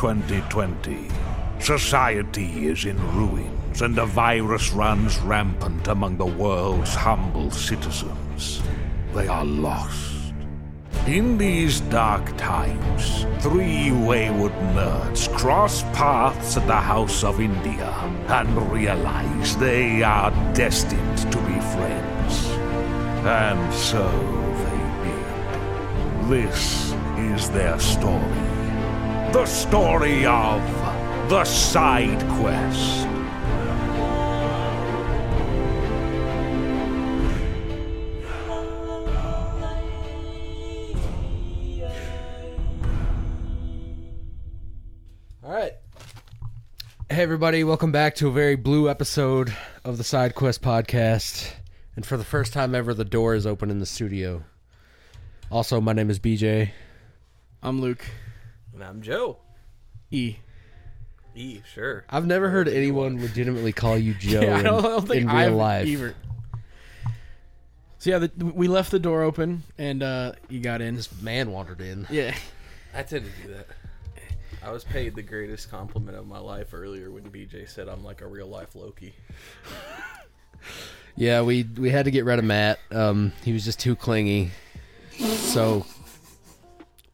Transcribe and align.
Perth 0.00 0.16
2020. 0.16 1.08
Society 1.58 2.68
is 2.68 2.86
in 2.86 2.96
ruins, 3.14 3.82
and 3.82 3.98
a 3.98 4.06
virus 4.06 4.72
runs 4.72 5.18
rampant 5.18 5.88
among 5.88 6.16
the 6.16 6.24
world's 6.24 6.94
humble 6.94 7.50
citizens. 7.50 8.62
They 9.14 9.28
are 9.28 9.44
lost. 9.44 10.32
In 11.06 11.36
these 11.36 11.80
dark 11.92 12.24
times, 12.38 13.26
three 13.42 13.92
wayward 13.92 14.54
nerds 14.74 15.28
cross 15.36 15.82
paths 15.92 16.56
at 16.56 16.66
the 16.66 16.82
House 16.92 17.22
of 17.22 17.38
India 17.38 17.90
and 18.28 18.72
realize 18.72 19.54
they 19.58 20.02
are 20.02 20.30
destined 20.54 21.18
to 21.30 21.38
be 21.42 21.60
friends. 21.76 22.46
And 23.26 23.74
so 23.74 24.08
they 24.64 24.80
did. 25.10 26.30
This 26.30 26.94
is 27.18 27.50
their 27.50 27.78
story. 27.78 28.49
The 29.32 29.46
story 29.46 30.26
of 30.26 30.60
the 31.28 31.44
side 31.44 32.18
quest. 32.30 33.06
All 45.44 45.52
right. 45.52 45.74
Hey, 47.08 47.22
everybody, 47.22 47.62
welcome 47.62 47.92
back 47.92 48.16
to 48.16 48.26
a 48.26 48.32
very 48.32 48.56
blue 48.56 48.90
episode 48.90 49.54
of 49.84 49.96
the 49.96 50.02
Side 50.02 50.34
Quest 50.34 50.60
podcast. 50.60 51.52
And 51.94 52.04
for 52.04 52.16
the 52.16 52.24
first 52.24 52.52
time 52.52 52.74
ever, 52.74 52.94
the 52.94 53.04
door 53.04 53.36
is 53.36 53.46
open 53.46 53.70
in 53.70 53.78
the 53.78 53.86
studio. 53.86 54.42
Also, 55.52 55.80
my 55.80 55.92
name 55.92 56.10
is 56.10 56.18
BJ. 56.18 56.72
I'm 57.62 57.80
Luke. 57.80 58.04
And 58.74 58.82
I'm 58.84 59.02
Joe. 59.02 59.38
E. 60.10 60.36
E, 61.34 61.60
sure. 61.72 62.04
I've 62.10 62.26
never 62.26 62.48
heard 62.50 62.68
anyone 62.68 63.20
legitimately 63.20 63.72
call 63.72 63.96
you 63.96 64.14
Joe 64.18 64.40
Yeah, 64.40 64.56
I 64.56 64.58
in, 64.58 64.64
don't, 64.64 64.84
I 64.84 64.88
don't 64.88 65.06
think 65.08 65.22
in 65.22 65.26
real 65.28 65.36
I've 65.36 65.52
life. 65.54 65.86
either. 65.86 66.14
So 67.98 68.10
yeah, 68.10 68.18
the, 68.18 68.30
we 68.46 68.66
left 68.68 68.90
the 68.90 68.98
door 68.98 69.22
open 69.22 69.62
and 69.78 70.02
uh, 70.02 70.32
you 70.48 70.60
got 70.60 70.80
in. 70.80 70.96
This 70.96 71.20
man 71.20 71.52
wandered 71.52 71.80
in. 71.80 72.06
Yeah. 72.10 72.34
I 72.94 73.02
tend 73.02 73.26
to 73.26 73.46
do 73.46 73.54
that. 73.54 73.66
I 74.62 74.70
was 74.72 74.84
paid 74.84 75.14
the 75.14 75.22
greatest 75.22 75.70
compliment 75.70 76.16
of 76.18 76.26
my 76.26 76.38
life 76.38 76.74
earlier 76.74 77.10
when 77.10 77.24
BJ 77.24 77.68
said 77.68 77.88
I'm 77.88 78.04
like 78.04 78.20
a 78.20 78.26
real 78.26 78.46
life 78.48 78.74
Loki. 78.74 79.14
Yeah, 81.16 81.42
we 81.42 81.62
we 81.62 81.90
had 81.90 82.04
to 82.06 82.10
get 82.10 82.24
rid 82.24 82.38
of 82.38 82.44
Matt. 82.44 82.78
Um, 82.90 83.32
he 83.42 83.52
was 83.52 83.64
just 83.64 83.80
too 83.80 83.96
clingy. 83.96 84.50
So 85.18 85.86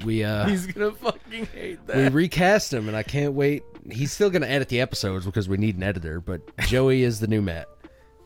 we 0.05 0.25
uh 0.25 0.47
He's 0.49 0.67
gonna 0.67 0.93
fucking 0.93 1.47
hate 1.47 1.87
that. 1.87 1.97
we 1.97 2.09
recast 2.09 2.73
him, 2.73 2.89
and 2.89 2.97
I 2.97 3.03
can't 3.03 3.33
wait. 3.33 3.63
He's 3.91 4.13
still 4.13 4.31
gonna 4.31 4.47
edit 4.47 4.69
the 4.69 4.81
episodes 4.81 5.25
because 5.25 5.49
we 5.49 5.57
need 5.57 5.77
an 5.77 5.83
editor, 5.83 6.21
but 6.21 6.43
Joey 6.61 7.03
is 7.03 7.21
the 7.21 7.27
new 7.27 7.43
Matt. 7.43 7.69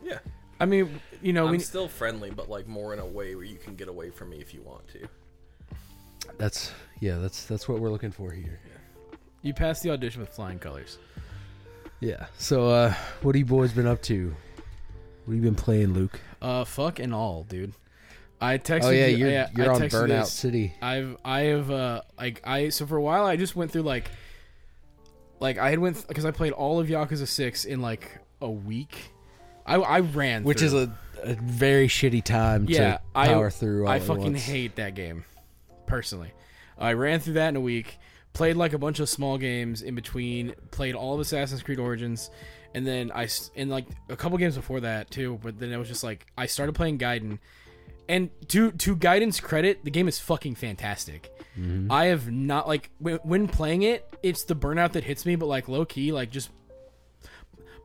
Yeah. 0.02 0.18
I 0.58 0.66
mean, 0.66 1.00
you 1.22 1.32
know, 1.32 1.46
I'm 1.46 1.52
we, 1.52 1.58
still 1.60 1.88
friendly, 1.88 2.30
but 2.30 2.50
like 2.50 2.66
more 2.66 2.92
in 2.92 2.98
a 2.98 3.06
way 3.06 3.34
where 3.34 3.44
you 3.44 3.56
can 3.56 3.74
get 3.76 3.88
away 3.88 4.10
from 4.10 4.30
me 4.30 4.38
if 4.38 4.52
you 4.52 4.62
want 4.62 4.86
to. 4.88 5.08
That's 6.38 6.72
yeah, 7.00 7.18
that's 7.18 7.44
that's 7.44 7.68
what 7.68 7.80
we're 7.80 7.90
looking 7.90 8.12
for 8.12 8.30
here. 8.30 8.60
you 9.42 9.54
passed 9.54 9.82
the 9.82 9.90
audition 9.90 10.20
with 10.20 10.30
flying 10.30 10.58
colors. 10.58 10.98
Yeah. 12.00 12.26
So 12.38 12.68
uh 12.68 12.94
what 13.22 13.34
have 13.34 13.40
you 13.40 13.46
boys 13.46 13.72
been 13.72 13.86
up 13.86 14.02
to? 14.02 14.34
What 15.24 15.34
have 15.34 15.44
you 15.44 15.50
been 15.50 15.54
playing, 15.54 15.92
Luke? 15.92 16.18
Uh, 16.40 16.64
fuck 16.64 16.98
and 16.98 17.14
all, 17.14 17.44
dude. 17.44 17.72
I 18.40 18.56
texted. 18.58 18.84
Oh 18.84 18.90
yeah, 18.90 19.06
you, 19.06 19.16
you're 19.18 19.30
yeah, 19.30 19.48
you're 19.54 19.70
I 19.70 19.74
on 19.74 19.80
Burnout 19.82 20.08
this. 20.08 20.32
City. 20.32 20.72
I've 20.80 21.16
I 21.24 21.40
have 21.42 21.70
uh 21.70 22.02
like 22.18 22.40
I 22.44 22.70
so 22.70 22.86
for 22.86 22.96
a 22.96 23.02
while 23.02 23.26
I 23.26 23.36
just 23.36 23.54
went 23.56 23.70
through 23.70 23.82
like 23.82 24.10
like 25.40 25.58
I 25.58 25.70
had 25.70 25.78
went 25.78 26.06
because 26.08 26.24
I 26.24 26.30
played 26.30 26.52
all 26.52 26.80
of 26.80 26.88
Yakuza 26.88 27.26
Six 27.26 27.64
in 27.64 27.80
like 27.80 28.18
a 28.40 28.50
week. 28.50 29.12
I 29.66 29.76
I 29.76 30.00
ran 30.00 30.44
Which 30.44 30.58
through. 30.58 30.66
is 30.68 30.74
a, 30.74 30.98
a 31.22 31.34
very 31.34 31.88
shitty 31.88 32.24
time 32.24 32.66
yeah 32.68 32.92
to 32.96 33.00
I 33.14 33.26
power 33.28 33.50
through 33.50 33.86
all 33.86 33.92
I 33.92 34.00
fucking 34.00 34.34
hate 34.34 34.76
that 34.76 34.94
game 34.94 35.24
personally. 35.86 36.32
I 36.78 36.94
ran 36.94 37.20
through 37.20 37.34
that 37.34 37.48
in 37.50 37.56
a 37.56 37.60
week. 37.60 37.98
Played 38.32 38.56
like 38.56 38.72
a 38.72 38.78
bunch 38.78 39.00
of 39.00 39.08
small 39.08 39.38
games 39.38 39.82
in 39.82 39.94
between. 39.94 40.54
Played 40.70 40.94
all 40.94 41.14
of 41.14 41.20
Assassin's 41.20 41.62
Creed 41.62 41.78
Origins, 41.80 42.30
and 42.74 42.86
then 42.86 43.10
I 43.12 43.24
s- 43.24 43.50
and 43.56 43.68
like 43.68 43.86
a 44.08 44.16
couple 44.16 44.38
games 44.38 44.54
before 44.56 44.80
that 44.80 45.10
too. 45.10 45.38
But 45.42 45.58
then 45.58 45.72
it 45.72 45.76
was 45.76 45.88
just 45.88 46.04
like 46.04 46.26
I 46.38 46.46
started 46.46 46.74
playing 46.76 46.98
Gaiden, 46.98 47.38
and 48.10 48.30
to 48.48 48.72
to 48.72 48.96
Gaiden's 48.96 49.38
credit, 49.38 49.84
the 49.84 49.90
game 49.90 50.08
is 50.08 50.18
fucking 50.18 50.56
fantastic. 50.56 51.32
Mm-hmm. 51.58 51.90
I 51.92 52.06
have 52.06 52.30
not 52.30 52.66
like 52.66 52.90
when, 52.98 53.16
when 53.22 53.46
playing 53.46 53.82
it, 53.82 54.12
it's 54.22 54.44
the 54.44 54.56
burnout 54.56 54.92
that 54.92 55.04
hits 55.04 55.24
me. 55.24 55.36
But 55.36 55.46
like 55.46 55.68
low 55.68 55.84
key, 55.84 56.10
like 56.12 56.30
just 56.30 56.50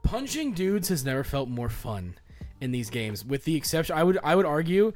punching 0.03 0.53
dudes 0.53 0.89
has 0.89 1.05
never 1.05 1.23
felt 1.23 1.47
more 1.47 1.69
fun 1.69 2.15
in 2.59 2.71
these 2.71 2.89
games. 2.89 3.23
With 3.23 3.43
the 3.43 3.55
exception, 3.55 3.95
I 3.95 4.03
would 4.03 4.17
I 4.23 4.35
would 4.35 4.47
argue, 4.47 4.93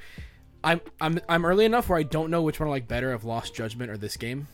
I'm 0.63 0.81
I'm 0.99 1.19
I'm 1.29 1.45
early 1.45 1.65
enough 1.65 1.89
where 1.89 1.99
I 1.99 2.03
don't 2.03 2.31
know 2.31 2.41
which 2.41 2.59
one 2.59 2.67
I 2.67 2.71
like 2.71 2.87
better 2.87 3.13
of 3.13 3.23
Lost 3.23 3.53
Judgment 3.53 3.91
or 3.91 3.97
this 3.97 4.17
game. 4.17 4.47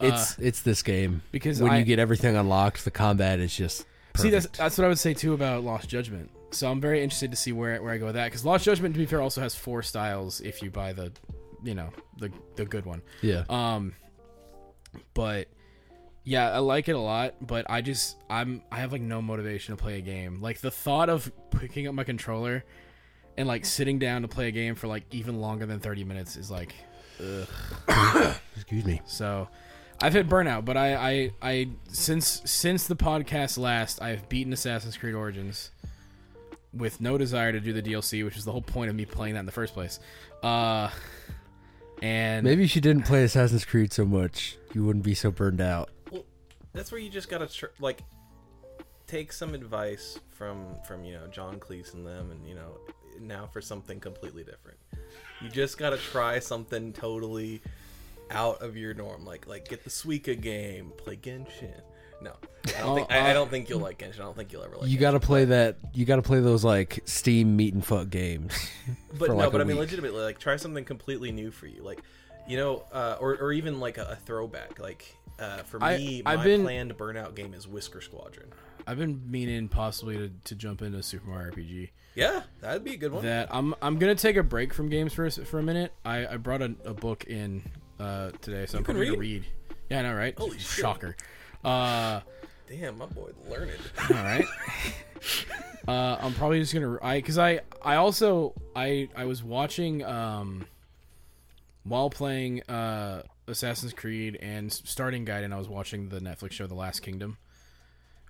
It's 0.00 0.38
it's 0.38 0.60
this 0.60 0.82
game 0.82 1.22
because 1.32 1.62
when 1.62 1.72
I- 1.72 1.78
you 1.78 1.84
get 1.84 1.98
everything 1.98 2.36
unlocked, 2.36 2.84
the 2.84 2.90
combat 2.90 3.40
is 3.40 3.56
just 3.56 3.86
See, 4.16 4.30
that's 4.30 4.46
that's 4.46 4.78
what 4.78 4.84
I 4.84 4.88
would 4.88 4.98
say 4.98 5.14
too 5.14 5.32
about 5.32 5.64
Lost 5.64 5.88
Judgment. 5.88 6.30
So 6.54 6.70
I'm 6.70 6.80
very 6.80 7.02
interested 7.02 7.30
to 7.30 7.36
see 7.36 7.52
where 7.52 7.82
where 7.82 7.92
I 7.92 7.98
go 7.98 8.06
with 8.06 8.14
that 8.14 8.26
because 8.26 8.44
Lost 8.44 8.64
Judgment, 8.64 8.94
to 8.94 8.98
be 8.98 9.06
fair, 9.06 9.20
also 9.20 9.40
has 9.40 9.54
four 9.54 9.82
styles 9.82 10.40
if 10.40 10.62
you 10.62 10.70
buy 10.70 10.92
the, 10.92 11.12
you 11.62 11.74
know, 11.74 11.90
the 12.18 12.30
the 12.56 12.64
good 12.64 12.86
one. 12.86 13.02
yeah. 13.22 13.44
Um, 13.48 13.94
but 15.14 15.48
yeah, 16.22 16.50
I 16.50 16.58
like 16.58 16.88
it 16.88 16.94
a 16.94 17.00
lot. 17.00 17.34
But 17.44 17.66
I 17.68 17.80
just 17.80 18.16
I'm 18.30 18.62
I 18.70 18.76
have 18.76 18.92
like 18.92 19.02
no 19.02 19.20
motivation 19.20 19.76
to 19.76 19.82
play 19.82 19.98
a 19.98 20.00
game. 20.00 20.40
Like 20.40 20.60
the 20.60 20.70
thought 20.70 21.08
of 21.08 21.30
picking 21.50 21.88
up 21.88 21.94
my 21.94 22.04
controller 22.04 22.64
and 23.36 23.48
like 23.48 23.64
sitting 23.64 23.98
down 23.98 24.22
to 24.22 24.28
play 24.28 24.48
a 24.48 24.52
game 24.52 24.76
for 24.76 24.86
like 24.86 25.04
even 25.12 25.40
longer 25.40 25.66
than 25.66 25.80
30 25.80 26.04
minutes 26.04 26.36
is 26.36 26.50
like 26.50 26.74
Excuse 28.56 28.84
me. 28.84 29.00
so. 29.06 29.48
I've 30.02 30.12
hit 30.12 30.28
burnout, 30.28 30.64
but 30.64 30.76
I, 30.76 30.94
I, 30.96 31.32
I 31.40 31.68
since 31.88 32.42
since 32.44 32.88
the 32.88 32.96
podcast 32.96 33.58
last, 33.58 34.02
I've 34.02 34.28
beaten 34.28 34.52
Assassin's 34.52 34.96
Creed 34.96 35.14
Origins 35.14 35.70
with 36.76 37.00
no 37.00 37.16
desire 37.18 37.52
to 37.52 37.60
do 37.60 37.72
the 37.72 37.82
DLC, 37.82 38.24
which 38.24 38.36
is 38.36 38.44
the 38.44 38.52
whole 38.52 38.62
point 38.62 38.90
of 38.90 38.96
me 38.96 39.04
playing 39.04 39.34
that 39.34 39.40
in 39.40 39.46
the 39.46 39.52
first 39.52 39.74
place. 39.74 40.00
Uh, 40.42 40.90
and 42.02 42.44
Maybe 42.44 42.64
if 42.64 42.74
you 42.74 42.82
didn't 42.82 43.04
play 43.06 43.24
Assassin's 43.24 43.64
Creed 43.64 43.92
so 43.92 44.04
much, 44.04 44.58
you 44.74 44.84
wouldn't 44.84 45.04
be 45.04 45.14
so 45.14 45.30
burned 45.30 45.60
out. 45.60 45.90
Well, 46.10 46.24
that's 46.72 46.90
where 46.90 47.00
you 47.00 47.08
just 47.08 47.28
gotta 47.28 47.46
tr- 47.46 47.66
like 47.80 48.02
take 49.06 49.32
some 49.32 49.54
advice 49.54 50.18
from 50.30 50.66
from 50.86 51.04
you 51.04 51.14
know 51.14 51.26
John 51.28 51.58
Cleese 51.58 51.94
and 51.94 52.06
them, 52.06 52.30
and 52.30 52.46
you 52.46 52.54
know 52.54 52.78
now 53.20 53.46
for 53.46 53.60
something 53.60 54.00
completely 54.00 54.44
different. 54.44 54.78
You 55.40 55.48
just 55.48 55.78
gotta 55.78 55.98
try 55.98 56.40
something 56.40 56.92
totally 56.92 57.62
out 58.30 58.60
of 58.62 58.76
your 58.76 58.94
norm, 58.94 59.24
like 59.24 59.46
like 59.46 59.68
get 59.68 59.84
the 59.84 59.90
Suika 59.90 60.38
game, 60.38 60.92
play 60.96 61.16
Genshin. 61.16 61.80
No, 62.24 62.32
I 62.76 62.80
don't, 62.80 62.96
think, 62.96 63.12
I, 63.12 63.30
I 63.30 63.32
don't 63.34 63.50
think 63.50 63.68
you'll 63.68 63.80
like 63.80 63.98
Genshin. 63.98 64.20
I 64.20 64.22
don't 64.24 64.36
think 64.36 64.52
you'll 64.52 64.64
ever 64.64 64.76
like. 64.78 64.88
You 64.88 64.98
got 64.98 65.10
to 65.12 65.20
play 65.20 65.44
that. 65.44 65.76
You 65.92 66.04
got 66.06 66.16
to 66.16 66.22
play 66.22 66.40
those 66.40 66.64
like 66.64 67.00
Steam 67.04 67.56
meet 67.56 67.74
and 67.74 67.84
fuck 67.84 68.08
games. 68.10 68.52
but 69.18 69.28
no, 69.28 69.36
like 69.36 69.52
but 69.52 69.60
I 69.60 69.64
mean, 69.64 69.76
legitimately, 69.78 70.22
like 70.22 70.38
try 70.38 70.56
something 70.56 70.84
completely 70.84 71.30
new 71.30 71.50
for 71.50 71.66
you, 71.66 71.82
like 71.82 72.00
you 72.48 72.56
know, 72.56 72.84
uh, 72.92 73.16
or 73.20 73.36
or 73.36 73.52
even 73.52 73.80
like 73.80 73.98
a, 73.98 74.04
a 74.12 74.16
throwback. 74.16 74.78
Like 74.78 75.14
uh, 75.38 75.58
for 75.58 75.78
me, 75.78 76.22
I've 76.24 76.38
my 76.38 76.44
been- 76.44 76.62
planned 76.62 76.96
burnout 76.96 77.34
game 77.34 77.52
is 77.54 77.68
Whisker 77.68 78.00
Squadron. 78.00 78.48
I've 78.86 78.98
been 78.98 79.22
meaning 79.30 79.68
possibly 79.68 80.16
to, 80.18 80.30
to 80.44 80.54
jump 80.54 80.82
into 80.82 81.02
Super 81.02 81.28
Mario 81.30 81.52
RPG. 81.52 81.88
Yeah, 82.14 82.42
that'd 82.60 82.84
be 82.84 82.92
a 82.94 82.96
good 82.96 83.12
one. 83.12 83.24
That 83.24 83.48
I'm 83.54 83.74
I'm 83.82 83.98
gonna 83.98 84.14
take 84.14 84.36
a 84.36 84.42
break 84.42 84.72
from 84.72 84.88
games 84.88 85.12
for 85.12 85.24
a, 85.24 85.28
s- 85.28 85.38
for 85.44 85.58
a 85.58 85.62
minute. 85.62 85.92
I, 86.04 86.26
I 86.26 86.36
brought 86.38 86.62
a, 86.62 86.74
a 86.84 86.94
book 86.94 87.24
in 87.24 87.62
uh, 88.00 88.30
today, 88.40 88.66
so 88.66 88.78
I'm 88.78 88.84
can 88.84 88.94
probably 88.94 89.06
gonna 89.06 89.18
read? 89.18 89.42
read. 89.42 89.44
Yeah, 89.90 89.98
I 89.98 90.02
know, 90.02 90.14
right? 90.14 90.38
Holy 90.38 90.58
shit. 90.58 90.62
Shocker. 90.82 91.16
Uh, 91.64 92.20
Damn, 92.68 92.98
my 92.98 93.06
boy, 93.06 93.30
learned. 93.48 93.78
all 94.10 94.16
right. 94.16 94.46
uh, 95.88 96.16
I'm 96.20 96.34
probably 96.34 96.60
just 96.60 96.74
gonna 96.74 96.98
I 97.02 97.18
because 97.18 97.38
I 97.38 97.60
I 97.82 97.96
also 97.96 98.54
I 98.74 99.08
I 99.16 99.24
was 99.26 99.42
watching 99.42 100.04
um 100.04 100.66
while 101.84 102.10
playing 102.10 102.62
uh 102.64 103.22
Assassin's 103.46 103.92
Creed 103.92 104.38
and 104.40 104.72
starting 104.72 105.24
Guide, 105.24 105.44
and 105.44 105.52
I 105.52 105.58
was 105.58 105.68
watching 105.68 106.08
the 106.08 106.20
Netflix 106.20 106.52
show 106.52 106.66
The 106.66 106.74
Last 106.74 107.00
Kingdom. 107.00 107.36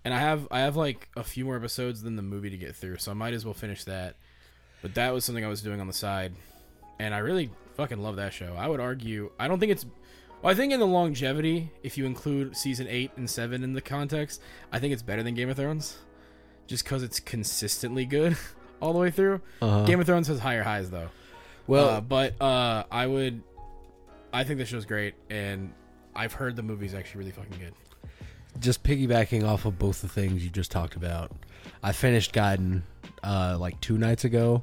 And 0.04 0.12
I 0.12 0.18
have 0.18 0.46
I 0.50 0.60
have 0.60 0.76
like 0.76 1.08
a 1.16 1.24
few 1.24 1.44
more 1.44 1.56
episodes 1.56 2.02
than 2.02 2.16
the 2.16 2.22
movie 2.22 2.50
to 2.50 2.56
get 2.56 2.74
through, 2.76 2.98
so 2.98 3.10
I 3.10 3.14
might 3.14 3.32
as 3.32 3.44
well 3.44 3.54
finish 3.54 3.84
that. 3.84 4.16
But 4.82 4.94
that 4.94 5.14
was 5.14 5.24
something 5.24 5.44
I 5.44 5.48
was 5.48 5.62
doing 5.62 5.80
on 5.80 5.86
the 5.86 5.94
side, 5.94 6.34
and 6.98 7.14
I 7.14 7.18
really 7.18 7.50
fucking 7.76 7.98
love 8.02 8.16
that 8.16 8.32
show. 8.34 8.54
I 8.58 8.68
would 8.68 8.80
argue 8.80 9.30
I 9.38 9.48
don't 9.48 9.58
think 9.60 9.72
it's 9.72 9.86
well, 10.44 10.52
I 10.52 10.54
think 10.54 10.72
in 10.72 10.78
the 10.80 10.86
longevity, 10.86 11.70
if 11.82 11.96
you 11.96 12.04
include 12.04 12.54
season 12.56 12.86
eight 12.88 13.10
and 13.16 13.28
seven 13.28 13.64
in 13.64 13.72
the 13.72 13.80
context, 13.80 14.42
I 14.70 14.78
think 14.78 14.92
it's 14.92 15.02
better 15.02 15.22
than 15.22 15.34
Game 15.34 15.48
of 15.48 15.56
Thrones, 15.56 15.96
just 16.66 16.84
because 16.84 17.02
it's 17.02 17.18
consistently 17.18 18.04
good 18.04 18.36
all 18.80 18.92
the 18.92 18.98
way 18.98 19.10
through. 19.10 19.40
Uh-huh. 19.62 19.84
Game 19.86 20.00
of 20.00 20.06
Thrones 20.06 20.28
has 20.28 20.38
higher 20.38 20.62
highs 20.62 20.90
though. 20.90 21.08
Well, 21.66 21.88
Uh, 21.88 22.00
but 22.02 22.40
uh, 22.42 22.84
I 22.90 23.06
would, 23.06 23.42
I 24.34 24.44
think 24.44 24.58
the 24.58 24.66
show's 24.66 24.84
great, 24.84 25.14
and 25.30 25.72
I've 26.14 26.34
heard 26.34 26.56
the 26.56 26.62
movie's 26.62 26.92
actually 26.92 27.20
really 27.20 27.30
fucking 27.32 27.58
good. 27.58 27.72
just 28.60 28.84
piggybacking 28.84 29.44
off 29.48 29.64
of 29.64 29.78
both 29.78 30.02
the 30.02 30.08
things 30.08 30.44
you 30.44 30.50
just 30.50 30.70
talked 30.70 30.94
about, 30.94 31.32
I 31.82 31.92
finished 31.92 32.34
Gaiden 32.34 32.82
uh, 33.22 33.56
like 33.58 33.80
two 33.80 33.96
nights 33.96 34.24
ago, 34.24 34.62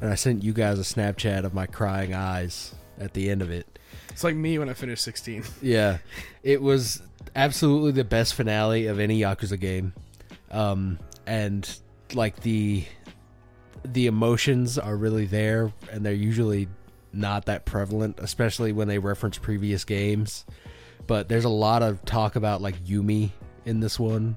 and 0.00 0.10
I 0.10 0.16
sent 0.16 0.42
you 0.42 0.52
guys 0.52 0.80
a 0.80 0.82
Snapchat 0.82 1.44
of 1.44 1.54
my 1.54 1.66
crying 1.66 2.14
eyes 2.14 2.74
at 2.98 3.14
the 3.14 3.30
end 3.30 3.42
of 3.42 3.50
it. 3.52 3.69
It's 4.10 4.24
like 4.24 4.36
me 4.36 4.58
when 4.58 4.68
I 4.68 4.74
finished 4.74 5.02
16. 5.04 5.44
Yeah, 5.62 5.98
it 6.42 6.60
was 6.60 7.02
absolutely 7.36 7.92
the 7.92 8.04
best 8.04 8.34
finale 8.34 8.86
of 8.86 8.98
any 8.98 9.20
Yakuza 9.20 9.58
game, 9.58 9.92
um, 10.50 10.98
and 11.26 11.68
like 12.14 12.40
the 12.40 12.84
the 13.84 14.06
emotions 14.06 14.78
are 14.78 14.96
really 14.96 15.26
there, 15.26 15.72
and 15.90 16.04
they're 16.04 16.12
usually 16.12 16.68
not 17.12 17.46
that 17.46 17.64
prevalent, 17.64 18.18
especially 18.20 18.72
when 18.72 18.88
they 18.88 18.98
reference 18.98 19.38
previous 19.38 19.84
games. 19.84 20.44
But 21.06 21.28
there's 21.28 21.44
a 21.44 21.48
lot 21.50 21.82
of 21.82 22.04
talk 22.04 22.36
about 22.36 22.60
like 22.60 22.82
Yumi 22.84 23.30
in 23.64 23.80
this 23.80 23.98
one, 23.98 24.36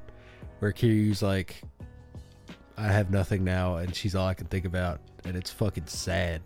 where 0.60 0.72
Kiryu's 0.72 1.22
like, 1.22 1.62
"I 2.78 2.88
have 2.88 3.12
nothing 3.12 3.44
now," 3.44 3.76
and 3.78 3.94
she's 3.96 4.16
all 4.16 4.28
I 4.28 4.34
can 4.34 4.48
think 4.48 4.66
about, 4.66 5.02
and 5.26 5.36
it's 5.36 5.52
fucking 5.52 5.88
sad. 5.88 6.42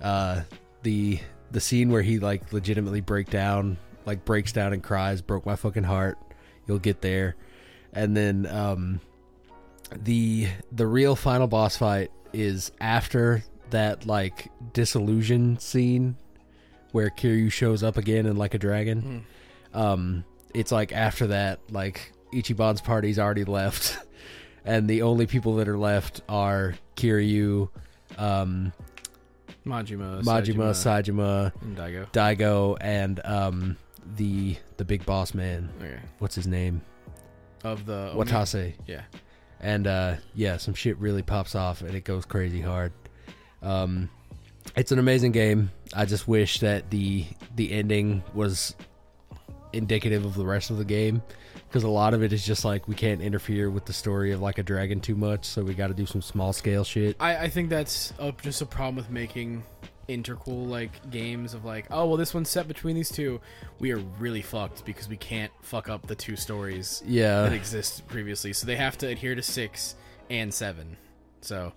Uh, 0.00 0.42
the 0.82 1.18
the 1.50 1.60
scene 1.60 1.90
where 1.90 2.02
he 2.02 2.18
like 2.18 2.52
legitimately 2.52 3.00
break 3.00 3.30
down, 3.30 3.76
like 4.06 4.24
breaks 4.24 4.52
down 4.52 4.72
and 4.72 4.82
cries, 4.82 5.22
broke 5.22 5.46
my 5.46 5.56
fucking 5.56 5.84
heart. 5.84 6.18
You'll 6.66 6.78
get 6.78 7.00
there, 7.00 7.36
and 7.92 8.16
then 8.16 8.46
um, 8.46 9.00
the 9.92 10.48
the 10.72 10.86
real 10.86 11.16
final 11.16 11.46
boss 11.46 11.76
fight 11.76 12.10
is 12.32 12.72
after 12.80 13.44
that 13.70 14.06
like 14.06 14.50
disillusion 14.72 15.58
scene 15.58 16.16
where 16.92 17.10
Kiryu 17.10 17.50
shows 17.50 17.82
up 17.82 17.96
again 17.96 18.26
in 18.26 18.36
like 18.36 18.54
a 18.54 18.58
dragon. 18.58 19.26
Um, 19.72 20.24
it's 20.54 20.70
like 20.70 20.92
after 20.92 21.26
that, 21.28 21.60
like 21.70 22.12
Ichiban's 22.32 22.80
party's 22.80 23.18
already 23.18 23.44
left, 23.44 23.98
and 24.64 24.88
the 24.88 25.02
only 25.02 25.26
people 25.26 25.56
that 25.56 25.68
are 25.68 25.76
left 25.76 26.22
are 26.28 26.74
Kiryu, 26.96 27.68
um, 28.16 28.72
Majima, 29.66 30.22
Majima, 30.22 30.70
Saejima, 30.72 31.52
and 31.62 31.76
Daigo. 31.76 32.10
Daigo, 32.12 32.76
and 32.80 33.20
um, 33.24 33.76
the 34.16 34.56
the 34.76 34.84
big 34.84 35.04
boss 35.06 35.34
man. 35.34 35.70
Okay. 35.80 35.98
What's 36.18 36.34
his 36.34 36.46
name? 36.46 36.82
Of 37.62 37.86
the 37.86 38.12
Watase. 38.14 38.74
Yeah. 38.86 39.02
and 39.60 39.86
uh, 39.86 40.16
yeah, 40.34 40.58
some 40.58 40.74
shit 40.74 40.98
really 40.98 41.22
pops 41.22 41.54
off 41.54 41.80
and 41.80 41.94
it 41.94 42.04
goes 42.04 42.26
crazy 42.26 42.60
hard. 42.60 42.92
Um, 43.62 44.10
it's 44.76 44.92
an 44.92 44.98
amazing 44.98 45.32
game. 45.32 45.70
I 45.94 46.04
just 46.04 46.28
wish 46.28 46.60
that 46.60 46.90
the 46.90 47.24
the 47.56 47.72
ending 47.72 48.22
was 48.34 48.74
indicative 49.72 50.24
of 50.26 50.34
the 50.34 50.44
rest 50.44 50.70
of 50.70 50.76
the 50.76 50.84
game 50.84 51.22
because 51.74 51.82
a 51.82 51.88
lot 51.88 52.14
of 52.14 52.22
it 52.22 52.32
is 52.32 52.46
just 52.46 52.64
like 52.64 52.86
we 52.86 52.94
can't 52.94 53.20
interfere 53.20 53.68
with 53.68 53.84
the 53.84 53.92
story 53.92 54.30
of 54.30 54.40
like 54.40 54.58
a 54.58 54.62
dragon 54.62 55.00
too 55.00 55.16
much, 55.16 55.44
so 55.44 55.60
we 55.64 55.74
got 55.74 55.88
to 55.88 55.94
do 55.94 56.06
some 56.06 56.22
small 56.22 56.52
scale 56.52 56.84
shit. 56.84 57.16
I, 57.18 57.36
I 57.36 57.48
think 57.48 57.68
that's 57.68 58.12
a, 58.20 58.30
just 58.30 58.62
a 58.62 58.66
problem 58.66 58.94
with 58.94 59.10
making 59.10 59.64
interquel 60.08 60.68
like 60.68 61.10
games 61.10 61.52
of 61.52 61.64
like, 61.64 61.86
oh 61.90 62.06
well, 62.06 62.16
this 62.16 62.32
one's 62.32 62.48
set 62.48 62.68
between 62.68 62.94
these 62.94 63.10
two. 63.10 63.40
We 63.80 63.90
are 63.90 63.98
really 64.20 64.40
fucked 64.40 64.84
because 64.84 65.08
we 65.08 65.16
can't 65.16 65.50
fuck 65.62 65.88
up 65.88 66.06
the 66.06 66.14
two 66.14 66.36
stories 66.36 67.02
that 67.48 67.52
exist 67.52 68.06
previously. 68.06 68.52
So 68.52 68.68
they 68.68 68.76
have 68.76 68.96
to 68.98 69.08
adhere 69.08 69.34
to 69.34 69.42
six 69.42 69.96
and 70.30 70.54
seven. 70.54 70.96
So 71.40 71.72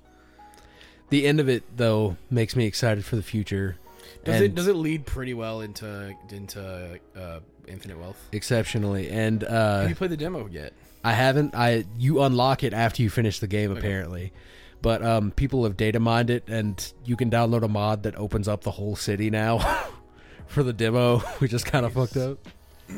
the 1.10 1.26
end 1.26 1.40
of 1.40 1.50
it 1.50 1.64
though 1.76 2.18
makes 2.30 2.56
me 2.56 2.68
excited 2.68 3.04
for 3.04 3.16
the 3.16 3.24
future. 3.24 3.78
Does 4.24 4.36
And- 4.36 4.44
it 4.46 4.56
does 4.56 4.68
it 4.68 4.76
lead 4.76 5.06
pretty 5.06 5.34
well 5.34 5.62
into 5.62 6.14
into 6.32 7.00
uh, 7.16 7.40
Infinite 7.68 8.00
Wealth? 8.00 8.18
exceptionally 8.32 9.10
and 9.10 9.44
uh 9.44 9.82
Have 9.82 9.90
you 9.90 9.96
played 9.96 10.12
the 10.12 10.18
demo 10.18 10.48
yet? 10.48 10.74
I 11.04 11.14
haven't. 11.14 11.56
I 11.56 11.86
you 11.98 12.22
unlock 12.24 12.64
it 12.64 12.74
after 12.74 13.02
you 13.02 13.10
finish 13.10 13.40
the 13.40 13.48
game 13.48 13.72
Okay. 13.72 13.80
apparently. 13.80 14.34
But 14.82 15.04
um, 15.04 15.32
people 15.32 15.64
have 15.64 15.76
data 15.76 16.00
mined 16.00 16.30
it, 16.30 16.44
and 16.48 16.94
you 17.04 17.16
can 17.16 17.32
download 17.32 17.64
a 17.64 17.68
mod 17.68 18.04
that 18.04 18.16
opens 18.16 18.48
up 18.48 18.62
the 18.62 18.72
whole 18.72 18.96
city 18.96 19.30
now 19.32 19.58
for 20.48 20.62
the 20.64 20.72
demo, 20.74 21.18
which 21.40 21.52
is 21.54 21.64
kind 21.64 21.86
of 21.86 21.94
fucked 21.94 22.16
up. 22.18 22.38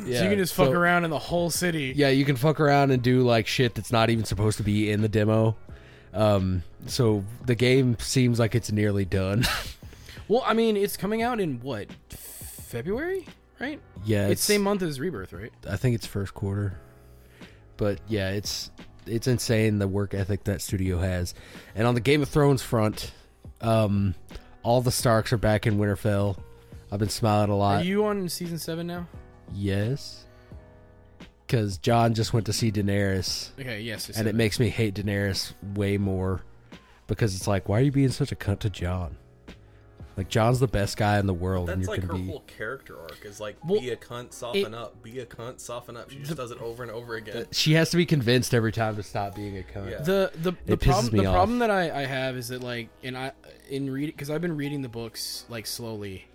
Yeah, 0.05 0.17
so 0.17 0.23
you 0.25 0.29
can 0.29 0.37
just 0.39 0.53
fuck 0.53 0.67
so- 0.67 0.71
around 0.73 1.05
in 1.05 1.09
the 1.09 1.17
whole 1.19 1.49
city. 1.49 1.93
Yeah, 1.95 2.09
you 2.09 2.25
can 2.25 2.35
fuck 2.35 2.59
around 2.59 2.91
and 2.91 3.01
do 3.01 3.21
like 3.21 3.47
shit 3.47 3.75
that's 3.75 3.91
not 3.93 4.09
even 4.09 4.25
supposed 4.25 4.57
to 4.57 4.63
be 4.63 4.91
in 4.91 5.01
the 5.01 5.07
demo. 5.09 5.55
Um, 6.13 6.63
so 6.85 7.23
the 7.45 7.55
game 7.55 7.95
seems 7.99 8.39
like 8.39 8.55
it's 8.55 8.71
nearly 8.71 9.05
done. 9.05 9.45
Well, 10.29 10.43
I 10.45 10.53
mean, 10.53 10.77
it's 10.77 10.95
coming 10.95 11.21
out 11.21 11.39
in 11.41 11.59
what 11.59 11.91
February, 12.09 13.25
right? 13.59 13.81
yeah, 14.05 14.27
It's 14.27 14.41
same 14.43 14.61
month 14.61 14.81
as 14.83 14.99
Rebirth, 14.99 15.33
right? 15.33 15.51
I 15.69 15.75
think 15.75 15.95
it's 15.95 16.05
first 16.05 16.33
quarter. 16.33 16.79
But 17.77 17.99
yeah, 18.07 18.29
it's 18.29 18.71
it's 19.05 19.27
insane 19.27 19.79
the 19.79 19.87
work 19.87 20.13
ethic 20.13 20.43
that 20.45 20.61
studio 20.61 20.99
has. 20.99 21.33
And 21.75 21.87
on 21.87 21.95
the 21.95 22.01
Game 22.01 22.21
of 22.21 22.29
Thrones 22.29 22.61
front, 22.61 23.11
um, 23.61 24.13
all 24.63 24.81
the 24.81 24.91
Starks 24.91 25.33
are 25.33 25.37
back 25.37 25.65
in 25.65 25.77
Winterfell. 25.77 26.37
I've 26.91 26.99
been 26.99 27.09
smiling 27.09 27.49
a 27.49 27.55
lot. 27.57 27.81
Are 27.81 27.85
you 27.85 28.05
on 28.05 28.29
season 28.29 28.57
seven 28.59 28.85
now? 28.87 29.07
yes, 29.53 30.25
because 31.47 31.77
Jon 31.79 32.13
just 32.13 32.33
went 32.33 32.45
to 32.45 32.53
see 32.53 32.71
Daenerys, 32.71 33.49
Okay, 33.59 33.81
yes. 33.81 34.09
and 34.11 34.27
it 34.27 34.35
makes 34.35 34.59
me 34.59 34.69
hate 34.69 34.93
Daenerys 34.93 35.53
way 35.75 35.97
more 35.97 36.41
because 37.07 37.35
it's 37.35 37.47
like, 37.47 37.67
why 37.67 37.79
are 37.79 37.83
you 37.83 37.91
being 37.91 38.09
such 38.09 38.31
a 38.31 38.35
cunt 38.35 38.59
to 38.59 38.69
Jon? 38.69 39.17
Like 40.19 40.29
Jon's 40.29 40.59
the 40.59 40.67
best 40.67 40.97
guy 40.97 41.17
in 41.17 41.25
the 41.27 41.33
world, 41.33 41.69
and 41.69 41.81
That's 41.81 41.87
you're 41.87 41.95
like 41.95 42.01
her 42.03 42.07
gonna 42.09 42.23
be. 42.23 42.29
whole 42.29 42.43
character 42.45 42.99
arc 42.99 43.23
is 43.25 43.39
like 43.39 43.57
Well, 43.65 43.79
be 43.79 43.89
a 43.89 43.95
cunt, 43.95 44.33
soften 44.33 44.73
up, 44.73 45.01
be 45.01 45.19
a 45.19 45.25
cunt, 45.25 45.59
soften 45.59 45.95
up. 45.97 46.11
She 46.11 46.19
just 46.19 46.35
does 46.35 46.51
it 46.51 46.61
over 46.61 46.83
and 46.83 46.91
over 46.91 47.15
again. 47.15 47.47
She 47.51 47.73
has 47.73 47.89
to 47.91 47.97
be 47.97 48.05
convinced 48.05 48.53
every 48.53 48.71
time 48.71 48.95
to 48.97 49.03
stop 49.03 49.35
being 49.35 49.57
a 49.57 49.61
cunt. 49.61 49.91
Yeah. 49.91 50.01
the 50.01 50.31
the, 50.35 50.51
the 50.65 50.77
pisses 50.77 50.83
problem 50.91 51.13
me 51.13 51.19
the 51.21 51.25
off. 51.27 51.33
problem 51.33 51.59
that 51.59 51.71
I, 51.71 52.01
I 52.01 52.05
have 52.05 52.35
is 52.35 52.49
that 52.49 52.61
like 52.61 52.89
and 53.03 53.17
I 53.17 53.31
in 53.69 53.89
reading 53.89 54.11
because 54.11 54.29
I've 54.29 54.41
been 54.41 54.57
reading 54.57 54.81
the 54.81 54.89
books 54.89 55.45
like 55.47 55.65
slowly, 55.65 56.25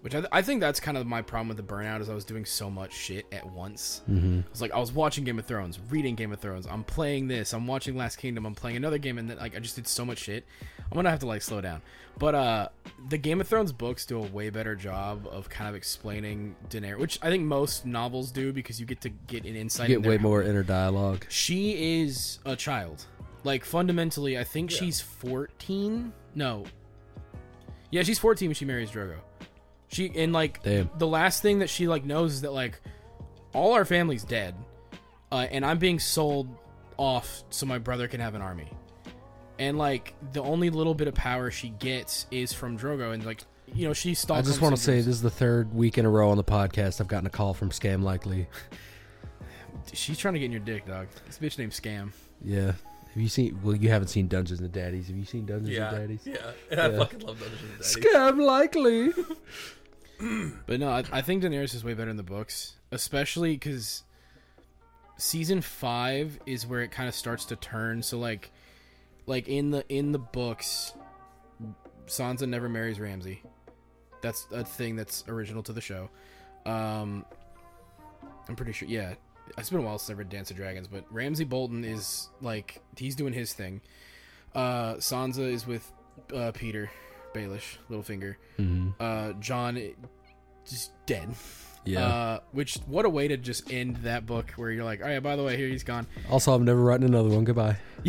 which 0.00 0.14
I, 0.14 0.24
I 0.32 0.42
think 0.42 0.60
that's 0.60 0.80
kind 0.80 0.96
of 0.98 1.06
my 1.06 1.22
problem 1.22 1.48
with 1.48 1.58
the 1.58 1.62
burnout 1.62 2.00
is 2.00 2.08
I 2.10 2.14
was 2.14 2.24
doing 2.24 2.44
so 2.44 2.68
much 2.68 2.92
shit 2.92 3.24
at 3.30 3.46
once. 3.52 4.02
Mm-hmm. 4.10 4.40
It's 4.50 4.60
like 4.60 4.72
I 4.72 4.78
was 4.80 4.90
watching 4.92 5.22
Game 5.24 5.38
of 5.38 5.46
Thrones, 5.46 5.78
reading 5.90 6.16
Game 6.16 6.32
of 6.32 6.40
Thrones, 6.40 6.66
I'm 6.66 6.82
playing 6.82 7.28
this, 7.28 7.52
I'm 7.52 7.66
watching 7.68 7.96
Last 7.96 8.16
Kingdom, 8.16 8.46
I'm 8.46 8.54
playing 8.56 8.76
another 8.76 8.98
game, 8.98 9.18
and 9.18 9.30
then 9.30 9.38
like 9.38 9.56
I 9.56 9.60
just 9.60 9.76
did 9.76 9.86
so 9.86 10.04
much 10.04 10.18
shit. 10.18 10.44
I'm 10.92 10.96
gonna 10.96 11.10
have 11.10 11.20
to 11.20 11.26
like 11.26 11.40
slow 11.40 11.62
down. 11.62 11.80
But 12.18 12.34
uh, 12.34 12.68
the 13.08 13.16
Game 13.16 13.40
of 13.40 13.48
Thrones 13.48 13.72
books 13.72 14.04
do 14.04 14.18
a 14.18 14.26
way 14.26 14.50
better 14.50 14.76
job 14.76 15.26
of 15.26 15.48
kind 15.48 15.70
of 15.70 15.74
explaining 15.74 16.54
Daenerys, 16.68 16.98
which 16.98 17.18
I 17.22 17.30
think 17.30 17.44
most 17.44 17.86
novels 17.86 18.30
do 18.30 18.52
because 18.52 18.78
you 18.78 18.84
get 18.84 19.00
to 19.00 19.08
get 19.08 19.46
an 19.46 19.56
insight. 19.56 19.88
You 19.88 19.96
get 19.96 20.02
their 20.02 20.12
way 20.12 20.18
more 20.18 20.42
inner 20.42 20.62
dialogue. 20.62 21.24
she 21.30 22.02
is 22.02 22.40
a 22.44 22.54
child. 22.54 23.06
Like 23.42 23.64
fundamentally, 23.64 24.38
I 24.38 24.44
think 24.44 24.70
she's 24.70 25.00
14. 25.00 26.12
No. 26.34 26.64
Yeah, 27.90 28.02
she's 28.02 28.18
14 28.18 28.48
when 28.48 28.54
she 28.54 28.66
marries 28.66 28.90
Drogo. 28.90 29.16
She 29.88 30.12
and 30.14 30.34
like 30.34 30.62
Damn. 30.62 30.90
the 30.98 31.06
last 31.06 31.40
thing 31.40 31.60
that 31.60 31.70
she 31.70 31.88
like 31.88 32.04
knows 32.04 32.34
is 32.34 32.40
that 32.42 32.52
like 32.52 32.78
all 33.54 33.72
our 33.72 33.86
family's 33.86 34.24
dead, 34.24 34.54
uh, 35.30 35.46
and 35.50 35.64
I'm 35.64 35.78
being 35.78 35.98
sold 35.98 36.48
off 36.98 37.44
so 37.48 37.64
my 37.64 37.78
brother 37.78 38.08
can 38.08 38.20
have 38.20 38.34
an 38.34 38.42
army. 38.42 38.68
And 39.58 39.78
like 39.78 40.14
the 40.32 40.42
only 40.42 40.70
little 40.70 40.94
bit 40.94 41.08
of 41.08 41.14
power 41.14 41.50
she 41.50 41.68
gets 41.70 42.26
is 42.30 42.52
from 42.52 42.78
Drogo, 42.78 43.12
and 43.12 43.24
like 43.24 43.42
you 43.72 43.86
know 43.86 43.92
she 43.92 44.14
stalks. 44.14 44.46
I 44.46 44.50
just 44.50 44.60
want 44.60 44.76
to 44.76 44.82
say 44.82 44.96
this 44.96 45.06
is 45.08 45.22
the 45.22 45.30
third 45.30 45.72
week 45.74 45.98
in 45.98 46.04
a 46.04 46.10
row 46.10 46.30
on 46.30 46.36
the 46.36 46.44
podcast 46.44 47.00
I've 47.00 47.08
gotten 47.08 47.26
a 47.26 47.30
call 47.30 47.54
from 47.54 47.70
Scam 47.70 48.02
Likely. 48.02 48.48
she's 49.92 50.18
trying 50.18 50.34
to 50.34 50.40
get 50.40 50.46
in 50.46 50.52
your 50.52 50.60
dick, 50.60 50.86
dog. 50.86 51.08
This 51.26 51.38
bitch 51.38 51.58
named 51.58 51.72
Scam. 51.72 52.12
Yeah. 52.42 52.72
Have 53.14 53.22
you 53.22 53.28
seen? 53.28 53.60
Well, 53.62 53.76
you 53.76 53.90
haven't 53.90 54.08
seen 54.08 54.26
Dungeons 54.26 54.60
and 54.60 54.72
Daddies. 54.72 55.08
Have 55.08 55.16
you 55.16 55.26
seen 55.26 55.44
Dungeons 55.44 55.68
yeah, 55.68 55.90
and 55.90 55.98
Daddies? 55.98 56.20
yeah, 56.24 56.50
and 56.70 56.80
I 56.80 56.96
fucking 56.96 57.20
love 57.20 57.38
Dungeons 57.38 57.60
and 57.62 57.72
Daddies. 57.72 57.96
Scam 57.96 58.44
Likely. 58.44 59.12
But 60.66 60.78
no, 60.78 60.88
I, 60.88 61.02
I 61.10 61.20
think 61.20 61.42
Daenerys 61.42 61.74
is 61.74 61.82
way 61.82 61.94
better 61.94 62.10
in 62.10 62.16
the 62.16 62.22
books, 62.22 62.76
especially 62.92 63.54
because 63.54 64.04
season 65.16 65.60
five 65.60 66.38
is 66.46 66.64
where 66.64 66.80
it 66.80 66.92
kind 66.92 67.08
of 67.08 67.14
starts 67.14 67.44
to 67.46 67.56
turn. 67.56 68.02
So 68.02 68.18
like, 68.18 68.52
like 69.26 69.48
in 69.48 69.70
the 69.70 69.84
in 69.88 70.12
the 70.12 70.18
books, 70.18 70.94
Sansa 72.06 72.48
never 72.48 72.68
marries 72.68 73.00
Ramsay. 73.00 73.42
That's 74.20 74.46
a 74.52 74.64
thing 74.64 74.96
that's 74.96 75.24
original 75.28 75.62
to 75.64 75.72
the 75.72 75.80
show. 75.80 76.08
Um, 76.64 77.24
I'm 78.48 78.56
pretty 78.56 78.72
sure. 78.72 78.88
Yeah, 78.88 79.14
it's 79.58 79.70
been 79.70 79.80
a 79.80 79.82
while 79.82 79.98
since 79.98 80.14
I 80.14 80.18
read 80.18 80.28
Dance 80.28 80.50
of 80.50 80.56
Dragons, 80.56 80.86
but 80.88 81.04
Ramsay 81.10 81.44
Bolton 81.44 81.84
is 81.84 82.28
like 82.40 82.80
he's 82.96 83.16
doing 83.16 83.32
his 83.32 83.52
thing. 83.52 83.80
Uh, 84.54 84.94
Sansa 84.94 85.50
is 85.50 85.66
with 85.66 85.90
uh, 86.32 86.52
Petyr 86.52 86.88
Baelish, 87.34 87.78
Littlefinger. 87.90 88.36
Uh, 89.00 89.32
Jon 89.40 89.80
just 90.68 90.92
dead. 91.06 91.34
Yeah. 91.84 92.06
Uh, 92.06 92.40
which 92.52 92.76
what 92.86 93.04
a 93.04 93.08
way 93.08 93.26
to 93.28 93.36
just 93.36 93.72
end 93.72 93.96
that 93.98 94.24
book 94.24 94.52
where 94.56 94.70
you're 94.70 94.84
like, 94.84 95.00
oh 95.02 95.08
yeah, 95.08 95.20
by 95.20 95.34
the 95.34 95.42
way, 95.42 95.56
here 95.56 95.66
he's 95.68 95.82
gone. 95.82 96.06
also, 96.30 96.52
I'm 96.52 96.64
never 96.64 96.80
writing 96.80 97.06
another 97.06 97.28
one. 97.30 97.44
Goodbye. 97.44 97.76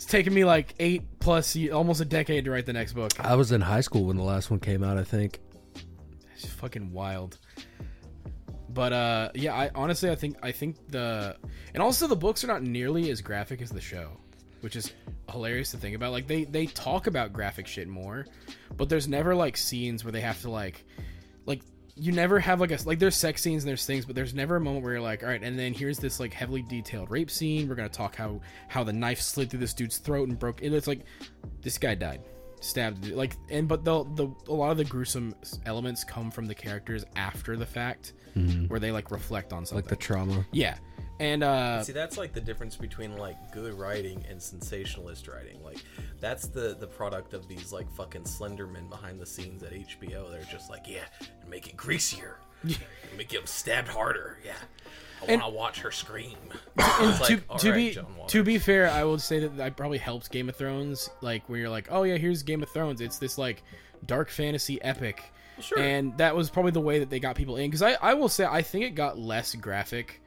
It's 0.00 0.06
taken 0.06 0.32
me 0.32 0.46
like 0.46 0.74
eight 0.80 1.02
plus, 1.18 1.54
almost 1.70 2.00
a 2.00 2.06
decade 2.06 2.46
to 2.46 2.50
write 2.50 2.64
the 2.64 2.72
next 2.72 2.94
book. 2.94 3.12
I 3.20 3.34
was 3.34 3.52
in 3.52 3.60
high 3.60 3.82
school 3.82 4.04
when 4.04 4.16
the 4.16 4.22
last 4.22 4.50
one 4.50 4.58
came 4.58 4.82
out. 4.82 4.96
I 4.96 5.04
think. 5.04 5.40
It's 6.34 6.46
fucking 6.46 6.90
wild. 6.90 7.36
But 8.70 8.94
uh, 8.94 9.28
yeah, 9.34 9.54
I 9.54 9.70
honestly 9.74 10.08
I 10.08 10.14
think 10.14 10.38
I 10.42 10.52
think 10.52 10.76
the 10.88 11.36
and 11.74 11.82
also 11.82 12.06
the 12.06 12.16
books 12.16 12.42
are 12.42 12.46
not 12.46 12.62
nearly 12.62 13.10
as 13.10 13.20
graphic 13.20 13.60
as 13.60 13.68
the 13.68 13.80
show, 13.82 14.12
which 14.62 14.74
is 14.74 14.90
hilarious 15.30 15.70
to 15.72 15.76
think 15.76 15.94
about. 15.94 16.12
Like 16.12 16.26
they 16.26 16.44
they 16.44 16.64
talk 16.64 17.06
about 17.06 17.34
graphic 17.34 17.66
shit 17.66 17.86
more, 17.86 18.24
but 18.78 18.88
there's 18.88 19.06
never 19.06 19.34
like 19.34 19.54
scenes 19.54 20.02
where 20.02 20.12
they 20.12 20.22
have 20.22 20.40
to 20.40 20.50
like 20.50 20.82
like 21.44 21.60
you 22.00 22.12
never 22.12 22.40
have 22.40 22.60
like 22.60 22.70
a 22.70 22.78
like 22.86 22.98
there's 22.98 23.14
sex 23.14 23.42
scenes 23.42 23.62
and 23.62 23.68
there's 23.68 23.84
things, 23.84 24.06
but 24.06 24.16
there's 24.16 24.32
never 24.32 24.56
a 24.56 24.60
moment 24.60 24.82
where 24.82 24.94
you're 24.94 25.02
like, 25.02 25.22
all 25.22 25.28
right, 25.28 25.42
and 25.42 25.58
then 25.58 25.74
here's 25.74 25.98
this 25.98 26.18
like 26.18 26.32
heavily 26.32 26.62
detailed 26.62 27.10
rape 27.10 27.30
scene. 27.30 27.68
We're 27.68 27.74
gonna 27.74 27.90
talk 27.90 28.16
how 28.16 28.40
how 28.68 28.84
the 28.84 28.92
knife 28.92 29.20
slid 29.20 29.50
through 29.50 29.60
this 29.60 29.74
dude's 29.74 29.98
throat 29.98 30.28
and 30.28 30.38
broke. 30.38 30.62
it 30.62 30.72
it's 30.72 30.86
like 30.86 31.00
this 31.60 31.76
guy 31.76 31.94
died 31.94 32.22
stabbed 32.60 33.08
like 33.10 33.36
and 33.48 33.66
but 33.66 33.84
the 33.84 34.04
the 34.14 34.28
a 34.48 34.52
lot 34.52 34.70
of 34.70 34.76
the 34.76 34.84
gruesome 34.84 35.34
elements 35.66 36.04
come 36.04 36.30
from 36.30 36.46
the 36.46 36.54
characters 36.54 37.04
after 37.16 37.56
the 37.56 37.66
fact 37.66 38.12
where 38.68 38.78
they 38.78 38.92
like 38.92 39.10
reflect 39.10 39.52
on 39.52 39.66
something 39.66 39.82
like 39.84 39.90
the 39.90 39.96
trauma. 39.96 40.46
yeah 40.52 40.76
and 41.18 41.42
uh 41.44 41.82
See, 41.82 41.92
that's 41.92 42.16
like 42.16 42.32
the 42.32 42.40
difference 42.40 42.76
between 42.76 43.18
like 43.18 43.36
good 43.52 43.74
writing 43.74 44.24
and 44.30 44.40
sensationalist 44.40 45.28
writing. 45.28 45.62
Like, 45.62 45.76
that's 46.18 46.46
the 46.48 46.74
the 46.80 46.86
product 46.86 47.34
of 47.34 47.46
these 47.46 47.72
like 47.72 47.90
fucking 47.92 48.22
Slendermen 48.22 48.88
behind 48.88 49.20
the 49.20 49.26
scenes 49.26 49.62
at 49.62 49.72
HBO. 49.72 50.30
They're 50.30 50.48
just 50.50 50.70
like, 50.70 50.86
yeah, 50.88 51.04
make 51.46 51.66
it 51.68 51.76
greasier, 51.76 52.38
make 53.16 53.32
him 53.32 53.46
stabbed 53.46 53.88
harder. 53.88 54.38
Yeah, 54.44 54.52
I 55.22 55.32
want 55.32 55.42
to 55.42 55.48
watch 55.50 55.80
her 55.80 55.90
scream. 55.90 56.36
It's 56.78 57.26
to, 57.28 57.34
like, 57.34 57.44
all 57.48 57.58
to 57.58 57.70
right, 57.70 57.76
be 57.94 57.98
to 58.28 58.42
be 58.42 58.58
fair, 58.58 58.90
I 58.90 59.04
would 59.04 59.20
say 59.20 59.40
that 59.40 59.56
that 59.58 59.76
probably 59.76 59.98
helps 59.98 60.28
Game 60.28 60.48
of 60.48 60.56
Thrones. 60.56 61.10
Like 61.20 61.48
where 61.48 61.58
you're 61.58 61.68
like, 61.70 61.88
oh 61.90 62.02
yeah, 62.04 62.16
here's 62.16 62.42
Game 62.42 62.62
of 62.62 62.68
Thrones. 62.70 63.00
It's 63.00 63.18
this 63.18 63.36
like 63.38 63.62
dark 64.06 64.30
fantasy 64.30 64.80
epic, 64.82 65.22
Sure. 65.60 65.78
and 65.78 66.16
that 66.18 66.34
was 66.34 66.48
probably 66.50 66.72
the 66.72 66.80
way 66.80 67.00
that 67.00 67.10
they 67.10 67.20
got 67.20 67.36
people 67.36 67.56
in. 67.56 67.66
Because 67.70 67.82
I 67.82 67.92
I 68.00 68.14
will 68.14 68.28
say 68.28 68.44
I 68.44 68.62
think 68.62 68.84
it 68.84 68.94
got 68.94 69.18
less 69.18 69.54
graphic 69.54 70.20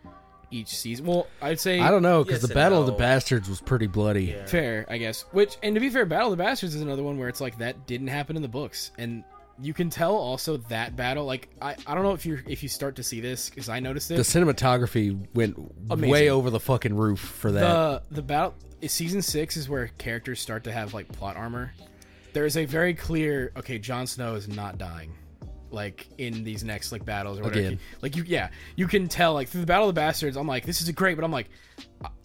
each 0.51 0.67
season. 0.77 1.07
Well, 1.07 1.25
I'd 1.41 1.59
say 1.59 1.79
I 1.79 1.89
don't 1.89 2.03
know 2.03 2.23
because 2.23 2.43
Yes 2.43 2.49
the 2.49 2.53
and 2.53 2.55
Battle 2.55 2.79
of 2.81 2.85
the. 2.85 2.91
Bastards 2.93 3.49
was 3.49 3.59
pretty 3.59 3.87
bloody. 3.87 4.25
Yeah. 4.25 4.45
fair, 4.45 4.85
I 4.87 4.97
guess. 4.99 5.25
Which 5.31 5.57
and 5.63 5.73
to 5.73 5.81
be 5.81 5.89
fair, 5.89 6.05
Battle 6.05 6.31
of 6.31 6.37
the 6.37 6.43
Bastards 6.43 6.75
is 6.75 6.81
another 6.81 7.01
one 7.01 7.17
where 7.17 7.29
it's 7.29 7.41
like 7.41 7.57
that 7.57 7.87
didn't 7.87 8.09
happen 8.09 8.35
in 8.35 8.43
the 8.43 8.47
books, 8.47 8.91
and 8.99 9.23
you 9.61 9.73
can 9.73 9.89
tell 9.89 10.15
also 10.15 10.57
that 10.57 10.95
battle. 10.95 11.25
Like 11.25 11.49
I 11.61 11.75
I 11.85 11.93
don't 11.93 12.03
know 12.03 12.13
if 12.13 12.25
you 12.25 12.39
if 12.47 12.63
you 12.63 12.69
start 12.69 12.95
to 12.97 13.03
see 13.03 13.21
this 13.21 13.49
because 13.49 13.69
I 13.69 13.79
noticed 13.79 14.11
it. 14.11 14.15
The 14.15 14.23
cinematography 14.23 15.27
went 15.33 15.57
Amazing. 15.89 16.11
way 16.11 16.29
over 16.29 16.49
the 16.49 16.59
fucking 16.59 16.95
roof 16.95 17.19
for 17.19 17.51
that. 17.51 17.61
the 18.09 18.15
the 18.15 18.21
battle 18.21 18.55
season 18.87 19.21
six 19.21 19.57
is 19.57 19.69
where 19.69 19.87
characters 19.97 20.39
start 20.39 20.63
to 20.65 20.71
have 20.71 20.93
like 20.93 21.07
plot 21.09 21.35
armor. 21.37 21.73
There 22.33 22.45
is 22.45 22.57
a 22.57 22.65
very 22.65 22.93
clear 22.93 23.51
okay. 23.57 23.77
Jon 23.77 24.07
Snow 24.07 24.35
is 24.35 24.47
not 24.47 24.77
dying, 24.77 25.13
like 25.69 26.07
in 26.17 26.43
these 26.43 26.63
next 26.63 26.91
like 26.91 27.05
battles 27.05 27.39
or 27.39 27.43
whatever. 27.43 27.67
Again. 27.67 27.79
Like 28.01 28.15
you, 28.15 28.23
yeah, 28.25 28.49
you 28.75 28.87
can 28.87 29.07
tell 29.07 29.33
like 29.33 29.49
through 29.49 29.61
the 29.61 29.67
Battle 29.67 29.87
of 29.87 29.93
the 29.93 29.99
Bastards. 29.99 30.35
I'm 30.35 30.47
like, 30.47 30.65
this 30.65 30.81
is 30.81 30.89
great, 30.91 31.15
but 31.15 31.23
I'm 31.23 31.31
like, 31.31 31.49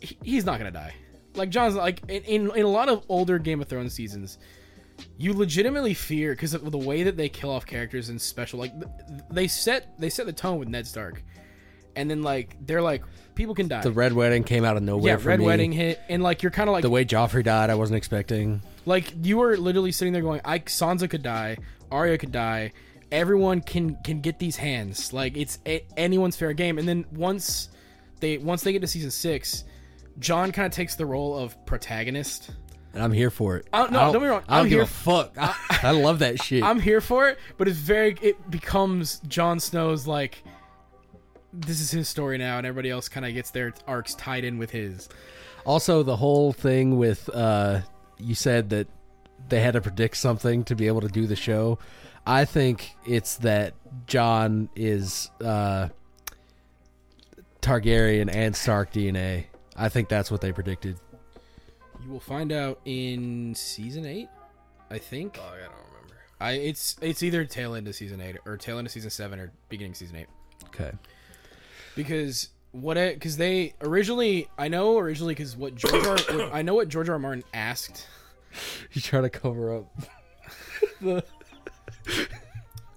he's 0.00 0.46
not 0.46 0.58
gonna 0.58 0.70
die. 0.70 0.94
Like 1.34 1.50
Jon's 1.50 1.74
like 1.74 2.00
in 2.08 2.22
in, 2.24 2.56
in 2.56 2.64
a 2.64 2.68
lot 2.68 2.88
of 2.88 3.04
older 3.08 3.38
Game 3.38 3.60
of 3.60 3.68
Thrones 3.68 3.92
seasons. 3.92 4.38
You 5.16 5.32
legitimately 5.32 5.94
fear 5.94 6.32
because 6.32 6.54
of 6.54 6.70
the 6.70 6.78
way 6.78 7.02
that 7.04 7.16
they 7.16 7.28
kill 7.28 7.50
off 7.50 7.66
characters 7.66 8.08
in 8.08 8.18
special. 8.18 8.58
Like 8.58 8.72
they 9.30 9.48
set 9.48 9.98
they 9.98 10.10
set 10.10 10.26
the 10.26 10.32
tone 10.32 10.58
with 10.58 10.68
Ned 10.68 10.86
Stark, 10.86 11.22
and 11.96 12.10
then 12.10 12.22
like 12.22 12.56
they're 12.64 12.82
like 12.82 13.02
people 13.34 13.54
can 13.54 13.68
die. 13.68 13.80
the 13.82 13.92
Red 13.92 14.12
Wedding 14.12 14.44
came 14.44 14.64
out 14.64 14.76
of 14.76 14.82
nowhere 14.82 15.16
Yeah, 15.18 15.24
Red 15.24 15.40
me. 15.40 15.46
Wedding 15.46 15.72
hit, 15.72 16.00
and 16.08 16.22
like 16.22 16.42
you're 16.42 16.50
kind 16.52 16.68
of 16.68 16.72
like 16.72 16.82
The 16.82 16.90
way 16.90 17.04
Joffrey 17.04 17.44
died, 17.44 17.70
I 17.70 17.74
wasn't 17.74 17.96
expecting. 17.96 18.62
like 18.86 19.12
you 19.22 19.38
were 19.38 19.56
literally 19.56 19.92
sitting 19.92 20.12
there 20.12 20.22
going, 20.22 20.40
"I 20.44 20.60
Sansa 20.60 21.08
could 21.10 21.22
die, 21.22 21.58
Arya 21.90 22.18
could 22.18 22.32
die, 22.32 22.72
everyone 23.12 23.60
can 23.60 23.96
can 24.02 24.20
get 24.20 24.38
these 24.38 24.56
hands. 24.56 25.12
Like 25.12 25.36
it's 25.36 25.58
a, 25.66 25.84
anyone's 25.96 26.36
fair 26.36 26.52
game." 26.52 26.78
And 26.78 26.88
then 26.88 27.04
once 27.12 27.68
they 28.20 28.38
once 28.38 28.62
they 28.62 28.72
get 28.72 28.80
to 28.82 28.88
season 28.88 29.10
six, 29.10 29.64
Jon 30.18 30.52
kind 30.52 30.66
of 30.66 30.72
takes 30.72 30.94
the 30.96 31.06
role 31.06 31.36
of 31.36 31.64
protagonist. 31.66 32.50
And 32.94 33.02
I'm 33.02 33.12
here 33.12 33.30
for 33.30 33.56
it. 33.56 33.66
I 33.72 33.78
don't- 33.78 33.92
no, 33.92 33.98
don't 34.00 34.12
get 34.14 34.22
me 34.22 34.28
wrong, 34.28 34.42
I 34.48 34.56
don't 34.56 34.64
I'm 34.64 34.68
give 34.70 34.76
here- 34.78 34.82
a 34.82 34.86
fuck. 34.86 35.34
I, 35.38 35.54
I 35.82 35.90
love 35.92 36.20
that 36.20 36.42
shit. 36.42 36.62
I'm 36.62 36.80
here 36.80 37.00
for 37.00 37.28
it, 37.28 37.38
but 37.56 37.68
it's 37.68 37.78
very 37.78 38.16
it 38.22 38.50
becomes 38.50 39.20
Jon 39.28 39.60
Snow's 39.60 40.06
like 40.06 40.42
this 41.52 41.80
is 41.80 41.90
his 41.90 42.08
story 42.08 42.36
now, 42.38 42.58
and 42.58 42.66
everybody 42.66 42.90
else 42.90 43.08
kind 43.08 43.24
of 43.26 43.32
gets 43.34 43.50
their 43.50 43.72
arcs 43.86 44.14
tied 44.14 44.44
in 44.44 44.58
with 44.58 44.70
his. 44.70 45.08
Also, 45.64 46.02
the 46.02 46.16
whole 46.16 46.52
thing 46.52 46.98
with 46.98 47.28
uh, 47.34 47.80
you 48.18 48.34
said 48.34 48.70
that 48.70 48.86
they 49.48 49.60
had 49.60 49.72
to 49.74 49.80
predict 49.80 50.16
something 50.16 50.64
to 50.64 50.74
be 50.76 50.86
able 50.86 51.00
to 51.00 51.08
do 51.08 51.26
the 51.26 51.36
show. 51.36 51.78
I 52.26 52.44
think 52.44 52.94
it's 53.06 53.36
that 53.38 53.74
Jon 54.06 54.68
is 54.76 55.30
uh, 55.42 55.88
Targaryen 57.62 58.32
and 58.32 58.54
Stark 58.54 58.92
DNA. 58.92 59.46
I 59.76 59.88
think 59.88 60.08
that's 60.08 60.30
what 60.30 60.40
they 60.40 60.52
predicted. 60.52 60.98
You 62.04 62.10
will 62.12 62.20
find 62.20 62.52
out 62.52 62.80
in 62.84 63.54
season 63.54 64.06
eight, 64.06 64.28
I 64.90 64.98
think. 64.98 65.38
Oh, 65.40 65.42
I 65.46 65.58
don't 65.58 65.72
remember. 65.92 66.16
I 66.40 66.52
it's 66.52 66.96
it's 67.02 67.22
either 67.22 67.44
tail 67.44 67.74
end 67.74 67.88
of 67.88 67.94
season 67.94 68.20
eight 68.20 68.36
or 68.46 68.56
tail 68.56 68.78
end 68.78 68.86
of 68.86 68.92
season 68.92 69.10
seven 69.10 69.40
or 69.40 69.52
beginning 69.68 69.92
of 69.92 69.96
season 69.96 70.16
eight 70.16 70.28
Okay. 70.66 70.92
because 71.96 72.50
what 72.72 72.94
because 72.96 73.36
they 73.36 73.74
originally 73.80 74.48
I 74.56 74.68
know 74.68 74.98
originally 74.98 75.34
because 75.34 75.56
what 75.56 75.74
George 75.74 75.94
R, 76.06 76.16
what- 76.16 76.54
I 76.54 76.62
know 76.62 76.74
what 76.74 76.88
George 76.88 77.08
R. 77.08 77.14
R. 77.14 77.18
Martin 77.18 77.42
asked 77.52 78.06
You 78.92 79.00
try 79.00 79.20
to 79.20 79.28
cover 79.30 79.76
up. 79.78 79.92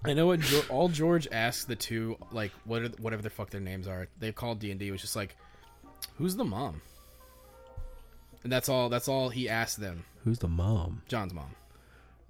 I 0.04 0.14
know 0.14 0.26
what 0.26 0.40
Geor 0.40 0.68
all 0.70 0.88
George 0.88 1.28
asked 1.30 1.68
the 1.68 1.76
two 1.76 2.16
like 2.30 2.50
what 2.64 2.82
are, 2.82 2.88
whatever 3.00 3.22
the 3.22 3.30
fuck 3.30 3.50
their 3.50 3.60
names 3.60 3.86
are 3.86 4.08
they 4.18 4.32
called 4.32 4.58
D 4.60 4.70
and 4.70 4.78
D 4.80 4.90
was 4.90 5.00
just 5.00 5.14
like 5.16 5.36
who's 6.16 6.34
the 6.36 6.44
mom 6.44 6.80
and 8.44 8.52
that's 8.52 8.68
all 8.68 8.88
that's 8.88 9.08
all 9.08 9.28
he 9.28 9.48
asked 9.48 9.80
them 9.80 10.04
Who's 10.24 10.38
the 10.38 10.48
mom? 10.48 11.02
Jon's 11.08 11.34
mom 11.34 11.54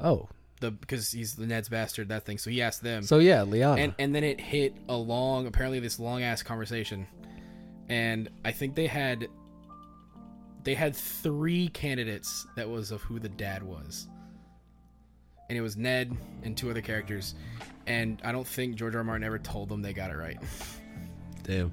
Oh, 0.00 0.28
the 0.60 0.70
because 0.70 1.10
he's 1.12 1.34
the 1.34 1.46
Ned's 1.46 1.68
bastard 1.68 2.08
that 2.08 2.24
thing 2.24 2.38
so 2.38 2.50
he 2.50 2.62
asked 2.62 2.82
them 2.82 3.02
so 3.02 3.18
yeah, 3.18 3.42
Lyanna. 3.44 3.78
and 3.78 3.94
and 3.98 4.14
then 4.14 4.24
it 4.24 4.40
hit 4.40 4.74
a 4.88 4.96
long 4.96 5.46
apparently 5.46 5.80
this 5.80 5.98
long 5.98 6.22
ass 6.22 6.42
conversation 6.42 7.06
and 7.88 8.28
i 8.44 8.52
think 8.52 8.74
they 8.76 8.86
had 8.86 9.26
they 10.64 10.74
had 10.74 10.94
three 10.94 11.66
candidates 11.68 12.46
that 12.56 12.68
was 12.68 12.92
of 12.92 13.02
who 13.02 13.18
the 13.18 13.28
dad 13.28 13.62
was 13.64 14.06
and 15.48 15.58
it 15.58 15.60
was 15.60 15.76
ned 15.76 16.16
and 16.44 16.56
two 16.56 16.70
other 16.70 16.80
characters 16.80 17.34
and 17.88 18.20
i 18.24 18.30
don't 18.30 18.46
think 18.46 18.76
george 18.76 18.94
r. 18.94 18.98
R. 19.00 19.04
martin 19.04 19.24
ever 19.24 19.40
told 19.40 19.68
them 19.68 19.82
they 19.82 19.92
got 19.92 20.10
it 20.10 20.16
right 20.16 20.38
Damn. 21.44 21.72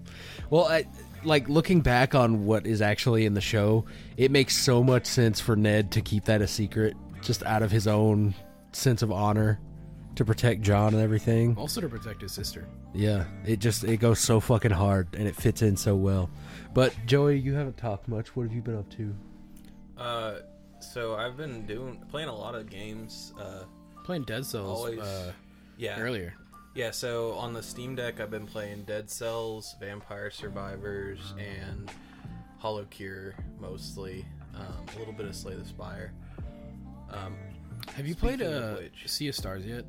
Well, 0.50 0.65
I, 0.65 0.88
like 1.24 1.48
looking 1.50 1.82
back 1.82 2.16
on 2.16 2.46
what 2.46 2.66
is 2.66 2.82
actually 2.82 3.26
in 3.26 3.34
the 3.34 3.42
show, 3.42 3.86
it 4.18 4.32
makes 4.32 4.56
so 4.58 4.84
much 4.84 5.06
sense 5.06 5.40
for 5.40 5.56
Ned 5.56 5.92
to 5.92 6.02
keep 6.02 6.26
that 6.26 6.42
a 6.42 6.48
secret, 6.48 6.96
just 7.22 7.44
out 7.44 7.64
of 7.64 7.72
his 7.72 7.88
own 7.88 8.34
sense 8.72 9.02
of 9.02 9.12
honor, 9.12 9.60
to 10.16 10.26
protect 10.26 10.62
Jon 10.62 10.94
and 10.94 11.02
everything. 11.02 11.56
also 11.58 11.80
to 11.82 11.88
protect 11.88 12.22
his 12.22 12.32
sister 12.32 12.68
Yeah, 12.94 13.26
it 13.46 13.60
just 13.60 13.84
it 13.86 13.98
goes 13.98 14.20
so 14.20 14.40
fucking 14.40 14.72
hard 14.72 15.08
and 15.16 15.28
it 15.28 15.36
fits 15.36 15.62
in 15.62 15.78
so 15.78 15.96
well. 15.96 16.30
But 16.74 16.94
Joey, 17.06 17.38
you 17.40 17.54
haven't 17.54 17.78
talked 17.78 18.08
much. 18.08 18.36
What 18.36 18.44
have 18.44 18.54
you 18.54 18.62
been 18.62 18.78
up 18.78 18.90
to? 18.92 19.16
Uh, 19.98 20.40
so 20.82 21.16
I've 21.16 21.38
been 21.38 21.66
doing 21.66 22.04
playing 22.10 22.30
a 22.30 22.36
lot 22.36 22.56
of 22.56 22.70
games. 22.70 23.34
Uh, 23.40 23.64
playing 24.04 24.24
dead 24.24 24.46
cells 24.46 24.80
Always- 24.80 25.00
uh, 25.00 25.32
yeah, 25.78 26.00
earlier 26.00 26.34
Yeah, 26.76 26.92
so 26.92 27.34
on 27.34 27.54
the 27.54 27.64
Steam 27.64 27.96
Deck, 27.96 28.20
I've 28.20 28.32
been 28.32 28.46
playing 28.46 28.84
Dead 28.84 29.10
Cells, 29.10 29.76
Vampire 29.80 30.30
Survivors, 30.30 31.34
and 31.38 31.92
HoloCure 32.62 33.34
mostly. 33.60 34.26
Um, 34.56 34.86
a 34.96 35.00
little 35.00 35.14
bit 35.14 35.26
of 35.26 35.36
Slay 35.36 35.56
the 35.56 35.66
Spire. 35.66 36.14
Um, 37.12 37.36
have 37.96 38.06
you 38.08 38.16
played 38.16 38.40
Speaking 38.40 38.54
of 38.54 38.64
uh, 38.64 38.78
which- 38.82 39.08
sea 39.08 39.28
of 39.30 39.36
stars 39.36 39.66
yet 39.66 39.86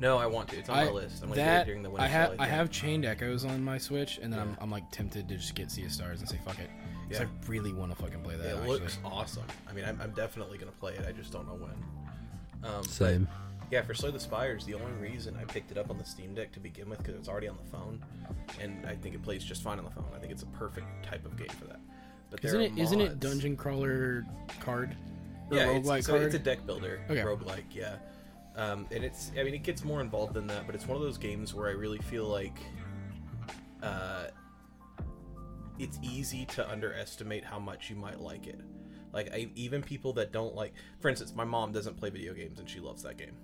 no, 0.00 0.16
I 0.16 0.24
want 0.26 0.48
to. 0.48 0.56
It's 0.58 0.70
on 0.70 0.78
I, 0.78 0.84
my 0.86 0.90
list. 0.92 1.22
I'm 1.22 1.28
gonna 1.28 1.42
that 1.42 1.56
do 1.56 1.60
it 1.62 1.64
during 1.66 1.82
the 1.82 1.90
winter 1.90 2.04
I 2.04 2.08
have 2.08 2.30
sale, 2.30 2.36
I 2.40 2.46
have 2.46 2.70
chained 2.70 3.04
echoes 3.04 3.44
on 3.44 3.62
my 3.62 3.76
Switch, 3.76 4.18
and 4.22 4.32
then 4.32 4.40
I'm, 4.40 4.56
I'm 4.58 4.70
like 4.70 4.90
tempted 4.90 5.28
to 5.28 5.36
just 5.36 5.54
get 5.54 5.70
Sea 5.70 5.84
of 5.84 5.92
Stars 5.92 6.20
and 6.20 6.28
say 6.28 6.38
fuck 6.42 6.58
it. 6.58 6.70
'Cause 7.10 7.20
Yeah. 7.20 7.26
I 7.26 7.50
really 7.50 7.74
want 7.74 7.94
to 7.94 8.02
fucking 8.02 8.22
play 8.22 8.36
that. 8.36 8.46
It 8.46 8.56
actually. 8.56 8.80
looks 8.80 8.98
awesome. 9.04 9.42
I 9.68 9.74
mean, 9.74 9.84
I'm, 9.84 10.00
I'm 10.00 10.12
definitely 10.12 10.56
gonna 10.56 10.72
play 10.72 10.94
it. 10.94 11.04
I 11.06 11.12
just 11.12 11.32
don't 11.32 11.46
know 11.46 11.54
when. 11.54 11.72
Um, 12.64 12.80
but 12.80 12.86
Same. 12.86 13.28
Yeah, 13.70 13.82
for 13.82 13.94
Slay 13.94 14.10
the 14.10 14.18
Spires, 14.18 14.64
the 14.64 14.74
only 14.74 14.92
reason 15.00 15.36
I 15.40 15.44
picked 15.44 15.70
it 15.70 15.78
up 15.78 15.90
on 15.90 15.98
the 15.98 16.04
Steam 16.04 16.34
Deck 16.34 16.50
to 16.52 16.60
begin 16.60 16.88
with 16.88 16.98
because 16.98 17.14
it's 17.14 17.28
already 17.28 17.46
on 17.46 17.56
the 17.56 17.70
phone, 17.70 18.04
and 18.60 18.84
I 18.84 18.96
think 18.96 19.14
it 19.14 19.22
plays 19.22 19.44
just 19.44 19.62
fine 19.62 19.78
on 19.78 19.84
the 19.84 19.90
phone. 19.92 20.08
I 20.14 20.18
think 20.18 20.32
it's 20.32 20.42
a 20.42 20.46
perfect 20.46 20.86
type 21.04 21.24
of 21.24 21.36
game 21.36 21.48
for 21.48 21.66
that. 21.66 21.80
But 22.30 22.44
isn't 22.44 22.60
it? 22.60 22.78
Isn't 22.78 23.00
it 23.00 23.20
dungeon 23.20 23.56
crawler 23.56 24.26
card? 24.60 24.96
Yeah, 25.50 25.70
it's, 25.70 26.06
so 26.06 26.12
card. 26.12 26.22
it's 26.22 26.34
a 26.34 26.38
deck 26.38 26.64
builder, 26.66 27.00
Okay. 27.10 27.22
roguelike, 27.22 27.64
yeah. 27.72 27.96
Um, 28.56 28.86
and 28.92 29.04
it's, 29.04 29.32
I 29.38 29.42
mean, 29.42 29.54
it 29.54 29.62
gets 29.62 29.84
more 29.84 30.00
involved 30.00 30.34
than 30.34 30.46
that, 30.48 30.66
but 30.66 30.74
it's 30.74 30.86
one 30.86 30.96
of 30.96 31.02
those 31.02 31.18
games 31.18 31.54
where 31.54 31.68
I 31.68 31.72
really 31.72 31.98
feel 31.98 32.26
like 32.26 32.58
uh, 33.82 34.26
it's 35.78 35.98
easy 36.02 36.44
to 36.46 36.70
underestimate 36.70 37.44
how 37.44 37.58
much 37.58 37.90
you 37.90 37.96
might 37.96 38.20
like 38.20 38.46
it. 38.46 38.60
Like, 39.12 39.32
I, 39.32 39.50
even 39.56 39.82
people 39.82 40.12
that 40.14 40.30
don't 40.30 40.54
like, 40.54 40.72
for 41.00 41.08
instance, 41.08 41.34
my 41.34 41.44
mom 41.44 41.72
doesn't 41.72 41.96
play 41.96 42.10
video 42.10 42.32
games 42.32 42.60
and 42.60 42.68
she 42.68 42.78
loves 42.78 43.02
that 43.02 43.16
game. 43.16 43.36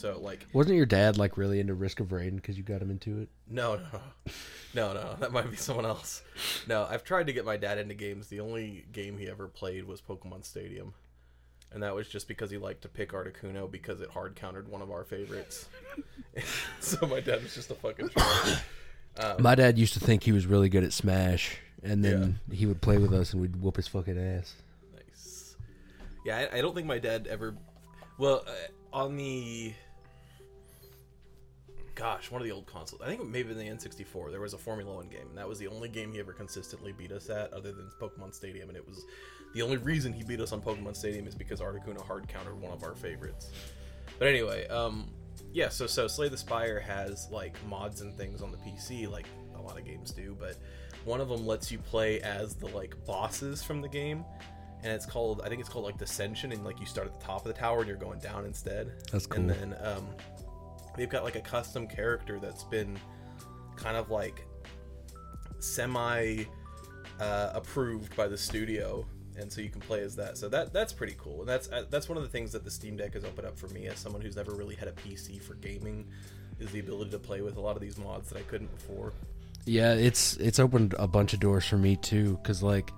So 0.00 0.18
like, 0.18 0.46
Wasn't 0.54 0.74
your 0.74 0.86
dad 0.86 1.18
like 1.18 1.36
really 1.36 1.60
into 1.60 1.74
Risk 1.74 2.00
of 2.00 2.10
Rain 2.10 2.36
because 2.36 2.56
you 2.56 2.64
got 2.64 2.80
him 2.80 2.90
into 2.90 3.20
it? 3.20 3.28
no, 3.50 3.76
no, 3.76 4.32
no, 4.74 4.92
no, 4.94 5.16
that 5.20 5.30
might 5.30 5.50
be 5.50 5.56
someone 5.56 5.84
else. 5.84 6.22
No, 6.66 6.86
I've 6.88 7.04
tried 7.04 7.26
to 7.26 7.34
get 7.34 7.44
my 7.44 7.58
dad 7.58 7.76
into 7.76 7.94
games. 7.94 8.28
The 8.28 8.40
only 8.40 8.86
game 8.92 9.18
he 9.18 9.28
ever 9.28 9.46
played 9.46 9.84
was 9.84 10.00
Pokemon 10.00 10.46
Stadium, 10.46 10.94
and 11.70 11.82
that 11.82 11.94
was 11.94 12.08
just 12.08 12.28
because 12.28 12.50
he 12.50 12.56
liked 12.56 12.80
to 12.82 12.88
pick 12.88 13.12
Articuno 13.12 13.70
because 13.70 14.00
it 14.00 14.08
hard 14.08 14.36
countered 14.36 14.68
one 14.68 14.80
of 14.80 14.90
our 14.90 15.04
favorites. 15.04 15.68
so 16.80 17.06
my 17.06 17.20
dad 17.20 17.42
was 17.42 17.54
just 17.54 17.70
a 17.70 17.74
fucking 17.74 18.08
troll. 18.08 19.36
My 19.38 19.54
dad 19.54 19.76
used 19.76 19.92
to 19.94 20.00
think 20.00 20.22
he 20.22 20.32
was 20.32 20.46
really 20.46 20.70
good 20.70 20.82
at 20.82 20.94
Smash, 20.94 21.58
and 21.82 22.02
then 22.02 22.40
he 22.50 22.64
would 22.64 22.80
play 22.80 22.96
with 22.96 23.12
us 23.12 23.34
and 23.34 23.42
we'd 23.42 23.56
whoop 23.56 23.76
his 23.76 23.86
fucking 23.88 24.18
ass. 24.18 24.54
Nice. 24.94 25.56
Yeah, 26.24 26.48
I, 26.50 26.58
I 26.58 26.60
don't 26.62 26.74
think 26.74 26.86
my 26.86 26.98
dad 26.98 27.26
ever. 27.26 27.54
Well, 28.16 28.44
uh, 28.46 28.96
on 28.96 29.16
the. 29.16 29.74
Gosh, 32.00 32.30
one 32.30 32.40
of 32.40 32.46
the 32.46 32.54
old 32.54 32.64
consoles. 32.64 33.02
I 33.02 33.08
think 33.08 33.28
maybe 33.28 33.50
in 33.50 33.58
the 33.58 33.64
N64, 33.64 34.30
there 34.30 34.40
was 34.40 34.54
a 34.54 34.58
Formula 34.58 34.94
One 34.94 35.08
game, 35.08 35.26
and 35.28 35.36
that 35.36 35.46
was 35.46 35.58
the 35.58 35.68
only 35.68 35.86
game 35.86 36.14
he 36.14 36.18
ever 36.18 36.32
consistently 36.32 36.92
beat 36.92 37.12
us 37.12 37.28
at, 37.28 37.52
other 37.52 37.72
than 37.72 37.90
Pokemon 38.00 38.34
Stadium. 38.34 38.70
And 38.70 38.78
it 38.78 38.88
was 38.88 39.04
the 39.52 39.60
only 39.60 39.76
reason 39.76 40.10
he 40.10 40.22
beat 40.22 40.40
us 40.40 40.52
on 40.52 40.62
Pokemon 40.62 40.96
Stadium 40.96 41.26
is 41.26 41.34
because 41.34 41.60
Articuno 41.60 42.00
hard 42.00 42.26
countered 42.26 42.58
one 42.58 42.72
of 42.72 42.84
our 42.84 42.94
favorites. 42.94 43.50
But 44.18 44.28
anyway, 44.28 44.66
um, 44.68 45.10
yeah. 45.52 45.68
So 45.68 45.86
so 45.86 46.08
Slay 46.08 46.30
the 46.30 46.38
Spire 46.38 46.80
has 46.80 47.28
like 47.30 47.54
mods 47.66 48.00
and 48.00 48.16
things 48.16 48.40
on 48.40 48.50
the 48.50 48.56
PC, 48.56 49.06
like 49.06 49.26
a 49.54 49.60
lot 49.60 49.78
of 49.78 49.84
games 49.84 50.10
do. 50.10 50.34
But 50.40 50.56
one 51.04 51.20
of 51.20 51.28
them 51.28 51.46
lets 51.46 51.70
you 51.70 51.76
play 51.80 52.22
as 52.22 52.54
the 52.54 52.68
like 52.68 52.94
bosses 53.04 53.62
from 53.62 53.82
the 53.82 53.88
game, 53.88 54.24
and 54.82 54.90
it's 54.90 55.04
called 55.04 55.42
I 55.44 55.50
think 55.50 55.60
it's 55.60 55.68
called 55.68 55.84
like 55.84 55.98
Descension, 55.98 56.54
and 56.54 56.64
like 56.64 56.80
you 56.80 56.86
start 56.86 57.08
at 57.08 57.20
the 57.20 57.26
top 57.26 57.44
of 57.44 57.52
the 57.52 57.60
tower 57.60 57.80
and 57.80 57.88
you're 57.88 57.98
going 57.98 58.20
down 58.20 58.46
instead. 58.46 58.90
That's 59.12 59.26
cool. 59.26 59.42
And 59.42 59.50
then 59.50 59.76
um, 59.82 60.08
they've 61.00 61.08
got 61.08 61.24
like 61.24 61.36
a 61.36 61.40
custom 61.40 61.86
character 61.86 62.38
that's 62.38 62.64
been 62.64 62.98
kind 63.74 63.96
of 63.96 64.10
like 64.10 64.46
semi 65.58 66.44
uh, 67.18 67.50
approved 67.54 68.14
by 68.16 68.28
the 68.28 68.36
studio 68.36 69.06
and 69.38 69.50
so 69.50 69.62
you 69.62 69.70
can 69.70 69.80
play 69.80 70.02
as 70.02 70.14
that. 70.16 70.36
So 70.36 70.50
that 70.50 70.74
that's 70.74 70.92
pretty 70.92 71.14
cool. 71.18 71.40
And 71.40 71.48
that's 71.48 71.70
uh, 71.70 71.84
that's 71.88 72.06
one 72.06 72.18
of 72.18 72.22
the 72.22 72.28
things 72.28 72.52
that 72.52 72.64
the 72.64 72.70
steam 72.70 72.98
deck 72.98 73.14
has 73.14 73.24
opened 73.24 73.46
up 73.46 73.58
for 73.58 73.68
me 73.68 73.86
as 73.86 73.98
someone 73.98 74.20
who's 74.20 74.36
never 74.36 74.52
really 74.52 74.74
had 74.74 74.88
a 74.88 74.92
pc 74.92 75.40
for 75.40 75.54
gaming 75.54 76.06
is 76.58 76.70
the 76.72 76.80
ability 76.80 77.10
to 77.10 77.18
play 77.18 77.40
with 77.40 77.56
a 77.56 77.60
lot 77.60 77.74
of 77.76 77.80
these 77.80 77.96
mods 77.96 78.28
that 78.28 78.36
i 78.36 78.42
couldn't 78.42 78.70
before. 78.76 79.14
Yeah, 79.64 79.94
it's 79.94 80.36
it's 80.36 80.58
opened 80.58 80.94
a 80.98 81.08
bunch 81.08 81.32
of 81.32 81.40
doors 81.40 81.64
for 81.64 81.78
me 81.78 81.96
too, 81.96 82.38
because 82.42 82.62
like 82.62 82.90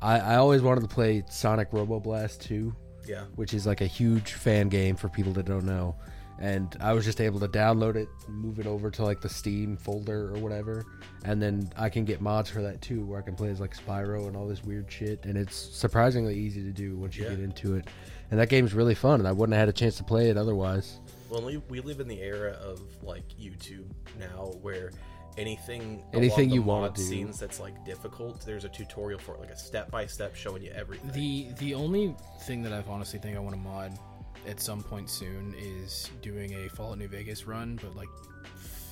I, 0.00 0.18
I 0.18 0.36
always 0.36 0.62
wanted 0.62 0.80
to 0.80 0.88
play 0.88 1.22
Sonic 1.30 1.68
Robo 1.70 2.00
Blast 2.00 2.40
2, 2.42 2.74
yeah. 3.06 3.24
which 3.36 3.54
is 3.54 3.66
like 3.66 3.80
a 3.80 3.86
huge 3.86 4.32
fan 4.32 4.68
game 4.68 4.96
for 4.96 5.08
people 5.08 5.32
that 5.34 5.46
don't 5.46 5.64
know. 5.64 5.94
And 6.40 6.76
I 6.80 6.92
was 6.92 7.04
just 7.04 7.20
able 7.20 7.38
to 7.40 7.48
download 7.48 7.94
it, 7.96 8.08
move 8.28 8.58
it 8.58 8.66
over 8.66 8.90
to 8.90 9.04
like 9.04 9.20
the 9.20 9.28
Steam 9.28 9.76
folder 9.76 10.34
or 10.34 10.38
whatever, 10.40 10.84
and 11.24 11.40
then 11.40 11.70
I 11.76 11.88
can 11.88 12.04
get 12.04 12.20
mods 12.20 12.50
for 12.50 12.60
that 12.62 12.82
too, 12.82 13.04
where 13.04 13.18
I 13.20 13.22
can 13.22 13.36
play 13.36 13.50
as 13.50 13.60
like 13.60 13.76
Spyro 13.76 14.26
and 14.26 14.36
all 14.36 14.46
this 14.48 14.64
weird 14.64 14.90
shit. 14.90 15.24
And 15.24 15.38
it's 15.38 15.54
surprisingly 15.56 16.36
easy 16.36 16.62
to 16.62 16.72
do 16.72 16.96
once 16.96 17.16
you 17.16 17.24
Yeah. 17.24 17.30
get 17.30 17.40
into 17.40 17.76
it. 17.76 17.86
And 18.30 18.40
that 18.40 18.48
game's 18.48 18.74
really 18.74 18.94
fun, 18.96 19.20
and 19.20 19.28
I 19.28 19.32
wouldn't 19.32 19.54
have 19.54 19.60
had 19.60 19.68
a 19.68 19.72
chance 19.72 19.96
to 19.98 20.04
play 20.04 20.28
it 20.28 20.36
otherwise. 20.36 20.98
well 21.30 21.42
we, 21.42 21.58
we 21.68 21.80
live 21.80 22.00
in 22.00 22.08
the 22.08 22.20
era 22.20 22.52
of 22.62 22.80
like 23.02 23.24
youtube 23.40 23.86
now 24.18 24.52
where 24.62 24.90
anything 25.36 26.02
Anything 26.12 26.50
you 26.50 26.62
wanna 26.62 26.90
do. 26.92 27.02
scenes 27.02 27.38
that's 27.40 27.58
like 27.60 27.84
difficult 27.84 28.44
there's 28.46 28.64
a 28.64 28.68
tutorial 28.68 29.18
for 29.18 29.34
it 29.34 29.40
like 29.40 29.50
a 29.50 29.56
step-by-step 29.56 30.34
showing 30.36 30.62
you 30.62 30.70
everything 30.72 31.10
The 31.12 31.48
the 31.58 31.74
only 31.74 32.14
thing 32.42 32.62
that 32.62 32.72
I've 32.72 32.88
honestly 32.88 33.18
think 33.18 33.36
I 33.36 33.40
want 33.40 33.54
to 33.56 33.60
mod 33.60 33.98
at 34.46 34.60
some 34.60 34.82
point 34.82 35.08
soon 35.10 35.54
is 35.58 36.10
doing 36.22 36.52
a 36.64 36.68
Fallout 36.68 36.98
New 36.98 37.08
Vegas 37.08 37.46
run, 37.46 37.78
but 37.82 37.96
like 37.96 38.08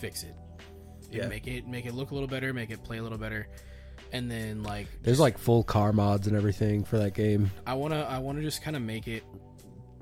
fix 0.01 0.23
it. 0.23 0.35
Yeah. 1.11 1.23
Yeah. 1.23 1.29
Make 1.29 1.47
it 1.47 1.67
make 1.67 1.87
it 1.87 1.95
look 1.95 2.11
a 2.11 2.15
little 2.15 2.29
better, 2.29 2.53
make 2.53 2.71
it 2.71 2.83
play 2.83 2.99
a 2.99 3.03
little 3.03 3.19
better. 3.19 3.49
And 4.13 4.31
then 4.31 4.63
like 4.63 4.87
There's 5.03 5.21
like 5.21 5.39
full 5.39 5.63
car 5.63 5.93
mods 5.93 6.27
and 6.27 6.37
everything 6.37 6.85
for 6.85 6.99
that 6.99 7.15
game. 7.15 7.51
I 7.67 7.75
wanna 7.75 8.03
I 8.03 8.19
wanna 8.19 8.43
just 8.43 8.63
kinda 8.63 8.81
make 8.81 9.09
it 9.09 9.23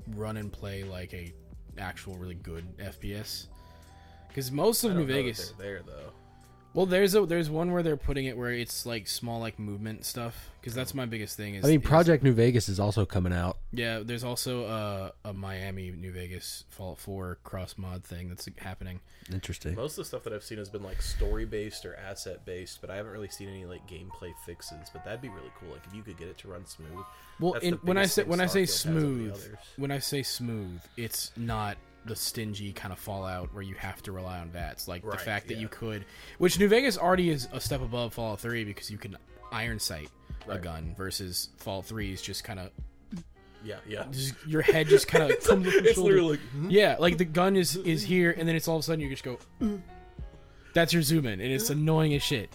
run 0.07 0.37
and 0.37 0.51
play 0.51 0.83
like 0.83 1.13
a 1.13 1.33
actual 1.77 2.15
really 2.15 2.35
good 2.35 2.65
FPS. 2.77 3.47
Because 4.27 4.51
most 4.51 4.83
I 4.83 4.89
of 4.89 4.93
don't 4.95 5.01
New 5.01 5.07
know 5.07 5.13
that 5.13 5.21
Vegas 5.23 5.53
they're 5.57 5.67
there 5.67 5.81
though 5.85 6.11
Well 6.73 6.85
there's 6.85 7.15
a 7.15 7.25
there's 7.25 7.49
one 7.49 7.71
where 7.71 7.83
they're 7.83 7.97
putting 7.97 8.25
it 8.25 8.37
where 8.37 8.51
it's 8.51 8.85
like 8.85 9.07
small 9.07 9.39
like 9.39 9.59
movement 9.59 10.05
stuff. 10.05 10.50
Because 10.61 10.75
that's 10.75 10.93
my 10.93 11.07
biggest 11.07 11.35
thing 11.35 11.55
is 11.55 11.65
I 11.65 11.69
mean, 11.69 11.81
is- 11.81 11.87
Project 11.87 12.23
New 12.23 12.33
Vegas 12.33 12.69
is 12.69 12.79
also 12.79 13.03
coming 13.03 13.33
out. 13.33 13.57
Yeah, 13.73 14.01
there's 14.03 14.23
also 14.23 14.65
a, 14.65 15.29
a 15.29 15.33
Miami 15.33 15.89
New 15.91 16.11
Vegas 16.11 16.65
Fallout 16.69 16.99
4 16.99 17.39
cross 17.43 17.75
mod 17.77 18.03
thing 18.03 18.29
that's 18.29 18.47
happening. 18.59 18.99
Interesting. 19.33 19.75
Most 19.75 19.93
of 19.93 19.97
the 19.97 20.05
stuff 20.05 20.23
that 20.23 20.33
I've 20.33 20.43
seen 20.43 20.59
has 20.59 20.69
been 20.69 20.83
like 20.83 21.01
story 21.01 21.45
based 21.45 21.83
or 21.85 21.95
asset 21.95 22.45
based, 22.45 22.79
but 22.79 22.91
I 22.91 22.95
haven't 22.95 23.11
really 23.11 23.29
seen 23.29 23.49
any 23.49 23.65
like 23.65 23.87
gameplay 23.87 24.33
fixes. 24.45 24.89
But 24.93 25.03
that'd 25.03 25.21
be 25.21 25.29
really 25.29 25.51
cool. 25.59 25.69
Like 25.71 25.81
if 25.87 25.95
you 25.95 26.03
could 26.03 26.17
get 26.17 26.27
it 26.27 26.37
to 26.39 26.47
run 26.47 26.65
smooth. 26.65 27.05
Well, 27.39 27.53
in, 27.53 27.73
when 27.81 27.97
I 27.97 28.05
say 28.05 28.21
thing 28.21 28.29
when 28.29 28.39
I 28.39 28.45
say 28.45 28.63
Starfield 28.63 28.63
has 28.63 28.93
over 28.93 29.29
the 29.29 29.37
smooth, 29.37 29.57
when 29.77 29.91
I 29.91 29.99
say 29.99 30.21
smooth, 30.21 30.81
it's 30.95 31.31
not 31.35 31.77
the 32.05 32.15
stingy 32.15 32.71
kind 32.73 32.91
of 32.91 32.99
Fallout 32.99 33.53
where 33.53 33.63
you 33.63 33.75
have 33.75 34.01
to 34.03 34.11
rely 34.11 34.39
on 34.39 34.49
VATs. 34.49 34.87
Like 34.87 35.05
Right, 35.05 35.17
the 35.17 35.23
fact 35.23 35.47
that 35.47 35.55
yeah. 35.55 35.61
you 35.61 35.67
could, 35.67 36.05
which 36.37 36.59
New 36.59 36.67
Vegas 36.67 36.97
already 36.97 37.29
is 37.29 37.47
a 37.51 37.59
step 37.59 37.81
above 37.81 38.13
Fallout 38.13 38.39
3 38.39 38.63
because 38.63 38.89
you 38.89 38.97
can 38.97 39.17
iron 39.51 39.79
sight 39.79 40.09
a 40.47 40.57
gun 40.57 40.93
versus 40.97 41.49
Fallout 41.57 41.85
3 41.85 42.11
is 42.13 42.21
just 42.21 42.43
kind 42.43 42.59
of 42.59 42.71
Yeah, 43.63 43.75
yeah. 43.87 44.05
just 44.11 44.35
your 44.47 44.61
head 44.61 44.87
just 44.87 45.07
kind 45.07 45.31
of 45.31 45.43
comes 45.43 45.67
It's 45.67 45.93
shoulder. 45.95 46.13
literally 46.13 46.29
like 46.31 46.39
hmm? 46.51 46.69
Yeah, 46.69 46.95
like 46.99 47.17
the 47.17 47.25
gun 47.25 47.55
is 47.55 47.75
is 47.75 48.03
here, 48.03 48.31
and 48.37 48.47
then 48.47 48.55
it's 48.55 48.67
all 48.67 48.77
of 48.77 48.81
a 48.81 48.83
sudden 48.83 48.99
you 49.01 49.09
just 49.09 49.23
go. 49.23 49.37
That's 50.73 50.93
your 50.93 51.01
zoom 51.01 51.25
in, 51.25 51.41
and 51.41 51.51
it's 51.51 51.69
annoying 51.69 52.13
as 52.13 52.23
shit. 52.23 52.49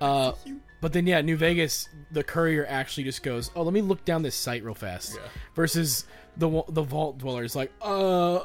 Uh, 0.00 0.32
but 0.80 0.92
then 0.92 1.06
yeah, 1.06 1.20
New 1.20 1.36
Vegas, 1.36 1.88
the 2.10 2.24
courier 2.24 2.66
actually 2.66 3.04
just 3.04 3.22
goes, 3.22 3.50
"Oh, 3.54 3.62
let 3.62 3.72
me 3.72 3.80
look 3.82 4.04
down 4.04 4.22
this 4.22 4.34
sight 4.34 4.64
real 4.64 4.74
fast." 4.74 5.14
Yeah. 5.14 5.28
Versus 5.54 6.04
the 6.36 6.62
the 6.68 6.82
vault 6.82 7.18
dweller 7.18 7.44
is 7.44 7.54
like, 7.54 7.70
"Uh, 7.80 8.38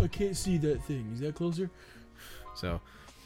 I 0.00 0.08
can't 0.10 0.36
see 0.36 0.56
that 0.58 0.82
thing. 0.84 1.10
Is 1.12 1.20
that 1.20 1.34
closer?" 1.34 1.70
So, 2.54 2.80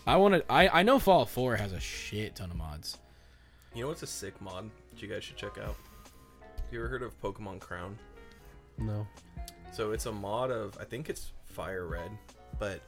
I 0.07 0.17
want 0.17 0.35
to. 0.35 0.53
I 0.53 0.81
I 0.81 0.83
know 0.83 0.99
Fallout 0.99 1.29
4 1.31 1.57
has 1.57 1.73
a 1.73 1.81
shit 1.81 2.35
ton 2.37 2.51
of 2.51 2.57
mods. 2.57 2.99
You 3.75 3.83
know 3.83 3.89
what's 3.89 4.03
a 4.03 4.07
sick 4.07 4.41
mod 4.41 4.71
that 4.95 5.03
you 5.03 5.13
guys 5.13 5.25
should 5.25 5.37
check 5.37 5.59
out? 5.59 5.77
Have 6.45 6.73
you 6.73 6.79
ever 6.79 6.89
heard 6.89 7.03
of 7.03 7.21
Pokemon 7.21 7.61
Crown? 7.61 7.99
No. 8.79 9.07
So 9.73 9.91
it's 9.91 10.07
a 10.07 10.13
mod 10.13 10.51
of 10.51 10.77
I 10.81 10.85
think 10.85 11.11
it's 11.11 11.33
Fire 11.47 11.87
Red, 11.87 12.11
but 12.59 12.81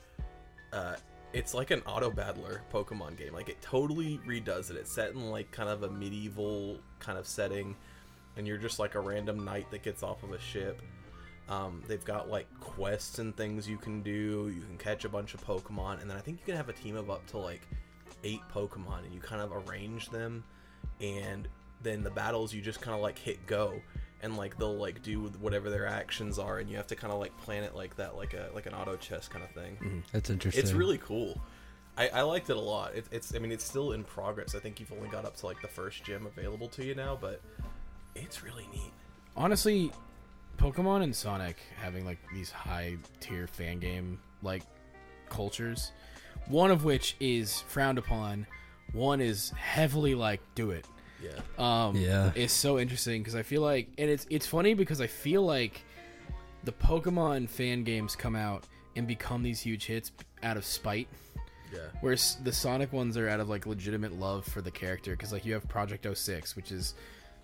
uh, 0.72 0.96
it's 1.32 1.52
like 1.52 1.70
an 1.70 1.82
auto 1.82 2.10
battler 2.10 2.62
Pokemon 2.72 3.16
game. 3.16 3.32
Like 3.32 3.48
it 3.48 3.60
totally 3.60 4.20
redoes 4.26 4.70
it. 4.70 4.76
It's 4.76 4.92
set 4.92 5.12
in 5.12 5.30
like 5.30 5.50
kind 5.50 5.68
of 5.68 5.82
a 5.82 5.90
medieval 5.90 6.78
kind 7.00 7.18
of 7.18 7.26
setting, 7.26 7.74
and 8.36 8.46
you're 8.46 8.58
just 8.58 8.78
like 8.78 8.94
a 8.94 9.00
random 9.00 9.44
knight 9.44 9.70
that 9.72 9.82
gets 9.82 10.02
off 10.02 10.22
of 10.22 10.32
a 10.32 10.40
ship. 10.40 10.82
Um, 11.48 11.82
they've 11.88 12.04
got 12.04 12.28
like 12.28 12.46
quests 12.60 13.18
and 13.18 13.36
things 13.36 13.68
you 13.68 13.78
can 13.78 14.02
do. 14.02 14.52
You 14.54 14.60
can 14.60 14.78
catch 14.78 15.04
a 15.04 15.08
bunch 15.08 15.34
of 15.34 15.44
Pokemon, 15.44 16.00
and 16.00 16.10
then 16.10 16.16
I 16.16 16.20
think 16.20 16.38
you 16.40 16.46
can 16.46 16.56
have 16.56 16.68
a 16.68 16.72
team 16.72 16.96
of 16.96 17.10
up 17.10 17.26
to 17.28 17.38
like 17.38 17.62
eight 18.22 18.42
Pokemon, 18.52 19.04
and 19.04 19.12
you 19.12 19.20
kind 19.20 19.42
of 19.42 19.68
arrange 19.68 20.08
them, 20.10 20.44
and 21.00 21.48
then 21.82 22.02
the 22.02 22.10
battles 22.10 22.52
you 22.54 22.62
just 22.62 22.80
kind 22.80 22.94
of 22.94 23.02
like 23.02 23.18
hit 23.18 23.46
go, 23.46 23.80
and 24.22 24.36
like 24.36 24.58
they'll 24.58 24.76
like 24.76 25.02
do 25.02 25.32
whatever 25.40 25.70
their 25.70 25.86
actions 25.86 26.38
are, 26.38 26.58
and 26.58 26.68
you 26.70 26.76
have 26.76 26.86
to 26.88 26.96
kind 26.96 27.12
of 27.12 27.18
like 27.18 27.36
plan 27.38 27.62
it 27.64 27.74
like 27.74 27.96
that, 27.96 28.16
like 28.16 28.34
a 28.34 28.50
like 28.54 28.66
an 28.66 28.74
auto 28.74 28.96
chess 28.96 29.28
kind 29.28 29.44
of 29.44 29.50
thing. 29.50 29.76
Mm-hmm. 29.76 29.98
That's 30.12 30.30
interesting. 30.30 30.62
It's 30.62 30.72
really 30.72 30.98
cool. 30.98 31.40
I, 31.98 32.08
I 32.08 32.22
liked 32.22 32.50
it 32.50 32.56
a 32.56 32.60
lot. 32.60 32.94
It, 32.94 33.06
it's 33.10 33.34
I 33.34 33.38
mean 33.38 33.52
it's 33.52 33.64
still 33.64 33.92
in 33.92 34.04
progress. 34.04 34.54
I 34.54 34.58
think 34.58 34.80
you've 34.80 34.92
only 34.92 35.08
got 35.08 35.24
up 35.24 35.36
to 35.38 35.46
like 35.46 35.60
the 35.62 35.68
first 35.68 36.04
gym 36.04 36.26
available 36.26 36.68
to 36.68 36.84
you 36.84 36.94
now, 36.94 37.16
but 37.20 37.40
it's 38.14 38.42
really 38.42 38.66
neat. 38.72 38.92
honestly 39.36 39.92
pokemon 40.58 41.02
and 41.02 41.14
sonic 41.14 41.58
having 41.78 42.06
like 42.06 42.18
these 42.32 42.50
high 42.50 42.96
tier 43.20 43.46
fan 43.46 43.78
game 43.78 44.18
like 44.42 44.62
cultures 45.28 45.92
one 46.46 46.70
of 46.70 46.84
which 46.84 47.14
is 47.20 47.60
frowned 47.68 47.98
upon 47.98 48.46
one 48.92 49.20
is 49.20 49.50
heavily 49.50 50.14
like 50.14 50.40
do 50.54 50.70
it 50.70 50.86
Yeah. 51.22 51.40
um 51.58 51.96
Yeah. 51.96 52.32
is 52.34 52.52
so 52.52 52.78
interesting 52.78 53.22
because 53.22 53.34
i 53.34 53.42
feel 53.42 53.62
like 53.62 53.88
and 53.98 54.10
it's 54.10 54.26
it's 54.30 54.46
funny 54.46 54.74
because 54.74 55.00
i 55.00 55.06
feel 55.06 55.42
like 55.42 55.82
the 56.64 56.72
pokemon 56.72 57.48
fan 57.48 57.84
games 57.84 58.14
come 58.16 58.36
out 58.36 58.64
and 58.96 59.06
become 59.06 59.42
these 59.42 59.60
huge 59.60 59.86
hits 59.86 60.12
out 60.42 60.56
of 60.56 60.64
spite 60.64 61.08
Yeah. 61.72 61.80
Whereas 62.00 62.36
the 62.44 62.52
Sonic 62.52 62.92
ones 62.92 63.16
are 63.16 63.28
out 63.28 63.40
of 63.40 63.48
like 63.48 63.66
legitimate 63.66 64.18
love 64.18 64.44
for 64.46 64.60
the 64.62 64.70
character 64.70 65.10
because 65.12 65.32
like 65.32 65.44
you 65.44 65.52
have 65.54 65.66
Project 65.68 66.06
06, 66.12 66.54
which 66.56 66.70
is 66.70 66.94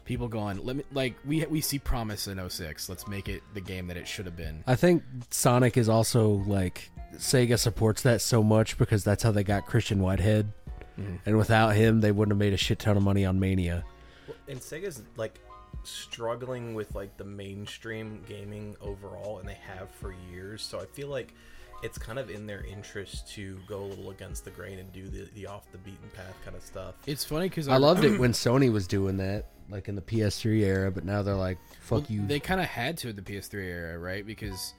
people 0.04 0.28
going 0.28 0.64
let 0.64 0.76
me 0.76 0.84
like 0.92 1.14
we 1.26 1.44
we 1.46 1.60
see 1.60 1.78
promise 1.78 2.28
in 2.28 2.38
06. 2.48 2.88
Let's 2.88 3.06
make 3.08 3.28
it 3.28 3.42
the 3.54 3.60
game 3.60 3.88
that 3.88 3.96
it 3.96 4.06
should 4.06 4.26
have 4.26 4.36
been. 4.36 4.62
I 4.66 4.76
think 4.76 5.02
Sonic 5.30 5.76
is 5.76 5.88
also 5.88 6.42
like 6.46 6.90
Sega 7.16 7.58
supports 7.58 8.02
that 8.02 8.20
so 8.20 8.42
much 8.42 8.78
because 8.78 9.02
that's 9.04 9.22
how 9.24 9.32
they 9.32 9.44
got 9.44 9.66
Christian 9.66 10.00
Whitehead, 10.00 10.52
Mm-hmm. 10.98 11.16
and 11.26 11.38
without 11.38 11.74
him, 11.74 12.00
they 12.00 12.12
wouldn't 12.12 12.32
have 12.32 12.38
made 12.38 12.52
a 12.52 12.58
shit 12.58 12.78
ton 12.78 12.96
of 12.96 13.02
money 13.02 13.24
on 13.24 13.40
Mania. 13.40 13.84
Well, 14.28 14.36
and 14.48 14.60
Sega's 14.60 15.02
like 15.16 15.40
struggling 15.84 16.74
with 16.74 16.94
like 16.94 17.16
the 17.16 17.24
mainstream 17.24 18.22
gaming 18.28 18.76
overall, 18.80 19.38
and 19.38 19.48
they 19.48 19.58
have 19.66 19.90
for 19.90 20.14
years. 20.30 20.62
So 20.62 20.80
I 20.80 20.86
feel 20.86 21.08
like 21.08 21.34
it's 21.82 21.98
kind 21.98 22.18
of 22.18 22.30
in 22.30 22.46
their 22.46 22.64
interest 22.64 23.28
to 23.32 23.58
go 23.66 23.80
a 23.80 23.86
little 23.86 24.10
against 24.10 24.44
the 24.44 24.50
grain 24.50 24.78
and 24.78 24.92
do 24.92 25.08
the, 25.08 25.28
the 25.34 25.46
off 25.46 25.70
the 25.72 25.78
beaten 25.78 26.08
path 26.14 26.36
kind 26.44 26.56
of 26.56 26.62
stuff. 26.62 26.94
It's 27.06 27.24
funny 27.24 27.48
because 27.48 27.68
I 27.68 27.76
loved 27.76 28.04
it 28.04 28.18
when 28.18 28.32
Sony 28.32 28.72
was 28.72 28.86
doing 28.86 29.16
that, 29.16 29.46
like 29.68 29.88
in 29.88 29.96
the 29.96 30.02
PS3 30.02 30.60
era. 30.60 30.90
But 30.90 31.04
now 31.04 31.22
they're 31.22 31.34
like, 31.34 31.58
"Fuck 31.80 32.08
you." 32.08 32.24
They 32.26 32.40
kind 32.40 32.60
of 32.60 32.66
had 32.66 32.96
to 32.98 33.08
in 33.08 33.16
the 33.16 33.22
PS3 33.22 33.54
era, 33.64 33.98
right? 33.98 34.24
Because, 34.24 34.74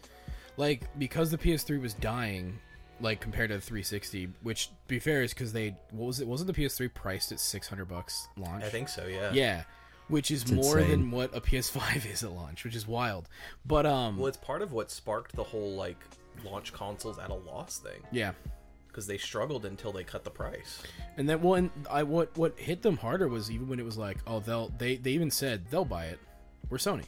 like, 0.57 0.83
because 0.97 1.29
the 1.29 1.37
PS3 1.37 1.81
was 1.81 1.93
dying, 1.95 2.57
like 3.01 3.19
compared 3.19 3.49
to 3.49 3.55
the 3.55 3.61
360. 3.61 4.29
Which, 4.41 4.67
to 4.67 4.73
be 4.87 4.99
fair, 4.99 5.23
is 5.23 5.33
because 5.33 5.53
they 5.53 5.75
what 5.91 6.07
was 6.07 6.21
it? 6.21 6.27
Wasn't 6.27 6.53
the 6.53 6.61
PS3 6.61 6.93
priced 6.93 7.31
at 7.31 7.39
600 7.39 7.85
bucks 7.85 8.27
launch? 8.37 8.63
I 8.63 8.69
think 8.69 8.89
so, 8.89 9.05
yeah. 9.05 9.31
Yeah, 9.33 9.63
which 10.07 10.31
is 10.31 10.51
more 10.51 10.79
insane. 10.79 10.91
than 10.91 11.11
what 11.11 11.35
a 11.35 11.41
PS5 11.41 12.11
is 12.11 12.23
at 12.23 12.31
launch, 12.31 12.63
which 12.63 12.75
is 12.75 12.87
wild. 12.87 13.29
But 13.65 13.85
um, 13.85 14.17
Well, 14.17 14.27
it's 14.27 14.37
part 14.37 14.61
of 14.61 14.71
what 14.71 14.91
sparked 14.91 15.35
the 15.35 15.43
whole 15.43 15.75
like 15.75 15.97
launch 16.43 16.73
consoles 16.73 17.19
at 17.19 17.29
a 17.29 17.33
loss 17.33 17.77
thing 17.77 18.01
yeah. 18.11 18.31
because 18.87 19.05
they 19.05 19.17
struggled 19.17 19.65
until 19.65 19.91
they 19.91 20.03
cut 20.03 20.23
the 20.23 20.31
price. 20.31 20.81
And 21.17 21.29
then 21.29 21.41
well, 21.41 21.55
and 21.55 21.71
I 21.89 22.03
what 22.03 22.35
what 22.37 22.59
hit 22.59 22.81
them 22.81 22.97
harder 22.97 23.27
was 23.27 23.51
even 23.51 23.67
when 23.67 23.79
it 23.79 23.85
was 23.85 23.97
like, 23.97 24.17
oh, 24.27 24.39
they'll 24.39 24.71
they 24.77 24.95
they 24.97 25.11
even 25.11 25.31
said 25.31 25.65
they'll 25.69 25.85
buy 25.85 26.05
it. 26.05 26.19
We're 26.69 26.77
Sony, 26.77 27.05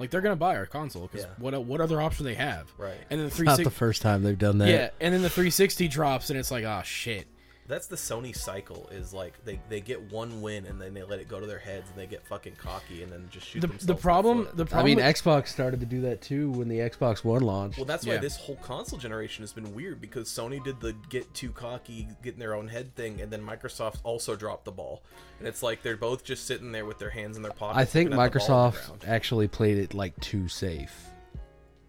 like 0.00 0.10
they're 0.10 0.20
gonna 0.22 0.34
buy 0.34 0.56
our 0.56 0.66
console 0.66 1.06
because 1.06 1.26
Yeah. 1.26 1.32
what 1.38 1.64
what 1.64 1.80
other 1.80 2.00
option 2.00 2.24
they 2.24 2.34
have? 2.34 2.72
Right. 2.78 2.94
And 3.10 3.20
then 3.20 3.28
the 3.28 3.44
Not 3.44 3.58
360, 3.58 3.64
the 3.64 3.70
first 3.70 4.02
time 4.02 4.22
they've 4.24 4.36
done 4.38 4.58
that. 4.58 4.68
yeah, 4.68 4.90
and 5.00 5.14
then 5.14 5.22
the 5.22 5.30
360 5.30 5.86
drops 5.88 6.30
and 6.30 6.38
it's 6.38 6.50
like, 6.50 6.64
oh 6.64 6.82
shit. 6.84 7.26
That's 7.70 7.86
the 7.86 7.96
Sony 7.96 8.36
cycle. 8.36 8.88
Is 8.92 9.14
like 9.14 9.42
they, 9.44 9.60
they 9.68 9.80
get 9.80 10.12
one 10.12 10.42
win 10.42 10.66
and 10.66 10.80
then 10.80 10.92
they 10.92 11.02
let 11.02 11.20
it 11.20 11.28
go 11.28 11.40
to 11.40 11.46
their 11.46 11.58
heads 11.58 11.88
and 11.88 11.98
they 11.98 12.06
get 12.06 12.26
fucking 12.26 12.56
cocky 12.56 13.02
and 13.02 13.10
then 13.10 13.28
just 13.30 13.46
shoot 13.46 13.60
The, 13.60 13.68
themselves. 13.68 13.86
the 13.86 13.92
in 13.94 13.98
problem 13.98 14.46
foot. 14.46 14.56
the 14.68 14.76
I 14.76 14.82
mean, 14.82 14.96
with- 14.96 15.04
Xbox 15.04 15.48
started 15.48 15.80
to 15.80 15.86
do 15.86 16.00
that 16.02 16.20
too 16.20 16.50
when 16.50 16.68
the 16.68 16.78
Xbox 16.80 17.24
One 17.24 17.42
launched. 17.42 17.78
Well, 17.78 17.84
that's 17.86 18.04
why 18.04 18.14
Yeah. 18.14 18.20
this 18.20 18.36
whole 18.36 18.56
console 18.56 18.98
generation 18.98 19.42
has 19.42 19.52
been 19.52 19.74
weird 19.74 20.00
because 20.00 20.28
Sony 20.28 20.62
did 20.62 20.80
the 20.80 20.94
get 21.08 21.32
too 21.32 21.50
cocky, 21.52 22.08
get 22.22 22.34
in 22.34 22.40
their 22.40 22.54
own 22.54 22.68
head 22.68 22.94
thing, 22.96 23.20
and 23.20 23.30
then 23.32 23.40
Microsoft 23.42 24.00
also 24.02 24.36
dropped 24.36 24.64
the 24.64 24.72
ball. 24.72 25.02
And 25.38 25.46
it's 25.48 25.62
like 25.62 25.82
they're 25.82 25.96
both 25.96 26.24
just 26.24 26.46
sitting 26.46 26.72
there 26.72 26.84
with 26.84 26.98
their 26.98 27.10
hands 27.10 27.36
in 27.36 27.42
their 27.42 27.52
pockets. 27.52 27.78
I 27.78 27.84
think 27.84 28.10
looking 28.10 28.22
at 28.24 28.32
the 28.32 28.38
ball 28.40 28.50
on 28.58 28.72
the 28.72 28.78
Microsoft 28.78 29.08
actually 29.08 29.48
played 29.48 29.78
it 29.78 29.94
like 29.94 30.18
too 30.20 30.48
safe, 30.48 31.06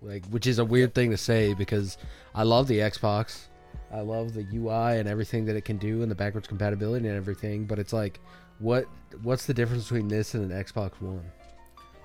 like 0.02 0.26
which 0.28 0.48
is 0.48 0.60
a 0.60 0.66
weird 0.66 0.94
thing 0.94 1.12
to 1.12 1.18
say 1.18 1.54
because 1.54 1.98
I 2.34 2.44
love 2.44 2.68
the 2.68 2.80
Xbox, 2.80 3.48
I 3.94 4.02
love 4.02 4.34
the 4.34 4.46
UI 4.54 5.00
and 5.00 5.08
everything 5.08 5.46
that 5.46 5.56
it 5.56 5.66
can 5.66 5.78
do 5.78 6.02
and 6.02 6.10
the 6.10 6.16
backwards 6.16 6.48
compatibility 6.48 7.08
and 7.08 7.18
everything, 7.18 7.66
but 7.66 7.80
it's 7.80 7.94
like, 7.94 8.20
what 8.60 8.86
what's 9.24 9.46
the 9.46 9.54
difference 9.54 9.84
between 9.84 10.08
this 10.08 10.34
and 10.34 10.52
an 10.52 10.64
Xbox 10.64 11.02
One? 11.02 11.24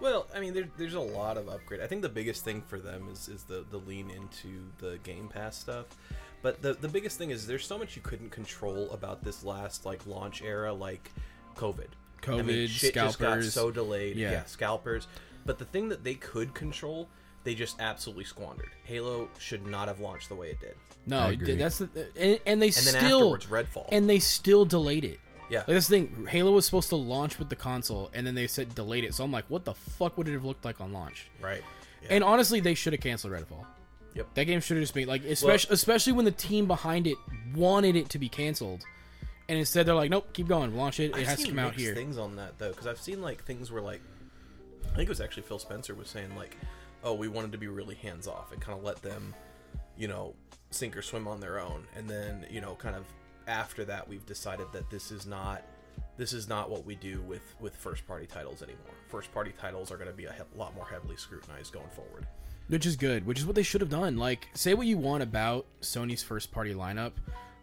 Well, 0.00 0.26
I 0.34 0.40
mean, 0.40 0.52
there, 0.52 0.68
there's 0.76 0.94
a 0.94 1.00
lot 1.00 1.36
of 1.36 1.48
upgrade. 1.48 1.80
I 1.80 1.86
think 1.86 2.02
the 2.02 2.08
biggest 2.08 2.44
thing 2.44 2.60
for 2.60 2.78
them 2.78 3.08
is, 3.10 3.28
is 3.28 3.44
the, 3.44 3.64
the 3.70 3.78
lean 3.78 4.10
into 4.10 4.66
the 4.78 4.98
Game 5.04 5.28
Pass 5.28 5.56
stuff. 5.56 5.86
But 6.42 6.60
the, 6.60 6.74
the 6.74 6.88
biggest 6.88 7.16
thing 7.16 7.30
is 7.30 7.46
there's 7.46 7.66
so 7.66 7.78
much 7.78 7.96
you 7.96 8.02
couldn't 8.02 8.30
control 8.30 8.90
about 8.90 9.24
this 9.24 9.42
last 9.42 9.86
like 9.86 10.06
launch 10.06 10.42
era, 10.42 10.72
like 10.72 11.10
COVID. 11.56 11.86
I 12.26 12.30
mean, 12.30 12.44
COVID, 12.44 12.68
shit 12.68 12.94
just 12.94 13.18
got 13.18 13.42
so 13.44 13.70
delayed. 13.70 14.16
Yeah. 14.16 14.32
Yeah. 14.32 14.44
scalpers. 14.44 15.06
But 15.46 15.58
the 15.58 15.64
thing 15.64 15.88
that 15.88 16.04
they 16.04 16.14
could 16.14 16.54
control, 16.54 17.08
they 17.46 17.54
just 17.54 17.80
absolutely 17.80 18.24
squandered. 18.24 18.68
Halo 18.84 19.28
should 19.38 19.66
not 19.66 19.88
have 19.88 20.00
launched 20.00 20.28
the 20.28 20.34
way 20.34 20.50
it 20.50 20.60
did. 20.60 20.74
no, 21.06 21.20
I 21.20 21.28
it 21.30 21.32
agree. 21.34 21.46
did- 21.46 21.58
that's 21.60 21.78
the 21.78 21.88
and, 22.20 22.38
and 22.44 22.60
they 22.60 22.66
And 22.66 22.74
then 22.76 22.94
still 23.00 23.34
afterwards, 23.34 23.46
Redfall. 23.46 23.88
and 23.90 24.10
they 24.10 24.18
still 24.18 24.64
delayed 24.66 25.04
it. 25.04 25.18
yeah, 25.48 25.58
Like 25.60 25.68
this 25.68 25.88
thing, 25.88 26.26
Halo 26.28 26.52
was 26.52 26.66
supposed 26.66 26.88
to 26.90 26.96
launch 26.96 27.38
with 27.38 27.48
the 27.48 27.56
console, 27.56 28.10
and 28.12 28.26
then 28.26 28.34
they 28.34 28.46
said 28.48 28.74
delayed 28.74 29.04
it. 29.04 29.14
So 29.14 29.24
I'm 29.24 29.32
like, 29.32 29.44
what 29.48 29.64
the 29.64 29.74
fuck 29.74 30.18
would 30.18 30.28
it 30.28 30.32
have 30.32 30.44
looked 30.44 30.64
like 30.64 30.80
on 30.80 30.92
launch? 30.92 31.28
right. 31.40 31.62
Yeah. 32.02 32.08
And 32.16 32.22
honestly, 32.24 32.60
they 32.60 32.74
should 32.74 32.92
have 32.92 33.00
canceled 33.00 33.32
Redfall. 33.32 33.64
Yep. 34.14 34.34
That 34.34 34.44
game 34.44 34.60
should 34.60 34.76
have 34.76 34.82
just 34.82 34.94
been 34.94 35.08
like, 35.08 35.24
especially 35.24 35.72
especially 35.74 36.12
when 36.12 36.24
the 36.24 36.30
team 36.30 36.66
behind 36.66 37.06
it 37.06 37.16
wanted 37.54 37.96
it 37.96 38.08
to 38.10 38.18
be 38.18 38.28
canceled, 38.28 38.82
and 39.48 39.58
instead 39.58 39.86
they're 39.86 39.94
like, 39.94 40.10
nope, 40.10 40.32
keep 40.32 40.48
going, 40.48 40.76
launch 40.76 40.98
it. 41.00 41.10
It 41.10 41.16
I've 41.16 41.26
has 41.26 41.36
to 41.38 41.42
seen 41.44 41.50
come 41.52 41.58
out 41.60 41.74
here. 41.74 41.94
Things 41.94 42.18
on 42.18 42.36
that 42.36 42.58
though, 42.58 42.70
because 42.70 42.86
I've 42.86 43.00
seen 43.00 43.22
like 43.22 43.44
things 43.44 43.70
where 43.70 43.82
like, 43.82 44.00
I 44.84 44.96
think 44.96 45.02
it 45.02 45.08
was 45.08 45.20
actually 45.20 45.44
Phil 45.44 45.58
Spencer 45.58 45.94
was 45.94 46.08
saying 46.08 46.34
like, 46.36 46.56
oh, 47.06 47.14
we 47.14 47.28
wanted 47.28 47.52
to 47.52 47.58
be 47.58 47.68
really 47.68 47.94
hands 47.94 48.26
off 48.26 48.50
and 48.52 48.60
kind 48.60 48.76
of 48.76 48.84
let 48.84 49.00
them, 49.00 49.32
you 49.96 50.08
know, 50.08 50.34
sink 50.70 50.96
or 50.96 51.02
swim 51.02 51.26
on 51.28 51.38
their 51.40 51.58
own, 51.60 51.84
and 51.96 52.10
then 52.10 52.44
you 52.50 52.60
know, 52.60 52.74
kind 52.74 52.96
of 52.96 53.04
after 53.46 53.84
that, 53.84 54.06
we've 54.08 54.26
decided 54.26 54.66
that 54.72 54.90
this 54.90 55.10
is 55.10 55.24
not. 55.26 55.62
This 56.18 56.32
is 56.32 56.48
not 56.48 56.68
what 56.70 56.84
we 56.84 56.94
do 56.94 57.20
with 57.22 57.42
with 57.60 57.74
first 57.76 58.06
party 58.06 58.26
titles 58.26 58.62
anymore. 58.62 58.92
First 59.08 59.32
party 59.32 59.52
titles 59.58 59.90
are 59.92 59.96
going 59.96 60.10
to 60.10 60.16
be 60.16 60.24
a 60.26 60.32
he- 60.32 60.58
lot 60.58 60.74
more 60.74 60.86
heavily 60.86 61.16
scrutinized 61.16 61.72
going 61.72 61.88
forward. 61.90 62.26
which 62.68 62.84
is 62.86 62.96
good 62.96 63.24
which 63.26 63.38
is 63.38 63.46
what 63.46 63.54
they 63.54 63.62
should 63.62 63.80
have 63.80 63.90
done 63.90 64.16
like 64.16 64.48
say 64.54 64.74
what 64.74 64.86
you 64.88 64.98
want 64.98 65.22
about 65.22 65.64
sony's 65.82 66.22
first 66.22 66.50
party 66.50 66.74
lineup 66.74 67.12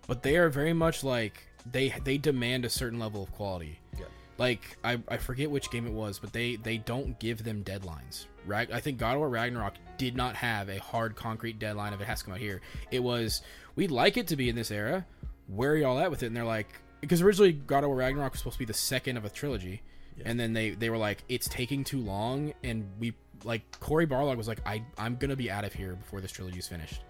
but 0.07 0.23
they 0.23 0.37
are 0.37 0.47
very 0.49 0.71
much 0.71 1.03
like 1.03 1.45
they 1.71 1.93
they 2.05 2.17
demand 2.17 2.63
a 2.63 2.69
certain 2.69 2.97
level 2.99 3.21
of 3.23 3.29
quality 3.33 3.77
Yeah. 3.99 4.05
like 4.37 4.77
I, 4.83 4.99
I 5.09 5.17
forget 5.17 5.51
which 5.51 5.69
game 5.71 5.85
it 5.85 5.91
was 5.93 6.19
but 6.19 6.31
they 6.31 6.55
they 6.55 6.77
don't 6.77 7.19
give 7.19 7.43
them 7.43 7.63
deadlines 7.65 8.27
right 8.45 8.71
i 8.71 8.79
think 8.79 8.97
god 8.97 9.13
of 9.13 9.19
war 9.19 9.29
ragnarok 9.29 9.73
did 9.97 10.15
not 10.17 10.35
have 10.35 10.69
a 10.69 10.79
hard 10.79 11.15
concrete 11.15 11.59
deadline 11.59 11.93
of 11.93 12.01
it 12.01 12.07
has 12.07 12.19
to 12.19 12.25
come 12.25 12.33
out 12.33 12.39
here. 12.39 12.61
It 12.91 13.01
was 13.01 13.41
we'd 13.75 13.91
like 13.91 14.17
it 14.17 14.27
to 14.27 14.35
be 14.35 14.49
in 14.49 14.55
this 14.55 14.71
era. 14.71 15.05
Where 15.47 15.71
are 15.71 15.77
y'all 15.77 15.99
at 15.99 16.11
with 16.11 16.23
it? 16.23 16.27
And 16.27 16.35
they're 16.35 16.43
like 16.43 16.67
because 17.01 17.21
originally 17.21 17.53
god 17.53 17.83
of 17.83 17.89
war 17.89 17.97
ragnarok 17.97 18.33
was 18.33 18.39
supposed 18.39 18.55
to 18.55 18.59
be 18.59 18.65
the 18.65 18.73
second 18.73 19.17
of 19.17 19.25
a 19.25 19.29
trilogy. 19.29 19.81
And 20.25 20.39
then 20.39 20.53
they 20.53 20.71
they 20.71 20.89
were 20.89 20.97
like 20.97 21.23
it's 21.29 21.47
taking 21.47 21.83
too 21.83 21.99
long. 21.99 22.53
And 22.63 22.89
we 22.99 23.13
like 23.43 23.79
Cory 23.79 24.07
Barlog 24.07 24.37
was 24.37 24.47
like 24.47 24.59
i 24.65 24.83
i'm 24.97 25.15
gonna 25.15 25.35
be 25.35 25.51
out 25.51 25.65
of 25.65 25.73
here 25.73 25.95
before 25.95 26.21
this 26.21 26.31
trilogy 26.31 26.59
is 26.59 26.67
finished. 26.67 27.01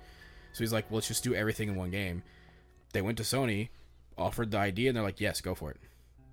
So 0.51 0.59
he's 0.59 0.73
like 0.73 0.89
well, 0.89 0.97
let's 0.97 1.07
just 1.07 1.23
do 1.23 1.33
everything 1.33 1.69
in 1.69 1.75
one 1.75 1.89
game. 1.89 2.23
They 2.91 3.01
went 3.01 3.17
to 3.17 3.23
sony 3.23 3.69
offered 4.15 4.51
the 4.51 4.57
idea 4.59 4.89
and 4.89 4.95
they're 4.95 5.03
like 5.03 5.19
yes 5.19 5.41
go 5.41 5.55
for 5.55 5.71
it. 5.71 5.77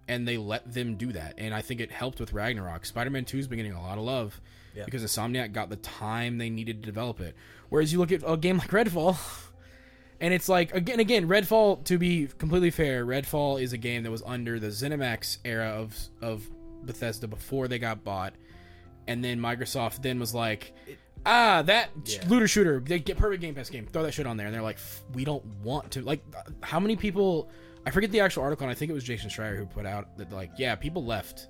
And 0.09 0.27
they 0.27 0.37
let 0.37 0.75
them 0.75 0.97
do 0.97 1.13
that. 1.13 1.35
And 1.39 1.55
i 1.55 1.63
think 1.63 1.81
it 1.81 1.91
helped 1.91 2.21
with 2.21 2.33
ragnarok. 2.33 2.85
Spider-man 2.85 3.25
2's 3.25 3.47
been 3.47 3.57
getting 3.59 3.73
a 3.73 3.81
lot 3.81 3.97
of 3.97 4.05
love 4.05 4.41
Yeah. 4.75 4.85
because 4.85 5.03
insomniac 5.03 5.53
got 5.53 5.69
the 5.71 5.77
time 5.77 6.39
they 6.39 6.49
needed 6.51 6.83
to 6.83 6.87
develop 6.87 7.21
it 7.21 7.35
whereas 7.71 7.93
you 7.93 7.99
look 7.99 8.13
at 8.13 8.23
a 8.27 8.37
game 8.37 8.59
like 8.59 8.71
redfall 8.71 9.17
and 10.21 10.35
it's 10.35 10.49
like 10.49 10.75
again, 10.75 11.01
again, 11.01 11.27
Redfall. 11.29 11.83
To 11.85 11.97
be 11.99 12.29
completely 12.39 12.71
fair, 12.71 13.07
Redfall 13.07 13.61
is 13.61 13.73
a 13.73 13.79
game 13.79 14.03
that 14.03 14.11
was 14.11 14.23
under 14.27 14.61
the 14.61 14.67
ZeniMax 14.69 15.39
era 15.45 15.69
of 15.69 15.97
of 16.21 16.49
Bethesda 16.85 17.27
before 17.27 17.69
they 17.69 17.79
got 17.79 18.05
bought, 18.05 18.35
and 19.09 19.25
then 19.25 19.41
Microsoft 19.41 20.03
then 20.03 20.21
was 20.21 20.35
like, 20.35 20.73
ah, 21.25 21.63
that 21.63 21.89
Yeah. 22.05 22.23
looter 22.29 22.47
shooter, 22.47 22.81
they 22.81 22.99
get 22.99 23.17
perfect 23.17 23.41
Game 23.41 23.55
Pass 23.55 23.71
game, 23.71 23.87
throw 23.87 24.03
that 24.03 24.13
shit 24.13 24.27
on 24.27 24.37
there, 24.37 24.47
and 24.47 24.55
they're 24.55 24.63
like, 24.63 24.79
we 25.15 25.25
don't 25.25 25.45
want 25.63 25.91
to. 25.93 26.03
Like, 26.03 26.23
how 26.63 26.79
many 26.79 26.97
people? 26.97 27.49
I 27.87 27.91
forget 27.91 28.11
the 28.11 28.21
actual 28.21 28.43
article, 28.43 28.65
and 28.65 28.71
I 28.71 28.75
think 28.75 28.91
it 28.91 28.95
was 28.95 29.05
Jason 29.05 29.31
Schreier 29.31 29.57
who 29.57 29.65
put 29.65 29.87
out 29.87 30.19
that 30.19 30.31
like, 30.33 30.51
yeah, 30.59 30.75
people 30.75 31.03
left 31.03 31.49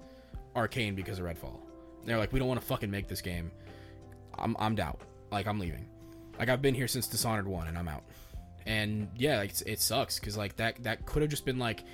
Arkane 0.55 0.95
because 0.95 1.19
of 1.19 1.25
Redfall. 1.25 1.59
They're 2.05 2.19
like, 2.19 2.33
we 2.33 2.39
don't 2.39 2.49
want 2.49 2.61
to 2.61 2.67
fucking 2.67 2.91
make 2.91 3.09
this 3.09 3.21
game. 3.21 3.51
I'm 4.39 4.57
I'm 4.59 4.79
out. 4.79 5.01
Like 5.31 5.47
I'm 5.47 5.59
leaving. 5.59 5.87
Like 6.39 6.49
I've 6.49 6.63
been 6.63 6.75
here 6.75 6.89
since 6.89 7.07
Dishonored 7.07 7.47
one, 7.47 7.67
and 7.69 7.79
I'm 7.79 7.89
out. 7.89 8.03
And 8.67 9.09
yeah, 9.17 9.39
like, 9.39 9.53
it 9.67 9.81
sucks 9.81 10.19
because 10.19 10.37
like 10.37 10.57
that 10.57 10.83
that 10.83 11.07
could 11.07 11.23
have 11.23 11.31
just 11.31 11.45
been 11.45 11.59
like, 11.59 11.85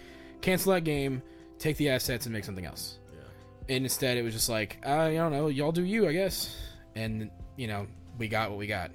cancel 0.41 0.73
that 0.73 0.85
game, 0.85 1.23
take 1.59 1.77
the 1.77 1.89
assets, 1.89 2.27
and 2.27 2.33
make 2.33 2.45
something 2.45 2.67
else. 2.67 2.99
Yeah. 3.13 3.75
And 3.75 3.85
instead, 3.85 4.17
it 4.17 4.23
was 4.23 4.35
just 4.35 4.49
like, 4.49 4.79
uh, 4.87 4.91
I 4.91 5.15
don't 5.15 5.33
know, 5.33 5.49
y'all 5.49 5.73
do 5.73 5.85
you, 5.85 6.09
I 6.09 6.13
guess. 6.13 6.57
And 6.95 7.31
you 7.57 7.67
know, 7.67 7.87
we 8.19 8.29
got 8.29 8.51
what 8.51 8.59
we 8.59 8.67
got. 8.67 8.91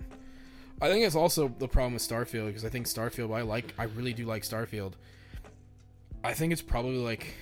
I 0.82 0.90
think 0.90 1.06
it's 1.06 1.16
also 1.16 1.54
the 1.60 1.68
problem 1.68 1.94
with 1.94 2.02
Starfield 2.02 2.48
because 2.48 2.66
I 2.66 2.70
think 2.70 2.88
Starfield, 2.88 3.36
I 3.36 3.44
like, 3.44 3.76
I 3.78 3.84
really 3.84 4.14
do 4.14 4.26
like 4.26 4.42
Starfield. 4.42 4.94
I 6.24 6.34
think 6.34 6.54
it's 6.54 6.62
probably 6.62 6.98
like 6.98 7.36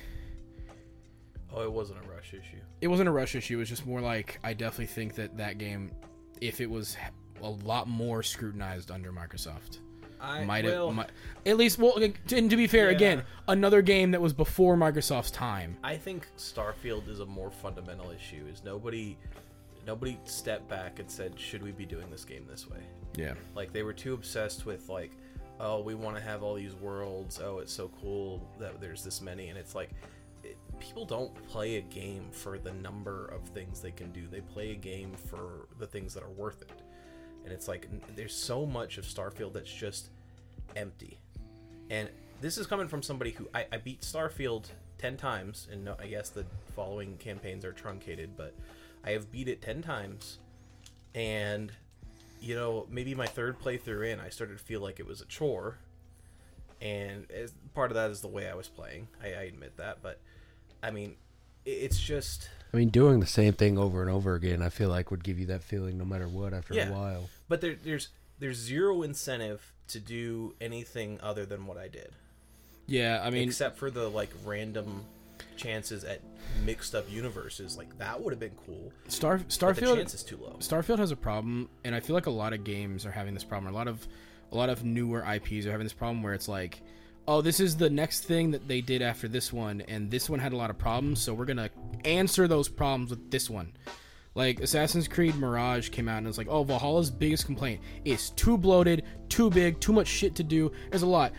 Oh, 1.53 1.63
it 1.63 1.71
wasn't 1.71 1.99
a. 2.05 2.08
it 2.81 2.87
wasn't 2.87 3.09
a 3.09 3.11
rush 3.11 3.35
issue. 3.35 3.55
It 3.55 3.59
was 3.59 3.69
just 3.69 3.85
more 3.85 4.01
like 4.01 4.39
I 4.43 4.53
definitely 4.53 4.87
think 4.87 5.15
that 5.15 5.37
that 5.37 5.57
game, 5.57 5.91
if 6.41 6.61
it 6.61 6.69
was 6.69 6.97
a 7.41 7.49
lot 7.49 7.87
more 7.87 8.21
scrutinized 8.23 8.91
under 8.91 9.11
Microsoft, 9.11 9.79
I 10.21 10.43
might 10.43 10.65
have 10.65 10.93
might, 10.93 11.09
at 11.45 11.57
least. 11.57 11.77
Well, 11.79 11.95
and 11.97 12.49
to 12.49 12.55
be 12.57 12.67
fair, 12.67 12.89
Yeah. 12.89 12.95
again, 12.95 13.23
another 13.47 13.81
game 13.81 14.11
that 14.11 14.21
was 14.21 14.33
before 14.33 14.75
Microsoft's 14.75 15.31
time. 15.31 15.77
I 15.83 15.95
think 15.95 16.27
Starfield 16.37 17.07
is 17.07 17.19
a 17.21 17.25
more 17.25 17.49
fundamental 17.49 18.11
issue. 18.11 18.45
Is 18.51 18.63
nobody 18.63 19.17
nobody 19.87 20.19
stepped 20.25 20.67
back 20.67 20.99
and 20.99 21.09
said, 21.09 21.39
should 21.39 21.63
we 21.63 21.71
be 21.71 21.85
doing 21.85 22.09
this 22.11 22.23
game 22.25 22.45
this 22.49 22.69
way? 22.69 22.79
Yeah, 23.15 23.33
Like 23.55 23.73
they 23.73 23.81
were 23.81 23.93
too 23.93 24.13
obsessed 24.13 24.65
with 24.65 24.87
like, 24.89 25.11
oh, 25.59 25.81
we 25.81 25.95
want 25.95 26.15
to 26.17 26.21
have 26.21 26.43
all 26.43 26.53
these 26.55 26.75
worlds. 26.75 27.39
Oh, 27.43 27.59
it's 27.59 27.73
so 27.73 27.89
cool 28.01 28.45
that 28.59 28.79
there's 28.79 29.03
this 29.03 29.21
many, 29.21 29.49
and 29.49 29.57
it's 29.57 29.75
like. 29.75 29.89
People 30.79 31.05
don't 31.05 31.33
play 31.47 31.77
a 31.77 31.81
game 31.81 32.25
for 32.31 32.57
the 32.57 32.73
number 32.73 33.25
of 33.27 33.47
things 33.49 33.81
they 33.81 33.91
can 33.91 34.11
do. 34.11 34.27
They 34.27 34.41
play 34.41 34.71
a 34.71 34.75
game 34.75 35.13
for 35.13 35.67
the 35.77 35.87
things 35.87 36.13
that 36.13 36.23
are 36.23 36.31
worth 36.31 36.61
it. 36.61 36.81
And 37.43 37.53
it's 37.53 37.67
like 37.67 37.87
there's 38.15 38.33
so 38.33 38.65
much 38.65 38.97
of 38.97 39.05
Starfield 39.05 39.53
that's 39.53 39.73
just 39.73 40.09
empty. 40.75 41.19
And 41.89 42.09
this 42.41 42.57
is 42.57 42.67
coming 42.67 42.87
from 42.87 43.03
somebody 43.03 43.31
who 43.31 43.47
I, 43.53 43.65
I 43.71 43.77
beat 43.77 44.01
Starfield 44.01 44.65
ten 44.97 45.17
times, 45.17 45.67
and 45.71 45.83
no, 45.83 45.95
I 45.99 46.07
guess 46.07 46.29
the 46.29 46.45
following 46.75 47.17
campaigns 47.17 47.65
are 47.65 47.71
truncated, 47.71 48.37
but 48.37 48.53
I 49.03 49.11
have 49.11 49.31
beat 49.31 49.47
it 49.47 49.61
ten 49.61 49.81
times, 49.81 50.37
and 51.15 51.71
you 52.41 52.55
know, 52.55 52.87
maybe 52.89 53.15
my 53.15 53.25
third 53.25 53.59
playthrough 53.59 54.13
in, 54.13 54.19
I 54.19 54.29
started 54.29 54.57
to 54.57 54.63
feel 54.63 54.81
like 54.81 54.99
it 54.99 55.07
was 55.07 55.21
a 55.21 55.25
chore, 55.25 55.77
and 56.81 57.29
as 57.31 57.53
part 57.73 57.91
of 57.91 57.95
that 57.95 58.11
is 58.11 58.21
the 58.21 58.27
way 58.27 58.49
I 58.49 58.55
was 58.55 58.67
playing. 58.67 59.07
I, 59.21 59.27
I 59.27 59.43
admit 59.43 59.77
that, 59.77 60.01
but 60.01 60.21
I 60.83 60.91
mean, 60.91 61.15
it's 61.65 61.99
just. 61.99 62.49
I 62.73 62.77
mean, 62.77 62.89
doing 62.89 63.19
the 63.19 63.25
same 63.25 63.53
thing 63.53 63.77
over 63.77 64.01
and 64.01 64.11
over 64.11 64.35
again, 64.35 64.61
I 64.61 64.69
feel 64.69 64.89
like 64.89 65.09
would 65.11 65.23
give 65.23 65.39
you 65.39 65.47
that 65.47 65.63
feeling 65.63 65.97
no 65.97 66.05
matter 66.05 66.27
what 66.27 66.53
after 66.53 66.73
Yeah. 66.73 66.89
a 66.89 66.93
while. 66.93 67.29
But 67.47 67.61
there, 67.61 67.75
there's 67.83 68.09
there's 68.37 68.57
zero 68.57 69.01
incentive 69.01 69.73
to 69.89 69.99
do 69.99 70.55
anything 70.61 71.19
other 71.21 71.45
than 71.45 71.65
what 71.65 71.77
I 71.77 71.87
did, 71.87 72.11
Yeah, 72.85 73.21
I 73.23 73.31
mean, 73.31 73.47
except 73.47 73.77
for 73.77 73.89
the 73.89 74.07
like 74.07 74.29
random 74.45 75.03
chances 75.57 76.03
at 76.03 76.21
mixed 76.63 76.93
up 76.95 77.11
universes. 77.11 77.75
Like 77.75 77.97
that 77.97 78.21
would 78.21 78.31
have 78.31 78.39
been 78.39 78.55
cool. 78.65 78.93
Star 79.07 79.37
But 79.39 79.49
the 79.49 79.55
Starfield 79.55 79.95
chance 79.95 80.13
is 80.13 80.23
too 80.23 80.37
low. 80.37 80.57
Starfield 80.59 80.99
has 80.99 81.09
a 81.11 81.15
problem, 81.15 81.69
and 81.83 81.95
I 81.95 81.99
feel 82.01 82.13
like 82.13 82.27
a 82.27 82.31
lot 82.31 82.53
of 82.53 82.63
games 82.63 83.05
are 83.05 83.11
having 83.11 83.33
this 83.33 83.43
problem. 83.43 83.73
A 83.73 83.75
lot 83.75 83.87
of 83.87 84.07
a 84.51 84.55
lot 84.55 84.69
of 84.69 84.83
newer 84.83 85.21
IPs 85.25 85.65
are 85.65 85.71
having 85.71 85.85
this 85.85 85.93
problem 85.93 86.21
where 86.23 86.33
it's 86.33 86.47
like, 86.47 86.81
oh, 87.27 87.41
this 87.41 87.59
is 87.59 87.77
the 87.77 87.89
next 87.89 88.21
thing 88.21 88.51
that 88.51 88.67
they 88.67 88.81
did 88.81 89.01
after 89.01 89.27
this 89.27 89.53
one, 89.53 89.81
and 89.81 90.09
this 90.09 90.29
one 90.29 90.39
had 90.39 90.53
a 90.53 90.57
lot 90.57 90.69
of 90.69 90.77
problems, 90.77 91.21
so 91.21 91.33
we're 91.33 91.45
gonna 91.45 91.69
answer 92.05 92.47
those 92.47 92.69
problems 92.69 93.09
with 93.11 93.31
this 93.31 93.49
one. 93.49 93.73
Like 94.35 94.59
Assassin's 94.59 95.07
Creed 95.07 95.35
Mirage 95.35 95.89
came 95.89 96.07
out 96.07 96.19
and 96.19 96.27
it's 96.27 96.37
like, 96.37 96.47
oh, 96.47 96.63
Valhalla's 96.63 97.11
biggest 97.11 97.45
complaint 97.45 97.81
is 98.05 98.29
too 98.31 98.57
bloated, 98.57 99.03
too 99.27 99.49
big, 99.49 99.79
too 99.79 99.91
much 99.91 100.07
shit 100.07 100.35
to 100.35 100.43
do. 100.43 100.71
There's 100.91 101.01
a 101.01 101.07
lot. 101.07 101.33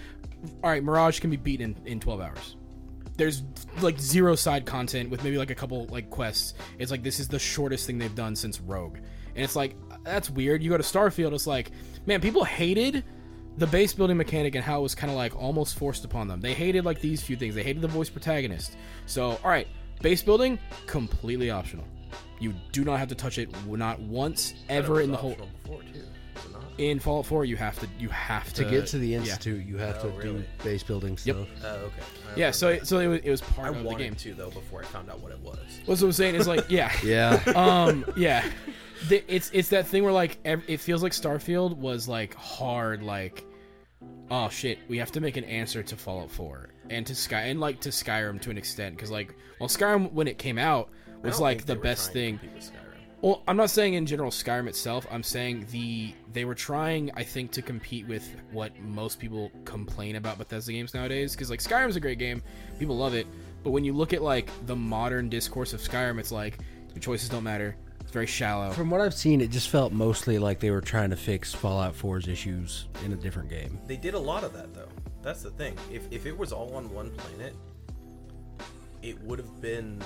All 0.63 0.71
right, 0.71 0.83
Mirage 0.83 1.21
can 1.21 1.31
be 1.31 1.37
beaten 1.37 1.77
in, 1.85 1.93
in 1.93 2.01
12 2.01 2.21
hours 2.21 2.57
there's 3.21 3.43
like 3.83 3.99
zero 3.99 4.35
side 4.35 4.65
content 4.65 5.11
with 5.11 5.23
maybe 5.23 5.37
like 5.37 5.51
a 5.51 5.55
couple 5.55 5.85
like 5.87 6.09
quests. 6.09 6.55
It's 6.79 6.91
like 6.91 7.03
this 7.03 7.21
is 7.21 7.29
the 7.29 7.39
shortest 7.39 7.87
thing 7.87 7.99
they've 7.99 8.15
done 8.15 8.35
since 8.35 8.61
Rogue, 8.63 8.97
and 8.97 9.45
it's 9.45 9.55
like 9.55 9.77
that's 10.05 10.31
weird. 10.31 10.63
You 10.63 10.71
go 10.71 10.79
to 10.79 10.83
Starfield, 10.83 11.35
it's 11.35 11.47
like 11.47 11.71
man, 12.07 12.23
people 12.23 12.45
hated 12.45 13.05
the 13.61 13.67
base 13.69 13.93
building 13.93 14.17
mechanic 14.17 14.55
and 14.57 14.65
how 14.65 14.81
it 14.81 14.83
was 14.83 14.95
kind 14.97 15.11
of 15.11 15.17
like 15.17 15.37
almost 15.37 15.77
forced 15.79 16.05
upon 16.05 16.27
them. 16.27 16.41
They 16.41 16.55
hated 16.55 16.85
like 16.85 17.01
these 17.01 17.23
few 17.23 17.37
things. 17.37 17.55
They 17.55 17.63
hated 17.63 17.83
the 17.83 17.89
voice 17.89 18.09
protagonist. 18.11 18.77
So 19.07 19.39
all 19.45 19.51
right, 19.51 19.69
base 20.03 20.23
building 20.23 20.59
completely 20.87 21.51
optional. 21.51 21.85
You 22.41 22.55
do 22.73 22.85
not 22.85 22.99
have 22.99 23.09
to 23.09 23.15
touch 23.15 23.39
it 23.39 23.49
not 23.69 24.01
once 24.01 24.55
ever 24.69 25.01
in 25.03 25.11
the 25.13 25.17
whole. 25.17 25.37
Before 25.63 25.83
too, 25.83 25.89
is 25.93 25.99
it 26.47 26.53
not? 26.53 26.63
In 26.79 26.99
Fallout 26.99 27.27
4, 27.27 27.45
you 27.45 27.57
have 27.57 27.79
to 27.81 27.87
you 27.99 28.09
have 28.09 28.47
to 28.55 28.65
To 28.65 28.71
get 28.71 28.87
to 28.89 28.99
the 28.99 29.09
yeah. 29.09 29.19
institute, 29.19 29.67
you 29.67 29.77
have 29.77 29.99
Oh, 29.99 30.03
to 30.05 30.09
really? 30.17 30.39
do 30.41 30.45
base 30.65 30.83
building 30.83 31.19
Yep. 31.23 31.37
stuff. 31.37 31.49
Oh, 31.63 31.69
okay. 31.69 32.03
I 32.35 32.39
Yeah, 32.39 32.51
so 32.51 32.69
remember 32.69 32.83
it, 32.83 32.89
so 32.89 32.99
it 33.01 33.07
was, 33.09 33.21
it 33.25 33.31
was 33.31 33.41
part 33.43 33.75
I 33.75 33.79
of 33.79 33.85
the 33.85 33.95
game. 33.95 34.15
too, 34.15 34.33
though 34.33 34.49
before 34.51 34.81
I 34.81 34.85
found 34.87 35.11
out 35.11 35.21
what 35.21 35.33
it 35.33 35.41
was. 35.41 35.59
What's 35.85 36.01
what 36.01 36.09
I'm 36.09 36.13
saying 36.13 36.37
is 36.37 36.49
like 36.49 36.71
yeah. 36.71 36.91
Yeah. 37.05 37.43
um 37.55 38.07
yeah 38.17 38.49
the, 39.09 39.23
it's 39.35 39.51
it's 39.53 39.69
that 39.69 39.87
thing 39.87 40.03
where 40.05 40.13
like 40.13 40.39
ev- 40.47 40.65
it 40.67 40.79
feels 40.81 41.03
like 41.03 41.13
starfield 41.13 41.77
was 41.77 42.09
like 42.09 42.35
hard 42.35 43.03
like 43.03 43.45
oh 44.31 44.49
shit 44.49 44.79
we 44.89 44.99
have 44.99 45.11
to 45.13 45.21
make 45.21 45.37
an 45.37 45.45
answer 45.45 45.83
to 45.83 45.97
fallout 45.97 46.31
4 46.31 46.69
and 46.91 47.07
to 47.07 47.15
sky 47.15 47.43
and 47.43 47.61
like 47.61 47.81
to 47.81 47.89
skyrim 47.89 48.41
to 48.41 48.51
an 48.51 48.59
extent 48.59 48.97
because 48.97 49.11
like 49.11 49.35
well 49.59 49.69
skyrim 49.69 50.13
when 50.13 50.29
it 50.29 50.39
came 50.39 50.59
out 50.59 50.89
was 51.23 51.41
like 51.41 51.67
the 51.67 51.77
best 51.77 52.13
thing. 52.13 52.41
well 53.21 53.43
i'm 53.49 53.57
not 53.57 53.71
saying 53.71 53.95
in 53.95 54.07
general 54.07 54.31
skyrim 54.31 54.69
itself 54.69 55.07
i'm 55.11 55.23
saying 55.23 55.67
the 55.71 56.15
they 56.33 56.45
were 56.45 56.55
trying 56.55 57.11
i 57.15 57.23
think 57.23 57.51
to 57.51 57.61
compete 57.61 58.07
with 58.07 58.29
what 58.53 58.79
most 58.81 59.19
people 59.19 59.51
complain 59.65 60.17
about 60.17 60.39
bethesda 60.39 60.73
games 60.73 60.95
nowadays 60.95 61.33
because 61.33 61.51
like 61.51 61.61
skyrim's 61.61 61.97
a 61.97 62.01
great 62.01 62.19
game 62.19 62.43
people 62.79 62.97
love 62.97 63.15
it 63.15 63.27
but 63.63 63.71
when 63.71 63.85
you 63.85 63.93
look 63.93 64.13
at 64.13 64.23
like 64.23 64.49
the 64.67 64.77
modern 64.77 65.29
discourse 65.29 65.73
of 65.73 65.81
skyrim 65.81 66.19
it's 66.19 66.33
like 66.33 66.59
your 66.95 67.01
choices 67.01 67.29
don't 67.29 67.45
matter 67.45 67.77
it's 68.11 68.15
very 68.15 68.27
shallow 68.27 68.73
From 68.73 68.91
what 68.91 69.01
I've 69.01 69.15
seen, 69.15 69.41
it 69.41 69.53
just 69.53 69.69
felt 69.69 69.93
mostly 69.93 70.41
like 70.41 70.59
they 70.59 70.73
were 70.73 70.81
trying 70.81 71.11
to 71.11 71.17
fix 71.17 71.55
Fallout 71.55 71.95
4's 71.97 72.27
issues 72.27 72.89
in 73.05 73.13
a 73.13 73.15
different 73.17 73.49
game. 73.49 73.79
They 73.87 73.97
did 73.97 74.15
a 74.15 74.19
lot 74.19 74.43
of 74.43 74.53
that 74.55 74.75
though. 74.75 74.89
That's 75.23 75.43
the 75.43 75.51
thing. 75.51 75.77
If 75.93 76.11
if 76.11 76.27
it 76.27 76.37
was 76.37 76.53
all 76.53 76.75
on 76.75 76.93
one 76.93 77.11
planet, 77.13 77.55
it 79.01 79.21
would 79.23 79.39
have 79.39 79.61
been 79.63 80.03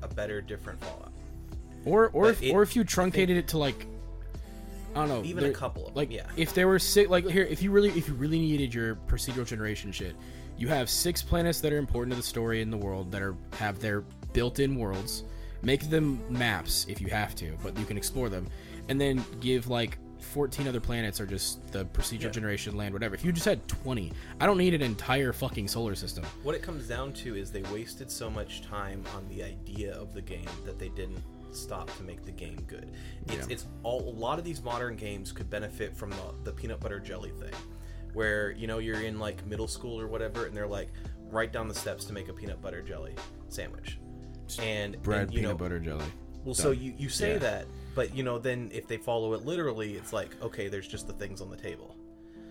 a 0.00 0.06
better, 0.06 0.40
different 0.40 0.80
Fallout. 0.80 1.12
Or 1.84 2.10
or 2.10 2.26
But 2.26 2.30
if, 2.34 2.42
it- 2.44 2.52
or 2.52 2.62
if 2.62 2.76
you 2.76 2.84
truncated 2.84 3.36
it 3.36 3.48
to 3.48 3.58
like 3.58 3.84
I 4.94 5.06
don't 5.06 5.08
know, 5.08 5.24
Even 5.24 5.44
a 5.46 5.50
couple 5.50 5.82
of 5.82 5.88
them, 5.88 5.96
like 5.96 6.12
yeah. 6.12 6.26
if 6.36 6.54
there 6.54 6.68
were 6.68 6.78
six 6.78 7.10
like 7.10 7.26
here 7.26 7.42
if 7.42 7.62
you 7.64 7.72
really 7.72 7.88
if 7.90 8.06
you 8.06 8.14
really 8.14 8.38
needed 8.38 8.72
your 8.72 8.94
procedural 9.08 9.44
generation 9.44 9.90
shit, 9.90 10.14
you 10.56 10.68
have 10.68 10.88
six 10.88 11.20
planets 11.20 11.60
that 11.62 11.72
are 11.72 11.78
important 11.78 12.12
to 12.12 12.16
the 12.16 12.26
story 12.26 12.62
in 12.62 12.70
the 12.70 12.76
world 12.76 13.10
that 13.10 13.22
are 13.22 13.34
have 13.54 13.80
their 13.80 14.02
built-in 14.32 14.76
worlds. 14.76 15.24
Make 15.62 15.90
them 15.90 16.20
maps 16.30 16.86
if 16.88 17.00
you 17.00 17.08
have 17.08 17.34
to, 17.36 17.56
but 17.62 17.78
you 17.78 17.84
can 17.84 17.96
explore 17.96 18.28
them, 18.28 18.46
and 18.88 19.00
then 19.00 19.24
give 19.40 19.68
like 19.68 19.98
14 20.20 20.68
other 20.68 20.80
planets 20.80 21.20
or 21.20 21.26
just 21.26 21.72
the 21.72 21.84
procedural 21.86 22.24
Yeah. 22.24 22.30
generation 22.30 22.76
land 22.76 22.92
whatever. 22.94 23.14
If 23.14 23.24
you 23.24 23.32
just 23.32 23.46
had 23.46 23.66
20, 23.68 24.12
I 24.40 24.46
don't 24.46 24.58
need 24.58 24.74
an 24.74 24.82
entire 24.82 25.32
fucking 25.32 25.66
solar 25.68 25.94
system. 25.94 26.24
What 26.42 26.54
it 26.54 26.62
comes 26.62 26.86
down 26.86 27.12
to 27.14 27.36
is 27.36 27.50
they 27.50 27.62
wasted 27.64 28.10
so 28.10 28.30
much 28.30 28.62
time 28.62 29.02
on 29.16 29.26
the 29.28 29.42
idea 29.42 29.94
of 29.94 30.12
the 30.14 30.20
game 30.22 30.46
that 30.64 30.78
they 30.78 30.88
didn't 30.90 31.22
stop 31.52 31.94
to 31.96 32.02
make 32.04 32.24
the 32.24 32.30
game 32.32 32.56
good. 32.68 32.90
It's, 33.26 33.34
Yeah. 33.48 33.52
it's 33.54 33.66
all 33.82 34.00
a 34.08 34.14
lot 34.16 34.38
of 34.38 34.44
these 34.44 34.62
modern 34.62 34.94
games 34.96 35.32
could 35.32 35.50
benefit 35.50 35.96
from 35.96 36.10
the, 36.10 36.34
the 36.44 36.52
peanut 36.52 36.80
butter 36.80 37.00
jelly 37.00 37.30
thing, 37.40 37.52
where 38.12 38.52
you 38.52 38.66
know 38.66 38.78
you're 38.78 39.00
in 39.02 39.18
like 39.18 39.44
middle 39.46 39.68
school 39.68 39.98
or 40.00 40.06
whatever, 40.06 40.46
and 40.46 40.56
they're 40.56 40.66
like 40.68 40.88
write 41.30 41.52
down 41.52 41.66
the 41.66 41.74
steps 41.74 42.04
to 42.04 42.12
make 42.12 42.28
a 42.28 42.32
peanut 42.32 42.60
butter 42.62 42.82
jelly 42.82 43.14
sandwich, 43.48 43.98
and 44.58 45.00
Bread, 45.02 45.22
and, 45.22 45.32
you 45.32 45.40
peanut 45.40 45.52
know, 45.52 45.58
butter, 45.58 45.78
jelly. 45.78 46.04
Well, 46.44 46.54
so 46.54 46.70
you, 46.70 46.94
you 46.96 47.08
say 47.08 47.32
Yeah. 47.34 47.38
that, 47.38 47.66
but 47.94 48.14
you 48.14 48.22
know, 48.22 48.38
then 48.38 48.70
if 48.72 48.86
they 48.88 48.96
follow 48.96 49.34
it 49.34 49.44
literally, 49.44 49.94
it's 49.96 50.12
like, 50.12 50.40
okay, 50.42 50.68
there's 50.68 50.88
just 50.88 51.06
the 51.06 51.12
things 51.12 51.40
on 51.40 51.50
the 51.50 51.56
table. 51.56 51.96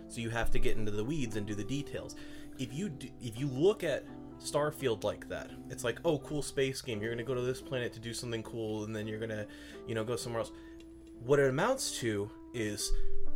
So 0.08 0.22
you 0.22 0.30
have 0.30 0.52
to 0.52 0.60
get 0.60 0.78
into 0.78 0.92
the 0.92 1.04
weeds 1.04 1.36
and 1.36 1.46
do 1.46 1.56
the 1.56 1.64
details. 1.64 2.16
If 2.58 2.74
you 2.74 2.90
do, 2.90 3.08
if 3.22 3.40
you 3.40 3.48
look 3.48 3.84
at 3.84 4.06
Starfield 4.40 5.04
like 5.04 5.28
that, 5.30 5.50
it's 5.70 5.84
like, 5.84 6.00
oh, 6.06 6.20
cool 6.20 6.42
space 6.42 6.82
game. 6.82 7.02
You're 7.02 7.12
gonna 7.12 7.24
go 7.24 7.34
to 7.36 7.42
this 7.42 7.62
planet 7.62 7.94
to 7.94 8.00
do 8.00 8.14
something 8.14 8.44
cool, 8.44 8.84
and 8.86 8.96
then 8.96 9.08
you're 9.08 9.20
gonna, 9.20 9.46
you 9.88 9.96
know, 9.96 10.04
go 10.04 10.16
somewhere 10.16 10.42
else. 10.42 10.52
What 11.26 11.40
it 11.40 11.50
amounts 11.50 11.98
to 12.00 12.30
is 12.54 12.92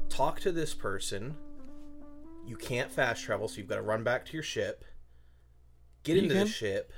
talk 0.10 0.40
to 0.42 0.52
this 0.52 0.74
person. 0.74 1.36
You 2.46 2.56
can't 2.58 2.92
fast 2.92 3.24
travel, 3.24 3.48
so 3.48 3.58
you've 3.58 3.68
got 3.68 3.76
to 3.78 3.82
run 3.82 4.04
back 4.04 4.26
to 4.26 4.34
your 4.34 4.44
ship, 4.44 4.84
get 6.04 6.16
You 6.18 6.24
into 6.24 6.36
can. 6.36 6.44
the 6.46 6.50
ship, 6.50 6.92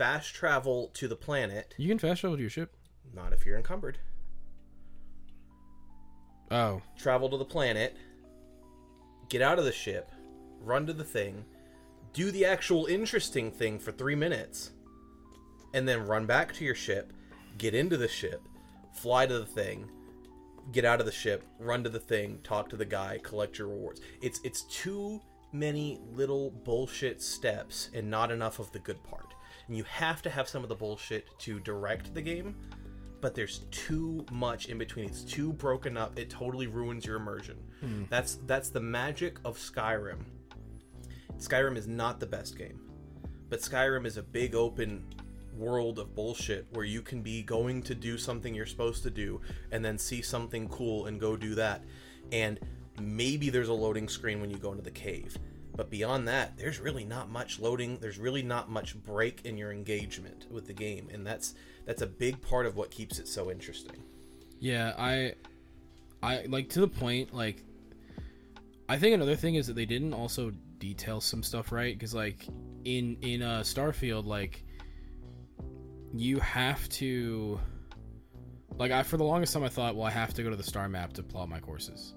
fast 0.00 0.34
travel 0.34 0.90
to 0.94 1.06
the 1.06 1.14
planet. 1.14 1.74
You 1.76 1.86
can 1.86 1.98
fast 1.98 2.22
travel 2.22 2.38
to 2.38 2.40
your 2.40 2.48
ship. 2.48 2.74
Not 3.12 3.34
if 3.34 3.44
you're 3.44 3.58
encumbered. 3.58 3.98
Oh, 6.50 6.80
Travel 6.96 7.28
to 7.28 7.36
the 7.36 7.44
planet, 7.44 7.94
get 9.28 9.42
out 9.42 9.58
of 9.58 9.66
the 9.66 9.72
ship, 9.72 10.10
run 10.62 10.86
to 10.86 10.94
the 10.94 11.04
thing, 11.04 11.44
do 12.14 12.30
the 12.30 12.46
actual 12.46 12.86
interesting 12.86 13.52
thing 13.52 13.78
for 13.78 13.92
three 13.92 14.14
minutes, 14.14 14.70
and 15.74 15.86
then 15.86 16.06
run 16.06 16.24
back 16.24 16.54
to 16.54 16.64
your 16.64 16.74
ship, 16.74 17.12
get 17.58 17.74
into 17.74 17.98
the 17.98 18.08
ship, 18.08 18.40
fly 18.94 19.26
to 19.26 19.38
the 19.38 19.44
thing, 19.44 19.86
get 20.72 20.86
out 20.86 21.00
of 21.00 21.06
the 21.06 21.12
ship, 21.12 21.44
run 21.58 21.84
to 21.84 21.90
the 21.90 22.00
thing, 22.00 22.38
talk 22.42 22.70
to 22.70 22.76
the 22.76 22.86
guy, 22.86 23.20
collect 23.22 23.58
your 23.58 23.68
rewards. 23.68 24.00
It's 24.22 24.40
it's 24.44 24.62
too 24.62 25.20
many 25.52 26.00
little 26.10 26.50
bullshit 26.50 27.20
steps 27.20 27.90
and 27.92 28.10
not 28.10 28.30
enough 28.30 28.60
of 28.60 28.72
the 28.72 28.78
good 28.78 29.04
part. 29.04 29.34
And 29.70 29.76
you 29.76 29.84
have 29.84 30.20
to 30.22 30.30
have 30.30 30.48
some 30.48 30.64
of 30.64 30.68
the 30.68 30.74
bullshit 30.74 31.28
to 31.38 31.60
direct 31.60 32.12
the 32.12 32.20
game, 32.20 32.56
but 33.20 33.36
there's 33.36 33.60
too 33.70 34.26
much 34.32 34.66
in 34.66 34.78
between. 34.78 35.04
It's 35.04 35.22
too 35.22 35.52
broken 35.52 35.96
up. 35.96 36.18
It 36.18 36.28
totally 36.28 36.66
ruins 36.66 37.06
your 37.06 37.14
immersion. 37.14 37.56
Hmm. 37.78 38.02
That's 38.10 38.40
that's 38.46 38.70
the 38.70 38.80
magic 38.80 39.38
of 39.44 39.56
Skyrim. 39.56 40.24
Skyrim 41.38 41.76
is 41.76 41.86
not 41.86 42.18
the 42.18 42.26
best 42.26 42.58
game, 42.58 42.80
but 43.48 43.60
Skyrim 43.60 44.06
is 44.06 44.16
a 44.16 44.24
big 44.24 44.56
open 44.56 45.04
world 45.56 46.00
of 46.00 46.16
bullshit 46.16 46.66
where 46.72 46.84
you 46.84 47.00
can 47.00 47.22
be 47.22 47.40
going 47.40 47.80
to 47.84 47.94
do 47.94 48.18
something 48.18 48.52
you're 48.52 48.66
supposed 48.66 49.04
to 49.04 49.10
do 49.10 49.40
and 49.70 49.84
then 49.84 49.98
see 49.98 50.20
something 50.20 50.68
cool 50.68 51.06
and 51.06 51.20
go 51.20 51.36
do 51.36 51.54
that. 51.54 51.84
And 52.32 52.58
maybe 53.00 53.50
there's 53.50 53.68
a 53.68 53.72
loading 53.72 54.08
screen 54.08 54.40
when 54.40 54.50
you 54.50 54.56
go 54.56 54.72
into 54.72 54.82
the 54.82 54.90
cave. 54.90 55.38
But 55.76 55.90
beyond 55.90 56.28
that, 56.28 56.56
there's 56.56 56.80
really 56.80 57.04
not 57.04 57.30
much 57.30 57.58
loading. 57.58 57.98
There's 57.98 58.18
really 58.18 58.42
not 58.42 58.70
much 58.70 58.96
break 59.02 59.42
in 59.44 59.56
your 59.56 59.72
engagement 59.72 60.46
with 60.50 60.66
the 60.66 60.72
game, 60.72 61.08
and 61.12 61.26
that's 61.26 61.54
that's 61.86 62.02
a 62.02 62.06
big 62.06 62.40
part 62.40 62.66
of 62.66 62.76
what 62.76 62.90
keeps 62.90 63.18
it 63.18 63.28
so 63.28 63.50
interesting. 63.50 64.02
Yeah, 64.58 64.94
I 64.98 65.34
I 66.22 66.44
like 66.48 66.68
to 66.70 66.80
the 66.80 66.88
point 66.88 67.34
like 67.34 67.64
I 68.88 68.98
think 68.98 69.14
another 69.14 69.36
thing 69.36 69.54
is 69.54 69.66
that 69.68 69.74
they 69.74 69.86
didn't 69.86 70.12
also 70.12 70.52
detail 70.78 71.20
some 71.20 71.42
stuff 71.42 71.72
right 71.72 71.98
cuz 71.98 72.14
like 72.14 72.46
in 72.84 73.16
in 73.22 73.42
uh 73.42 73.60
Starfield 73.60 74.26
like 74.26 74.64
you 76.12 76.38
have 76.40 76.88
to 76.88 77.60
like 78.76 78.90
I 78.90 79.02
for 79.02 79.16
the 79.16 79.24
longest 79.24 79.54
time 79.54 79.62
I 79.62 79.68
thought 79.68 79.94
well 79.94 80.06
I 80.06 80.10
have 80.10 80.34
to 80.34 80.42
go 80.42 80.50
to 80.50 80.56
the 80.56 80.62
star 80.62 80.88
map 80.88 81.12
to 81.14 81.22
plot 81.22 81.48
my 81.48 81.60
courses. 81.60 82.14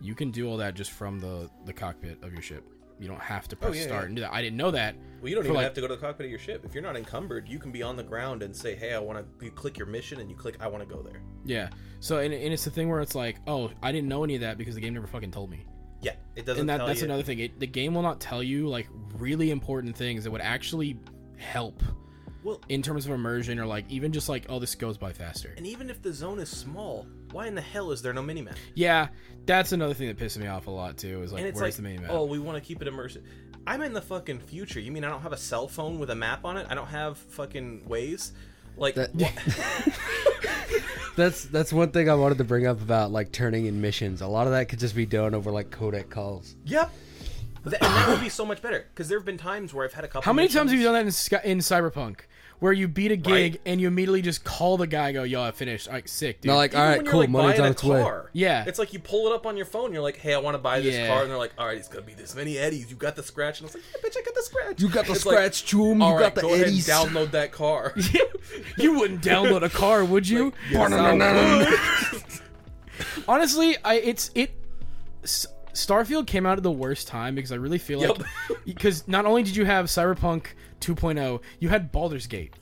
You 0.00 0.14
can 0.14 0.30
do 0.30 0.48
all 0.48 0.56
that 0.58 0.74
just 0.74 0.90
from 0.90 1.18
the 1.20 1.50
the 1.64 1.72
cockpit 1.72 2.22
of 2.22 2.32
your 2.32 2.42
ship. 2.42 2.64
you 2.98 3.08
don't 3.08 3.20
have 3.20 3.46
to 3.48 3.56
oh, 3.56 3.66
press 3.66 3.72
Oh, 3.72 3.78
yeah, 3.78 3.82
start 3.86 4.02
yeah. 4.02 4.06
and 4.06 4.16
do 4.16 4.22
that. 4.22 4.32
I 4.32 4.40
didn't 4.42 4.56
know 4.56 4.70
that. 4.70 4.96
Well, 5.20 5.28
you 5.28 5.34
don't 5.34 5.44
even 5.44 5.54
like- 5.56 5.64
have 5.64 5.74
to 5.74 5.80
go 5.80 5.88
to 5.88 5.96
the 5.96 6.00
cockpit 6.00 6.24
of 6.26 6.30
your 6.30 6.38
ship. 6.38 6.64
If 6.64 6.72
you're 6.74 6.82
not 6.82 6.96
encumbered, 6.96 7.48
you 7.48 7.58
can 7.58 7.70
be 7.72 7.82
on 7.82 7.96
the 7.96 8.02
ground 8.02 8.42
and 8.42 8.54
say, 8.56 8.74
"Hey, 8.74 8.94
I 8.94 8.98
want 8.98 9.18
to." 9.18 9.44
You 9.44 9.50
click 9.50 9.76
your 9.78 9.86
mission 9.86 10.20
and 10.20 10.30
you 10.30 10.36
click, 10.36 10.56
"I 10.60 10.66
want 10.68 10.86
to 10.88 10.94
go 10.94 11.02
there." 11.02 11.20
Yeah. 11.44 11.68
So 12.00 12.18
and, 12.18 12.32
and 12.32 12.52
it's 12.52 12.64
the 12.64 12.70
thing 12.70 12.88
where 12.88 13.00
it's 13.00 13.14
like, 13.14 13.36
oh, 13.46 13.70
I 13.82 13.92
didn't 13.92 14.08
know 14.08 14.24
any 14.24 14.34
of 14.34 14.40
that 14.42 14.56
because 14.58 14.74
the 14.74 14.80
game 14.80 14.94
never 14.94 15.06
fucking 15.06 15.30
told 15.30 15.50
me. 15.50 15.64
Yeah, 16.02 16.12
it 16.36 16.44
doesn't 16.46 16.60
and 16.60 16.68
that, 16.68 16.86
that's 16.86 17.00
you. 17.00 17.06
another 17.06 17.22
thing. 17.22 17.38
It, 17.38 17.58
the 17.58 17.66
game 17.66 17.94
will 17.94 18.02
not 18.02 18.20
tell 18.20 18.42
you 18.42 18.68
like 18.68 18.86
really 19.18 19.50
important 19.50 19.96
things 19.96 20.24
that 20.24 20.30
would 20.30 20.42
actually 20.42 20.98
help 21.38 21.82
Well, 22.44 22.60
in 22.68 22.82
terms 22.82 23.06
of 23.06 23.12
immersion 23.12 23.58
or 23.58 23.66
like 23.66 23.86
even 23.90 24.12
just 24.12 24.28
like, 24.28 24.44
oh, 24.50 24.58
this 24.58 24.74
goes 24.74 24.98
by 24.98 25.12
faster. 25.12 25.54
and 25.56 25.66
even 25.66 25.88
if 25.90 26.02
the 26.02 26.12
zone 26.12 26.38
is 26.38 26.50
small, 26.50 27.06
why 27.36 27.46
in 27.46 27.54
the 27.54 27.60
hell 27.60 27.90
is 27.92 28.00
there 28.00 28.14
no 28.14 28.22
minimap? 28.22 28.56
Yeah, 28.74 29.08
that's 29.44 29.72
another 29.72 29.92
thing 29.92 30.08
that 30.08 30.16
pisses 30.18 30.38
me 30.38 30.46
off 30.46 30.66
a 30.66 30.70
lot 30.70 30.96
too. 30.96 31.22
Is 31.22 31.32
like, 31.34 31.44
where's 31.44 31.60
like, 31.60 31.74
the 31.74 31.82
main 31.82 32.00
map? 32.00 32.10
oh, 32.12 32.24
we 32.24 32.38
want 32.38 32.56
to 32.56 32.66
keep 32.66 32.80
it 32.80 32.88
immersive. 32.88 33.22
I'm 33.66 33.82
in 33.82 33.92
the 33.92 34.00
fucking 34.00 34.40
future. 34.40 34.80
You 34.80 34.90
mean 34.90 35.04
I 35.04 35.10
don't 35.10 35.20
have 35.20 35.32
a 35.32 35.36
cell 35.36 35.68
phone 35.68 35.98
with 35.98 36.08
a 36.08 36.14
map 36.14 36.44
on 36.46 36.56
it? 36.56 36.66
I 36.70 36.74
don't 36.74 36.86
have 36.86 37.18
fucking 37.18 37.82
Waze. 37.88 38.32
Like, 38.78 38.94
That- 38.94 39.14
what? 39.14 39.32
That's 41.16 41.44
that's 41.46 41.72
one 41.72 41.92
thing 41.92 42.10
I 42.10 42.14
wanted 42.14 42.36
to 42.38 42.44
bring 42.44 42.66
up 42.66 42.82
about 42.82 43.10
like 43.10 43.32
turning 43.32 43.64
in 43.64 43.80
missions. 43.80 44.20
A 44.20 44.26
lot 44.26 44.46
of 44.46 44.52
that 44.52 44.68
could 44.68 44.78
just 44.78 44.94
be 44.94 45.06
done 45.06 45.34
over 45.34 45.50
like 45.50 45.70
codec 45.70 46.10
calls. 46.10 46.54
yep. 46.66 46.90
Th- 47.64 47.74
and 47.80 47.90
that 47.90 48.08
would 48.10 48.20
be 48.20 48.28
so 48.28 48.44
much 48.44 48.60
better 48.60 48.84
because 48.92 49.08
there 49.08 49.18
have 49.18 49.24
been 49.24 49.38
times 49.38 49.72
where 49.72 49.84
I've 49.86 49.94
had 49.94 50.04
a 50.04 50.08
couple. 50.08 50.22
How 50.22 50.34
many 50.34 50.48
times 50.48 50.70
have 50.70 50.78
you 50.78 50.84
done 50.84 50.92
that 51.06 51.42
in, 51.44 51.50
in 51.50 51.58
Cyberpunk? 51.60 52.20
Where 52.58 52.72
you 52.72 52.88
beat 52.88 53.12
a 53.12 53.16
gig 53.16 53.52
Right. 53.52 53.60
and 53.66 53.80
you 53.82 53.86
immediately 53.86 54.22
just 54.22 54.42
call 54.42 54.78
the 54.78 54.86
guy, 54.86 55.08
and 55.08 55.14
go, 55.14 55.22
"Yo, 55.24 55.42
I 55.42 55.50
finished." 55.50 55.88
Like 55.88 56.08
sick, 56.08 56.40
dude. 56.40 56.48
No, 56.48 56.56
like 56.56 56.70
Even 56.70 56.80
all 56.80 56.88
right, 56.88 57.06
cool, 57.06 57.20
like, 57.20 57.28
money's 57.28 57.60
on 57.60 57.66
a 57.66 57.70
its 57.72 57.84
way. 57.84 58.00
car. 58.02 58.30
Yeah. 58.32 58.64
It's 58.66 58.78
like 58.78 58.94
you 58.94 58.98
pull 58.98 59.26
it 59.26 59.34
up 59.34 59.44
on 59.44 59.58
your 59.58 59.66
phone. 59.66 59.92
You're 59.92 60.02
like, 60.02 60.16
"Hey, 60.16 60.32
I 60.32 60.38
want 60.38 60.54
to 60.54 60.58
buy 60.58 60.80
this 60.80 60.94
Yeah. 60.94 61.08
car," 61.08 61.20
and 61.22 61.30
they're 61.30 61.36
like, 61.36 61.52
"All 61.58 61.66
right, 61.66 61.76
it's 61.76 61.88
gonna 61.88 62.06
be 62.06 62.14
this 62.14 62.34
many 62.34 62.56
eddies. 62.56 62.88
You 62.90 62.96
got 62.96 63.14
the 63.14 63.22
scratch," 63.22 63.60
and 63.60 63.66
I 63.66 63.72
was 63.72 63.74
like, 63.74 63.84
"Yeah, 63.94 64.08
bitch, 64.08 64.16
I 64.18 64.22
got 64.24 64.34
the 64.34 64.42
scratch." 64.42 64.80
You 64.80 64.88
got 64.88 65.04
the 65.06 65.12
It's 65.12 65.26
like, 65.26 65.34
scratch, 65.36 65.66
Choom. 65.70 66.02
All 66.02 66.08
You 66.12 66.14
right, 66.16 66.20
got 66.22 66.34
the 66.34 66.40
go 66.40 66.48
ahead 66.54 66.60
and 66.62 66.72
eddies. 66.72 66.88
download 66.88 67.30
that 67.32 67.52
car. 67.52 67.92
you 68.78 68.98
wouldn't 68.98 69.20
download 69.22 69.62
a 69.62 69.68
car, 69.68 70.02
would 70.04 70.26
you? 70.26 70.54
Yes, 70.70 72.40
Honestly, 73.28 73.76
I 73.84 73.94
it's 73.96 74.30
it. 74.34 74.50
S- 75.76 75.86
Starfield 75.86 76.26
came 76.26 76.46
out 76.46 76.56
at 76.56 76.62
the 76.62 76.70
worst 76.70 77.06
time 77.08 77.34
because 77.34 77.52
I 77.52 77.56
really 77.56 77.78
feel 77.78 78.00
like 78.00 78.18
Yep. 78.50 78.58
because 78.64 79.06
not 79.06 79.26
only 79.26 79.42
did 79.42 79.54
you 79.56 79.64
have 79.64 79.86
Cyberpunk 79.86 80.46
2.0, 80.80 81.40
you 81.60 81.68
had 81.68 81.92
Baldur's 81.92 82.26
Gate. 82.26 82.54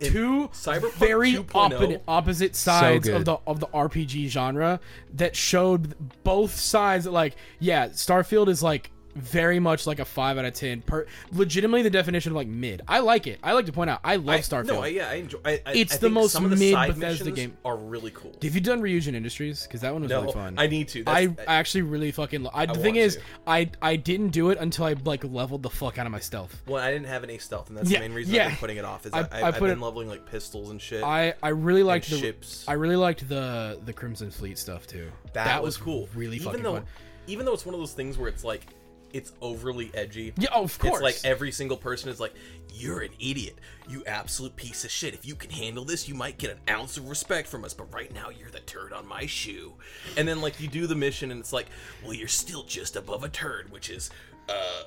In 0.00 0.12
Two 0.12 0.48
Cyberpunk 0.52 0.92
very 0.94 1.32
2.0 1.32 1.52
opposite, 1.54 2.02
opposite 2.06 2.56
sides 2.56 3.08
of 3.08 3.24
the 3.24 3.36
of 3.46 3.58
the 3.58 3.66
RPG 3.66 4.28
genre 4.28 4.78
that 5.14 5.34
showed 5.34 5.94
both 6.22 6.54
sides 6.54 7.04
that 7.04 7.10
like 7.10 7.34
yeah 7.58 7.88
Starfield 7.88 8.48
is 8.48 8.62
like 8.62 8.92
very 9.14 9.58
much 9.58 9.86
like 9.86 9.98
a 9.98 10.04
5 10.04 10.38
out 10.38 10.44
of 10.44 10.54
10 10.54 10.82
per 10.82 11.06
legitimately 11.32 11.82
the 11.82 11.90
definition 11.90 12.30
of 12.32 12.36
like 12.36 12.46
mid 12.46 12.82
I 12.86 13.00
like 13.00 13.26
it 13.26 13.40
I 13.42 13.52
like 13.52 13.66
to 13.66 13.72
point 13.72 13.90
out 13.90 14.00
I 14.04 14.16
love 14.16 14.36
I- 14.36 14.38
Starfield 14.40 14.66
No, 14.66 14.82
I, 14.82 14.86
yeah, 14.88 15.08
I 15.08 15.14
enjoy. 15.14 15.38
I, 15.44 15.60
I, 15.66 15.72
It's 15.74 15.98
the 15.98 16.08
most 16.10 16.32
some 16.32 16.44
of 16.44 16.50
the 16.50 16.56
mid 16.56 16.72
side 16.72 16.94
Bethesda 16.94 17.30
game. 17.30 17.56
Are 17.64 17.76
really 17.76 18.10
cool. 18.12 18.32
Have 18.42 18.54
you 18.54 18.60
done 18.60 18.80
Ryujin 18.80 19.14
Industries? 19.14 19.62
Because 19.64 19.80
that 19.80 19.92
one 19.92 20.02
was 20.02 20.10
No, 20.10 20.20
really 20.22 20.32
fun. 20.32 20.54
I 20.58 20.66
need 20.66 20.88
to. 20.88 21.02
I 21.06 21.34
actually 21.46 21.82
really 21.82 22.12
fucking. 22.12 22.42
Lo- 22.44 22.50
I, 22.54 22.66
the 22.66 22.74
thing 22.74 22.96
is, 22.96 23.16
to. 23.16 23.22
I 23.46 23.70
I 23.82 23.96
didn't 23.96 24.28
do 24.30 24.50
it 24.50 24.58
until 24.58 24.84
I 24.84 24.94
like 25.04 25.24
leveled 25.24 25.62
the 25.62 25.70
fuck 25.70 25.98
out 25.98 26.06
of 26.06 26.12
my 26.12 26.20
stealth. 26.20 26.60
well, 26.66 26.82
I 26.82 26.90
didn't 26.92 27.08
have 27.08 27.24
any 27.24 27.38
stealth, 27.38 27.68
and 27.68 27.78
that's 27.78 27.90
Yeah, 27.90 27.98
the 28.00 28.08
main 28.08 28.14
reason 28.16 28.34
yeah. 28.34 28.44
I've 28.44 28.48
been 28.50 28.56
putting 28.58 28.76
it 28.76 28.84
off. 28.84 29.06
Is 29.06 29.12
I- 29.12 29.26
I, 29.32 29.38
have 29.50 29.58
been 29.58 29.80
leveling 29.80 30.08
like 30.08 30.26
pistols 30.30 30.70
and 30.70 30.80
shit. 30.80 31.02
I 31.02 31.34
I 31.42 31.48
really 31.48 31.82
liked 31.82 32.08
the 32.10 32.18
ships. 32.18 32.64
I 32.68 32.74
really 32.74 32.96
liked 32.96 33.28
the 33.28 33.80
the 33.84 33.92
Crimson 33.92 34.30
Fleet 34.30 34.58
stuff 34.58 34.86
too. 34.86 35.10
that, 35.32 35.62
was 35.62 35.76
cool. 35.76 36.08
Really 36.14 36.36
even 36.36 36.46
fucking 36.46 36.62
though, 36.62 36.74
fun. 36.74 36.84
even 37.26 37.46
though 37.46 37.54
it's 37.54 37.66
one 37.66 37.74
of 37.74 37.80
those 37.80 37.92
things 37.92 38.16
where 38.18 38.28
it's 38.28 38.44
like, 38.44 38.66
it's 39.12 39.32
overly 39.40 39.90
edgy. 39.94 40.32
Yeah, 40.36 40.50
oh, 40.54 40.64
of 40.64 40.78
course. 40.78 40.94
It's 40.94 41.02
like 41.02 41.30
every 41.30 41.52
single 41.52 41.76
person 41.76 42.10
is 42.10 42.20
like, 42.20 42.34
"You're 42.72 43.00
an 43.00 43.12
idiot, 43.18 43.56
you 43.88 44.04
absolute 44.06 44.56
piece 44.56 44.84
of 44.84 44.90
shit. 44.90 45.14
If 45.14 45.26
you 45.26 45.34
can 45.34 45.50
handle 45.50 45.84
this, 45.84 46.08
you 46.08 46.14
might 46.14 46.38
get 46.38 46.50
an 46.50 46.58
ounce 46.68 46.96
of 46.96 47.08
respect 47.08 47.48
from 47.48 47.64
us. 47.64 47.74
But 47.74 47.92
right 47.92 48.12
now, 48.12 48.30
you're 48.30 48.50
the 48.50 48.60
turd 48.60 48.92
on 48.92 49.06
my 49.06 49.26
shoe." 49.26 49.74
And 50.16 50.26
then 50.26 50.40
like 50.40 50.60
you 50.60 50.68
do 50.68 50.86
the 50.86 50.94
mission, 50.94 51.30
and 51.30 51.40
it's 51.40 51.52
like, 51.52 51.66
"Well, 52.02 52.14
you're 52.14 52.28
still 52.28 52.64
just 52.64 52.96
above 52.96 53.24
a 53.24 53.28
turd, 53.28 53.70
which 53.70 53.90
is." 53.90 54.10
Uh, 54.48 54.82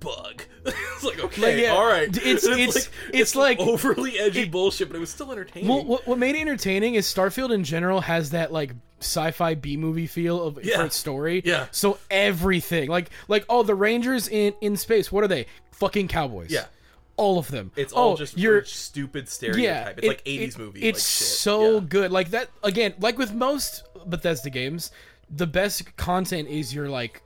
bug. 0.00 0.42
it's 0.66 1.04
like 1.04 1.22
okay, 1.22 1.42
Like, 1.42 1.56
yeah, 1.58 1.68
all 1.72 1.86
right. 1.86 2.08
it's- 2.16 2.44
it's- 2.46 2.88
it's 3.12 3.34
like- 3.36 3.58
overly 3.58 4.18
edgy 4.18 4.44
bullshit, 4.44 4.88
but 4.88 4.96
it 4.96 5.00
was 5.00 5.10
still 5.10 5.30
entertaining. 5.32 5.68
Well, 5.68 5.84
what, 5.84 6.06
what 6.06 6.18
made 6.18 6.34
it 6.34 6.40
entertaining 6.40 6.94
is 6.94 7.06
Starfield 7.06 7.52
in 7.52 7.64
general 7.64 8.00
has 8.02 8.30
that 8.30 8.52
like 8.52 8.72
sci-fi 9.00 9.54
B 9.54 9.76
movie 9.76 10.06
feel 10.06 10.42
of 10.42 10.58
Yeah. 10.64 10.78
for 10.78 10.84
its 10.86 10.96
story. 10.96 11.42
Yeah. 11.44 11.66
So 11.70 11.98
everything, 12.10 12.88
like 12.88 13.10
like 13.28 13.44
oh 13.48 13.62
the 13.62 13.74
Rangers 13.74 14.28
in 14.28 14.54
in 14.60 14.76
space, 14.76 15.10
what 15.12 15.24
are 15.24 15.28
they? 15.28 15.46
Fucking 15.72 16.08
cowboys. 16.08 16.50
Yeah. 16.50 16.66
All 17.16 17.38
of 17.38 17.48
them. 17.48 17.70
it's 17.76 17.92
oh, 17.92 17.96
all 17.96 18.16
just 18.16 18.36
you're 18.38 18.64
stupid 18.64 19.28
stereotype. 19.28 19.62
yeah, 19.62 19.88
it's 19.90 20.02
it- 20.04 20.08
like 20.08 20.24
80s 20.24 20.48
it- 20.48 20.58
movie. 20.58 20.80
It's 20.82 20.98
like 20.98 21.28
shit. 21.28 21.36
so 21.38 21.74
Yeah. 21.74 21.80
good. 21.88 22.12
Like 22.12 22.30
that 22.30 22.48
again. 22.62 22.94
Like 22.98 23.18
with 23.18 23.32
most 23.34 23.84
Bethesda 24.06 24.50
games, 24.50 24.90
the 25.30 25.46
best 25.46 25.96
content 25.96 26.48
is 26.48 26.74
your 26.74 26.88
like 26.88 27.22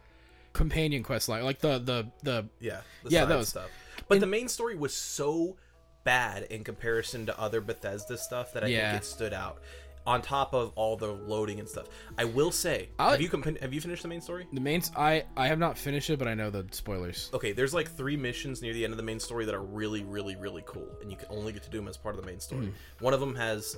companion 0.59 1.03
quest 1.03 1.29
line, 1.29 1.44
like 1.44 1.61
the 1.61 1.79
the 1.79 2.11
the 2.23 2.49
Yeah, 2.61 2.81
the 3.05 3.11
Yeah, 3.11 3.25
those. 3.25 3.49
stuff. 3.49 3.71
But 4.09 4.21
the 4.21 4.27
main 4.27 4.49
story 4.49 4.75
was 4.77 4.94
so 4.94 5.57
bad 6.05 6.44
in 6.44 6.64
comparison 6.64 7.27
to 7.27 7.38
other 7.38 7.61
Bethesda 7.61 8.16
stuff 8.18 8.53
that 8.55 8.64
I 8.64 8.68
Yeah. 8.68 8.90
think 8.92 9.03
it 9.03 9.07
stood 9.07 9.33
out. 9.33 9.62
On 10.07 10.23
top 10.23 10.55
of 10.55 10.73
all 10.75 10.97
the 10.97 11.09
loading 11.12 11.61
and 11.61 11.68
stuff, 11.68 11.87
I 12.16 12.25
will 12.25 12.51
say, 12.51 12.88
I- 12.99 13.11
have 13.11 13.21
you 13.21 13.29
comp- 13.29 13.61
have 13.61 13.75
you 13.75 13.81
finished 13.83 14.01
the 14.03 14.09
main 14.09 14.23
story? 14.23 14.47
the 14.55 14.61
main. 14.61 14.81
I 14.97 15.25
I 15.37 15.49
have 15.49 15.59
not 15.59 15.77
finished 15.77 16.09
it, 16.09 16.18
but 16.18 16.27
I 16.27 16.33
know 16.35 16.49
the 16.51 16.66
spoilers. 16.71 17.29
Okay, 17.35 17.53
there's 17.53 17.75
like 17.75 17.90
three 17.94 18.16
missions 18.16 18.62
near 18.62 18.73
the 18.73 18.85
end 18.85 18.92
of 18.94 18.97
the 18.97 19.03
main 19.03 19.21
story 19.21 19.44
that 19.44 19.55
are 19.55 19.62
really, 19.62 20.05
really, 20.05 20.35
really 20.37 20.62
cool, 20.66 20.88
and 21.03 21.11
you 21.11 21.16
can 21.18 21.27
only 21.31 21.53
get 21.53 21.62
to 21.64 21.71
do 21.71 21.77
them 21.79 21.88
as 21.88 21.99
part 21.99 22.14
of 22.14 22.23
the 22.23 22.27
main 22.27 22.40
story. 22.40 22.66
Hmm. 22.66 23.05
One 23.05 23.12
of 23.12 23.21
them 23.21 23.35
has 23.35 23.77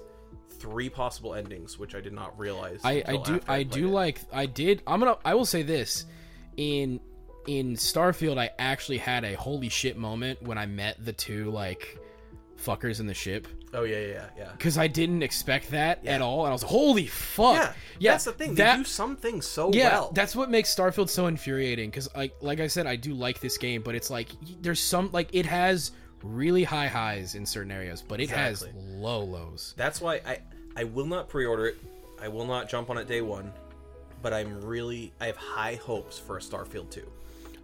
three 0.60 0.88
possible 0.88 1.34
endings, 1.34 1.78
which 1.80 1.96
I 1.96 2.00
did 2.00 2.12
not 2.12 2.38
realize. 2.38 2.80
I, 2.84 3.02
I 3.06 3.16
do 3.16 3.34
after 3.36 3.50
I 3.50 3.62
do 3.64 3.88
it. 3.88 3.90
like 3.90 4.20
I 4.32 4.46
did 4.46 4.82
I'm 4.86 5.00
gonna 5.00 5.16
I 5.24 5.34
will 5.34 5.46
say 5.46 5.62
this 5.62 6.06
in 6.56 7.00
in 7.46 7.74
Starfield 7.76 8.38
I 8.38 8.50
actually 8.58 8.98
had 8.98 9.24
a 9.24 9.34
holy 9.34 9.68
shit 9.68 9.96
moment 9.96 10.42
when 10.42 10.58
I 10.58 10.66
met 10.66 11.04
the 11.04 11.12
two 11.12 11.50
like 11.50 11.98
fuckers 12.62 13.00
in 13.00 13.06
the 13.06 13.14
ship 13.14 13.48
Oh 13.72 13.84
yeah, 13.84 13.98
yeah, 14.00 14.06
yeah, 14.08 14.26
yeah. 14.36 14.52
because 14.52 14.76
I 14.76 14.88
didn't 14.88 15.22
expect 15.22 15.70
that 15.70 16.00
Yeah. 16.02 16.16
at 16.16 16.20
all 16.22 16.40
and 16.40 16.48
I 16.48 16.52
was 16.52 16.62
like 16.62 16.70
holy 16.70 17.06
fuck 17.06 17.54
Yeah, 17.54 17.72
yeah 17.98 18.10
that's 18.12 18.24
the 18.24 18.32
thing. 18.32 18.54
that- 18.56 18.72
they 18.76 18.82
do 18.82 18.84
some 18.84 19.16
things 19.16 19.46
so 19.46 19.72
yeah 19.72 19.90
well. 19.92 20.10
that's 20.14 20.36
what 20.36 20.50
makes 20.50 20.74
Starfield 20.74 21.08
so 21.08 21.26
infuriating 21.26 21.88
because 21.88 22.08
like 22.14 22.34
like 22.42 22.60
I 22.60 22.66
said 22.66 22.86
I 22.86 22.96
do 22.96 23.14
like 23.14 23.40
this 23.40 23.56
game 23.56 23.80
but 23.82 23.94
it's 23.94 24.10
like 24.10 24.28
there's 24.60 24.80
some 24.80 25.10
like 25.12 25.28
it 25.32 25.46
has 25.46 25.92
really 26.22 26.64
high 26.64 26.88
highs 26.88 27.34
in 27.34 27.46
certain 27.46 27.70
areas 27.72 28.02
but 28.06 28.20
it 28.20 28.28
has 28.28 28.66
low 28.76 29.20
lows 29.24 29.72
That's 29.78 30.00
why 30.02 30.16
I 30.26 30.40
I 30.76 30.84
will 30.84 31.06
not 31.06 31.28
pre-order 31.28 31.66
it. 31.68 31.76
I 32.20 32.28
will 32.28 32.44
not 32.46 32.68
jump 32.68 32.90
on 32.90 32.98
it 32.98 33.08
day 33.08 33.22
one. 33.22 33.50
But 34.22 34.32
I'm 34.32 34.60
really 34.60 35.12
I 35.20 35.26
have 35.26 35.36
high 35.36 35.76
hopes 35.76 36.18
for 36.18 36.36
a 36.36 36.40
Starfield 36.40 36.90
2. 36.90 37.06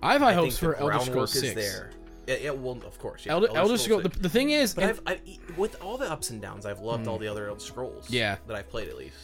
I 0.02 0.12
have 0.12 0.22
high 0.22 0.30
I 0.30 0.34
hopes 0.34 0.58
for 0.58 0.74
Elder 0.76 1.00
Scrolls 1.00 1.34
is 1.34 1.42
6 1.42 1.54
there. 1.54 1.90
Yeah, 2.26 2.36
yeah, 2.42 2.50
well, 2.50 2.78
of 2.84 2.98
course. 2.98 3.24
Yeah, 3.24 3.32
Elder, 3.32 3.48
Elder 3.54 3.78
Scrolls 3.78 4.02
the, 4.02 4.08
the 4.08 4.28
thing 4.28 4.50
is 4.50 4.74
But 4.74 4.84
I've, 4.84 5.00
I've 5.06 5.20
with 5.56 5.80
all 5.82 5.96
the 5.96 6.10
ups 6.10 6.30
and 6.30 6.42
downs, 6.42 6.66
I've 6.66 6.80
loved 6.80 7.06
all 7.06 7.18
the 7.18 7.28
other 7.28 7.48
Elder 7.48 7.60
Scrolls. 7.60 8.10
Yeah. 8.10 8.36
that 8.46 8.56
I've 8.56 8.68
played 8.68 8.88
at 8.88 8.96
least. 8.96 9.16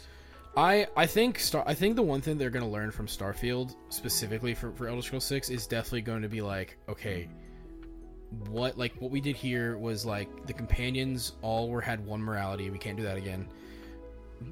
I 0.57 0.87
I 0.97 1.07
think 1.07 1.39
Star 1.39 1.65
I 1.67 1.75
think 1.75 1.97
the 1.97 2.03
one 2.03 2.21
thing 2.21 2.37
they're 2.37 2.51
gonna 2.51 2.69
learn 2.69 2.91
from 2.91 3.07
Starfield 3.07 3.75
specifically 3.89 4.55
for, 4.55 4.71
for 4.73 4.87
Elder 4.87 5.03
Scrolls 5.03 5.25
Six 5.25 5.49
is 5.49 5.67
definitely 5.67 6.03
going 6.03 6.23
to 6.23 6.29
be 6.29 6.43
like 6.43 6.77
okay, 6.89 7.29
what 8.49 8.77
like 8.77 8.93
what 8.99 9.11
we 9.11 9.21
did 9.21 9.37
here 9.37 9.79
was 9.79 10.05
like 10.05 10.47
the 10.47 10.53
companions 10.53 11.33
all 11.43 11.69
were 11.69 11.81
had 11.81 12.05
one 12.05 12.23
morality. 12.23 12.71
We 12.71 12.79
can't 12.79 12.97
do 12.97 13.03
that 13.03 13.17
again. 13.17 13.49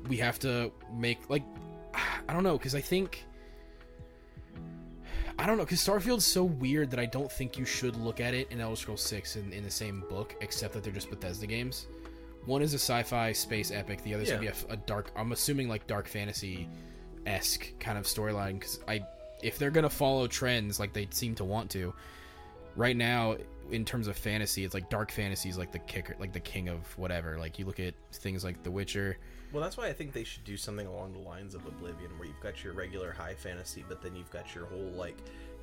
We 0.08 0.16
have 0.18 0.38
to 0.40 0.72
make 0.94 1.28
like 1.28 1.42
I 1.94 2.32
don't 2.32 2.44
know 2.44 2.56
because 2.56 2.74
I 2.74 2.80
think 2.80 3.24
I 5.38 5.46
don't 5.46 5.56
know 5.56 5.64
because 5.64 5.80
Starfield's 5.80 6.24
so 6.26 6.44
weird 6.44 6.90
that 6.90 7.00
I 7.00 7.06
don't 7.06 7.30
think 7.30 7.56
you 7.58 7.64
should 7.64 7.96
look 7.96 8.20
at 8.20 8.34
it 8.34 8.50
in 8.52 8.60
Elder 8.60 8.76
Scrolls 8.76 9.00
Six 9.02 9.36
in, 9.36 9.52
in 9.52 9.64
the 9.64 9.70
same 9.70 10.04
book, 10.10 10.34
except 10.40 10.74
that 10.74 10.84
they're 10.84 10.92
just 10.92 11.08
Bethesda 11.08 11.46
games. 11.46 11.86
One 12.46 12.62
is 12.62 12.72
a 12.74 12.78
sci-fi 12.78 13.32
space 13.32 13.70
epic. 13.70 14.02
The 14.02 14.14
other's 14.14 14.28
gonna 14.28 14.40
be 14.40 14.46
a, 14.48 14.50
Yeah. 14.50 14.74
a 14.74 14.76
dark. 14.76 15.10
I'm 15.16 15.32
assuming 15.32 15.68
like 15.68 15.86
dark 15.86 16.08
fantasy 16.08 16.68
esque 17.26 17.78
kind 17.78 17.96
of 17.98 18.04
storyline 18.04 18.54
because 18.54 18.80
I, 18.88 19.02
if 19.42 19.58
they're 19.58 19.70
gonna 19.70 19.90
follow 19.90 20.26
trends 20.26 20.78
like 20.78 20.92
they 20.92 21.08
seem 21.10 21.34
to 21.36 21.44
want 21.44 21.70
to, 21.72 21.94
right 22.76 22.96
now 22.96 23.36
in 23.70 23.84
terms 23.84 24.08
of 24.08 24.16
fantasy, 24.16 24.64
it's 24.64 24.74
like 24.74 24.90
dark 24.90 25.10
fantasy 25.10 25.48
is 25.48 25.56
like 25.56 25.72
the 25.72 25.78
kicker, 25.80 26.16
like 26.18 26.32
the 26.32 26.40
king 26.40 26.68
of 26.68 26.86
whatever. 26.98 27.38
Like 27.38 27.58
you 27.58 27.64
look 27.64 27.80
at 27.80 27.94
things 28.12 28.44
like 28.44 28.62
The 28.62 28.70
Witcher. 28.70 29.16
Well, 29.52 29.62
that's 29.62 29.76
why 29.76 29.88
I 29.88 29.92
think 29.92 30.12
they 30.12 30.24
should 30.24 30.44
do 30.44 30.56
something 30.56 30.86
along 30.86 31.12
the 31.12 31.18
lines 31.18 31.54
of 31.54 31.66
Oblivion, 31.66 32.10
where 32.18 32.28
you've 32.28 32.40
got 32.40 32.62
your 32.62 32.72
regular 32.72 33.12
high 33.12 33.34
fantasy, 33.34 33.84
but 33.88 34.02
then 34.02 34.14
you've 34.14 34.30
got 34.30 34.54
your 34.54 34.66
whole 34.66 34.92
like 34.96 35.16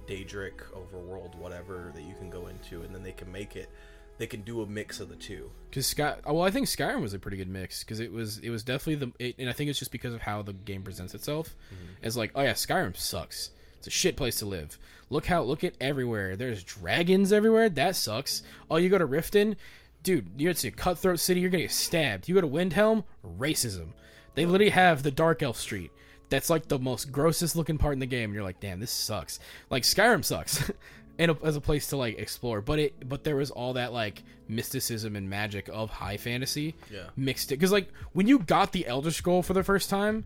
Daedric 0.07 0.53
overworld, 0.73 1.35
whatever 1.35 1.91
that 1.95 2.03
you 2.03 2.15
can 2.15 2.29
go 2.29 2.47
into, 2.47 2.81
and 2.81 2.93
then 2.93 3.03
they 3.03 3.11
can 3.11 3.31
make 3.31 3.55
it. 3.55 3.69
They 4.17 4.27
can 4.27 4.41
do 4.41 4.61
a 4.61 4.65
mix 4.65 4.99
of 4.99 5.09
the 5.09 5.15
two. 5.15 5.51
Because 5.69 5.85
Sky, 5.85 6.15
well, 6.25 6.41
I 6.41 6.49
think 6.49 6.65
Skyrim 6.65 7.01
was 7.01 7.13
a 7.13 7.19
pretty 7.19 7.37
good 7.37 7.49
mix 7.49 7.83
because 7.83 7.99
it 7.99 8.11
was 8.11 8.39
it 8.39 8.49
was 8.49 8.63
definitely 8.63 8.95
the, 8.95 9.25
it, 9.25 9.35
and 9.37 9.49
I 9.49 9.53
think 9.53 9.69
it's 9.69 9.77
just 9.79 9.91
because 9.91 10.13
of 10.13 10.21
how 10.21 10.41
the 10.41 10.53
game 10.53 10.81
presents 10.81 11.13
itself. 11.13 11.55
Mm-hmm. 11.67 12.05
It's 12.05 12.17
like, 12.17 12.31
oh 12.33 12.41
yeah, 12.41 12.53
Skyrim 12.53 12.97
sucks. 12.97 13.51
It's 13.77 13.87
a 13.87 13.91
shit 13.91 14.17
place 14.17 14.39
to 14.39 14.45
live. 14.45 14.79
Look 15.09 15.27
how 15.27 15.43
look 15.43 15.63
at 15.63 15.75
everywhere. 15.79 16.35
There's 16.35 16.63
dragons 16.63 17.31
everywhere. 17.31 17.69
That 17.69 17.95
sucks. 17.95 18.41
Oh, 18.71 18.77
you 18.77 18.89
go 18.89 18.97
to 18.97 19.07
Riften, 19.07 19.55
dude. 20.03 20.27
You're 20.37 20.51
it's 20.51 20.63
a 20.63 20.71
cutthroat 20.71 21.19
city. 21.19 21.39
You're 21.41 21.49
gonna 21.49 21.63
get 21.63 21.71
stabbed. 21.71 22.27
You 22.27 22.35
go 22.35 22.41
to 22.41 22.47
Windhelm, 22.47 23.03
racism. 23.37 23.89
They 24.35 24.45
literally 24.45 24.71
have 24.71 25.03
the 25.03 25.11
Dark 25.11 25.41
Elf 25.43 25.57
Street. 25.57 25.91
That's 26.29 26.49
like 26.49 26.67
the 26.67 26.77
most 26.79 27.11
grossest 27.11 27.55
looking 27.55 27.77
part 27.77 27.93
in 27.93 27.99
the 27.99 28.05
game. 28.05 28.25
And 28.25 28.33
you're 28.33 28.43
like, 28.43 28.59
damn, 28.59 28.79
this 28.79 28.91
sucks. 28.91 29.39
Like 29.69 29.83
Skyrim 29.83 30.23
sucks. 30.23 30.71
And 31.19 31.31
a, 31.31 31.37
as 31.43 31.55
a 31.55 31.61
place 31.61 31.87
to 31.87 31.97
like 31.97 32.19
explore, 32.19 32.61
but 32.61 32.77
it, 32.77 33.09
but 33.09 33.23
there 33.23 33.35
was 33.37 33.49
all 33.49 33.73
that 33.73 33.91
like 33.91 34.21
mysticism 34.47 35.15
and 35.15 35.27
magic 35.27 35.67
of 35.67 35.89
high 35.89 36.17
fantasy, 36.17 36.75
Yeah. 36.93 37.05
mixed 37.15 37.51
it. 37.51 37.55
Because 37.55 37.71
like 37.71 37.89
when 38.13 38.27
you 38.27 38.37
got 38.37 38.71
the 38.71 38.85
Elder 38.85 39.09
Scroll 39.09 39.41
for 39.41 39.53
the 39.53 39.63
first 39.63 39.89
time, 39.89 40.25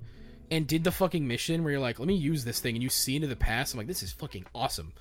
and 0.52 0.68
did 0.68 0.84
the 0.84 0.92
fucking 0.92 1.26
mission 1.26 1.64
where 1.64 1.72
you're 1.72 1.80
like, 1.80 1.98
let 1.98 2.10
me 2.10 2.16
use 2.16 2.44
this 2.44 2.60
thing, 2.60 2.76
and 2.76 2.84
you 2.84 2.90
see 2.90 3.16
into 3.16 3.30
the 3.30 3.38
past, 3.38 3.74
I'm 3.74 3.78
like, 3.78 3.88
this 3.88 4.04
is 4.04 4.12
fucking 4.12 4.44
awesome. 4.54 4.92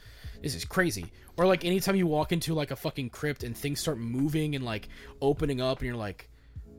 This 0.43 0.55
is 0.55 0.64
crazy. 0.64 1.07
Or 1.36 1.47
like 1.47 1.64
anytime 1.64 1.97
you 1.97 2.07
walk 2.07 2.32
into 2.32 2.55
like 2.55 2.70
a 2.70 2.76
fucking 2.76 3.11
crypt 3.11 3.45
and 3.45 3.57
things 3.57 3.80
start 3.80 3.99
moving 3.99 4.55
and 4.55 4.64
like 4.64 4.88
opening 5.20 5.61
up, 5.61 5.78
and 5.78 5.86
you're 5.86 5.97
like, 5.97 6.28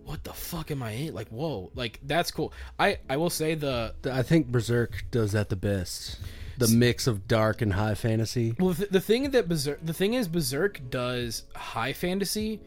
what 0.03 0.23
the 0.23 0.33
fuck 0.33 0.71
am 0.71 0.83
I 0.83 0.91
in? 0.91 1.13
Like, 1.13 1.29
whoa, 1.29 1.71
like 1.75 1.99
that's 2.03 2.31
cool. 2.31 2.53
I 2.79 2.99
I 3.09 3.17
will 3.17 3.29
say 3.29 3.55
the 3.55 3.95
I 4.05 4.23
think 4.23 4.47
Berserk 4.47 5.05
does 5.11 5.31
that 5.33 5.49
the 5.49 5.55
best. 5.55 6.19
The 6.57 6.67
mix 6.67 7.07
of 7.07 7.27
dark 7.27 7.63
and 7.63 7.73
high 7.73 7.95
fantasy. 7.95 8.55
Well, 8.59 8.73
the, 8.73 8.85
the 8.85 9.01
thing 9.01 9.31
that 9.31 9.49
Berserk, 9.49 9.83
the 9.83 9.93
thing 9.93 10.13
is, 10.13 10.27
Berserk 10.27 10.91
does 10.91 11.45
high 11.55 11.93
fantasy 11.93 12.61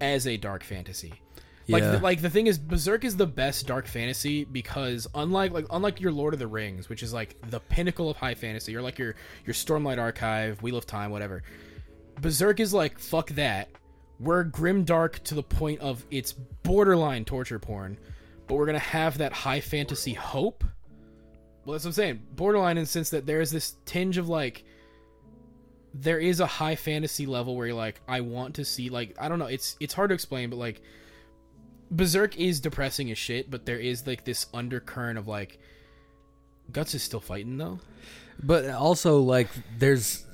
as 0.00 0.26
a 0.26 0.38
dark 0.38 0.64
fantasy. 0.64 1.12
Like, 1.68 1.82
Yeah. 1.82 1.92
the, 1.92 1.98
like 1.98 2.22
the 2.22 2.30
thing 2.30 2.46
is, 2.46 2.58
Berserk 2.58 3.04
is 3.04 3.16
the 3.16 3.26
best 3.26 3.66
dark 3.66 3.86
fantasy 3.88 4.44
because 4.44 5.08
unlike 5.14 5.52
like 5.52 5.66
unlike 5.70 6.00
your 6.00 6.12
Lord 6.12 6.32
of 6.32 6.38
the 6.38 6.46
Rings, 6.46 6.88
which 6.88 7.02
is 7.02 7.12
like 7.12 7.36
the 7.50 7.58
pinnacle 7.60 8.08
of 8.08 8.16
high 8.16 8.34
fantasy, 8.34 8.76
or 8.76 8.82
like 8.82 8.98
your 8.98 9.16
your 9.44 9.54
Stormlight 9.54 9.98
Archive, 9.98 10.62
Wheel 10.62 10.76
of 10.76 10.86
Time, 10.86 11.10
whatever. 11.10 11.42
Berserk 12.20 12.60
is 12.60 12.72
like 12.72 12.98
fuck 12.98 13.30
that. 13.30 13.68
We're 14.20 14.44
grim 14.44 14.84
dark 14.84 15.22
to 15.24 15.34
the 15.34 15.42
point 15.42 15.80
of 15.80 16.04
it's 16.10 16.32
borderline 16.32 17.24
torture 17.24 17.58
porn, 17.58 17.98
but 18.46 18.54
we're 18.54 18.66
gonna 18.66 18.78
have 18.78 19.18
that 19.18 19.32
high 19.32 19.60
fantasy 19.60 20.14
hope. 20.14 20.62
Well, 21.64 21.72
that's 21.72 21.84
what 21.84 21.90
I'm 21.90 21.94
saying. 21.94 22.22
Borderline 22.36 22.78
in 22.78 22.84
the 22.84 22.88
sense 22.88 23.10
that 23.10 23.26
there 23.26 23.40
is 23.40 23.50
this 23.50 23.74
tinge 23.86 24.18
of 24.18 24.28
like 24.28 24.64
there 25.94 26.18
is 26.18 26.40
a 26.40 26.46
high 26.46 26.76
fantasy 26.76 27.26
level 27.26 27.56
where 27.56 27.66
you're 27.66 27.76
like, 27.76 28.00
I 28.06 28.20
want 28.20 28.54
to 28.56 28.64
see 28.64 28.88
like 28.88 29.16
I 29.18 29.28
don't 29.28 29.38
know, 29.40 29.46
it's 29.46 29.76
it's 29.80 29.94
hard 29.94 30.10
to 30.10 30.14
explain, 30.14 30.48
but 30.48 30.56
like 30.56 30.80
Berserk 31.90 32.36
is 32.36 32.60
depressing 32.60 33.10
as 33.10 33.18
shit, 33.18 33.50
but 33.50 33.66
there 33.66 33.78
is 33.78 34.06
like 34.06 34.24
this 34.24 34.46
undercurrent 34.52 35.18
of 35.18 35.28
like 35.28 35.58
Guts 36.72 36.94
is 36.94 37.02
still 37.02 37.20
fighting 37.20 37.58
though. 37.58 37.78
But 38.42 38.68
also, 38.70 39.20
like, 39.20 39.48
there's 39.78 40.24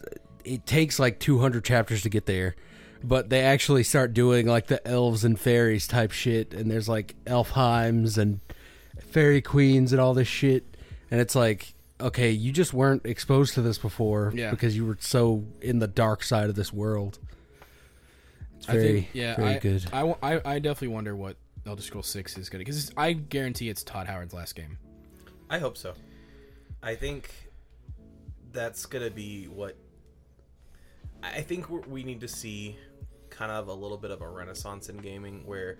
it 0.44 0.66
takes 0.66 0.98
like 0.98 1.20
200 1.20 1.64
chapters 1.64 2.03
to 2.03 2.09
get 2.09 2.26
there. 2.26 2.57
But 3.05 3.30
they 3.30 3.40
actually 3.42 3.82
start 3.82 4.14
doing 4.14 4.46
like 4.46 4.68
the 4.68 4.86
elves 4.86 5.24
and 5.24 5.38
fairies 5.38 5.86
type 5.88 6.12
shit, 6.12 6.55
and 6.55 6.70
there's 6.70 6.88
like 6.88 7.14
Elfhelms 7.26 8.16
and 8.16 8.40
fairy 9.11 9.42
queens 9.42 9.92
and 9.92 10.00
all 10.00 10.14
this 10.14 10.28
shit, 10.28 10.76
and 11.11 11.20
it's 11.20 11.34
like, 11.34 11.74
okay, 12.00 12.30
you 12.30 12.53
just 12.53 12.72
weren't 12.72 13.05
exposed 13.05 13.55
to 13.55 13.62
this 13.62 13.76
before 13.76 14.32
Yeah. 14.34 14.50
because 14.50 14.76
you 14.76 14.86
were 14.86 14.96
so 15.00 15.44
in 15.61 15.80
the 15.80 15.88
dark 15.88 16.22
side 16.22 16.48
of 16.48 16.55
this 16.55 16.72
world. 16.72 17.18
It's 18.57 18.66
very, 18.66 18.82
I 18.82 18.86
think 18.86 19.09
yeah, 19.14 19.36
very 19.36 19.55
I, 19.55 19.59
good. 19.59 19.84
I, 19.92 20.14
I 20.22 20.40
I 20.55 20.59
definitely 20.61 20.88
wonder 20.94 21.16
what 21.16 21.36
Elder 21.66 21.82
Scrolls 21.82 22.08
6 22.08 22.38
is 22.38 22.48
going 22.48 22.64
to 22.64 22.70
cuz 22.70 22.90
I 22.96 23.12
guarantee 23.12 23.68
it's 23.68 23.82
Todd 23.82 24.06
Howard's 24.06 24.34
last 24.34 24.54
game. 24.54 24.78
I 25.48 25.58
hope 25.58 25.76
so. 25.76 25.94
I 26.82 26.94
think 26.94 27.30
that's 28.52 28.86
gonna 28.86 29.10
be 29.10 29.44
what. 29.44 29.76
I 31.22 31.38
I 31.38 31.40
think 31.42 31.68
we're, 31.68 32.02
need 32.02 32.20
to 32.20 32.28
see 32.28 32.76
kind 33.30 33.52
of 33.52 33.68
a 33.68 33.72
little 33.72 33.96
bit 33.96 34.10
of 34.10 34.20
a 34.20 34.28
renaissance 34.28 34.88
in 34.88 34.98
gaming 34.98 35.42
where 35.46 35.78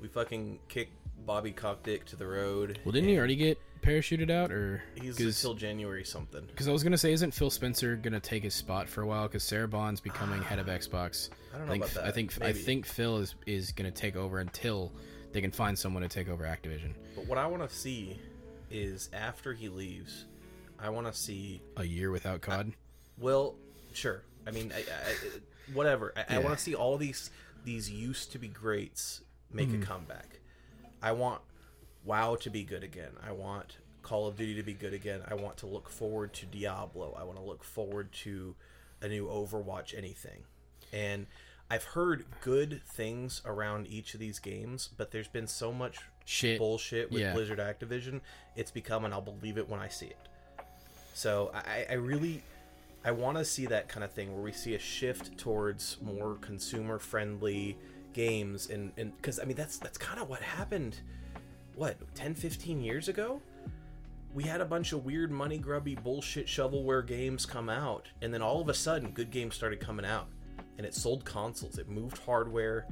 we 0.00 0.08
fucking 0.08 0.58
kick 0.68 0.90
Bobby 1.24 1.52
Cockdick 1.52 2.04
to 2.06 2.16
the 2.16 2.26
road. 2.26 2.80
Well, 2.84 2.92
didn't 2.92 3.08
he 3.08 3.18
already 3.18 3.36
get 3.36 3.58
parachuted 3.82 4.30
out 4.30 4.52
or 4.52 4.82
He's 4.94 5.18
until 5.18 5.54
January 5.54 6.04
something. 6.04 6.44
Because 6.46 6.68
I 6.68 6.72
was 6.72 6.82
gonna 6.82 6.98
say, 6.98 7.12
isn't 7.12 7.32
Phil 7.32 7.50
Spencer 7.50 7.96
gonna 7.96 8.20
take 8.20 8.42
his 8.42 8.54
spot 8.54 8.88
for 8.88 9.02
a 9.02 9.06
while? 9.06 9.26
Because 9.28 9.42
Sarah 9.42 9.68
Bond's 9.68 10.00
becoming 10.00 10.42
head 10.42 10.58
of 10.58 10.68
ah, 10.68 10.72
Xbox. 10.72 11.30
I 11.52 11.58
don't 11.58 11.66
know 11.66 11.72
think, 11.72 11.84
about 11.84 11.94
that. 11.94 12.04
I 12.04 12.10
think 12.10 12.42
I 12.42 12.52
think 12.52 12.86
Phil 12.86 13.18
is 13.18 13.34
is 13.46 13.72
gonna 13.72 13.90
take 13.90 14.16
over 14.16 14.38
until 14.38 14.92
they 15.32 15.40
can 15.40 15.50
find 15.50 15.78
someone 15.78 16.02
to 16.02 16.08
take 16.08 16.28
over 16.28 16.44
Activision. 16.44 16.92
But 17.14 17.26
what 17.26 17.38
I 17.38 17.46
want 17.46 17.68
to 17.68 17.74
see 17.74 18.18
is 18.70 19.10
after 19.12 19.52
he 19.52 19.68
leaves, 19.68 20.26
I 20.78 20.90
want 20.90 21.06
to 21.06 21.12
see. 21.12 21.62
A 21.76 21.84
year 21.84 22.10
without 22.10 22.40
COD. 22.40 22.72
Well, 23.18 23.54
sure. 23.92 24.22
I 24.46 24.50
mean, 24.50 24.72
I, 24.74 24.80
I, 24.80 25.14
whatever. 25.72 26.12
I, 26.16 26.20
I 26.20 26.32
Yeah. 26.34 26.38
want 26.40 26.56
to 26.56 26.62
see 26.62 26.74
all 26.74 26.96
these 26.96 27.30
these 27.64 27.88
used 27.90 28.32
to 28.32 28.38
be 28.38 28.48
greats 28.48 29.22
make 29.52 29.68
Mm-hmm. 29.68 29.82
a 29.82 29.86
comeback. 29.86 30.40
I 31.00 31.12
want 31.12 31.42
WoW 32.04 32.34
to 32.36 32.50
be 32.50 32.64
good 32.64 32.82
again. 32.82 33.12
I 33.24 33.30
want 33.32 33.76
Call 34.02 34.26
of 34.26 34.36
Duty 34.36 34.54
to 34.56 34.62
be 34.64 34.72
good 34.74 34.92
again. 34.94 35.20
I 35.28 35.34
want 35.34 35.58
to 35.58 35.66
look 35.66 35.88
forward 35.88 36.32
to 36.34 36.46
Diablo. 36.46 37.16
I 37.18 37.22
want 37.22 37.38
to 37.38 37.44
look 37.44 37.62
forward 37.62 38.10
to 38.24 38.56
a 39.00 39.08
new 39.08 39.26
Overwatch 39.28 39.96
anything. 39.96 40.42
And 40.92 41.26
I've 41.72 41.84
heard 41.84 42.26
good 42.42 42.82
things 42.84 43.40
around 43.46 43.86
each 43.86 44.12
of 44.12 44.20
these 44.20 44.38
games, 44.38 44.90
but 44.94 45.10
there's 45.10 45.26
been 45.26 45.46
so 45.46 45.72
much 45.72 46.00
Shit. 46.26 46.58
bullshit 46.58 47.10
with 47.10 47.22
Yeah. 47.22 47.32
Blizzard 47.32 47.60
Activision. 47.60 48.20
It's 48.56 48.70
become, 48.70 49.06
and 49.06 49.14
I'll 49.14 49.22
believe 49.22 49.56
it 49.56 49.66
when 49.66 49.80
I 49.80 49.88
see 49.88 50.04
it. 50.08 50.18
So 51.14 51.50
I, 51.54 51.86
I 51.88 51.94
really, 51.94 52.42
I 53.06 53.12
want 53.12 53.38
to 53.38 53.44
see 53.46 53.64
that 53.66 53.88
kind 53.88 54.04
of 54.04 54.12
thing 54.12 54.34
where 54.34 54.42
we 54.42 54.52
see 54.52 54.74
a 54.74 54.78
shift 54.78 55.38
towards 55.38 55.96
more 56.02 56.34
consumer 56.42 56.98
friendly 56.98 57.78
games, 58.12 58.68
and 58.68 58.92
and 58.98 59.16
because 59.16 59.40
I 59.40 59.44
mean 59.44 59.56
that's 59.56 59.78
that's 59.78 59.96
kind 59.96 60.20
of 60.20 60.28
what 60.28 60.42
happened. 60.42 60.98
What 61.74 61.96
10, 62.14 62.34
15 62.34 62.82
years 62.82 63.08
ago? 63.08 63.40
We 64.34 64.42
had 64.44 64.60
a 64.60 64.66
bunch 64.66 64.92
of 64.92 65.06
weird 65.06 65.30
money 65.30 65.56
grubby 65.56 65.94
bullshit 65.94 66.46
shovelware 66.46 67.06
games 67.06 67.46
come 67.46 67.70
out, 67.70 68.08
and 68.20 68.32
then 68.32 68.42
all 68.42 68.60
of 68.60 68.68
a 68.68 68.74
sudden, 68.74 69.12
good 69.12 69.30
games 69.30 69.54
started 69.54 69.80
coming 69.80 70.04
out, 70.04 70.26
and 70.78 70.86
it 70.86 70.94
sold 70.94 71.24
consoles. 71.24 71.78
It 71.78 71.88
moved 71.88 72.18
hardware. 72.18 72.86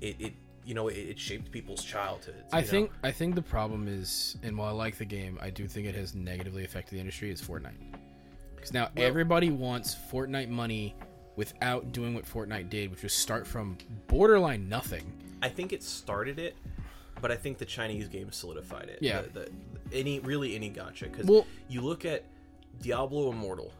It, 0.00 0.16
it 0.20 0.32
you 0.64 0.74
know 0.74 0.88
it, 0.88 0.96
it 0.98 1.18
shaped 1.18 1.50
people's 1.50 1.84
childhoods. 1.84 2.52
I 2.52 2.58
you 2.58 2.64
know? 2.64 2.70
think 2.70 2.90
I 3.02 3.10
think 3.10 3.34
the 3.34 3.42
problem 3.42 3.88
is, 3.88 4.36
and 4.42 4.56
while 4.56 4.68
I 4.68 4.72
like 4.72 4.96
the 4.96 5.04
game, 5.04 5.38
I 5.40 5.50
do 5.50 5.66
think 5.66 5.86
it 5.86 5.94
has 5.94 6.14
negatively 6.14 6.64
affected 6.64 6.96
the 6.96 7.00
industry. 7.00 7.30
Is 7.30 7.40
Fortnite? 7.40 7.72
Because 8.54 8.72
now 8.72 8.88
everybody 8.96 9.50
wants 9.50 9.96
Fortnite 10.12 10.48
money 10.48 10.94
without 11.36 11.92
doing 11.92 12.14
what 12.14 12.26
Fortnite 12.26 12.68
did, 12.68 12.90
which 12.90 13.02
was 13.02 13.14
start 13.14 13.46
from 13.46 13.78
borderline 14.06 14.68
nothing. 14.68 15.10
I 15.40 15.48
think 15.48 15.72
it 15.72 15.82
started 15.82 16.38
it, 16.38 16.54
but 17.22 17.30
I 17.30 17.36
think 17.36 17.56
the 17.56 17.64
Chinese 17.64 18.08
game 18.08 18.30
solidified 18.30 18.90
it. 18.90 18.98
Yeah. 19.00 19.22
The, 19.22 19.28
the, 19.28 19.50
any 19.92 20.20
really 20.20 20.54
any 20.54 20.70
gacha 20.70 21.04
because 21.04 21.26
Well- 21.26 21.46
you 21.68 21.80
look 21.80 22.04
at 22.04 22.24
Diablo 22.82 23.30
Immortal, 23.30 23.72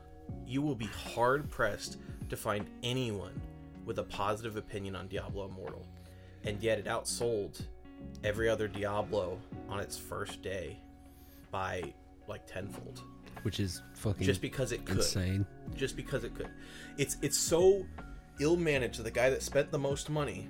you 0.46 0.62
will 0.62 0.74
be 0.74 0.86
hard 0.86 1.50
pressed 1.50 1.98
to 2.30 2.36
find 2.36 2.66
anyone 2.82 3.40
with 3.84 3.98
a 3.98 4.04
positive 4.04 4.56
opinion 4.56 4.96
on 4.96 5.08
Diablo 5.08 5.48
Immortal, 5.48 5.86
and 6.44 6.62
yet 6.62 6.78
it 6.78 6.86
outsold 6.86 7.60
every 8.24 8.48
other 8.48 8.68
Diablo 8.68 9.38
on 9.68 9.80
its 9.80 9.96
first 9.96 10.42
day 10.42 10.78
by 11.50 11.82
like 12.26 12.46
tenfold, 12.46 13.02
which 13.42 13.60
is 13.60 13.82
fucking 13.94 14.24
just 14.24 14.40
because 14.40 14.72
it 14.72 14.84
could 14.84 14.98
insane. 14.98 15.44
just 15.74 15.96
because 15.96 16.24
it 16.24 16.34
could. 16.34 16.48
It's 16.96 17.16
it's 17.22 17.36
so 17.36 17.84
ill 18.40 18.56
managed 18.56 18.98
that 18.98 19.02
the 19.02 19.10
guy 19.10 19.30
that 19.30 19.42
spent 19.42 19.70
the 19.70 19.78
most 19.78 20.08
money 20.08 20.48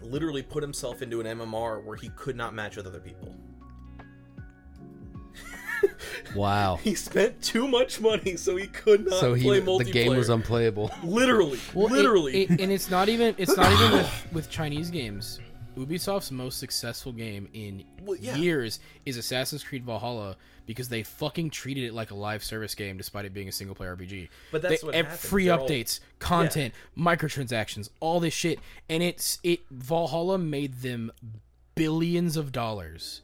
literally 0.00 0.42
put 0.42 0.62
himself 0.62 1.02
into 1.02 1.20
an 1.20 1.38
MMR 1.38 1.84
where 1.84 1.96
he 1.96 2.08
could 2.10 2.36
not 2.36 2.54
match 2.54 2.76
with 2.76 2.86
other 2.86 3.00
people. 3.00 3.34
Wow. 6.34 6.76
He 6.82 6.94
spent 6.94 7.42
too 7.42 7.66
much 7.68 8.00
money, 8.00 8.36
so 8.36 8.56
he 8.56 8.66
could 8.66 9.06
not 9.06 9.20
so 9.20 9.34
he 9.34 9.44
play 9.44 9.60
the 9.60 9.84
game 9.90 10.14
was 10.16 10.28
unplayable. 10.28 10.90
literally, 11.02 11.58
Well, 11.74 11.88
literally. 11.88 12.42
it- 12.44 12.60
and 12.60 12.70
it's 12.72 12.90
not 12.90 13.08
even 13.08 13.34
it's 13.38 13.56
not 13.56 13.72
even 13.72 13.92
with 13.98 14.26
with 14.32 14.50
Chinese 14.50 14.90
games. 14.90 15.40
Ubisoft's 15.76 16.30
most 16.30 16.58
successful 16.58 17.12
game 17.12 17.48
in 17.54 17.84
Well, 18.02 18.18
yeah. 18.20 18.36
years 18.36 18.78
is 19.06 19.16
Assassin's 19.16 19.64
Creed 19.64 19.84
Valhalla 19.86 20.36
because 20.66 20.90
they 20.90 21.02
fucking 21.02 21.48
treated 21.48 21.84
it 21.84 21.94
like 21.94 22.10
a 22.10 22.14
live 22.14 22.44
service 22.44 22.74
game 22.74 22.98
despite 22.98 23.24
it 23.24 23.32
being 23.32 23.48
a 23.48 23.52
single 23.52 23.74
player 23.74 23.96
RPG. 23.96 24.28
But 24.50 24.60
that's 24.60 24.82
They- 24.82 24.86
what 24.86 24.94
ev- 24.94 25.06
happens. 25.06 25.24
free 25.30 25.46
They're 25.46 25.58
all- 25.58 25.66
updates, 25.66 26.00
content, 26.18 26.74
microtransactions, 26.96 27.88
all 28.00 28.20
this 28.20 28.34
shit, 28.34 28.58
and 28.90 29.02
it's 29.02 29.38
it 29.42 29.60
Valhalla 29.70 30.36
made 30.36 30.82
them 30.82 31.10
billions 31.74 32.36
of 32.36 32.52
dollars. 32.52 33.22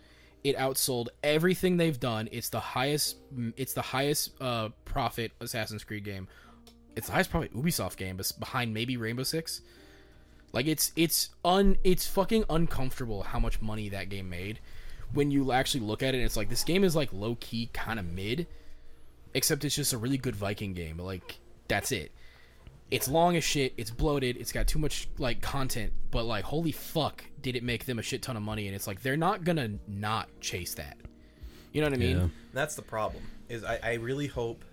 It 0.48 0.56
outsold 0.56 1.08
everything 1.22 1.76
they've 1.76 1.98
done. 1.98 2.28
It's 2.32 2.48
the 2.48 2.60
highest. 2.60 3.16
It's 3.56 3.74
the 3.74 3.82
highest 3.82 4.32
uh, 4.40 4.70
profit 4.84 5.32
Assassin's 5.40 5.84
Creed 5.84 6.04
game. 6.04 6.28
It's 6.96 7.06
the 7.06 7.12
highest 7.12 7.30
profit 7.30 7.54
Ubisoft 7.54 7.96
game, 7.96 8.20
behind 8.38 8.74
maybe 8.74 8.96
Rainbow 8.96 9.22
Six. 9.22 9.60
Like 10.52 10.66
it's 10.66 10.92
it's 10.96 11.30
un 11.44 11.76
it's 11.84 12.06
fucking 12.06 12.44
uncomfortable 12.48 13.22
how 13.22 13.38
much 13.38 13.60
money 13.60 13.88
that 13.90 14.08
game 14.08 14.30
made. 14.30 14.60
When 15.12 15.30
you 15.30 15.52
actually 15.52 15.80
look 15.80 16.02
at 16.02 16.14
it, 16.14 16.18
it's 16.18 16.36
like 16.36 16.48
this 16.48 16.64
game 16.64 16.84
is 16.84 16.96
like 16.96 17.12
low 17.12 17.36
key 17.40 17.70
kind 17.72 17.98
of 17.98 18.06
mid, 18.06 18.46
except 19.34 19.64
it's 19.64 19.74
just 19.74 19.92
a 19.92 19.98
really 19.98 20.18
good 20.18 20.36
Viking 20.36 20.72
game. 20.72 20.98
Like 20.98 21.38
that's 21.68 21.92
it. 21.92 22.12
It's 22.90 23.08
long 23.08 23.36
as 23.36 23.44
shit. 23.44 23.74
It's 23.76 23.90
bloated. 23.90 24.36
It's 24.38 24.52
got 24.52 24.66
too 24.66 24.78
much 24.78 25.08
like 25.18 25.42
content. 25.42 25.92
But 26.10 26.24
like, 26.24 26.44
holy 26.44 26.72
fuck, 26.72 27.22
did 27.42 27.54
it 27.54 27.62
make 27.62 27.84
them 27.84 27.98
a 27.98 28.02
shit 28.02 28.22
ton 28.22 28.36
of 28.36 28.42
money? 28.42 28.66
And 28.66 28.74
it's 28.74 28.86
like 28.86 29.02
they're 29.02 29.16
not 29.16 29.44
gonna 29.44 29.72
not 29.86 30.28
chase 30.40 30.74
that. 30.74 30.96
You 31.72 31.82
know 31.82 31.88
what 31.88 31.94
I 31.94 31.98
mean? 31.98 32.16
Yeah. 32.16 32.28
That's 32.54 32.74
the 32.74 32.82
problem. 32.82 33.22
Is 33.48 33.62
I, 33.62 33.78
I 33.82 33.94
really 33.94 34.26
hope 34.26 34.64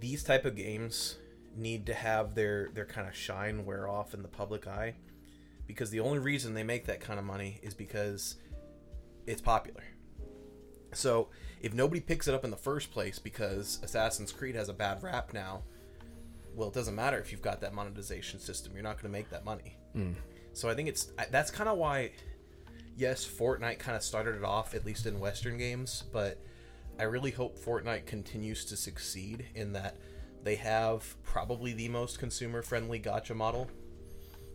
these 0.00 0.22
type 0.24 0.44
of 0.44 0.56
games 0.56 1.16
need 1.56 1.86
to 1.86 1.94
have 1.94 2.34
their 2.34 2.70
their 2.72 2.86
kind 2.86 3.06
of 3.06 3.14
shine 3.14 3.64
wear 3.66 3.88
off 3.88 4.14
in 4.14 4.22
the 4.22 4.28
public 4.28 4.66
eye, 4.66 4.94
because 5.66 5.90
the 5.90 6.00
only 6.00 6.18
reason 6.18 6.54
they 6.54 6.64
make 6.64 6.86
that 6.86 7.00
kind 7.00 7.18
of 7.18 7.24
money 7.24 7.60
is 7.62 7.74
because 7.74 8.36
it's 9.26 9.42
popular. 9.42 9.84
So 10.92 11.28
if 11.60 11.74
nobody 11.74 12.00
picks 12.00 12.26
it 12.26 12.34
up 12.34 12.44
in 12.44 12.50
the 12.50 12.56
first 12.56 12.90
place 12.90 13.18
because 13.18 13.80
Assassin's 13.82 14.32
Creed 14.32 14.54
has 14.54 14.68
a 14.68 14.72
bad 14.72 15.02
rap 15.02 15.32
now, 15.32 15.62
well, 16.54 16.68
it 16.68 16.74
doesn't 16.74 16.94
matter 16.94 17.18
if 17.18 17.32
you've 17.32 17.42
got 17.42 17.60
that 17.62 17.74
monetization 17.74 18.38
system. 18.40 18.72
You're 18.74 18.82
not 18.82 18.94
going 19.00 19.12
to 19.12 19.18
make 19.18 19.30
that 19.30 19.44
money. 19.44 19.76
Hmm. 19.92 20.12
So 20.52 20.68
I 20.68 20.74
think 20.74 20.88
it's 20.88 21.12
that's 21.30 21.50
kind 21.50 21.68
of 21.68 21.78
why 21.78 22.12
yes, 22.96 23.26
Fortnite 23.26 23.78
kind 23.80 23.96
of 23.96 24.02
started 24.02 24.36
it 24.36 24.44
off, 24.44 24.74
at 24.74 24.86
least 24.86 25.06
in 25.06 25.18
Western 25.18 25.58
games, 25.58 26.04
but 26.12 26.38
I 26.98 27.02
really 27.04 27.32
hope 27.32 27.58
Fortnite 27.58 28.06
continues 28.06 28.64
to 28.66 28.76
succeed 28.76 29.46
in 29.56 29.72
that 29.72 29.96
they 30.44 30.54
have 30.56 31.16
probably 31.24 31.72
the 31.72 31.88
most 31.88 32.20
consumer 32.20 32.62
friendly 32.62 33.00
gacha 33.00 33.34
model. 33.34 33.68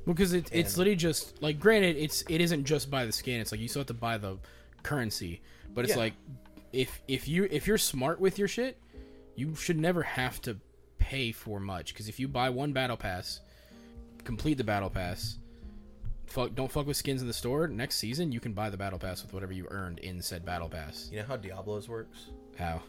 Because 0.06 0.32
it, 0.34 0.48
it's 0.54 0.70
And- 0.72 0.78
literally 0.78 0.96
just 0.96 1.42
like, 1.42 1.60
granted, 1.60 1.98
it's 1.98 2.24
it 2.30 2.40
isn't 2.40 2.64
just 2.64 2.90
buy 2.90 3.06
the 3.06 3.12
skin. 3.12 3.42
It's 3.42 3.52
like 3.52 3.60
you 3.60 3.68
still 3.68 3.82
have 3.82 3.88
to 3.88 3.94
buy 3.94 4.18
the 4.18 4.38
currency, 4.84 5.42
but 5.74 5.84
it's 5.84 5.96
Yeah. 5.96 6.00
like 6.00 6.14
if 6.72 7.02
if 7.08 7.28
you 7.28 7.48
if 7.52 7.68
you're 7.68 7.78
smart 7.78 8.22
with 8.22 8.40
your 8.40 8.48
shit, 8.48 8.78
you 9.36 9.54
should 9.56 9.78
never 9.78 10.02
have 10.04 10.42
to 10.44 10.58
pay 11.00 11.32
for 11.32 11.60
much. 11.60 11.94
Because 11.94 12.08
if 12.08 12.20
you 12.20 12.28
buy 12.28 12.50
one 12.50 12.72
battle 12.74 12.98
pass, 12.98 13.40
complete 14.24 14.58
the 14.58 14.64
battle 14.64 14.90
pass. 14.90 15.38
Fuck, 16.28 16.54
don't 16.54 16.72
fuck 16.72 16.86
with 16.86 16.98
skins 16.98 17.22
in 17.22 17.28
the 17.28 17.34
store. 17.34 17.68
Next 17.68 17.96
season, 17.96 18.32
you 18.32 18.40
can 18.40 18.54
buy 18.54 18.70
the 18.70 18.78
battle 18.78 19.00
pass 19.00 19.24
with 19.24 19.34
whatever 19.34 19.52
you 19.54 19.68
earned 19.72 20.00
in 20.00 20.22
said 20.22 20.46
battle 20.46 20.70
pass. 20.70 21.10
You 21.12 21.20
know 21.22 21.26
how 21.26 21.38
Diablos 21.38 21.90
works? 21.90 22.28
How? 22.58 22.82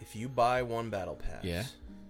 If 0.00 0.16
you 0.16 0.28
buy 0.28 0.62
one 0.62 0.88
battle 0.88 1.16
pass, 1.16 1.44
Yeah. 1.44 1.64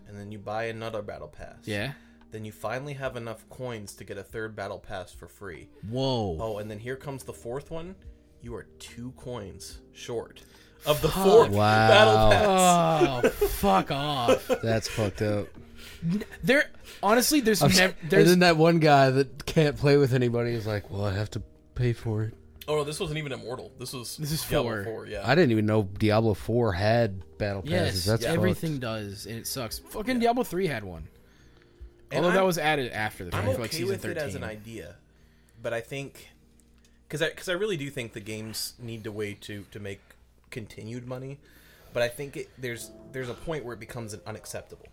and 0.07 0.17
then 0.17 0.31
you 0.31 0.39
buy 0.39 0.65
another 0.65 1.03
battle 1.03 1.27
pass, 1.29 1.57
Yeah. 1.65 1.95
then 2.31 2.45
you 2.45 2.53
finally 2.53 2.93
have 2.95 3.17
enough 3.17 3.49
coins 3.49 3.95
to 3.95 4.05
get 4.05 4.17
a 4.19 4.23
third 4.23 4.55
battle 4.55 4.79
pass 4.79 5.11
for 5.13 5.27
free. 5.27 5.69
Whoa. 5.89 6.37
Oh, 6.41 6.59
and 6.59 6.71
then 6.71 6.79
here 6.79 6.97
comes 6.97 7.25
the 7.25 7.33
fourth 7.33 7.71
one. 7.73 7.97
You 8.41 8.55
are 8.55 8.65
two 8.79 9.11
coins 9.17 9.81
short 9.93 10.43
of 10.87 11.01
the 11.03 11.09
four 11.09 11.49
Wow. 11.49 11.89
battle 11.89 12.31
pass. 12.31 13.25
Oh, 13.25 13.47
fuck 13.49 13.91
off. 13.91 14.47
That's 14.63 14.89
fucked 14.89 15.23
up. 15.23 15.49
There, 16.43 16.71
honestly, 17.03 17.41
there's 17.41 17.61
never, 17.63 17.95
and 18.01 18.11
there's 18.11 18.29
then 18.29 18.39
that 18.41 18.57
one 18.57 18.79
guy 18.79 19.11
that 19.11 19.47
can't 19.47 19.77
play 19.77 19.97
with 19.97 20.15
anybody 20.15 20.53
is 20.53 20.67
like, 20.67 20.91
"Well, 20.91 21.05
I 21.05 21.13
have 21.15 21.31
to 21.33 21.43
pay 21.75 21.93
for 21.93 22.23
it." 22.23 22.35
Oh 22.69 22.77
no, 22.77 22.85
this 22.85 23.01
wasn't 23.01 23.19
even 23.19 23.33
immortal. 23.33 23.73
This 23.79 23.93
was 23.93 24.17
This 24.17 24.31
is 24.31 24.43
Diablo 24.45 24.85
four. 24.85 24.85
4 24.85 25.07
yeah. 25.07 25.23
I 25.25 25.35
didn't 25.35 25.51
even 25.53 25.67
know 25.67 25.85
Diablo 25.99 26.35
Four 26.35 26.73
had 26.75 27.23
battle 27.39 27.63
passes. 27.63 27.73
Yes, 27.73 28.05
That's 28.05 28.25
fucked. 28.25 28.37
everything 28.37 28.79
does, 28.79 29.27
and 29.27 29.37
it 29.37 29.47
sucks. 29.47 29.79
Fucking 29.81 30.21
Diablo 30.21 30.45
three 30.45 30.67
had 30.69 30.85
one, 30.85 31.09
And 32.13 32.19
although 32.25 32.31
that 32.33 32.39
I'm- 32.39 32.47
was 32.47 32.59
added 32.59 32.93
after 32.93 33.25
the 33.25 33.35
I'm 33.35 33.43
fact, 33.45 33.55
okay 33.55 33.63
like 33.63 33.73
season 33.73 33.89
with 33.89 34.05
it 34.05 34.19
as 34.19 34.35
an 34.37 34.45
idea, 34.45 34.97
but 35.63 35.73
I 35.73 35.81
think 35.81 36.29
because 37.09 37.23
I 37.23 37.31
because 37.31 37.49
I 37.49 37.55
really 37.55 37.77
do 37.79 37.91
think 37.91 38.13
the 38.13 38.21
games 38.21 38.75
need 38.79 39.03
to 39.05 39.11
way 39.13 39.35
to 39.41 39.65
to 39.73 39.81
make 39.81 40.01
continued 40.51 41.07
money, 41.07 41.39
but 41.93 42.03
I 42.03 42.09
think 42.09 42.37
it, 42.37 42.49
there's 42.59 42.91
there's 43.13 43.29
a 43.29 43.35
point 43.35 43.65
where 43.65 43.75
it 43.75 43.81
becomes 43.81 44.15
an 44.15 44.21
unacceptable. 44.27 44.87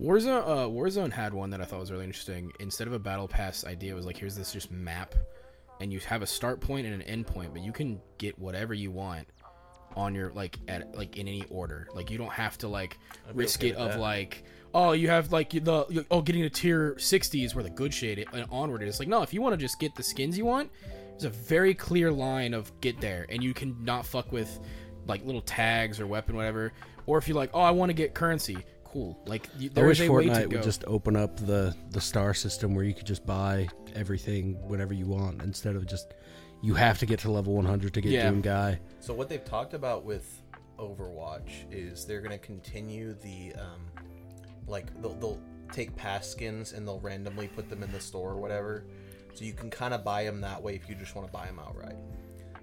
Warzone, 0.00 0.42
uh, 0.46 0.66
Warzone 0.66 1.12
had 1.12 1.34
one 1.34 1.50
that 1.50 1.60
I 1.60 1.64
thought 1.64 1.80
was 1.80 1.92
really 1.92 2.04
interesting. 2.04 2.50
Instead 2.58 2.86
of 2.86 2.94
a 2.94 2.98
battle 2.98 3.28
pass 3.28 3.64
idea, 3.66 3.92
it 3.92 3.96
was 3.96 4.06
like 4.06 4.16
here's 4.16 4.34
this 4.34 4.52
just 4.52 4.70
map, 4.70 5.14
and 5.80 5.92
you 5.92 6.00
have 6.00 6.22
a 6.22 6.26
start 6.26 6.60
point 6.60 6.86
and 6.86 6.94
an 6.94 7.02
end 7.02 7.26
point, 7.26 7.52
but 7.52 7.62
you 7.62 7.72
can 7.72 8.00
get 8.18 8.38
whatever 8.38 8.72
you 8.72 8.90
want 8.90 9.26
on 9.96 10.14
your 10.14 10.30
like 10.32 10.58
at 10.68 10.94
like 10.96 11.16
in 11.16 11.28
any 11.28 11.44
order. 11.50 11.88
Like 11.94 12.10
you 12.10 12.18
don't 12.18 12.32
have 12.32 12.56
to 12.58 12.68
like 12.68 12.98
risk 13.34 13.60
okay 13.60 13.70
it 13.70 13.76
of 13.76 13.92
that. 13.92 14.00
like 14.00 14.44
oh 14.72 14.92
you 14.92 15.08
have 15.08 15.32
like 15.32 15.50
the 15.50 16.06
oh 16.10 16.22
getting 16.22 16.42
to 16.42 16.50
tier 16.50 16.96
60 16.98 17.44
is 17.44 17.54
where 17.54 17.64
the 17.64 17.70
good 17.70 17.92
shade 17.92 18.26
and 18.32 18.46
onward 18.50 18.82
is. 18.82 18.98
Like 18.98 19.08
no, 19.08 19.22
if 19.22 19.34
you 19.34 19.42
want 19.42 19.52
to 19.52 19.56
just 19.58 19.78
get 19.78 19.94
the 19.94 20.02
skins 20.02 20.38
you 20.38 20.44
want, 20.44 20.70
there's 21.20 21.34
a 21.34 21.38
very 21.38 21.74
clear 21.74 22.10
line 22.10 22.54
of 22.54 22.72
get 22.80 23.00
there, 23.00 23.26
and 23.28 23.42
you 23.42 23.54
can 23.54 23.84
not 23.84 24.06
fuck 24.06 24.32
with 24.32 24.60
like 25.06 25.24
little 25.24 25.42
tags 25.42 26.00
or 26.00 26.06
weapon 26.06 26.36
whatever. 26.36 26.72
Or 27.06 27.18
if 27.18 27.28
you're 27.28 27.36
like 27.36 27.50
oh 27.54 27.60
I 27.60 27.70
want 27.70 27.90
to 27.90 27.94
get 27.94 28.14
currency, 28.14 28.58
cool. 28.84 29.18
Like 29.26 29.48
you, 29.58 29.70
I 29.70 29.74
there 29.74 29.86
wish 29.86 30.00
is 30.00 30.08
a 30.08 30.12
way 30.12 30.24
to 30.24 30.30
Fortnite 30.30 30.50
go. 30.50 30.56
would 30.56 30.62
just 30.62 30.84
open 30.86 31.16
up 31.16 31.36
the 31.36 31.74
the 31.90 32.00
star 32.00 32.34
system 32.34 32.74
where 32.74 32.84
you 32.84 32.94
could 32.94 33.06
just 33.06 33.26
buy 33.26 33.68
everything 33.94 34.54
whenever 34.66 34.94
you 34.94 35.06
want 35.06 35.42
instead 35.42 35.76
of 35.76 35.86
just 35.86 36.14
you 36.62 36.74
have 36.74 36.98
to 36.98 37.06
get 37.06 37.18
to 37.20 37.30
level 37.30 37.54
100 37.54 37.94
to 37.94 38.00
get 38.00 38.12
Yeah. 38.12 38.30
Doom 38.30 38.42
Guy. 38.42 38.78
So 39.00 39.14
what 39.14 39.28
they've 39.28 39.44
talked 39.44 39.72
about 39.72 40.04
with 40.04 40.42
Overwatch 40.78 41.72
is 41.72 42.04
they're 42.04 42.20
going 42.20 42.38
to 42.38 42.38
continue 42.38 43.14
the 43.14 43.54
um, 43.54 43.80
like 44.66 44.86
they'll, 45.00 45.14
they'll 45.14 45.40
take 45.72 45.94
past 45.96 46.32
skins 46.32 46.72
and 46.72 46.86
they'll 46.86 47.00
randomly 47.00 47.48
put 47.48 47.68
them 47.70 47.82
in 47.82 47.90
the 47.92 48.00
store 48.00 48.32
or 48.32 48.36
whatever. 48.36 48.84
So 49.34 49.44
you 49.44 49.52
can 49.52 49.70
kind 49.70 49.94
of 49.94 50.04
buy 50.04 50.24
them 50.24 50.40
that 50.42 50.62
way 50.62 50.74
if 50.74 50.88
you 50.88 50.94
just 50.94 51.14
want 51.14 51.26
to 51.28 51.32
buy 51.32 51.46
them 51.46 51.58
outright. 51.58 51.96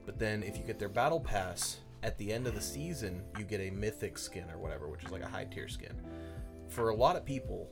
But 0.06 0.20
then 0.20 0.44
if 0.44 0.58
you 0.58 0.64
get 0.64 0.80
their 0.80 0.90
battle 0.90 1.20
pass 1.20 1.78
at 2.04 2.18
the 2.18 2.32
end 2.32 2.48
of 2.48 2.56
the 2.56 2.62
season, 2.62 3.24
you 3.38 3.44
get 3.44 3.60
a 3.62 3.70
mythic 3.72 4.18
skin 4.18 4.46
or 4.52 4.58
whatever, 4.58 4.88
which 4.88 5.04
is 5.04 5.12
like 5.12 5.24
a 5.24 5.28
high 5.28 5.46
tier 5.46 5.68
skin. 5.68 5.96
For 6.70 6.90
a 6.90 6.96
lot 6.96 7.16
of 7.16 7.26
people, 7.26 7.70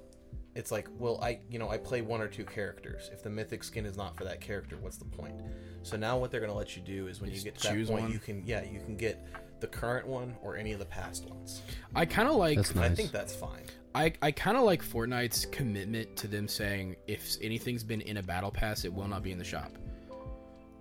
it's 0.56 0.72
like, 0.72 0.88
well, 0.98 1.20
I 1.22 1.39
you 1.50 1.60
know 1.60 1.70
I 1.70 1.78
play 1.78 2.02
one 2.02 2.22
or 2.22 2.28
two 2.28 2.46
characters. 2.46 3.10
If 3.14 3.22
the 3.24 3.30
mythic 3.30 3.64
skin 3.64 3.86
is 3.86 3.98
not 3.98 4.18
for 4.18 4.24
that 4.24 4.39
character, 4.41 4.78
what's 4.80 4.98
the 4.98 5.06
point? 5.06 5.36
So 5.84 5.98
now 5.98 6.18
what 6.18 6.32
they're 6.32 6.39
gonna 6.39 6.54
let 6.56 6.76
you 6.76 6.82
do 6.82 7.08
is 7.08 7.20
when 7.22 7.30
you 7.30 7.36
Just 7.36 7.46
get 7.46 7.56
to 7.58 7.64
that 7.68 7.74
choose 7.74 7.89
point, 7.89 8.04
one? 8.04 8.12
you 8.12 8.20
can 8.20 8.43
yeah 8.46 8.64
you 8.64 8.80
can 8.80 8.96
get 8.96 9.26
the 9.60 9.68
current 9.68 10.08
one 10.08 10.36
or 10.41 10.56
any 10.56 10.72
of 10.72 10.80
the 10.80 10.86
past 10.86 11.30
ones. 11.30 11.62
I 11.93 12.06
kind 12.06 12.28
of 12.30 12.36
like 12.36 12.58
That's 12.58 12.76
I 12.78 12.89
think 12.89 13.12
that's 13.12 13.36
fine. 13.36 13.66
I, 13.96 14.14
I 14.22 14.32
kind 14.32 14.58
of 14.58 14.64
like 14.64 14.84
Fortnite's 14.84 15.46
commitment 15.46 16.18
to 16.18 16.28
them 16.28 16.50
saying 16.50 16.98
if 17.08 17.38
anything's 17.41 17.84
been 17.84 18.02
in 18.02 18.18
a 18.18 18.24
battle 18.24 18.52
pass, 18.52 18.84
it 18.84 18.93
will 18.93 19.08
not 19.08 19.24
be 19.24 19.32
in 19.32 19.38
the 19.38 19.46
shop. 19.46 19.72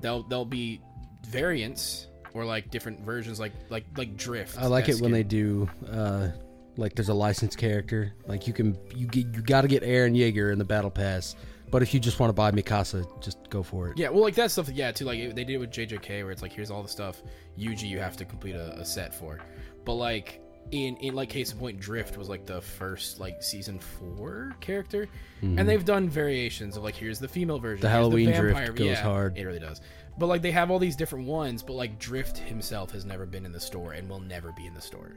They'll 0.01 0.25
they'll 0.25 0.45
be 0.45 0.81
variants 1.29 2.09
or 2.35 2.45
like 2.45 2.71
different 2.73 3.01
versions, 3.01 3.39
like 3.39 3.53
like 3.71 3.85
like 3.97 4.17
Drift. 4.17 4.59
I 4.59 4.67
like 4.67 4.89
it 4.89 5.01
when 5.01 5.13
they 5.13 5.23
do 5.23 5.71
uh 5.91 6.31
like 6.77 6.97
there's 6.97 7.09
a 7.09 7.15
licensed 7.15 7.57
character. 7.57 8.13
Like 8.27 8.49
you 8.49 8.53
can 8.53 8.77
you 8.95 9.07
get 9.07 9.27
you 9.27 9.43
got 9.43 9.61
to 9.61 9.69
get 9.69 9.85
Eren 9.85 10.17
Yeager 10.17 10.53
in 10.53 10.59
the 10.59 10.65
battle 10.65 10.91
pass. 10.91 11.37
But 11.71 11.83
if 11.83 11.95
you 11.95 12.01
just 12.01 12.21
want 12.21 12.31
to 12.31 12.35
buy 12.35 12.51
Mikasa, 12.51 13.23
just 13.23 13.49
go 13.49 13.63
for 13.63 13.89
it. 13.89 13.99
Yeah, 13.99 14.09
well, 14.09 14.23
like 14.23 14.35
that 14.35 14.51
stuff. 14.51 14.69
Yeah, 14.69 14.93
too. 14.93 15.05
Like 15.05 15.35
they 15.35 15.45
did 15.45 15.51
it 15.51 15.59
with 15.59 15.71
JJK, 15.71 16.23
where 16.23 16.31
it's 16.31 16.43
like 16.43 16.53
here's 16.53 16.71
all 16.71 16.83
the 16.83 16.89
stuff 16.89 17.23
UG 17.59 17.83
you 17.83 18.01
have 18.01 18.17
to 18.17 18.25
complete 18.25 18.55
a, 18.55 18.79
a 18.79 18.85
set 18.85 19.15
for. 19.15 19.39
But 19.85 19.95
like 19.95 20.41
in 20.71 20.97
in 20.97 21.15
like 21.15 21.29
case 21.29 21.53
in 21.53 21.59
point, 21.59 21.79
Drift 21.81 22.17
was 22.17 22.29
like 22.29 22.47
the 22.47 22.61
first 22.61 23.21
like 23.21 23.43
season 23.43 23.79
four 23.79 24.57
character, 24.61 25.09
and 25.43 25.69
they've 25.69 25.85
done 25.85 26.09
variations 26.09 26.77
of 26.77 26.83
like 26.85 26.95
here's 26.95 27.19
the 27.19 27.29
female 27.29 27.59
version, 27.59 27.77
Mm-hmm. 27.79 27.83
The 27.83 27.91
Halloween 27.91 28.27
Drift 28.33 28.57
vampire- 28.57 28.73
goes 28.73 28.87
yeah, 28.87 29.03
hard. 29.03 29.37
It 29.37 29.45
really 29.45 29.59
does. 29.61 29.81
But 30.19 30.27
like 30.27 30.43
they 30.43 30.53
have 30.53 30.71
all 30.71 30.79
these 30.79 30.97
different 30.97 31.27
ones, 31.27 31.63
but 31.63 31.75
like 31.75 31.99
Drift 31.99 32.39
himself 32.39 32.91
has 32.93 33.05
never 33.05 33.27
been 33.27 33.45
in 33.45 33.53
the 33.53 33.61
store 33.61 33.93
and 33.93 34.09
will 34.09 34.21
never 34.21 34.53
be 34.53 34.67
in 34.67 34.75
the 34.75 34.81
store. 34.81 35.13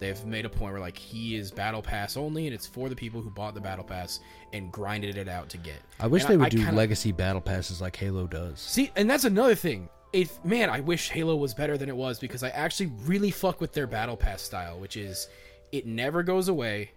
They've 0.00 0.24
made 0.24 0.44
a 0.44 0.48
point 0.48 0.72
where 0.72 0.80
like 0.80 0.96
he 0.96 1.34
is 1.36 1.50
battle 1.50 1.82
pass 1.82 2.16
only, 2.16 2.46
and 2.46 2.54
it's 2.54 2.66
for 2.66 2.88
the 2.88 2.94
people 2.96 3.20
who 3.20 3.30
bought 3.30 3.54
the 3.54 3.60
battle 3.60 3.84
pass 3.84 4.20
and 4.52 4.70
grinded 4.72 5.16
it 5.16 5.28
out 5.28 5.48
to 5.50 5.58
get. 5.58 5.76
I 6.00 6.06
wish 6.06 6.22
And 6.22 6.32
they 6.32 6.36
would 6.36 6.50
do 6.50 6.58
kinda- 6.58 6.72
legacy 6.72 7.12
battle 7.12 7.40
passes 7.40 7.80
like 7.80 7.96
Halo 7.96 8.26
does. 8.26 8.60
See, 8.60 8.90
and 8.96 9.08
that's 9.10 9.24
another 9.24 9.54
thing. 9.56 9.88
If 10.12 10.42
man, 10.44 10.70
I 10.70 10.80
wish 10.80 11.10
Halo 11.10 11.36
was 11.36 11.54
better 11.54 11.76
than 11.76 11.88
it 11.88 11.96
was 11.96 12.18
because 12.18 12.42
I 12.42 12.48
actually 12.50 12.92
really 13.04 13.30
fuck 13.30 13.60
with 13.60 13.72
their 13.72 13.86
battle 13.86 14.16
pass 14.16 14.42
style, 14.42 14.78
which 14.78 14.96
is 14.96 15.28
it 15.72 15.86
never 15.86 16.22
goes 16.22 16.48
away. 16.48 16.92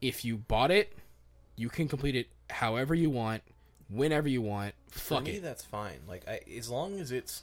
If 0.00 0.24
you 0.24 0.36
bought 0.36 0.70
it, 0.70 0.92
you 1.56 1.68
can 1.68 1.88
complete 1.88 2.16
it 2.16 2.28
however 2.50 2.94
you 2.94 3.10
want, 3.10 3.42
whenever 3.88 4.28
you 4.28 4.42
want. 4.42 4.74
For 4.88 5.16
Fuck 5.16 5.24
me, 5.24 5.32
it. 5.32 5.42
that's 5.42 5.64
fine. 5.64 5.98
Like 6.06 6.26
I, 6.28 6.40
as 6.56 6.68
long 6.68 6.98
as 7.00 7.12
it's, 7.12 7.42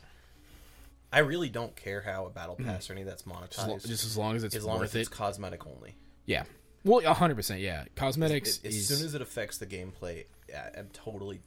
I 1.12 1.20
really 1.20 1.50
don't 1.50 1.76
care 1.76 2.02
how 2.02 2.26
a 2.26 2.30
battle 2.30 2.56
hmm. 2.56 2.66
pass 2.66 2.90
or 2.90 2.94
any 2.94 3.02
of 3.02 3.08
that's 3.08 3.24
Just, 3.24 3.28
lo- 3.68 3.76
monetized. 3.76 3.88
just 3.88 4.06
as 4.06 4.18
long 4.18 4.36
as 4.36 4.44
it's 4.44 4.56
as 4.56 4.66
long 4.66 4.80
worth 4.80 4.96
as 4.96 4.96
it's 4.96 5.10
it. 5.10 5.14
cosmetic 5.14 5.66
only. 5.68 5.96
Yeah. 6.26 6.44
Well, 6.84 7.02
hundred 7.14 7.36
percent. 7.36 7.62
Yeah. 7.62 7.86
Cosmetics 7.96 8.60
As, 8.60 8.66
as 8.66 8.76
is 8.76 8.88
soon 8.88 9.06
as 9.06 9.14
it 9.16 9.22
affects 9.22 9.58
the 9.58 9.68
gameplay, 9.68 10.26
yeah, 10.50 10.70
I'm 10.78 10.90
totally, 10.94 11.42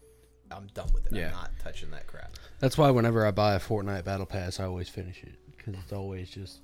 I'm 0.56 0.66
done 0.74 0.90
with 0.92 1.06
it. 1.06 1.12
Yeah. 1.12 1.26
I'm 1.26 1.32
not 1.32 1.50
touching 1.62 1.90
that 1.90 2.06
crap. 2.06 2.32
That's 2.60 2.78
why 2.78 2.90
whenever 2.90 3.26
I 3.26 3.30
buy 3.30 3.54
a 3.54 3.60
Fortnite 3.60 4.04
battle 4.04 4.26
pass, 4.26 4.60
I 4.60 4.64
always 4.64 4.88
finish 4.88 5.22
it 5.22 5.34
because 5.56 5.74
it's 5.74 5.92
always 5.92 6.30
just 6.30 6.60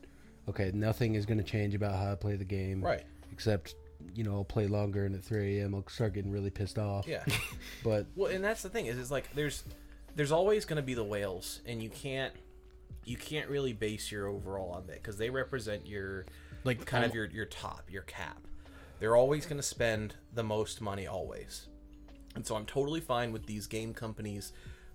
okay. 0.48 0.70
Nothing 0.74 1.14
is 1.14 1.26
going 1.26 1.38
to 1.38 1.44
change 1.44 1.74
about 1.74 1.94
how 1.96 2.12
I 2.12 2.14
play 2.14 2.36
the 2.36 2.44
game, 2.44 2.82
Right. 2.82 3.04
Except 3.32 3.74
you 4.14 4.24
know 4.24 4.34
I'll 4.34 4.44
play 4.44 4.66
longer, 4.66 5.04
and 5.04 5.14
at 5.14 5.22
3 5.24 5.60
a.m. 5.60 5.74
I'll 5.74 5.86
start 5.88 6.14
getting 6.14 6.30
really 6.30 6.50
pissed 6.50 6.78
off. 6.78 7.06
Yeah. 7.06 7.24
But 7.84 8.06
Well, 8.16 8.30
and 8.30 8.42
that's 8.44 8.62
the 8.62 8.68
thing 8.68 8.86
is, 8.86 8.98
it's 8.98 9.10
like 9.10 9.32
there's 9.34 9.62
there's 10.16 10.32
always 10.32 10.64
going 10.64 10.76
to 10.76 10.82
be 10.82 10.94
the 10.94 11.04
whales, 11.04 11.60
and 11.66 11.82
you 11.82 11.90
can't 11.90 12.34
you 13.04 13.16
can't 13.16 13.48
really 13.48 13.72
base 13.72 14.10
your 14.12 14.26
overall 14.26 14.72
on 14.72 14.86
that 14.88 14.96
because 14.96 15.16
they 15.16 15.30
represent 15.30 15.86
your 15.86 16.26
Like 16.64 16.84
kind 16.84 17.04
of 17.04 17.14
your 17.14 17.26
your 17.26 17.46
top, 17.46 17.84
your 17.90 18.02
cap. 18.02 18.38
They're 18.98 19.16
always 19.16 19.46
going 19.46 19.56
to 19.56 19.62
spend 19.66 20.16
the 20.34 20.42
most 20.42 20.80
money 20.82 21.06
always. 21.06 21.68
And 22.34 22.46
so 22.46 22.54
I'm 22.56 22.66
totally 22.66 23.00
fine 23.00 23.32
with 23.32 23.46
these 23.46 23.66
game 23.66 23.92
companies 23.94 24.52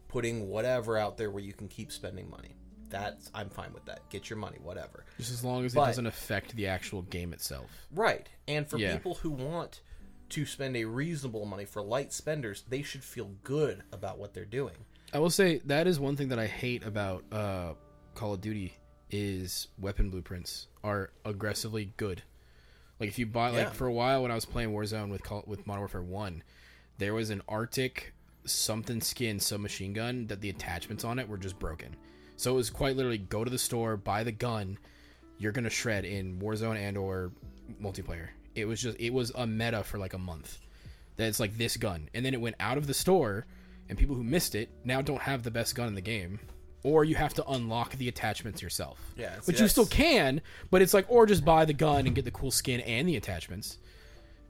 putting 0.07 0.47
whatever 0.47 0.97
out 0.97 1.17
there 1.17 1.29
where 1.31 1.43
you 1.43 1.53
can 1.53 1.67
keep 1.67 1.91
spending 1.91 2.29
money. 2.29 2.55
That's 2.89 3.29
I'm 3.33 3.49
fine 3.49 3.73
with 3.73 3.85
that. 3.85 4.07
Get 4.09 4.29
your 4.29 4.37
money, 4.37 4.57
whatever. 4.61 5.03
just 5.17 5.31
as 5.31 5.43
long 5.43 5.65
as 5.65 5.73
it 5.73 5.77
doesn't 5.79 6.05
affect 6.05 6.55
the 6.55 6.67
actual 6.67 7.01
game 7.01 7.33
itself. 7.33 7.69
Right. 7.91 8.29
And 8.47 8.67
for 8.69 8.77
Yeah. 8.77 8.93
people 8.93 9.15
who 9.15 9.31
want 9.31 9.81
to 10.29 10.45
spend 10.45 10.77
a 10.77 10.85
reasonable 10.85 11.45
money 11.45 11.65
for 11.65 11.81
light 11.81 12.13
spenders, 12.13 12.63
they 12.69 12.81
should 12.83 13.03
feel 13.03 13.31
good 13.43 13.83
about 13.91 14.17
what 14.17 14.33
they're 14.33 14.45
doing. 14.45 14.75
I 15.13 15.19
will 15.19 15.29
say 15.29 15.59
that 15.65 15.87
is 15.87 15.99
one 15.99 16.15
thing 16.15 16.29
that 16.29 16.39
I 16.39 16.47
hate 16.47 16.83
about 16.83 17.23
uh, 17.31 17.73
Call 18.13 18.33
of 18.35 18.41
Duty 18.41 18.75
is 19.11 19.67
weapon 19.77 20.09
blueprints 20.09 20.67
are 20.83 21.11
aggressively 21.25 21.91
good. 21.97 22.21
Like 22.99 23.09
if 23.09 23.19
you 23.19 23.25
buy 23.25 23.49
like 23.49 23.59
Yeah. 23.67 23.69
for 23.71 23.87
a 23.87 23.93
while 23.93 24.21
when 24.21 24.31
I 24.31 24.35
was 24.35 24.45
playing 24.45 24.71
Warzone 24.71 25.09
with 25.09 25.21
Call, 25.23 25.43
with 25.45 25.65
Modern 25.67 25.81
Warfare 25.81 26.01
One, 26.01 26.43
there 26.97 27.13
was 27.13 27.29
an 27.29 27.41
Arctic 27.47 28.13
something 28.45 29.01
skin 29.01 29.39
submachine 29.39 29.93
gun 29.93 30.27
that 30.27 30.41
the 30.41 30.49
attachments 30.49 31.03
on 31.03 31.19
it 31.19 31.27
were 31.27 31.37
just 31.37 31.57
broken. 31.59 31.95
So 32.37 32.51
it 32.51 32.55
was 32.55 32.69
quite 32.69 32.95
literally 32.95 33.17
go 33.17 33.43
to 33.43 33.49
the 33.49 33.57
store, 33.57 33.97
buy 33.97 34.23
the 34.23 34.31
gun, 34.31 34.77
you're 35.37 35.51
gonna 35.51 35.69
shred 35.69 36.05
in 36.05 36.39
Warzone 36.39 36.77
and 36.77 36.97
or 36.97 37.31
multiplayer. 37.81 38.29
It 38.55 38.65
was 38.65 38.81
just 38.81 38.99
it 38.99 39.11
was 39.11 39.31
a 39.35 39.45
meta 39.45 39.83
for 39.83 39.97
like 39.97 40.13
a 40.13 40.17
month. 40.19 40.59
That 41.17 41.27
it's 41.27 41.39
like 41.39 41.57
this 41.57 41.77
gun, 41.77 42.09
and 42.13 42.25
then 42.25 42.33
it 42.33 42.41
went 42.41 42.57
out 42.59 42.77
of 42.77 42.87
the 42.87 42.93
store, 42.93 43.45
and 43.87 43.97
people 43.97 44.15
who 44.15 44.23
missed 44.23 44.53
it 44.53 44.69
now 44.83 45.01
don't 45.01 45.21
have 45.21 45.43
the 45.43 45.51
best 45.51 45.73
gun 45.73 45.87
in 45.87 45.95
the 45.95 46.01
game, 46.01 46.39
or 46.83 47.05
you 47.05 47.15
have 47.15 47.33
to 47.35 47.47
unlock 47.47 47.93
the 47.93 48.09
attachments 48.09 48.61
yourself. 48.61 48.99
Yeah, 49.15 49.35
which 49.45 49.61
you 49.61 49.67
still 49.69 49.85
can, 49.85 50.41
but 50.71 50.81
it's 50.81 50.93
like 50.93 51.05
or 51.07 51.25
just 51.25 51.45
buy 51.45 51.63
the 51.63 51.73
gun 51.73 52.05
and 52.05 52.15
get 52.15 52.25
the 52.25 52.31
cool 52.31 52.51
skin 52.51 52.81
and 52.81 53.07
the 53.07 53.15
attachments. 53.15 53.77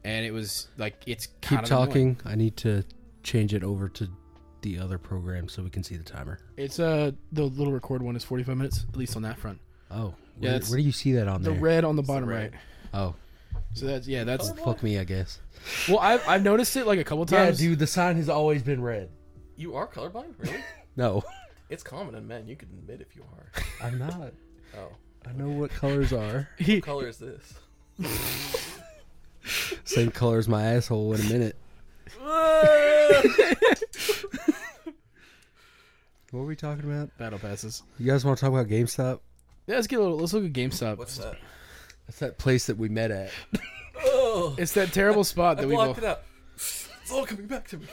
And 0.06 0.24
it 0.24 0.30
was 0.32 0.68
like 0.78 1.02
it's 1.06 1.26
Keep 1.26 1.42
kind 1.42 1.64
of 1.64 1.70
annoying. 1.70 1.86
talking. 2.16 2.20
I 2.24 2.34
need 2.36 2.56
to 2.58 2.84
change 3.24 3.52
it 3.54 3.64
over 3.64 3.88
to 3.88 4.08
the 4.62 4.78
other 4.78 4.98
program 4.98 5.48
so 5.48 5.62
we 5.62 5.70
can 5.70 5.82
see 5.82 5.96
the 5.96 6.04
timer. 6.04 6.38
It's 6.56 6.78
uh 6.78 7.10
the 7.32 7.42
little 7.44 7.72
record 7.72 8.02
one 8.02 8.14
is 8.14 8.22
forty 8.24 8.44
five 8.44 8.56
minutes 8.56 8.84
at 8.88 8.96
least 8.96 9.16
on 9.16 9.22
that 9.22 9.36
front. 9.38 9.58
Oh, 9.90 10.14
Yeah, 10.40 10.52
where, 10.52 10.60
where 10.60 10.78
do 10.78 10.84
you 10.84 10.92
see 10.92 11.12
that 11.14 11.26
on 11.28 11.42
The 11.42 11.50
there? 11.50 11.60
red 11.60 11.84
on 11.84 11.96
the 11.96 12.02
bottom 12.02 12.28
red. 12.28 12.52
right. 12.52 12.60
Oh, 12.94 13.14
So 13.74 13.86
that's 13.86 14.06
yeah 14.06 14.22
that's 14.24 14.50
oh, 14.50 14.54
fuck 14.54 14.82
me, 14.82 14.98
I 14.98 15.04
guess. 15.04 15.40
well 15.88 15.98
I've 15.98 16.26
I've 16.28 16.42
noticed 16.42 16.76
it 16.76 16.86
like 16.86 16.98
a 17.00 17.04
couple 17.04 17.26
times. 17.26 17.60
Yeah, 17.60 17.70
dude, 17.70 17.78
the 17.80 17.86
sign 17.88 18.16
has 18.16 18.28
always 18.28 18.62
been 18.62 18.80
red. 18.82 19.10
You 19.56 19.74
are 19.74 19.88
colorblind? 19.88 20.34
Really? 20.38 20.62
No, 20.98 21.22
it's 21.68 21.82
common 21.82 22.14
in 22.14 22.26
men. 22.26 22.46
You 22.48 22.56
can 22.56 22.68
admit 22.70 23.00
if 23.02 23.14
you 23.14 23.22
are. 23.36 23.52
I'm 23.86 23.98
not. 23.98 24.32
Oh. 24.78 24.88
I 25.28 25.32
know 25.32 25.48
what 25.48 25.70
colors 25.70 26.10
are. 26.12 26.48
What 26.64 26.82
color 26.84 27.08
is 27.08 27.18
this? 27.18 27.54
Same 29.84 30.10
color 30.10 30.38
as 30.38 30.48
my 30.48 30.62
asshole 30.64 31.14
in 31.14 31.20
a 31.20 31.24
minute. 31.32 31.56
What 36.32 36.40
were 36.40 36.46
we 36.46 36.56
talking 36.56 36.84
about? 36.84 37.16
battle 37.18 37.38
passes. 37.38 37.82
You 37.98 38.06
guys 38.10 38.24
want 38.24 38.36
to 38.38 38.44
talk 38.44 38.52
about 38.52 38.66
GameStop? 38.66 39.20
Yeah, 39.66 39.76
let's 39.76 39.86
get 39.86 40.00
a 40.00 40.02
little. 40.02 40.18
Let's 40.18 40.32
look 40.32 40.44
at 40.44 40.52
GameStop. 40.52 40.98
What's 40.98 41.16
that? 41.18 41.36
That's 42.06 42.18
that 42.18 42.36
place 42.36 42.66
that 42.66 42.76
we 42.76 42.88
met 42.88 43.10
at. 43.10 43.30
Oh, 44.04 44.54
It's 44.58 44.72
that 44.72 44.92
terrible 44.92 45.24
spot 45.24 45.58
I 45.58 45.62
that 45.62 45.68
we 45.68 45.74
blocked 45.74 45.94
both. 45.94 46.04
it 46.04 46.04
out. 46.04 46.22
It's 46.56 46.88
all 47.12 47.24
coming 47.24 47.46
back 47.46 47.68
to 47.68 47.78
me. 47.78 47.86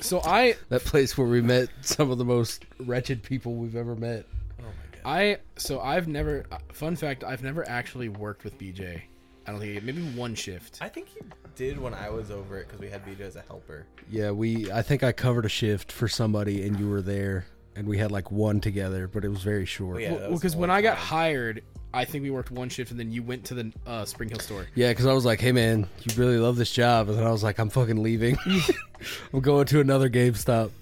So 0.00 0.20
I 0.24 0.56
That 0.68 0.82
place 0.84 1.16
where 1.16 1.26
we 1.26 1.40
met 1.40 1.68
some 1.80 2.10
of 2.10 2.18
the 2.18 2.24
most 2.24 2.64
wretched 2.80 3.22
people 3.22 3.54
we've 3.54 3.76
ever 3.76 3.94
met. 3.96 4.26
Oh 4.60 4.64
my 4.64 4.68
god. 4.92 5.00
I 5.04 5.38
so 5.56 5.80
I've 5.80 6.06
never. 6.08 6.44
uh, 6.52 6.58
Fun 6.72 6.96
fact: 6.96 7.24
I've 7.24 7.42
never 7.42 7.66
actually 7.68 8.08
worked 8.08 8.44
with 8.44 8.58
BJ. 8.58 9.02
I 9.48 9.50
don't 9.50 9.60
think 9.60 9.72
he, 9.72 9.80
maybe 9.80 10.02
one 10.10 10.34
shift. 10.34 10.76
I 10.82 10.90
think 10.90 11.08
he 11.08 11.20
did 11.56 11.80
when 11.80 11.94
I 11.94 12.10
was 12.10 12.30
over 12.30 12.58
it 12.58 12.66
because 12.66 12.80
we 12.80 12.90
had 12.90 13.02
BJ 13.06 13.20
as 13.20 13.36
a 13.36 13.40
helper. 13.40 13.86
Yeah, 14.10 14.30
we. 14.30 14.70
I 14.70 14.82
think 14.82 15.02
I 15.02 15.12
covered 15.12 15.46
a 15.46 15.48
shift 15.48 15.90
for 15.90 16.06
somebody, 16.06 16.66
and 16.66 16.78
you 16.78 16.86
were 16.90 17.00
there, 17.00 17.46
and 17.74 17.88
we 17.88 17.96
had 17.96 18.12
like 18.12 18.30
one 18.30 18.60
together, 18.60 19.08
but 19.08 19.24
it 19.24 19.28
was 19.28 19.42
very 19.42 19.64
short. 19.64 19.96
Oh, 19.96 20.00
yeah. 20.00 20.10
Well, 20.10 20.20
that 20.20 20.30
was 20.30 20.40
because 20.40 20.52
the 20.52 20.58
when 20.58 20.68
one 20.68 20.76
I 20.76 20.82
got 20.82 20.98
time. 20.98 21.06
hired, 21.06 21.64
I 21.94 22.04
think 22.04 22.24
we 22.24 22.30
worked 22.30 22.50
one 22.50 22.68
shift, 22.68 22.90
and 22.90 23.00
then 23.00 23.10
you 23.10 23.22
went 23.22 23.46
to 23.46 23.54
the 23.54 23.72
uh, 23.86 24.04
Spring 24.04 24.28
Hill 24.28 24.38
store. 24.38 24.66
Yeah, 24.74 24.90
because 24.90 25.06
I 25.06 25.14
was 25.14 25.24
like, 25.24 25.40
"Hey, 25.40 25.52
man, 25.52 25.88
you 26.02 26.14
really 26.22 26.36
love 26.36 26.56
this 26.56 26.70
job," 26.70 27.08
and 27.08 27.16
then 27.16 27.26
I 27.26 27.30
was 27.30 27.42
like, 27.42 27.58
"I'm 27.58 27.70
fucking 27.70 28.02
leaving. 28.02 28.36
I'm 29.32 29.40
going 29.40 29.64
to 29.68 29.80
another 29.80 30.10
GameStop." 30.10 30.72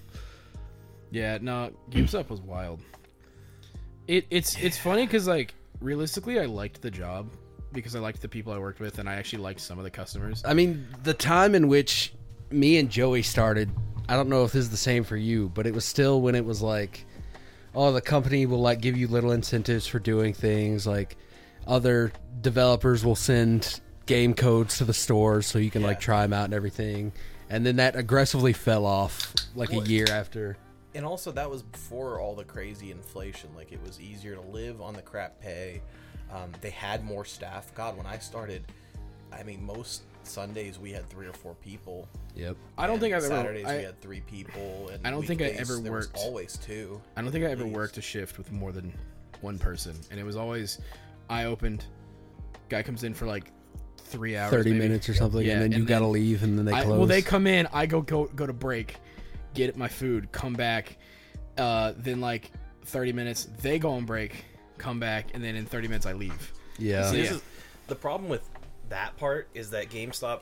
Yeah, 1.09 1.37
no, 1.39 1.71
GameStop 1.89 2.29
was 2.29 2.41
wild. 2.41 2.81
It 4.09 4.25
it's 4.29 4.57
it's 4.57 4.77
funny 4.77 5.05
because 5.05 5.25
like 5.25 5.53
realistically, 5.79 6.37
I 6.37 6.47
liked 6.47 6.81
the 6.81 6.91
job 6.91 7.29
because 7.71 7.95
I 7.95 7.99
liked 7.99 8.21
the 8.21 8.29
people 8.29 8.53
I 8.53 8.57
worked 8.57 8.79
with, 8.79 8.99
and 8.99 9.09
I 9.09 9.15
actually 9.15 9.43
liked 9.43 9.59
some 9.59 9.77
of 9.77 9.83
the 9.83 9.89
customers. 9.89 10.43
I 10.45 10.53
mean, 10.53 10.87
the 11.03 11.13
time 11.13 11.55
in 11.55 11.67
which 11.67 12.13
me 12.49 12.77
and 12.77 12.89
Joey 12.89 13.21
started, 13.21 13.69
I 14.09 14.15
don't 14.15 14.29
know 14.29 14.43
if 14.43 14.51
this 14.53 14.61
is 14.61 14.69
the 14.69 14.77
same 14.77 15.03
for 15.03 15.17
you, 15.17 15.49
but 15.49 15.67
it 15.67 15.73
was 15.73 15.85
still 15.85 16.21
when 16.21 16.35
it 16.35 16.45
was 16.45 16.61
like, 16.61 17.05
oh, 17.75 17.91
the 17.91 18.01
company 18.01 18.45
will 18.45 18.61
like 18.61 18.81
give 18.81 18.97
you 18.97 19.07
little 19.07 19.31
incentives 19.31 19.85
for 19.85 19.99
doing 19.99 20.33
things. 20.33 20.87
Like 20.87 21.17
other 21.65 22.11
developers 22.41 23.03
will 23.03 23.15
send 23.15 23.81
game 24.05 24.33
codes 24.33 24.77
to 24.77 24.85
the 24.85 24.93
stores 24.93 25.45
so 25.45 25.59
you 25.59 25.69
can 25.69 25.83
like 25.83 25.99
try 25.99 26.21
them 26.21 26.33
out 26.33 26.45
and 26.45 26.53
everything. 26.53 27.11
And 27.49 27.65
then 27.65 27.77
that 27.77 27.95
aggressively 27.95 28.53
fell 28.53 28.85
off 28.85 29.33
like 29.55 29.71
a 29.71 29.79
year 29.79 30.05
after. 30.09 30.57
And 30.95 31.05
also, 31.05 31.31
that 31.33 31.49
was 31.49 31.61
before 31.61 32.19
all 32.19 32.33
the 32.33 32.43
crazy 32.43 32.89
inflation. 32.89 33.51
Like, 33.55 33.71
it 33.71 33.79
was 33.83 34.01
easier 34.01 34.33
to 34.33 34.41
live 34.41 34.81
on 34.81 34.95
the 34.95 35.01
crap 35.03 35.39
pay. 35.39 35.81
Um, 36.31 36.51
they 36.61 36.69
had 36.71 37.03
more 37.05 37.25
staff. 37.25 37.73
God, 37.73 37.97
when 37.97 38.05
I 38.05 38.17
started, 38.17 38.63
I 39.31 39.43
mean, 39.43 39.63
most 39.65 40.03
Sundays 40.23 40.77
we 40.77 40.91
had 40.91 41.07
three 41.09 41.25
or 41.27 41.33
four 41.33 41.55
people. 41.55 42.07
Yep. 42.35 42.57
I 42.77 42.85
don't 42.87 42.99
think 42.99 43.13
I've 43.13 43.23
ever. 43.23 43.33
Saturdays 43.35 43.65
I, 43.65 43.77
we 43.77 43.83
had 43.83 44.01
three 44.01 44.19
people. 44.21 44.89
And 44.91 45.05
I 45.07 45.11
don't 45.11 45.25
think 45.25 45.41
I 45.41 45.45
weekdays 45.45 45.69
ever 45.71 45.81
there 45.81 45.91
was 45.93 46.07
worked- 46.07 46.17
always 46.19 46.57
two. 46.57 47.01
I 47.15 47.21
don't 47.21 47.31
think 47.31 47.45
I 47.45 47.49
ever 47.51 47.63
Please. 47.63 47.73
worked 47.73 47.97
a 47.97 48.01
shift 48.01 48.37
with 48.37 48.51
more 48.51 48.71
than 48.71 48.93
one 49.41 49.57
person, 49.57 49.95
and 50.11 50.19
it 50.19 50.23
was 50.23 50.35
always 50.35 50.79
I 51.29 51.45
opened. 51.45 51.85
Guy 52.69 52.83
comes 52.83 53.03
in 53.05 53.13
for 53.13 53.25
like 53.25 53.51
three 53.97 54.35
hours, 54.35 54.51
30 54.51 54.71
maybe. 54.71 54.79
minutes 54.87 55.07
or 55.09 55.13
something, 55.13 55.45
Yeah, 55.45 55.53
and 55.53 55.61
then 55.63 55.71
you 55.71 55.77
and 55.79 55.87
got 55.87 55.99
to 55.99 56.07
leave, 56.07 56.43
and 56.43 56.57
then 56.57 56.65
they 56.65 56.73
I, 56.73 56.83
close. 56.83 56.97
well, 56.97 57.07
they 57.07 57.21
come 57.21 57.47
in. 57.47 57.67
I 57.71 57.85
go 57.85 58.01
go 58.01 58.25
go 58.25 58.45
to 58.45 58.53
break, 58.53 58.97
get 59.53 59.77
my 59.77 59.87
food, 59.87 60.31
come 60.33 60.53
back. 60.53 60.97
Uh, 61.57 61.93
then 61.97 62.19
like 62.19 62.51
thirty 62.83 63.13
minutes, 63.13 63.47
they 63.61 63.79
go 63.79 63.91
on 63.91 64.05
break, 64.05 64.43
come 64.77 64.99
back, 64.99 65.27
and 65.33 65.43
then 65.43 65.55
in 65.55 65.65
thirty 65.65 65.87
minutes 65.87 66.05
I 66.05 66.13
leave. 66.13 66.53
yeah. 66.77 67.09
See, 67.09 67.17
this 67.21 67.29
Yeah. 67.31 67.35
is, 67.37 67.41
the 67.87 67.95
problem 67.95 68.29
with 68.29 68.47
that 68.89 69.17
part 69.17 69.47
is 69.53 69.69
that 69.71 69.89
GameStop 69.89 70.41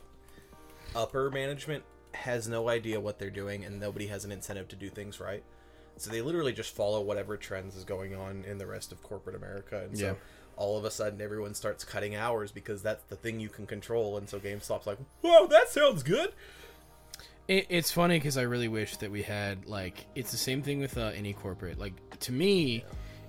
upper 0.96 1.30
management 1.32 1.84
has 2.14 2.48
no 2.48 2.70
idea 2.70 3.00
what 3.00 3.20
they're 3.20 3.30
doing, 3.30 3.66
and 3.66 3.80
nobody 3.80 4.08
has 4.08 4.26
an 4.26 4.32
incentive 4.32 4.68
to 4.70 4.76
do 4.76 4.90
things 4.90 5.20
right. 5.20 5.44
So 5.98 6.12
they 6.12 6.22
literally 6.22 6.54
just 6.54 6.76
follow 6.76 7.02
whatever 7.02 7.38
trends 7.38 7.76
is 7.76 7.84
going 7.86 8.16
on 8.16 8.44
in 8.46 8.58
the 8.58 8.66
rest 8.66 8.92
of 8.92 9.02
corporate 9.04 9.36
America, 9.36 9.84
and 9.84 9.98
Yeah. 9.98 10.12
so 10.12 10.18
all 10.58 10.78
of 10.78 10.86
a 10.86 10.92
sudden 10.92 11.22
everyone 11.22 11.54
starts 11.54 11.84
cutting 11.84 12.16
hours 12.16 12.52
because 12.52 12.82
that's 12.82 13.04
the 13.06 13.16
thing 13.16 13.40
you 13.40 13.50
can 13.50 13.66
control. 13.66 14.18
And 14.18 14.30
so 14.30 14.40
GameStop's 14.40 14.88
like, 14.88 14.98
"Whoa, 15.22 15.48
that 15.48 15.70
sounds 15.70 16.04
good." 16.04 16.32
It, 17.48 17.68
it's 17.70 17.92
funny 17.92 18.18
because 18.18 18.38
I 18.38 18.42
really 18.44 18.68
wish 18.68 18.98
that 18.98 19.12
we 19.12 19.22
had 19.22 19.68
like 19.68 20.06
it's 20.16 20.32
the 20.32 20.38
same 20.38 20.62
thing 20.64 20.80
with 20.80 20.98
uh, 20.98 21.12
any 21.16 21.34
corporate. 21.34 21.78
Like 21.78 21.94
to 22.22 22.32
me, 22.32 22.84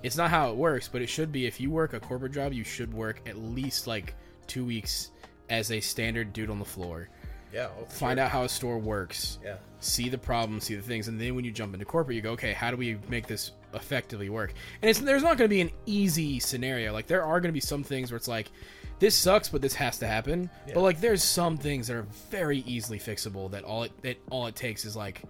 it's 0.06 0.16
not 0.16 0.30
how 0.30 0.50
it 0.50 0.56
works, 0.56 0.88
but 0.88 1.02
it 1.02 1.08
should 1.08 1.32
be. 1.32 1.46
If 1.46 1.60
you 1.60 1.70
work 1.70 1.92
a 1.92 2.00
corporate 2.00 2.32
job, 2.32 2.52
you 2.52 2.64
should 2.64 2.94
work 2.94 3.20
at 3.26 3.36
least 3.36 3.86
like 3.86 4.14
two 4.46 4.64
weeks 4.64 5.10
as 5.50 5.72
a 5.72 5.80
standard 5.80 6.32
dude 6.32 6.48
on 6.48 6.58
the 6.58 6.64
floor. 6.64 7.08
Yeah, 7.52 7.68
oh, 7.78 7.84
for 7.84 7.90
Find 7.90 8.18
sure. 8.18 8.24
out 8.24 8.30
how 8.30 8.42
a 8.44 8.48
store 8.48 8.78
works. 8.78 9.38
Yeah, 9.44 9.56
see 9.80 10.08
the 10.08 10.18
problems, 10.18 10.64
see 10.64 10.74
the 10.74 10.82
things, 10.82 11.08
and 11.08 11.20
then 11.20 11.34
when 11.34 11.44
you 11.44 11.50
jump 11.50 11.74
into 11.74 11.86
corporate, 11.86 12.14
you 12.14 12.22
go, 12.22 12.32
okay, 12.32 12.52
how 12.52 12.70
do 12.70 12.76
we 12.76 12.98
make 13.08 13.26
this 13.26 13.52
effectively 13.74 14.28
work? 14.28 14.52
And 14.82 14.88
it's 14.88 15.00
there's 15.00 15.22
not 15.22 15.38
going 15.38 15.48
to 15.48 15.54
be 15.54 15.60
an 15.60 15.70
easy 15.86 16.38
scenario. 16.38 16.92
Like 16.92 17.06
there 17.06 17.24
are 17.24 17.40
going 17.40 17.50
to 17.50 17.54
be 17.54 17.60
some 17.60 17.82
things 17.82 18.10
where 18.10 18.16
it's 18.16 18.28
like, 18.28 18.50
this 18.98 19.14
sucks, 19.14 19.48
but 19.48 19.60
this 19.60 19.74
has 19.74 19.98
to 19.98 20.06
happen. 20.06 20.48
But 20.72 20.82
like 20.82 21.00
there's 21.00 21.22
some 21.22 21.56
things 21.56 21.88
that 21.88 21.96
are 21.96 22.06
very 22.30 22.58
easily 22.60 22.98
fixable. 22.98 23.50
That 23.50 23.64
all 23.64 23.82
it 23.82 23.92
that 24.02 24.16
all 24.30 24.46
it 24.46 24.56
takes 24.56 24.84
is 24.84 24.96
like, 24.96 25.22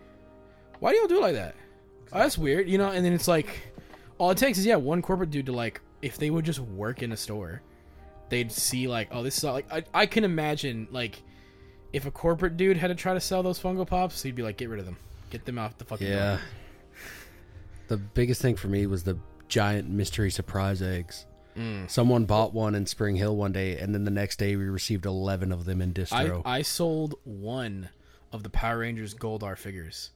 why 0.80 0.92
do 0.92 0.98
y'all 0.98 1.08
do 1.08 1.18
it 1.18 1.22
like 1.22 1.34
that? 1.34 1.54
Oh, 2.12 2.18
that's 2.18 2.38
weird, 2.38 2.68
you 2.68 2.78
know. 2.78 2.90
And 2.90 3.04
then 3.04 3.12
it's 3.12 3.28
like, 3.28 3.72
all 4.18 4.30
it 4.30 4.38
takes 4.38 4.58
is 4.58 4.66
yeah, 4.66 4.76
one 4.76 5.02
corporate 5.02 5.30
dude 5.30 5.46
to 5.46 5.52
like, 5.52 5.80
if 6.02 6.16
they 6.18 6.30
would 6.30 6.44
just 6.44 6.60
work 6.60 7.02
in 7.02 7.12
a 7.12 7.16
store, 7.16 7.62
they'd 8.28 8.50
see 8.52 8.88
like, 8.88 9.08
oh, 9.12 9.22
this 9.22 9.38
is 9.38 9.44
not, 9.44 9.52
like 9.54 9.72
I, 9.72 9.84
I 9.94 10.06
can 10.06 10.24
imagine 10.24 10.88
like 10.90 11.22
if 11.92 12.06
a 12.06 12.10
corporate 12.10 12.56
dude 12.56 12.76
had 12.76 12.88
to 12.88 12.94
try 12.94 13.14
to 13.14 13.20
sell 13.20 13.42
those 13.42 13.58
Funko 13.58 13.86
Pops, 13.86 14.22
he'd 14.22 14.34
be 14.34 14.42
like, 14.42 14.56
get 14.56 14.68
rid 14.68 14.80
of 14.80 14.86
them, 14.86 14.96
get 15.30 15.44
them 15.44 15.58
out 15.58 15.78
the 15.78 15.84
fucking 15.84 16.06
Yeah. 16.06 16.36
door. 16.36 16.40
The 17.88 17.96
biggest 17.96 18.42
thing 18.42 18.56
for 18.56 18.68
me 18.68 18.86
was 18.86 19.04
the 19.04 19.16
giant 19.48 19.88
mystery 19.88 20.30
surprise 20.30 20.82
eggs. 20.82 21.24
Mm. 21.56 21.88
Someone 21.90 22.24
bought 22.26 22.52
one 22.52 22.74
in 22.74 22.84
Spring 22.84 23.16
Hill 23.16 23.36
one 23.36 23.52
day, 23.52 23.78
and 23.78 23.94
then 23.94 24.04
the 24.04 24.10
next 24.10 24.38
day 24.38 24.56
we 24.56 24.64
received 24.64 25.06
11 25.06 25.52
of 25.52 25.64
them 25.64 25.80
in 25.80 25.94
distro. 25.94 26.42
I 26.44 26.58
I 26.58 26.62
sold 26.62 27.14
one 27.24 27.88
of 28.32 28.42
the 28.42 28.50
Power 28.50 28.78
Rangers 28.78 29.14
Goldar 29.14 29.56
figures, 29.56 30.10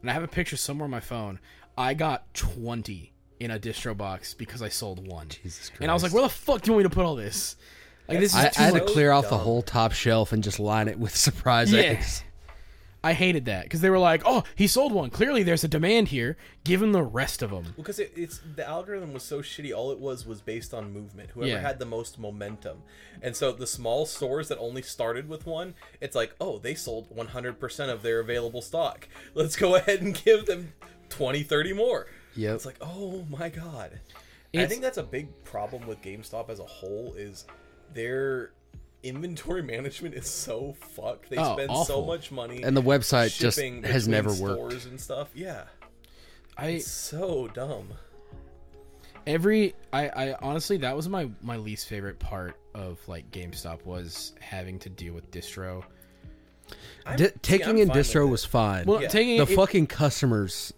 and 0.00 0.10
I 0.10 0.14
have 0.14 0.22
a 0.24 0.28
picture 0.28 0.56
somewhere 0.56 0.84
on 0.86 0.90
my 0.90 0.98
phone. 1.00 1.38
I 1.78 1.94
got 1.94 2.32
twenty 2.34 3.12
in 3.40 3.50
a 3.50 3.58
distro 3.58 3.96
box 3.96 4.34
because 4.34 4.62
I 4.62 4.68
sold 4.68 5.06
one. 5.06 5.28
Jesus 5.28 5.70
And 5.80 5.90
I 5.90 5.94
was 5.94 6.02
like, 6.02 6.12
"Where 6.12 6.22
the 6.22 6.28
fuck 6.28 6.62
do 6.62 6.68
you 6.68 6.74
want 6.74 6.84
me 6.84 6.90
to 6.90 6.94
put 6.94 7.04
all 7.04 7.16
this?" 7.16 7.56
Like 8.08 8.20
this 8.20 8.32
is 8.32 8.38
I, 8.38 8.48
too 8.48 8.60
I 8.60 8.64
had 8.64 8.74
to 8.74 8.78
much. 8.80 8.88
so 8.88 8.92
clear 8.94 9.12
off 9.12 9.28
the 9.30 9.38
whole 9.38 9.62
top 9.62 9.92
shelf 9.92 10.32
and 10.32 10.42
just 10.44 10.58
line 10.60 10.88
it 10.88 10.98
with 10.98 11.16
surprise 11.28 11.72
Yeah. 11.72 11.80
eggs. 11.82 12.22
I 13.02 13.14
hated 13.14 13.46
that 13.46 13.62
because 13.62 13.80
they 13.80 13.88
were 13.88 13.98
like, 13.98 14.20
"Oh, 14.26 14.44
he 14.54 14.66
sold 14.66 14.92
one. 14.92 15.08
Clearly, 15.08 15.42
there's 15.42 15.64
a 15.64 15.68
demand 15.68 16.08
here. 16.08 16.36
Give 16.64 16.82
him 16.82 16.92
the 16.92 17.02
rest 17.02 17.40
of 17.40 17.48
them." 17.50 17.72
Because 17.78 17.98
it, 17.98 18.12
it's 18.14 18.40
the 18.56 18.68
algorithm 18.68 19.14
was 19.14 19.22
so 19.22 19.40
shitty. 19.40 19.74
All 19.74 19.90
it 19.90 19.98
was 19.98 20.26
was 20.26 20.42
based 20.42 20.74
on 20.74 20.92
movement. 20.92 21.30
Whoever 21.30 21.48
Yeah. 21.52 21.60
had 21.60 21.78
the 21.78 21.86
most 21.86 22.18
momentum, 22.18 22.82
and 23.22 23.34
so 23.34 23.52
the 23.52 23.66
small 23.66 24.04
stores 24.04 24.48
that 24.48 24.58
only 24.58 24.82
started 24.82 25.30
with 25.30 25.46
one, 25.46 25.72
it's 26.02 26.14
like, 26.14 26.34
oh, 26.42 26.58
they 26.58 26.74
sold 26.74 27.08
100% 27.16 27.88
of 27.90 28.02
their 28.02 28.20
available 28.20 28.60
stock. 28.60 29.08
Let's 29.34 29.56
go 29.56 29.74
ahead 29.76 30.02
and 30.02 30.12
give 30.22 30.44
them 30.44 30.74
20, 31.08 31.42
30 31.42 31.72
more. 31.72 32.06
Yep. 32.36 32.54
It's 32.54 32.66
like, 32.66 32.76
oh 32.80 33.24
my 33.28 33.48
god. 33.48 34.00
I 34.54 34.66
think 34.66 34.82
that's 34.82 34.98
a 34.98 35.02
big 35.02 35.44
problem 35.44 35.86
with 35.86 36.02
GameStop 36.02 36.50
as 36.50 36.58
a 36.58 36.64
whole 36.64 37.14
is 37.16 37.44
their 37.94 38.52
inventory 39.02 39.62
management 39.76 40.14
is 40.14 40.28
so 40.28 40.74
fucked. 40.80 41.30
They 41.30 41.36
Oh, 41.38 41.54
spend 41.56 41.70
so 41.86 42.04
much 42.04 42.30
money 42.32 42.62
And 42.62 42.76
the 42.76 42.82
website 42.82 43.36
just 43.36 43.56
shipping 43.58 43.82
has 43.84 44.06
between 44.08 44.10
never 44.10 44.32
worked. 44.58 44.84
and 44.86 45.00
stuff. 45.00 45.28
Yeah, 45.34 45.64
I 46.56 46.68
it's 46.70 46.90
so 46.90 47.48
dumb. 47.48 47.88
every 49.26 49.74
I, 49.92 50.08
I 50.08 50.36
honestly 50.42 50.76
that 50.78 50.96
was 50.96 51.08
my 51.08 51.30
my 51.42 51.56
least 51.56 51.86
favorite 51.88 52.18
part 52.18 52.56
of 52.74 52.98
like 53.08 53.30
GameStop 53.30 53.84
was 53.84 54.32
having 54.40 54.78
to 54.80 54.88
deal 54.88 55.14
with 55.14 55.30
distro. 55.30 55.82
I'm- 57.06 57.18
see, 57.18 57.28
taking 57.42 57.68
I'm 57.68 57.76
in 57.78 57.88
distro 57.90 58.28
was 58.28 58.44
fine. 58.44 58.86
Well, 58.86 59.02
Yeah. 59.02 59.08
taking 59.08 59.36
the 59.38 59.50
it, 59.50 59.56
fucking 59.56 59.86
customers 59.88 60.72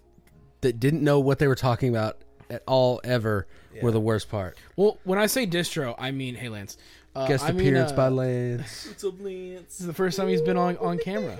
that 0.63 0.79
didn't 0.79 1.03
know 1.03 1.19
what 1.19 1.39
they 1.39 1.47
were 1.47 1.55
talking 1.55 1.89
about 1.89 2.17
at 2.49 2.63
all 2.67 2.99
ever 3.03 3.47
were 3.81 3.91
the 3.91 3.99
worst 3.99 4.29
part. 4.29 4.57
well 4.75 4.97
when 5.03 5.17
I 5.17 5.25
say 5.27 5.47
distro, 5.47 5.95
I 5.97 6.11
mean 6.11 6.35
hey 6.35 6.49
Lance. 6.49 6.77
Uh, 7.15 7.27
Guest 7.27 7.43
I 7.45 7.51
mean, 7.51 7.59
appearance 7.59 7.91
uh, 7.91 7.95
by 7.95 8.07
Lance. 8.09 8.87
It's 8.89 9.03
a 9.03 9.09
Lance. 9.09 9.61
This 9.67 9.79
is 9.81 9.85
the 9.85 9.93
first 9.93 10.17
time 10.17 10.27
he's 10.27 10.41
been 10.41 10.57
on 10.57 10.77
on 10.77 10.97
camera. 10.97 11.37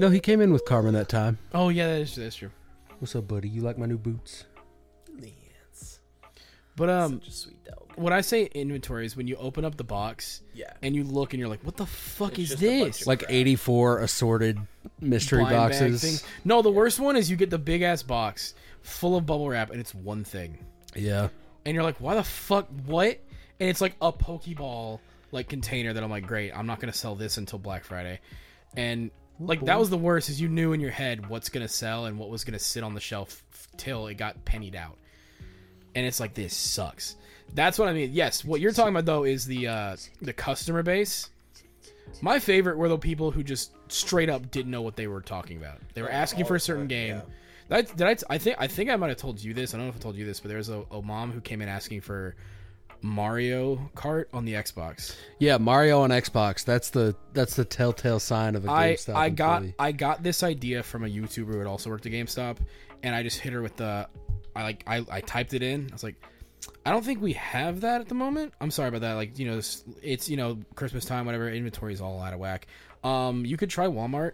No, 0.00 0.10
he 0.10 0.20
came 0.20 0.40
in 0.40 0.52
with 0.52 0.64
Carmen 0.64 0.94
that 0.94 1.08
time. 1.08 1.38
Oh 1.54 1.68
yeah, 1.68 1.86
that 1.86 2.00
is 2.00 2.14
that's 2.16 2.36
true. 2.36 2.50
What's 2.98 3.14
up, 3.16 3.28
buddy? 3.28 3.48
You 3.48 3.60
like 3.62 3.78
my 3.78 3.86
new 3.86 3.98
boots? 3.98 4.44
Lance. 5.20 6.00
But 6.76 6.90
um, 6.90 7.20
Such 7.20 7.28
a 7.28 7.32
sweet 7.32 7.64
dog. 7.64 7.87
When 7.98 8.12
I 8.12 8.20
say 8.20 8.44
inventory 8.46 9.06
is 9.06 9.16
when 9.16 9.26
you 9.28 9.36
open 9.36 9.64
up 9.64 9.76
the 9.76 9.84
box 9.84 10.42
Yeah. 10.54 10.72
and 10.82 10.94
you 10.94 11.04
look 11.04 11.32
and 11.32 11.40
you're 11.40 11.48
like, 11.48 11.64
what 11.64 11.76
the 11.76 11.86
fuck 11.86 12.38
It's 12.38 12.38
is 12.38 12.48
just 12.50 12.62
a 12.62 12.78
bunch 12.80 12.92
this? 12.94 13.00
of 13.02 13.06
Like 13.06 13.18
crap. 13.20 13.30
84 13.32 13.98
assorted 14.00 14.58
mystery 15.00 15.40
blind 15.40 15.54
bag 15.56 15.70
boxes. 15.80 16.20
thing. 16.20 16.30
No, 16.44 16.62
the 16.62 16.70
worst 16.70 16.98
one 17.00 17.16
is 17.16 17.30
you 17.30 17.36
get 17.36 17.50
the 17.50 17.58
big 17.58 17.82
ass 17.82 18.02
box 18.02 18.54
full 18.82 19.16
of 19.16 19.26
bubble 19.26 19.48
wrap 19.48 19.70
and 19.70 19.80
it's 19.80 19.94
one 19.94 20.24
thing. 20.24 20.58
Yeah. 20.96 21.28
And 21.64 21.74
you're 21.74 21.84
like, 21.84 21.96
why 22.00 22.14
the 22.14 22.24
fuck 22.24 22.68
what? 22.86 23.18
And 23.60 23.68
it's 23.68 23.80
like 23.80 23.96
a 24.00 24.12
Pokeball 24.12 25.00
like 25.32 25.48
container 25.48 25.92
that 25.92 26.02
I'm 26.02 26.10
like, 26.10 26.26
great, 26.26 26.52
I'm 26.56 26.66
not 26.66 26.80
gonna 26.80 26.92
sell 26.92 27.14
this 27.14 27.36
until 27.36 27.58
Black 27.58 27.84
Friday. 27.84 28.20
And 28.76 29.10
like 29.40 29.64
that 29.66 29.78
was 29.78 29.90
the 29.90 29.98
worst 29.98 30.30
is 30.30 30.40
you 30.40 30.48
knew 30.48 30.72
in 30.72 30.80
your 30.80 30.90
head 30.90 31.28
what's 31.28 31.48
gonna 31.48 31.68
sell 31.68 32.06
and 32.06 32.18
what 32.18 32.30
was 32.30 32.44
gonna 32.44 32.58
sit 32.58 32.82
on 32.82 32.94
the 32.94 33.00
shelf 33.00 33.42
f- 33.52 33.68
till 33.76 34.06
it 34.06 34.14
got 34.14 34.44
pennied 34.44 34.74
out. 34.74 34.96
And 35.94 36.06
it's 36.06 36.20
like 36.20 36.34
this 36.34 36.54
sucks. 36.54 37.16
That's 37.54 37.78
what 37.78 37.88
I 37.88 37.92
mean. 37.92 38.10
Yes, 38.12 38.44
what 38.44 38.60
you're 38.60 38.72
talking 38.72 38.92
about 38.94 39.04
though 39.06 39.24
is 39.24 39.46
the 39.46 39.68
uh 39.68 39.96
the 40.22 40.32
customer 40.32 40.82
base. 40.82 41.30
My 42.22 42.38
favorite 42.38 42.78
were 42.78 42.88
the 42.88 42.98
people 42.98 43.30
who 43.30 43.42
just 43.42 43.72
straight 43.92 44.30
up 44.30 44.50
didn't 44.50 44.70
know 44.70 44.82
what 44.82 44.96
they 44.96 45.06
were 45.06 45.20
talking 45.20 45.56
about. 45.58 45.78
They 45.94 46.02
were 46.02 46.10
asking 46.10 46.46
for 46.46 46.54
a 46.56 46.60
certain 46.60 46.86
game. 46.86 47.16
yeah. 47.16 47.22
That 47.68 47.96
did 47.96 48.06
I, 48.06 48.14
t- 48.14 48.24
I 48.30 48.38
think 48.38 48.56
I 48.58 48.66
think 48.66 48.88
I 48.90 48.96
might 48.96 49.08
have 49.08 49.18
told 49.18 49.42
you 49.42 49.52
this. 49.52 49.74
I 49.74 49.76
don't 49.76 49.86
know 49.86 49.90
if 49.90 49.96
I 49.96 50.00
told 50.00 50.16
you 50.16 50.24
this, 50.24 50.40
but 50.40 50.48
there 50.48 50.56
was 50.56 50.70
a, 50.70 50.84
a 50.90 51.02
mom 51.02 51.32
who 51.32 51.40
came 51.42 51.60
in 51.60 51.68
asking 51.68 52.00
for 52.00 52.34
Mario 53.02 53.76
Kart 53.94 54.24
on 54.32 54.44
the 54.44 54.54
Xbox. 54.54 55.14
Yeah, 55.38 55.58
Mario 55.58 56.00
on 56.00 56.10
Xbox. 56.10 56.64
That's 56.64 56.90
the 56.90 57.14
that's 57.34 57.54
the 57.56 57.64
telltale 57.64 58.20
sign 58.20 58.54
of 58.56 58.66
a 58.66 58.70
I 58.70 58.92
GameStop 58.94 59.14
I 59.14 59.28
got 59.28 59.56
employee. 59.56 59.74
I 59.78 59.92
got 59.92 60.22
this 60.22 60.42
idea 60.42 60.82
from 60.82 61.04
a 61.04 61.08
YouTuber 61.08 61.52
who 61.52 61.58
had 61.58 61.66
also 61.66 61.90
worked 61.90 62.06
at 62.06 62.12
GameStop, 62.12 62.56
and 63.02 63.14
I 63.14 63.22
just 63.22 63.38
hit 63.38 63.52
her 63.52 63.62
with 63.62 63.76
the 63.76 64.08
I 64.56 64.62
like 64.62 64.82
I, 64.86 65.04
I 65.10 65.20
typed 65.20 65.52
it 65.54 65.62
in. 65.62 65.88
I 65.90 65.94
was 65.94 66.02
like, 66.02 66.16
I 66.84 66.90
don't 66.90 67.04
think 67.04 67.20
we 67.20 67.34
have 67.34 67.82
that 67.82 68.00
at 68.00 68.08
the 68.08 68.14
moment. 68.14 68.54
I'm 68.60 68.70
sorry 68.70 68.88
about 68.88 69.02
that. 69.02 69.14
Like 69.14 69.38
you 69.38 69.46
know, 69.50 69.58
it's, 69.58 69.84
it's 70.02 70.28
you 70.28 70.36
know 70.36 70.58
Christmas 70.74 71.04
time, 71.04 71.26
whatever. 71.26 71.48
Inventory 71.50 71.92
is 71.92 72.00
all 72.00 72.20
out 72.20 72.32
of 72.32 72.40
whack. 72.40 72.66
Um, 73.04 73.44
you 73.44 73.56
could 73.56 73.70
try 73.70 73.86
Walmart. 73.86 74.32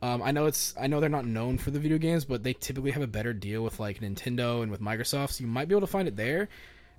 Um, 0.00 0.22
I 0.22 0.30
know 0.30 0.46
it's 0.46 0.74
I 0.80 0.86
know 0.86 1.00
they're 1.00 1.08
not 1.08 1.26
known 1.26 1.58
for 1.58 1.70
the 1.70 1.80
video 1.80 1.98
games, 1.98 2.24
but 2.24 2.42
they 2.42 2.52
typically 2.52 2.92
have 2.92 3.02
a 3.02 3.06
better 3.08 3.32
deal 3.32 3.62
with 3.64 3.80
like 3.80 4.00
Nintendo 4.00 4.62
and 4.62 4.70
with 4.70 4.80
Microsoft, 4.80 5.30
so 5.32 5.42
you 5.42 5.48
might 5.48 5.66
be 5.68 5.74
able 5.74 5.86
to 5.86 5.90
find 5.90 6.06
it 6.06 6.16
there. 6.16 6.48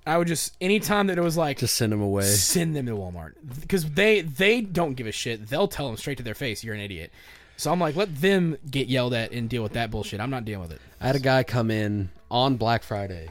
I 0.06 0.18
would 0.18 0.28
just 0.28 0.56
anytime 0.60 1.06
that 1.08 1.18
it 1.18 1.22
was 1.22 1.36
like 1.36 1.58
Just 1.58 1.76
send 1.76 1.92
them 1.92 2.00
away. 2.02 2.24
send 2.24 2.74
them 2.74 2.86
to 2.86 2.92
Walmart 2.92 3.32
because 3.60 3.84
they 3.90 4.22
they 4.22 4.60
don't 4.60 4.94
give 4.94 5.06
a 5.06 5.12
shit. 5.12 5.46
They'll 5.46 5.68
tell 5.68 5.86
them 5.86 5.96
straight 5.96 6.18
to 6.18 6.24
their 6.24 6.34
face, 6.34 6.64
"You're 6.64 6.74
an 6.74 6.80
idiot." 6.80 7.12
So 7.56 7.70
I'm 7.70 7.78
like, 7.78 7.94
let 7.94 8.16
them 8.16 8.56
get 8.70 8.88
yelled 8.88 9.12
at 9.12 9.32
and 9.32 9.48
deal 9.48 9.62
with 9.62 9.74
that 9.74 9.90
bullshit. 9.90 10.18
I'm 10.18 10.30
not 10.30 10.46
dealing 10.46 10.62
with 10.62 10.72
it. 10.72 10.80
I 10.98 11.06
had 11.06 11.16
a 11.16 11.20
guy 11.20 11.42
come 11.42 11.70
in 11.70 12.08
on 12.30 12.56
Black 12.56 12.82
Friday 12.82 13.28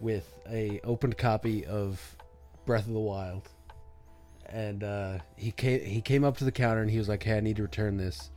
with 0.00 0.31
a 0.50 0.80
opened 0.84 1.18
copy 1.18 1.64
of 1.66 2.16
Breath 2.64 2.86
of 2.86 2.92
the 2.92 3.00
Wild, 3.00 3.48
and 4.46 4.84
uh, 4.84 5.18
he 5.36 5.50
came 5.50 5.84
he 5.84 6.00
came 6.00 6.24
up 6.24 6.36
to 6.38 6.44
the 6.44 6.52
counter 6.52 6.82
and 6.82 6.90
he 6.90 6.98
was 6.98 7.08
like, 7.08 7.22
"Hey, 7.22 7.36
I 7.36 7.40
need 7.40 7.56
to 7.56 7.62
return 7.62 7.96
this," 7.96 8.30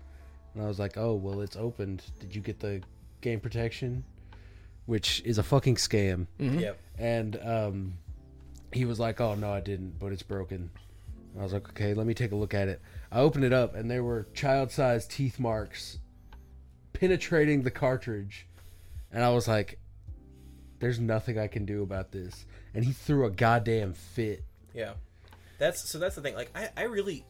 and 0.53 0.63
I 0.63 0.67
was 0.67 0.79
like, 0.79 0.97
"Oh, 0.97 1.15
well, 1.15 1.41
it's 1.41 1.55
opened. 1.55 2.03
Did 2.19 2.35
you 2.35 2.41
get 2.41 2.59
the 2.59 2.81
game 3.21 3.39
protection?" 3.39 4.03
Which 4.85 5.21
is 5.25 5.39
a 5.39 5.43
fucking 5.43 5.75
scam. 5.75 6.27
Yep. 6.37 6.79
And 6.99 7.39
um, 7.43 7.93
he 8.71 8.85
was 8.85 8.99
like, 8.99 9.19
"Oh 9.19 9.35
no, 9.35 9.51
I 9.51 9.59
didn't, 9.59 9.99
but 9.99 10.11
it's 10.11 10.23
broken." 10.23 10.69
And 11.33 11.39
I 11.39 11.43
was 11.43 11.53
like, 11.53 11.69
"Okay, 11.69 11.93
let 11.93 12.05
me 12.05 12.13
take 12.13 12.31
a 12.31 12.35
look 12.35 12.53
at 12.53 12.67
it." 12.67 12.81
I 13.11 13.19
opened 13.19 13.45
it 13.45 13.53
up, 13.53 13.75
and 13.75 13.89
there 13.89 14.03
were 14.03 14.27
child-sized 14.33 15.09
teeth 15.09 15.39
marks 15.39 15.99
penetrating 16.93 17.63
the 17.63 17.71
cartridge, 17.71 18.47
and 19.11 19.23
I 19.23 19.29
was 19.29 19.47
like, 19.47 19.79
"There's 20.79 20.99
nothing 20.99 21.37
I 21.39 21.47
can 21.47 21.65
do 21.65 21.83
about 21.83 22.11
this." 22.11 22.45
And 22.73 22.83
he 22.83 22.91
threw 22.91 23.25
a 23.25 23.29
goddamn 23.31 23.93
fit. 23.93 24.43
Yeah. 24.73 24.93
That's 25.57 25.89
so. 25.89 25.99
That's 25.99 26.15
the 26.15 26.21
thing. 26.21 26.35
Like, 26.35 26.51
I, 26.53 26.69
I 26.75 26.83
really, 26.83 27.23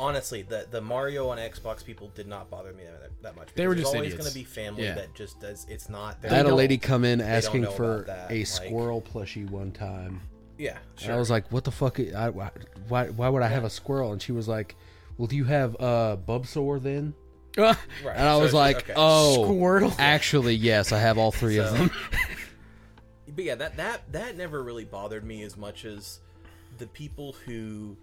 honestly, 0.00 0.42
the 0.42 0.66
the 0.70 0.80
Mario 0.80 1.28
on 1.28 1.38
Xbox 1.38 1.84
people 1.84 2.10
did 2.14 2.26
not 2.26 2.50
bother 2.50 2.72
me 2.72 2.82
that, 2.84 3.10
that 3.22 3.36
much. 3.36 3.48
They 3.54 3.68
were 3.68 3.74
just 3.76 3.86
always 3.94 4.12
idiots. 4.12 4.22
going 4.24 4.32
to 4.32 4.38
be 4.38 4.44
family 4.44 4.84
Yeah. 4.84 4.94
that 4.94 5.14
just 5.14 5.40
does. 5.40 5.66
It's 5.68 5.88
not. 5.88 6.16
I 6.24 6.28
had 6.34 6.46
a 6.46 6.54
lady 6.54 6.78
come 6.78 7.04
in 7.04 7.20
asking 7.20 7.66
for 7.70 8.02
about 8.02 8.06
that, 8.06 8.30
a 8.32 8.38
like- 8.38 8.46
squirrel 8.46 9.00
plushie 9.02 9.48
one 9.48 9.70
time. 9.70 10.20
Yeah. 10.58 10.78
And 10.96 11.00
Sure. 11.00 11.14
I 11.14 11.16
was 11.18 11.30
like, 11.30 11.50
"What 11.52 11.64
the 11.64 11.70
fuck? 11.70 11.98
I, 12.00 12.28
why, 12.30 12.50
why, 12.88 13.08
why 13.08 13.28
would 13.28 13.42
I 13.42 13.48
have 13.48 13.64
a 13.64 13.70
squirrel?" 13.70 14.12
And 14.12 14.20
she 14.20 14.32
was 14.32 14.46
like, 14.48 14.74
"Well, 15.16 15.26
do 15.28 15.36
you 15.36 15.44
have 15.44 15.74
uh, 15.80 16.16
Bubsaur 16.26 16.82
then?" 16.82 17.14
right. 17.56 17.76
And 18.04 18.28
I 18.28 18.34
so 18.36 18.40
was 18.40 18.52
like, 18.52 18.76
okay. 18.78 18.92
"Oh, 18.96 19.46
Squirtle. 19.48 19.94
Actually, 19.98 20.54
yes, 20.56 20.92
I 20.92 20.98
have 20.98 21.18
all 21.18 21.30
three 21.32 21.58
of 21.58 21.72
them." 21.72 21.90
But 23.34 23.44
yeah, 23.44 23.54
that 23.56 23.76
that 23.76 24.12
that 24.12 24.36
never 24.36 24.62
really 24.62 24.84
bothered 24.84 25.24
me 25.24 25.42
as 25.42 25.56
much 25.56 25.84
as 25.84 26.20
the 26.78 26.86
people 26.86 27.34
who 27.46 27.96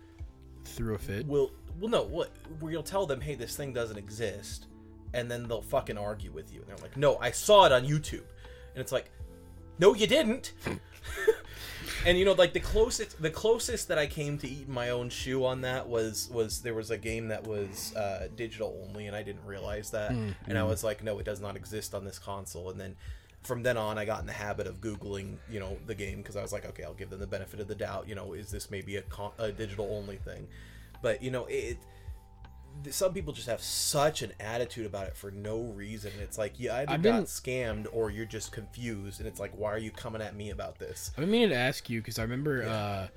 Threw 0.65 0.95
a 0.95 0.97
fit. 0.97 1.25
will 1.25 1.51
well 1.79 1.89
no 1.89 2.03
what 2.03 2.31
where 2.59 2.71
you'll 2.71 2.83
tell 2.83 3.05
them 3.05 3.21
hey 3.21 3.35
this 3.35 3.55
thing 3.55 3.71
doesn't 3.71 3.97
exist 3.97 4.65
and 5.13 5.31
then 5.31 5.47
they'll 5.47 5.61
fucking 5.61 5.97
argue 5.97 6.31
with 6.31 6.53
you. 6.53 6.59
And 6.59 6.69
they're 6.69 6.77
like 6.77 6.97
no 6.97 7.17
i 7.17 7.31
saw 7.31 7.65
it 7.65 7.71
on 7.71 7.85
youtube. 7.85 8.25
And 8.73 8.81
it's 8.81 8.91
like 8.91 9.09
no 9.79 9.93
you 9.93 10.07
didn't. 10.07 10.53
And 12.05 12.17
you 12.17 12.25
know 12.25 12.33
like 12.33 12.53
the 12.53 12.59
closest 12.59 13.21
the 13.21 13.29
closest 13.29 13.87
that 13.87 13.97
i 13.97 14.07
came 14.07 14.37
to 14.39 14.47
eating 14.47 14.73
my 14.73 14.89
own 14.91 15.09
shoe 15.09 15.43
on 15.45 15.61
that 15.61 15.87
was 15.87 16.29
was 16.31 16.61
there 16.61 16.73
was 16.73 16.91
a 16.91 16.97
game 16.97 17.29
that 17.29 17.45
was 17.45 17.93
uh, 17.95 18.27
digital 18.35 18.85
only 18.87 19.07
and 19.07 19.15
i 19.15 19.23
didn't 19.23 19.45
realize 19.45 19.91
that. 19.91 20.11
And 20.11 20.57
i 20.57 20.63
was 20.63 20.83
like 20.83 21.03
no 21.03 21.17
it 21.19 21.25
does 21.25 21.41
not 21.41 21.55
exist 21.55 21.93
on 21.95 22.05
this 22.05 22.19
console. 22.19 22.69
And 22.69 22.79
then 22.79 22.95
from 23.47 23.63
then 23.63 23.77
on 23.77 23.97
i 23.97 24.05
got 24.05 24.19
in 24.19 24.27
the 24.27 24.33
habit 24.33 24.67
of 24.67 24.81
googling 24.81 25.37
you 25.49 25.59
know 25.59 25.77
the 25.87 25.95
game 25.95 26.17
because 26.17 26.35
i 26.35 26.41
was 26.41 26.51
like 26.51 26.65
okay 26.65 26.83
i'll 26.83 26.93
give 26.93 27.09
them 27.09 27.19
the 27.19 27.27
benefit 27.27 27.59
of 27.59 27.67
the 27.67 27.75
doubt 27.75 28.07
you 28.07 28.13
know 28.15 28.33
is 28.33 28.51
this 28.51 28.69
maybe 28.69 28.97
a, 28.97 29.01
con- 29.03 29.31
a 29.39 29.51
digital 29.51 29.87
only 29.91 30.17
thing 30.17 30.47
but 31.01 31.21
you 31.23 31.31
know 31.31 31.45
it 31.45 31.77
th- 32.83 32.93
some 32.95 33.13
people 33.13 33.33
just 33.33 33.47
have 33.47 33.61
such 33.61 34.21
an 34.21 34.33
attitude 34.39 34.85
about 34.85 35.07
it 35.07 35.15
for 35.15 35.31
no 35.31 35.61
reason. 35.61 36.11
It's 36.21 36.37
like 36.37 36.59
you 36.59 36.71
either 36.71 36.91
I've 36.91 37.01
got 37.01 37.15
been- 37.17 37.23
scammed 37.25 37.87
or 37.91 38.09
you're 38.11 38.25
just 38.25 38.51
confused, 38.51 39.19
and 39.19 39.27
it's 39.27 39.39
like, 39.39 39.51
why 39.57 39.71
are 39.71 39.77
you 39.79 39.91
coming 39.91 40.21
at 40.21 40.35
me 40.35 40.51
about 40.51 40.77
this? 40.77 41.11
I've 41.15 41.21
been 41.21 41.31
meaning 41.31 41.49
to 41.49 41.55
ask 41.55 41.89
you 41.89 42.01
because 42.01 42.19
I 42.19 42.23
remember 42.23 42.63
uh, 42.63 43.07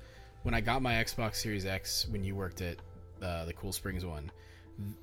when 0.43 0.53
I 0.55 0.61
got 0.61 0.81
my 0.81 0.93
Xbox 0.93 1.35
Series 1.35 1.65
X 1.65 2.07
when 2.09 2.23
you 2.23 2.35
worked 2.35 2.61
at 2.61 2.77
uh, 3.21 3.45
the 3.45 3.53
Cool 3.53 3.71
Springs 3.71 4.05
one. 4.05 4.31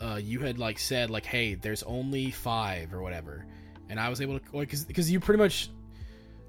Uh, 0.00 0.18
you 0.20 0.40
had 0.40 0.58
like 0.58 0.78
said 0.78 1.08
like, 1.10 1.24
"Hey, 1.24 1.54
there's 1.54 1.84
only 1.84 2.30
five 2.32 2.92
or 2.92 3.00
whatever," 3.00 3.44
and 3.88 3.98
I 4.00 4.08
was 4.08 4.20
able 4.20 4.38
to 4.38 4.44
because 4.52 4.84
because 4.84 5.10
you 5.10 5.20
pretty 5.20 5.38
much 5.38 5.70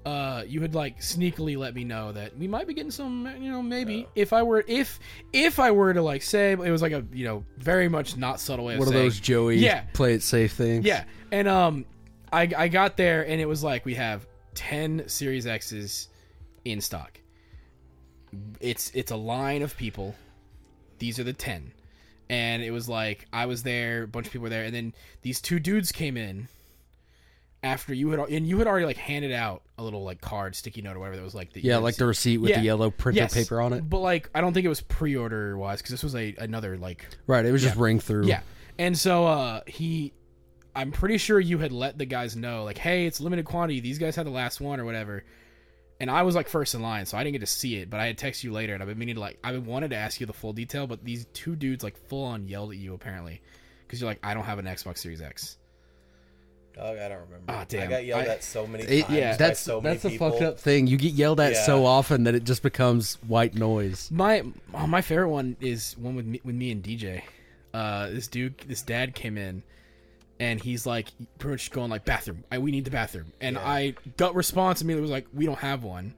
uh, 0.06 0.44
you 0.46 0.62
had 0.62 0.74
like 0.74 1.00
sneakily 1.00 1.58
let 1.58 1.74
me 1.74 1.84
know 1.84 2.10
that 2.12 2.36
we 2.38 2.48
might 2.48 2.66
be 2.66 2.72
getting 2.72 2.90
some 2.90 3.26
you 3.38 3.50
know 3.52 3.60
maybe 3.62 4.06
if 4.14 4.32
I 4.32 4.42
were 4.42 4.64
if 4.66 4.98
if 5.32 5.58
I 5.58 5.70
were 5.72 5.92
to 5.92 6.00
like 6.00 6.22
say 6.22 6.52
it 6.52 6.58
was 6.58 6.80
like 6.80 6.92
a 6.92 7.04
you 7.12 7.24
know 7.24 7.44
very 7.58 7.88
much 7.88 8.16
not 8.16 8.40
subtle 8.40 8.64
way 8.64 8.74
of 8.74 8.78
One 8.78 8.88
of 8.88 8.94
saying, 8.94 9.04
those 9.04 9.20
Joey 9.20 9.56
Yeah. 9.56 9.82
play 9.92 10.14
it 10.14 10.22
safe 10.22 10.52
things. 10.54 10.84
yeah, 10.86 11.04
and 11.30 11.46
um, 11.48 11.84
I 12.32 12.50
I 12.56 12.68
got 12.68 12.96
there 12.96 13.26
and 13.26 13.40
it 13.40 13.46
was 13.46 13.62
like 13.62 13.84
we 13.84 13.94
have 13.96 14.26
ten 14.54 15.04
Series 15.06 15.46
X's 15.46 16.08
in 16.64 16.80
stock. 16.80 17.20
It's 18.60 18.90
it's 18.94 19.10
a 19.10 19.16
line 19.16 19.62
of 19.62 19.76
people. 19.76 20.14
These 20.98 21.18
are 21.18 21.24
the 21.24 21.32
ten, 21.32 21.72
and 22.28 22.62
it 22.62 22.70
was 22.70 22.88
like 22.88 23.26
I 23.32 23.46
was 23.46 23.62
there, 23.64 24.04
a 24.04 24.08
bunch 24.08 24.26
of 24.26 24.32
people 24.32 24.44
were 24.44 24.48
there, 24.50 24.64
and 24.64 24.74
then 24.74 24.94
these 25.22 25.40
two 25.40 25.58
dudes 25.58 25.92
came 25.92 26.16
in 26.16 26.48
after 27.62 27.92
you 27.92 28.10
had 28.10 28.20
and 28.20 28.46
you 28.46 28.58
had 28.58 28.66
already 28.66 28.86
like 28.86 28.96
handed 28.96 29.32
out 29.32 29.62
a 29.78 29.82
little 29.82 30.02
like 30.02 30.20
card, 30.20 30.54
sticky 30.56 30.82
note 30.82 30.96
or 30.96 31.00
whatever 31.00 31.16
that 31.16 31.22
was 31.22 31.34
like 31.34 31.52
the 31.52 31.60
Yeah, 31.62 31.76
like 31.78 31.96
the 31.96 32.06
receipt 32.06 32.38
with 32.38 32.50
Yeah. 32.50 32.58
the 32.60 32.64
yellow 32.64 32.90
printer 32.90 33.20
Yes, 33.22 33.34
paper 33.34 33.60
on 33.60 33.72
it. 33.72 33.88
But 33.88 33.98
like, 33.98 34.30
I 34.34 34.40
don't 34.40 34.54
think 34.54 34.64
it 34.64 34.70
was 34.70 34.80
pre-order 34.80 35.58
wise 35.58 35.80
because 35.80 35.90
this 35.90 36.02
was 36.02 36.14
a 36.14 36.34
another 36.38 36.78
like 36.78 37.06
Right. 37.26 37.44
It 37.44 37.52
was 37.52 37.62
just 37.62 37.76
ring 37.76 38.00
through. 38.00 38.26
yeah. 38.26 38.40
And 38.78 38.96
so 38.98 39.26
uh 39.26 39.60
he, 39.66 40.14
I'm 40.74 40.92
pretty 40.92 41.18
sure 41.18 41.38
you 41.40 41.58
had 41.58 41.72
let 41.72 41.98
the 41.98 42.06
guys 42.06 42.36
know 42.36 42.64
like, 42.64 42.78
hey, 42.78 43.06
it's 43.06 43.20
limited 43.20 43.44
quantity. 43.44 43.80
These 43.80 43.98
guys 43.98 44.16
had 44.16 44.24
the 44.26 44.30
last 44.30 44.60
one 44.60 44.80
or 44.80 44.84
whatever. 44.84 45.24
And 46.00 46.10
I 46.10 46.22
was 46.22 46.34
like 46.34 46.48
first 46.48 46.74
in 46.74 46.80
line, 46.80 47.04
so 47.04 47.18
I 47.18 47.24
didn't 47.24 47.32
get 47.34 47.40
to 47.40 47.46
see 47.46 47.76
it. 47.76 47.90
But 47.90 48.00
I 48.00 48.06
had 48.06 48.16
texted 48.16 48.44
you 48.44 48.52
later, 48.52 48.72
and 48.72 48.82
I've 48.82 48.88
been 48.88 48.96
meaning 48.98 49.16
to 49.16 49.20
like, 49.20 49.38
I 49.44 49.54
wanted 49.58 49.90
to 49.90 49.96
ask 49.96 50.18
you 50.18 50.24
the 50.26 50.32
full 50.32 50.54
detail, 50.54 50.86
but 50.86 51.04
these 51.04 51.26
two 51.34 51.56
dudes 51.56 51.84
like 51.84 51.94
full 52.08 52.24
on 52.24 52.48
yelled 52.48 52.70
at 52.70 52.78
you 52.78 52.94
apparently 52.94 53.42
because 53.86 54.00
you're 54.00 54.08
like, 54.08 54.18
I 54.22 54.32
don't 54.32 54.44
have 54.44 54.58
an 54.58 54.64
Xbox 54.64 54.96
Series 54.98 55.20
X. 55.20 55.58
Dog, 56.74 56.96
I 56.98 57.08
don't 57.08 57.20
remember. 57.22 57.44
Ah, 57.48 57.64
damn. 57.68 57.82
I 57.82 57.86
got 57.90 58.04
yelled 58.04 58.22
I- 58.22 58.32
at 58.32 58.44
so 58.44 58.66
many 58.66 58.84
It- 58.84 59.02
times. 59.06 59.14
yeah, 59.18 59.30
by 59.32 59.36
That's 59.36 59.60
so 59.60 59.80
many 59.80 59.94
that's 59.96 60.04
a 60.04 60.10
people. 60.10 60.30
fucked 60.30 60.42
up 60.42 60.58
thing. 60.60 60.86
You 60.86 60.96
get 60.96 61.12
yelled 61.12 61.40
at 61.40 61.52
Yeah. 61.52 61.66
so 61.66 61.84
often 61.84 62.24
that 62.24 62.34
it 62.34 62.44
just 62.44 62.62
becomes 62.62 63.14
white 63.26 63.54
noise. 63.54 64.08
My 64.10 64.42
oh, 64.74 64.86
my 64.86 65.02
favorite 65.02 65.28
one 65.30 65.56
is 65.60 65.96
one 65.98 66.14
with 66.14 66.26
me, 66.26 66.40
with 66.44 66.54
me 66.54 66.70
and 66.70 66.82
DJ. 66.82 67.22
Uh, 67.74 68.08
this 68.10 68.28
dude, 68.28 68.56
this 68.66 68.82
dad 68.82 69.14
came 69.14 69.36
in, 69.36 69.62
and 70.38 70.60
he's 70.60 70.86
like 70.86 71.08
pretty 71.38 71.54
much 71.54 71.70
going 71.70 71.90
like 71.90 72.04
bathroom. 72.04 72.44
I, 72.50 72.58
we 72.58 72.70
need 72.70 72.84
the 72.84 72.90
bathroom, 72.90 73.32
and 73.40 73.56
Yeah. 73.56 73.68
I 73.68 73.94
gut 74.16 74.34
response 74.34 74.80
immediately 74.80 75.02
was 75.02 75.10
like, 75.10 75.26
we 75.34 75.46
don't 75.46 75.58
have 75.58 75.82
one, 75.84 76.14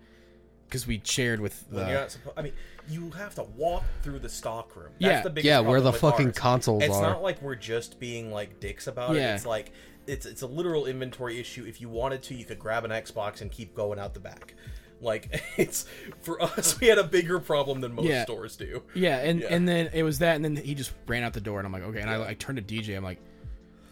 because 0.69 0.87
we 0.87 1.01
shared 1.05 1.41
with 1.41 1.65
When 1.71 1.85
the 1.85 1.91
you're 1.91 2.01
not 2.01 2.11
supposed, 2.13 2.39
I 2.39 2.43
mean, 2.43 2.53
you 2.89 3.11
have 3.13 3.35
to 3.37 3.43
walk 3.57 3.85
through 4.03 4.19
the 4.21 4.29
stock 4.29 4.75
room. 4.77 4.91
That's 5.01 5.11
Yeah. 5.11 5.23
the 5.23 5.31
biggest 5.31 5.47
Yeah, 5.47 5.61
where 5.61 5.81
the 5.81 5.93
fucking 5.93 6.29
ours. 6.29 6.37
consoles 6.39 6.83
It's 6.83 6.95
are. 6.95 7.03
not 7.03 7.23
like 7.23 7.41
we're 7.43 7.55
just 7.55 7.99
being 8.01 8.33
like 8.33 8.59
dicks 8.61 8.87
about 8.87 9.15
Yeah. 9.15 9.33
it. 9.33 9.35
It's 9.37 9.47
like 9.47 9.73
it's 10.07 10.27
it's 10.27 10.43
a 10.43 10.47
literal 10.47 10.87
inventory 10.87 11.39
issue. 11.39 11.65
If 11.65 11.81
you 11.81 11.89
wanted 11.89 12.23
to, 12.25 12.35
you 12.35 12.45
could 12.45 12.59
grab 12.59 12.85
an 12.85 12.91
Xbox 12.91 13.41
and 13.41 13.51
keep 13.51 13.75
going 13.75 13.99
out 13.99 14.15
the 14.15 14.21
back. 14.21 14.55
Like 15.01 15.43
it's 15.57 15.87
for 16.21 16.41
us, 16.43 16.79
we 16.81 16.87
had 16.89 16.99
a 16.99 17.05
bigger 17.05 17.39
problem 17.41 17.81
than 17.81 17.95
most 17.95 18.07
Yeah. 18.07 18.25
stores 18.25 18.57
do. 18.57 18.83
yeah, 18.95 19.19
and 19.19 19.41
Yeah. 19.41 19.49
and 19.51 19.69
then 19.69 19.91
it 19.93 20.03
was 20.03 20.19
that, 20.21 20.37
and 20.37 20.45
then 20.45 20.57
he 20.57 20.75
just 20.75 20.93
ran 21.07 21.23
out 21.23 21.33
the 21.33 21.41
door, 21.41 21.59
and 21.59 21.67
I'm 21.67 21.73
like, 21.73 21.83
okay, 21.85 22.01
and 22.01 22.11
I, 22.11 22.31
I 22.31 22.35
turned 22.35 22.57
to 22.59 22.63
DJ, 22.63 22.97
I'm 22.97 23.05
like, 23.05 23.19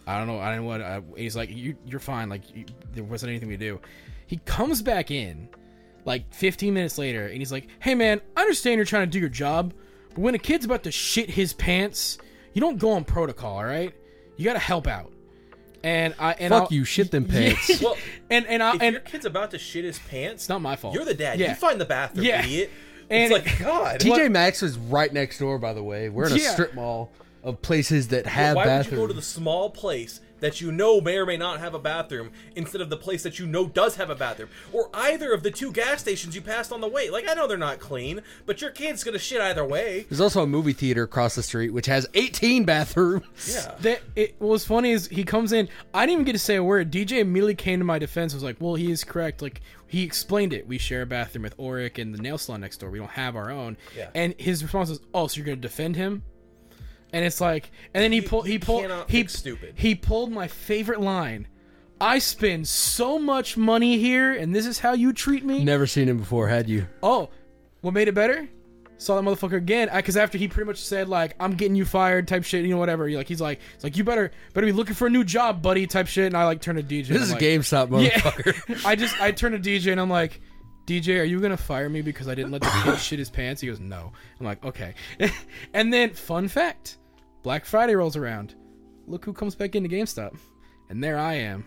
I 0.07 0.19
don't 0.19 0.27
know, 0.27 0.39
I 0.41 0.55
don't 0.55 0.65
want. 0.65 0.83
Uh, 0.83 1.01
he's 1.17 1.37
like, 1.37 1.51
you 1.51 1.77
you're 1.85 2.01
fine, 2.01 2.29
like 2.29 2.55
you, 2.55 2.65
there 2.93 3.05
wasn't 3.05 3.31
anything 3.31 3.49
to 3.51 3.57
do. 3.57 3.81
He 4.27 4.37
comes 4.45 4.83
back 4.83 5.11
in, 5.11 5.49
like 6.05 6.33
15 6.33 6.73
minutes 6.75 6.97
later, 6.99 7.27
and 7.27 7.39
he's 7.39 7.51
like, 7.53 7.67
hey 7.81 7.95
man, 7.95 8.21
I 8.37 8.43
understand 8.43 8.77
you're 8.77 8.85
trying 8.85 9.07
to 9.07 9.11
do 9.13 9.19
your 9.19 9.29
job, 9.29 9.75
but 10.11 10.19
when 10.19 10.35
a 10.35 10.39
kid's 10.39 10.65
about 10.65 10.85
to 10.85 10.93
shit 10.93 11.29
his 11.31 11.53
pants, 11.53 12.19
you 12.55 12.61
don't 12.61 12.79
go 12.79 12.93
on 12.93 13.05
protocol, 13.05 13.57
all 13.59 13.65
right? 13.65 13.93
You 14.37 14.45
got 14.45 14.53
to 14.55 14.59
help 14.61 14.87
out. 14.87 15.13
And 15.83 16.15
I 16.19 16.33
and 16.33 16.51
Fuck 16.53 16.63
I'll- 16.65 16.69
you, 16.73 16.85
shit 16.85 17.11
them 17.11 17.27
Yeah. 17.31 17.55
pants. 17.55 17.81
Well, 17.83 17.97
and 18.31 18.47
and 18.47 18.63
I 18.63 18.75
if 18.75 18.83
and 18.83 18.93
your 18.93 19.01
kid's 19.01 19.25
about 19.25 19.51
to 19.53 19.59
shit 19.59 19.85
his 19.85 19.99
pants, 19.99 20.43
it's 20.45 20.49
not 20.49 20.61
my 20.61 20.77
fault. 20.77 20.95
you're 20.95 21.05
the 21.05 21.15
dad. 21.15 21.39
Yeah. 21.39 21.51
You 21.51 21.55
find 21.55 21.81
the 21.81 21.85
bathroom, 21.87 22.27
Yeah. 22.27 22.45
idiot. 22.45 22.71
And- 23.11 23.33
it's 23.33 23.45
like 23.45 23.59
God. 23.59 23.99
TJ 24.01 24.31
Maxx 24.31 24.63
is 24.63 24.79
right 24.79 25.13
next 25.13 25.39
door, 25.41 25.59
by 25.59 25.73
the 25.73 25.83
way. 25.83 26.09
We're 26.09 26.27
in 26.27 26.33
a 26.33 26.37
Yeah. 26.37 26.53
strip 26.53 26.75
mall 26.75 27.11
of 27.43 27.61
places 27.61 28.09
that 28.09 28.27
have 28.27 28.55
Why 28.55 28.65
bathrooms. 28.67 28.91
would 28.91 28.97
you 28.97 29.03
go 29.03 29.07
to 29.09 29.15
the 29.15 29.23
small 29.23 29.69
place 29.71 30.21
that 30.41 30.61
you 30.61 30.73
know 30.73 31.01
may 31.01 31.17
or 31.17 31.27
may 31.27 31.37
not 31.37 31.61
have 31.61 31.75
a 31.75 31.79
bathroom 31.79 32.31
instead 32.57 32.81
of 32.81 32.91
the 32.91 32.97
place 32.97 33.23
that 33.23 33.39
you 33.39 33.47
know 33.47 33.67
does 33.67 33.97
have 33.97 34.11
a 34.11 34.15
bathroom? 34.15 34.51
Or 34.73 34.91
either 34.95 35.33
of 35.33 35.43
the 35.43 35.51
two 35.51 35.73
gas 35.73 36.01
stations 36.01 36.35
you 36.35 36.43
passed 36.43 36.73
on 36.73 36.81
the 36.81 36.89
way? 36.89 37.11
Like, 37.11 37.29
I 37.29 37.35
know 37.35 37.47
they're 37.47 37.57
not 37.59 37.79
clean, 37.81 38.23
but 38.47 38.61
your 38.61 38.71
kid's 38.71 39.05
gonna 39.05 39.19
shit 39.19 39.41
either 39.41 39.65
way. 39.65 40.07
There's 40.09 40.21
also 40.21 40.43
a 40.43 40.47
movie 40.47 40.73
theater 40.73 41.03
across 41.05 41.35
the 41.35 41.43
street 41.43 41.71
which 41.71 41.87
has 41.87 42.07
18 42.15 42.65
bathrooms. 42.65 43.25
Yeah. 43.53 43.75
that 43.81 44.03
it 44.17 44.35
what 44.39 44.49
was 44.49 44.65
funny 44.65 44.91
is 44.93 45.07
he 45.09 45.25
comes 45.25 45.53
in 45.53 45.69
i 45.95 46.05
didn't 46.07 46.13
even 46.15 46.25
get 46.25 46.33
to 46.33 46.39
say 46.39 46.57
a 46.57 46.63
word 46.65 46.91
dj 46.91 47.13
immediately 47.19 47.55
came 47.55 47.79
to 47.79 47.85
my 47.85 47.99
defense 47.99 48.35
was 48.35 48.43
like 48.43 48.57
well 48.61 48.75
he 48.75 48.91
is 48.91 49.05
correct 49.05 49.43
like 49.43 49.61
he 49.87 50.03
explained 50.03 50.53
it 50.53 50.67
we 50.67 50.79
share 50.79 51.03
a 51.03 51.07
bathroom 51.07 51.43
with 51.43 51.57
Oric 51.57 52.01
and 52.01 52.15
the 52.15 52.21
nail 52.21 52.39
salon 52.39 52.61
next 52.61 52.79
door 52.79 52.91
we 52.91 52.99
don't 52.99 53.11
have 53.11 53.37
our 53.37 53.51
own 53.51 53.77
Yeah. 53.97 54.11
and 54.15 54.35
his 54.39 54.63
response 54.63 54.89
was 54.91 55.01
oh 55.15 55.27
so 55.27 55.37
you're 55.37 55.47
gonna 55.47 55.57
defend 55.57 55.97
him 55.97 56.23
and 57.13 57.25
it's 57.25 57.41
like 57.41 57.71
and 57.95 58.03
then 58.03 58.13
he 58.13 58.19
You- 58.19 58.29
pulled 58.29 58.47
he 58.47 58.55
you 58.55 58.61
pulled 58.61 58.83
cannot 58.83 59.11
he 59.11 59.27
stupid. 59.27 59.75
he 59.77 59.95
pulled 59.95 60.31
my 60.33 60.47
favorite 60.49 61.01
line 61.01 61.47
i 62.01 62.19
spend 62.19 62.67
so 62.67 63.19
much 63.19 63.57
money 63.57 63.99
here 63.99 64.33
and 64.33 64.55
this 64.55 64.67
is 64.67 64.79
how 64.79 64.93
you 64.95 65.13
treat 65.13 65.45
me 65.45 65.63
Never 65.65 65.87
seen 65.87 66.09
him 66.09 66.19
before, 66.19 66.49
had 66.49 66.69
you? 66.69 66.87
oh, 67.03 67.29
what 67.83 67.95
made 67.95 68.09
it 68.09 68.15
better? 68.15 68.49
Saw 68.99 69.19
that 69.19 69.23
motherfucker 69.23 69.57
again 69.57 69.89
because 69.95 70.19
after 70.19 70.37
he 70.37 70.47
pretty 70.47 70.67
much 70.67 70.77
said 70.77 71.09
like 71.09 71.35
I'm 71.41 71.53
getting 71.55 71.75
you 71.75 71.87
fired 71.87 72.29
type 72.29 72.45
shit, 72.45 72.63
you 72.67 72.71
know 72.71 72.77
whatever. 72.77 73.09
He, 73.09 73.17
like 73.17 73.27
he's 73.29 73.41
like 73.41 73.61
it's 73.75 73.83
like 73.83 73.97
you 73.97 74.05
better 74.05 74.31
better 74.53 74.67
be 74.67 74.73
looking 74.73 74.95
for 74.95 75.07
a 75.07 75.11
new 75.11 75.25
job, 75.25 75.63
buddy 75.63 75.87
type 75.87 76.07
shit. 76.07 76.27
And 76.27 76.37
I 76.37 76.45
like 76.45 76.61
turn 76.61 76.77
to 76.77 76.83
DJ. 76.83 77.07
This 77.07 77.17
I'm 77.17 77.23
is 77.23 77.33
like, 77.33 77.41
GameStop, 77.41 78.03
Yeah, 78.05 78.11
motherfucker. 78.21 78.85
I 78.87 78.97
just 78.97 79.19
I 79.19 79.31
turn 79.33 79.53
to 79.53 79.59
DJ 79.59 79.93
and 79.93 79.99
I'm 80.03 80.11
like, 80.11 80.43
DJ, 80.87 81.19
are 81.19 81.25
you 81.25 81.41
gonna 81.41 81.57
fire 81.57 81.89
me 81.89 82.03
because 82.03 82.29
I 82.29 82.35
didn't 82.35 82.51
let 82.51 82.61
the 82.61 82.69
kid 82.85 82.99
shit 82.99 83.19
his 83.19 83.31
pants? 83.31 83.63
He 83.63 83.69
goes, 83.69 83.81
No. 83.81 84.13
I'm 84.39 84.45
like, 84.45 84.63
okay. 84.67 84.93
and 85.73 85.91
then 85.91 86.11
fun 86.13 86.47
fact, 86.49 86.99
Black 87.43 87.65
Friday 87.65 87.95
rolls 87.95 88.17
around. 88.17 88.55
Look 89.07 89.25
who 89.25 89.33
comes 89.33 89.55
back 89.55 89.75
into 89.75 89.89
GameStop, 89.89 90.37
and 90.89 91.03
there 91.03 91.19
I 91.19 91.35
am. 91.35 91.65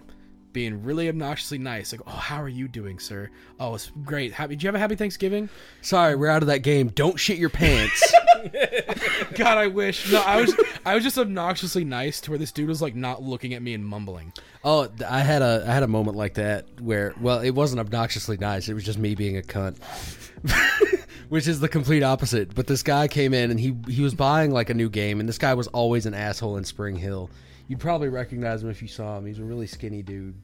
Being 0.52 0.84
really 0.84 1.10
obnoxiously 1.10 1.58
nice, 1.58 1.92
like, 1.92 2.02
oh, 2.06 2.12
how 2.12 2.40
are 2.40 2.48
you 2.48 2.68
doing, 2.68 3.00
sir? 3.00 3.32
Oh, 3.60 3.74
it's 3.74 3.92
great. 4.04 4.32
Happy? 4.34 4.56
Did 4.56 4.62
you 4.62 4.68
have 4.68 4.76
a 4.76 4.80
happy 4.80 4.96
Thanksgiving? 4.96 5.50
Sorry, 5.82 6.16
we're 6.16 6.28
out 6.28 6.44
of 6.44 6.48
that 6.48 6.60
game. 6.60 6.90
Don't 6.90 7.20
shit 7.20 7.40
your 7.40 7.50
pants. 7.50 8.14
God, 9.36 9.58
I 9.58 9.68
wish. 9.68 10.12
No, 10.12 10.22
I 10.22 10.42
was 10.42 10.56
I 10.86 10.96
was 10.96 11.04
just 11.04 11.18
obnoxiously 11.18 11.86
nice 11.86 12.20
to 12.22 12.32
where 12.32 12.38
this 12.38 12.52
dude 12.52 12.68
was 12.68 12.82
like 12.82 12.96
not 12.96 13.24
looking 13.24 13.54
at 13.54 13.62
me 13.62 13.74
and 13.74 13.86
mumbling. 13.86 14.34
oh, 14.64 14.90
I 15.08 15.20
had 15.20 15.42
a 15.42 15.66
I 15.68 15.74
had 15.74 15.84
a 15.84 15.88
moment 15.88 16.18
like 16.18 16.36
that 16.36 16.82
where 16.82 17.14
well, 17.22 17.40
it 17.40 17.52
wasn't 17.52 17.80
obnoxiously 17.80 18.38
nice. 18.38 18.68
It 18.68 18.74
was 18.74 18.84
just 18.84 19.00
me 19.00 19.16
being 19.16 19.38
a 19.38 19.42
cunt. 19.42 19.78
Which 21.34 21.48
is 21.48 21.60
the 21.60 21.68
complete 21.68 22.04
opposite. 22.04 22.54
But 22.54 22.68
this 22.68 22.84
guy 22.84 23.08
came 23.08 23.34
in 23.34 23.50
and 23.50 23.60
he 23.60 23.76
he 23.88 24.04
was 24.04 24.14
buying 24.14 24.52
like 24.52 24.70
a 24.70 24.76
new 24.76 24.88
game 24.88 25.20
and 25.20 25.28
this 25.28 25.40
guy 25.40 25.56
was 25.56 25.66
always 25.70 26.06
an 26.06 26.14
asshole 26.14 26.58
in 26.58 26.64
Spring 26.64 26.96
Hill. 26.96 27.28
You'd 27.68 27.80
probably 27.80 28.10
recognize 28.10 28.62
him 28.62 28.70
if 28.70 28.84
you 28.84 28.88
saw 28.88 29.18
him. 29.18 29.26
He's 29.26 29.40
a 29.40 29.44
really 29.44 29.66
skinny 29.66 30.04
dude 30.04 30.36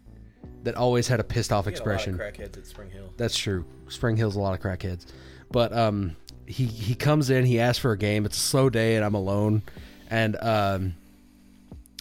that 0.64 0.74
always 0.74 1.08
had 1.08 1.20
a 1.20 1.24
pissed 1.24 1.52
off 1.52 1.68
We 1.68 1.74
a 1.74 1.76
lot 1.76 1.82
of 1.82 1.92
expression. 1.92 2.18
crackheads 2.18 2.58
at 2.58 2.66
Spring 2.66 2.90
Hill. 2.90 3.14
That's 3.18 3.38
true. 3.38 3.66
Spring 3.88 4.18
Hill's 4.18 4.36
a 4.36 4.40
lot 4.40 4.56
of 4.56 4.62
crackheads. 4.66 5.06
But 5.52 5.74
um 5.74 6.16
he 6.48 6.66
he 6.66 6.96
comes 6.96 7.30
in, 7.30 7.46
he 7.46 7.60
asks 7.60 7.78
for 7.78 7.92
a 7.92 7.98
game. 7.98 8.26
It's 8.26 8.38
a 8.38 8.42
slow 8.42 8.72
day 8.72 8.96
and 8.96 9.06
I'm 9.06 9.14
alone. 9.14 9.62
And 10.10 10.38
um 10.42 10.96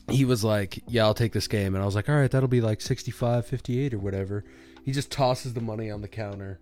he 0.09 0.25
was 0.25 0.43
like, 0.43 0.83
"Yeah, 0.89 1.05
I'll 1.05 1.13
take 1.13 1.35
this 1.35 1.47
game." 1.47 1.75
And 1.75 1.83
I 1.83 1.85
was 1.85 1.95
like, 1.95 2.09
"All 2.09 2.15
right, 2.15 2.31
that'll 2.31 2.49
be 2.49 2.63
like 2.63 2.81
65, 2.81 3.45
58 3.45 3.93
or 3.93 3.99
whatever." 3.99 4.47
He 4.83 4.93
just 4.93 5.11
tosses 5.13 5.53
the 5.53 5.61
money 5.61 5.91
on 5.91 6.01
the 6.01 6.09
counter 6.09 6.59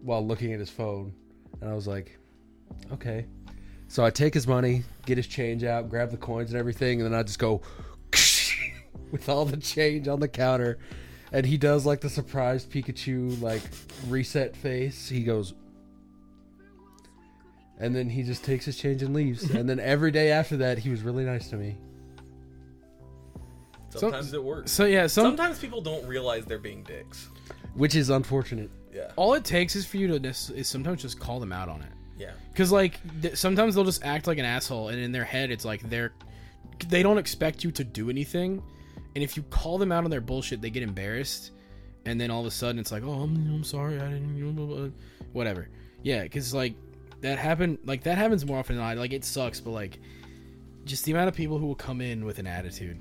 while 0.00 0.26
looking 0.26 0.54
at 0.54 0.60
his 0.60 0.70
phone. 0.70 1.12
And 1.60 1.70
I 1.70 1.74
was 1.74 1.86
like, 1.86 2.18
"Okay." 2.92 3.26
So 3.88 4.04
I 4.04 4.10
take 4.10 4.34
his 4.34 4.46
money, 4.46 4.82
get 5.04 5.16
his 5.16 5.26
change 5.26 5.64
out, 5.64 5.88
grab 5.88 6.10
the 6.10 6.16
coins 6.16 6.50
and 6.50 6.58
everything, 6.58 7.00
and 7.00 7.12
then 7.12 7.18
I 7.18 7.22
just 7.22 7.38
go 7.38 7.62
with 9.12 9.28
all 9.28 9.44
the 9.44 9.56
change 9.56 10.08
on 10.08 10.20
the 10.20 10.28
counter. 10.28 10.78
And 11.32 11.44
he 11.46 11.56
does 11.56 11.86
like 11.86 12.00
the 12.00 12.10
surprised 12.10 12.70
Pikachu 12.70 13.40
like 13.40 13.62
reset 14.08 14.56
face. 14.56 15.08
He 15.08 15.22
goes 15.22 15.54
and 17.78 17.94
then 17.94 18.08
he 18.08 18.22
just 18.22 18.44
takes 18.44 18.64
his 18.64 18.76
change 18.76 19.02
and 19.02 19.14
leaves. 19.14 19.50
and 19.50 19.68
then 19.68 19.78
every 19.78 20.10
day 20.10 20.30
after 20.30 20.56
that 20.58 20.78
he 20.78 20.90
was 20.90 21.02
really 21.02 21.24
nice 21.24 21.48
to 21.50 21.56
me. 21.56 21.76
Sometimes 23.90 24.32
it 24.32 24.42
works. 24.42 24.72
So 24.72 24.84
yeah, 24.84 25.06
some 25.06 25.24
Sometimes 25.24 25.58
people 25.58 25.80
don't 25.80 26.06
realize 26.06 26.44
they're 26.44 26.58
being 26.58 26.82
dicks. 26.82 27.28
Which 27.74 27.94
is 27.94 28.10
unfortunate. 28.10 28.70
Yeah. 28.96 29.10
all 29.16 29.34
it 29.34 29.44
takes 29.44 29.76
is 29.76 29.84
for 29.84 29.98
you 29.98 30.06
to 30.08 30.18
dis- 30.18 30.48
is 30.50 30.66
sometimes 30.68 31.02
just 31.02 31.20
call 31.20 31.38
them 31.38 31.52
out 31.52 31.68
on 31.68 31.82
it. 31.82 31.92
Yeah. 32.18 32.30
Because 32.50 32.72
like 32.72 32.98
th- 33.20 33.36
sometimes 33.36 33.74
they'll 33.74 33.84
just 33.84 34.02
act 34.04 34.26
like 34.26 34.38
an 34.38 34.44
asshole, 34.46 34.88
and 34.88 34.98
in 34.98 35.12
their 35.12 35.24
head 35.24 35.50
it's 35.50 35.64
like 35.66 35.82
they're 35.90 36.12
they 36.88 37.02
don't 37.02 37.18
expect 37.18 37.62
you 37.64 37.70
to 37.72 37.84
do 37.84 38.08
anything, 38.10 38.62
and 39.14 39.22
if 39.24 39.36
you 39.36 39.42
call 39.44 39.76
them 39.78 39.92
out 39.92 40.04
on 40.04 40.10
their 40.10 40.20
bullshit, 40.20 40.60
they 40.62 40.70
get 40.70 40.82
embarrassed, 40.82 41.50
and 42.06 42.20
then 42.20 42.30
all 42.30 42.40
of 42.40 42.46
a 42.46 42.50
sudden 42.50 42.78
it's 42.78 42.90
like, 42.92 43.02
oh, 43.04 43.12
I'm, 43.12 43.34
I'm 43.54 43.64
sorry, 43.64 43.96
I 44.00 44.08
didn't, 44.08 44.54
blah, 44.54 44.64
blah, 44.66 44.76
blah." 44.76 44.88
whatever. 45.32 45.68
Yeah, 46.02 46.22
because 46.22 46.54
like 46.54 46.74
that 47.20 47.38
happened, 47.38 47.78
like 47.84 48.02
that 48.04 48.16
happens 48.18 48.44
more 48.46 48.58
often 48.58 48.76
than 48.76 48.84
not. 48.84 48.96
Like 48.96 49.12
it 49.12 49.24
sucks, 49.24 49.60
but 49.60 49.70
like 49.72 49.98
just 50.86 51.04
the 51.04 51.12
amount 51.12 51.28
of 51.28 51.34
people 51.34 51.58
who 51.58 51.66
will 51.66 51.74
come 51.74 52.00
in 52.00 52.24
with 52.24 52.38
an 52.38 52.46
attitude. 52.46 52.98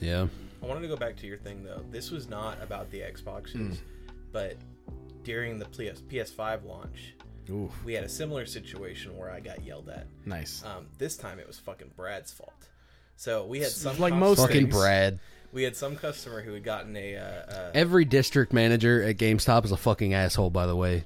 Yeah. 0.00 0.26
I 0.62 0.66
wanted 0.66 0.82
to 0.82 0.88
go 0.88 0.96
back 0.96 1.16
to 1.16 1.26
your 1.26 1.38
thing 1.38 1.64
though. 1.64 1.82
This 1.90 2.10
was 2.12 2.28
not 2.28 2.58
about 2.62 2.90
the 2.90 3.00
Xboxes, 3.00 3.52
Hmm. 3.54 3.72
but 4.32 4.56
during 5.24 5.58
the 5.58 5.66
PS 5.66 6.00
PS5 6.02 6.64
launch, 6.66 7.14
Ooh, 7.50 7.70
we 7.84 7.94
had 7.94 8.04
a 8.04 8.08
similar 8.08 8.46
situation 8.46 9.16
where 9.16 9.30
I 9.30 9.40
got 9.40 9.64
yelled 9.64 9.88
at. 9.88 10.06
nice. 10.24 10.62
Um, 10.64 10.86
this 10.98 11.16
time 11.16 11.38
it 11.38 11.46
was 11.46 11.58
fucking 11.58 11.90
Brad's 11.96 12.32
fault. 12.32 12.68
So 13.16 13.44
we 13.46 13.60
had 13.60 13.70
some 13.70 13.98
Like 13.98 14.14
most 14.14 14.38
Fucking 14.40 14.62
things. 14.68 14.74
Brad. 14.74 15.18
we 15.52 15.62
had 15.62 15.76
some 15.76 15.96
customer 15.96 16.40
who 16.42 16.54
had 16.54 16.64
gotten 16.64 16.96
a. 16.96 17.16
Uh, 17.16 17.22
uh, 17.22 17.70
Every 17.74 18.04
district 18.04 18.52
manager 18.52 19.02
at 19.02 19.16
GameStop 19.16 19.64
is 19.64 19.72
a 19.72 19.76
fucking 19.76 20.14
asshole. 20.14 20.50
By 20.50 20.66
the 20.66 20.74
way, 20.76 21.04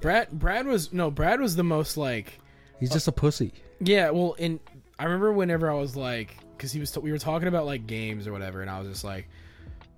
Brad 0.00 0.30
Brad 0.30 0.66
was 0.66 0.92
no 0.92 1.10
Brad 1.10 1.40
was 1.40 1.54
the 1.56 1.62
most 1.64 1.96
like 1.96 2.38
he's 2.80 2.90
just 2.90 3.06
a 3.08 3.12
pussy. 3.12 3.52
yeah. 3.80 4.10
Well, 4.10 4.34
and 4.38 4.58
I 4.98 5.04
remember 5.04 5.32
whenever 5.32 5.70
I 5.70 5.74
was 5.74 5.94
like 5.96 6.36
because 6.56 6.72
he 6.72 6.80
was 6.80 6.90
t- 6.90 7.00
we 7.00 7.12
were 7.12 7.18
talking 7.18 7.48
about 7.48 7.66
like 7.66 7.86
games 7.86 8.26
or 8.26 8.32
whatever, 8.32 8.60
and 8.62 8.70
I 8.70 8.78
was 8.80 8.88
just 8.88 9.04
like, 9.04 9.28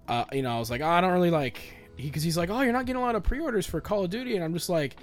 uh, 0.08 0.24
you 0.32 0.42
know, 0.42 0.54
I 0.54 0.58
was 0.58 0.70
like, 0.70 0.80
oh, 0.80 0.88
I 0.88 1.00
don't 1.00 1.12
really 1.12 1.30
like 1.30 1.56
he 1.56 1.77
because 1.98 2.22
he's 2.22 2.36
like, 2.36 2.50
oh, 2.50 2.60
you're 2.62 2.72
not 2.72 2.86
getting 2.86 3.02
a 3.02 3.04
lot 3.04 3.14
of 3.14 3.22
pre-orders 3.22 3.66
for 3.66 3.80
Call 3.80 4.04
of 4.04 4.10
Duty, 4.10 4.34
and 4.34 4.44
I'm 4.44 4.54
just 4.54 4.68
like. 4.68 4.96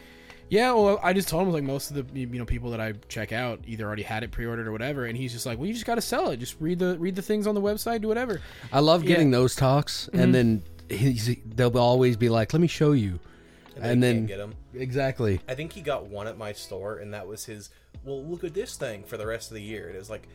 Yeah, 0.48 0.74
well, 0.74 1.00
I 1.02 1.14
just 1.14 1.28
told 1.28 1.48
him 1.48 1.54
like 1.54 1.64
most 1.64 1.90
of 1.90 1.96
the 1.96 2.20
you 2.20 2.28
know 2.28 2.46
people 2.46 2.70
that 2.70 2.80
I 2.80 2.94
check 3.10 3.32
out 3.34 3.62
either 3.66 3.84
already 3.84 4.04
had 4.04 4.24
it 4.24 4.30
pre-ordered 4.30 4.68
or 4.68 4.72
whatever, 4.72 5.06
and 5.06 5.18
he's 5.18 5.34
just 5.34 5.48
like, 5.48 5.58
well, 5.58 5.66
you 5.66 5.74
just 5.74 5.88
got 5.88 5.96
to 5.96 6.02
sell 6.02 6.30
it. 6.30 6.38
Just 6.38 6.56
read 6.60 6.78
the 6.78 7.00
read 7.00 7.16
the 7.16 7.24
things 7.24 7.48
on 7.48 7.56
the 7.56 7.62
website, 7.62 8.02
do 8.02 8.08
whatever. 8.08 8.42
I 8.72 8.80
love 8.80 9.04
Yeah. 9.04 9.08
getting 9.08 9.32
those 9.32 9.56
talks, 9.56 10.08
and 10.10 10.22
mm-hmm. 10.22 10.32
then 10.32 10.64
he's, 10.88 11.36
they'll 11.48 11.76
always 11.80 12.16
be 12.16 12.30
like, 12.30 12.54
"Let 12.54 12.62
me 12.62 12.68
show 12.68 12.92
you," 12.92 13.20
and, 13.76 13.86
and 13.86 14.04
then 14.04 14.26
get 14.28 14.38
them 14.38 14.54
exactly. 14.76 15.42
I 15.48 15.56
think 15.56 15.74
he 15.74 15.82
got 15.82 16.06
one 16.06 16.28
at 16.28 16.38
my 16.38 16.54
store, 16.54 16.98
and 16.98 17.12
that 17.16 17.28
was 17.28 17.46
his. 17.46 17.72
Well, 18.04 18.24
look 18.24 18.44
at 18.44 18.54
this 18.54 18.76
thing 18.76 19.04
for 19.04 19.18
the 19.18 19.26
rest 19.26 19.50
of 19.50 19.56
the 19.56 19.64
year. 19.64 19.88
And 19.88 19.96
it 19.96 20.00
was 20.00 20.12
like, 20.12 20.28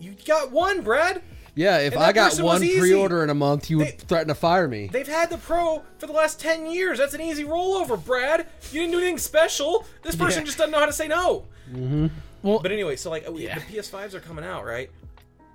you 0.00 0.14
got 0.24 0.50
one, 0.52 0.82
Brad. 0.82 1.22
Yeah, 1.54 1.78
if 1.78 1.96
I 1.96 2.12
got 2.12 2.38
one 2.40 2.62
easy. 2.62 2.78
pre-order 2.78 3.24
in 3.24 3.30
a 3.30 3.34
month, 3.34 3.68
you 3.68 3.78
would 3.78 3.88
They- 3.88 3.92
threaten 3.92 4.28
to 4.28 4.34
fire 4.36 4.68
me. 4.68 4.86
They've 4.92 5.08
had 5.08 5.28
the 5.28 5.38
pro 5.38 5.82
for 5.98 6.06
the 6.06 6.12
last 6.12 6.38
ten 6.40 6.70
years. 6.70 6.98
That's 6.98 7.14
an 7.14 7.20
easy 7.20 7.42
rollover, 7.44 8.02
Brad. 8.02 8.46
You 8.70 8.80
didn't 8.82 8.92
do 8.92 8.98
anything 8.98 9.18
special. 9.18 9.84
This 10.02 10.14
person 10.24 10.42
Yeah. 10.42 10.46
just 10.46 10.58
doesn't 10.58 10.70
know 10.70 10.78
how 10.78 10.86
to 10.86 10.92
say 10.92 11.08
no. 11.08 11.46
Mm-hmm. 11.70 12.06
Well, 12.44 12.60
But 12.60 12.70
anyway, 12.70 12.94
so 12.94 13.10
like 13.10 13.28
we- 13.28 13.44
Yeah. 13.44 13.58
the 13.58 13.64
PS5s 13.64 14.14
are 14.14 14.20
coming 14.20 14.44
out, 14.44 14.64
right? 14.64 14.88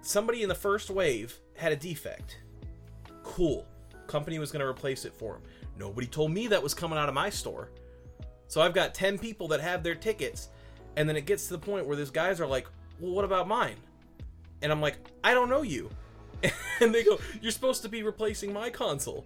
Somebody 0.01 0.43
in 0.43 0.49
the 0.49 0.55
first 0.55 0.89
wave 0.89 1.39
had 1.55 1.71
a 1.71 1.77
defect. 1.77 2.37
Cool. 3.23 3.65
Company 4.07 4.39
was 4.39 4.51
going 4.51 4.59
to 4.59 4.67
replace 4.67 5.05
it 5.05 5.13
for 5.13 5.35
him. 5.35 5.41
Nobody 5.79 6.05
told 6.07 6.31
me 6.31 6.47
that 6.47 6.61
was 6.61 6.73
coming 6.73 6.99
out 6.99 7.07
of 7.07 7.15
my 7.15 7.29
store. 7.29 7.69
So 8.49 8.61
I've 8.61 8.73
got 8.73 8.93
10 8.93 9.17
people 9.17 9.47
that 9.47 9.61
have 9.61 9.81
their 9.83 9.95
tickets 9.95 10.49
and 10.97 11.07
then 11.07 11.15
it 11.15 11.25
gets 11.25 11.47
to 11.47 11.53
the 11.53 11.59
point 11.59 11.87
where 11.87 11.95
these 11.95 12.11
guys 12.11 12.39
are 12.41 12.45
like, 12.45 12.67
"Well, 12.99 13.13
what 13.13 13.25
about 13.25 13.47
mine?" 13.47 13.77
And 14.63 14.71
I'm 14.71 14.81
like, 14.81 14.97
"I 15.23 15.33
don't 15.35 15.49
know 15.49 15.61
you." 15.61 15.89
and 16.81 16.93
they 16.93 17.03
go, 17.03 17.19
"You're 17.41 17.51
supposed 17.51 17.83
to 17.83 17.89
be 17.89 18.01
replacing 18.01 18.51
my 18.51 18.69
console." 18.69 19.25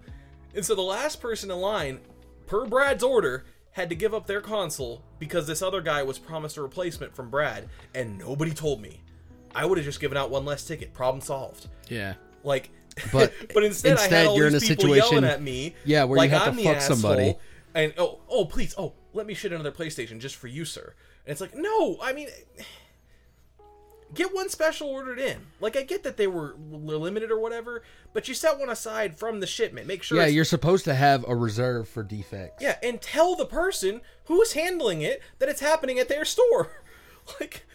And 0.56 0.66
so 0.66 0.76
the 0.76 0.82
last 0.82 1.22
person 1.22 1.50
in 1.52 1.58
line, 1.58 2.00
per 2.48 2.66
Brad's 2.66 3.04
order, 3.04 3.46
had 3.72 3.90
to 3.90 3.96
give 3.96 4.14
up 4.14 4.26
their 4.28 4.42
console 4.42 5.04
because 5.20 5.46
this 5.48 5.62
other 5.62 5.82
guy 5.82 6.04
was 6.04 6.18
promised 6.20 6.58
a 6.58 6.62
replacement 6.62 7.16
from 7.16 7.30
Brad, 7.30 7.70
and 7.96 8.18
nobody 8.18 8.52
told 8.52 8.82
me. 8.82 9.02
I 9.56 9.66
would 9.66 9.78
have 9.80 9.86
just 9.86 10.00
given 10.00 10.18
out 10.18 10.30
one 10.30 10.46
less 10.46 10.66
ticket. 10.66 10.94
Problem 10.94 11.22
solved. 11.22 11.68
yeah. 11.88 12.16
Like, 12.44 12.70
But 13.12 13.34
but 13.54 13.64
instead, 13.64 13.98
I 13.98 14.08
had 14.08 14.28
all 14.28 14.38
you're 14.38 14.48
in 14.48 14.56
a 14.56 14.60
people 14.60 14.84
situation- 14.86 15.08
yelling 15.12 15.24
at 15.26 15.42
me. 15.42 15.76
Yeah, 15.86 16.04
where 16.04 16.24
you 16.24 16.30
have 16.30 16.44
to 16.44 16.50
I'm 16.50 16.56
the 16.56 16.64
fuck 16.64 16.82
somebody. 16.82 17.36
And 17.74 17.94
oh, 17.98 18.20
oh, 18.30 18.46
please, 18.46 18.74
oh, 18.78 18.94
let 19.14 19.26
me 19.26 19.34
shit 19.34 19.52
another 19.52 19.72
PlayStation 19.72 20.20
just 20.20 20.36
for 20.36 20.48
you, 20.48 20.66
sir. 20.66 20.94
And 21.26 21.32
it's 21.32 21.42
like, 21.42 21.56
no, 21.56 21.98
I 22.02 22.14
mean, 22.14 22.30
get 24.14 24.34
one 24.34 24.49
special 24.49 24.88
ordered 24.88 25.20
in. 25.20 25.38
Like, 25.60 25.76
I 25.76 25.84
get 25.84 26.03
that 26.03 26.18
they 26.18 26.28
were 26.28 26.55
limited 26.70 27.32
or 27.32 27.39
whatever, 27.39 27.84
but 28.14 28.28
you 28.28 28.34
set 28.34 28.60
one 28.60 28.70
aside 28.70 29.18
from 29.18 29.39
the 29.39 29.47
shipment. 29.47 29.88
Make 29.88 30.03
sure. 30.03 30.20
Yeah, 30.20 30.28
you're 30.28 30.45
supposed 30.45 30.86
to 30.86 30.95
have 30.95 31.26
a 31.28 31.36
reserve 31.36 31.88
for 31.88 32.03
defects. 32.03 32.64
yeah, 32.64 32.78
and 32.82 33.01
tell 33.01 33.36
the 33.36 33.45
person 33.45 34.01
who's 34.26 34.53
handling 34.53 35.01
it 35.01 35.22
that 35.39 35.49
it's 35.49 35.62
happening 35.62 35.99
at 35.99 36.10
their 36.10 36.26
store. 36.26 36.84
like, 37.39 37.66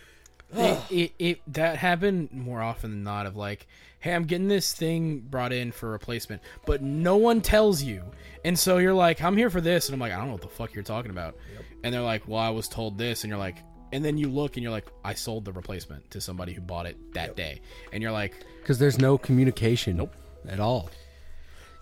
it, 0.55 0.81
it, 0.91 1.13
it 1.19 1.43
that 1.47 1.77
happened 1.77 2.31
more 2.33 2.61
often 2.61 2.91
than 2.91 3.03
not 3.03 3.25
of 3.27 3.37
like 3.37 3.67
hey 4.01 4.13
i'm 4.15 4.25
getting 4.25 4.49
this 4.49 4.73
thing 4.75 5.21
brought 5.21 5.53
in 5.53 5.73
for 5.73 5.91
replacement 5.91 6.43
but 6.67 6.83
no 6.83 7.17
one 7.17 7.41
tells 7.41 7.83
you 7.83 8.05
and 8.45 8.59
so 8.59 8.79
you're 8.79 8.93
like 8.93 9.23
i'm 9.23 9.37
here 9.37 9.49
for 9.49 9.61
this 9.61 9.89
and 9.89 9.95
i'm 9.95 10.01
like 10.01 10.13
i 10.13 10.17
don't 10.17 10.27
know 10.27 10.33
what 10.33 10.43
the 10.43 10.49
fuck 10.49 10.75
you're 10.75 10.85
talking 10.85 11.11
about 11.11 11.37
and 11.83 11.95
they're 11.95 12.03
like 12.03 12.29
well 12.29 12.41
i 12.41 12.51
was 12.51 12.69
told 12.69 12.99
this 12.99 13.25
and 13.25 13.31
you're 13.31 13.39
like 13.39 13.59
and 13.93 14.05
then 14.05 14.17
you 14.19 14.29
look 14.29 14.57
and 14.57 14.63
you're 14.63 14.73
like 14.73 14.87
i 15.05 15.13
sold 15.15 15.45
the 15.45 15.53
replacement 15.53 16.11
to 16.11 16.21
somebody 16.21 16.53
who 16.53 16.61
bought 16.61 16.87
it 16.87 16.97
that 17.15 17.37
day 17.37 17.61
and 17.93 18.03
you're 18.03 18.13
like 18.13 18.35
because 18.61 18.79
there's 18.79 18.99
no 18.99 19.19
communication 19.19 19.97
nope. 19.97 20.15
at 20.49 20.61
all. 20.61 20.91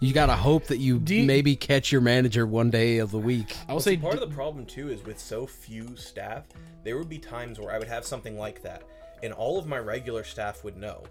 You 0.02 0.14
gotta 0.14 0.34
hope 0.34 0.64
that 0.68 0.78
you, 0.78 1.02
you- 1.06 1.24
maybe 1.26 1.54
catch 1.54 1.92
your 1.92 2.00
manager 2.00 2.46
one 2.46 2.70
day 2.70 2.98
of 2.98 3.11
the 3.11 3.18
week. 3.18 3.54
i 3.68 3.72
will 3.74 3.80
See, 3.80 3.90
say 3.90 3.96
part 3.98 4.14
of 4.14 4.20
the 4.20 4.34
problem 4.34 4.64
too 4.64 4.88
is 4.88 5.04
with 5.04 5.18
so 5.18 5.46
few 5.46 5.94
staff, 5.94 6.44
there 6.84 6.96
would 6.96 7.11
be 7.11 7.18
times 7.18 7.61
where 7.61 7.70
I 7.70 7.78
would 7.78 7.86
have 7.88 8.06
something 8.06 8.38
like 8.38 8.62
that, 8.62 8.82
and 9.22 9.30
all 9.34 9.58
of 9.58 9.66
my 9.66 9.78
regular 9.78 10.24
staff 10.24 10.64
would 10.64 10.78
know, 10.78 11.04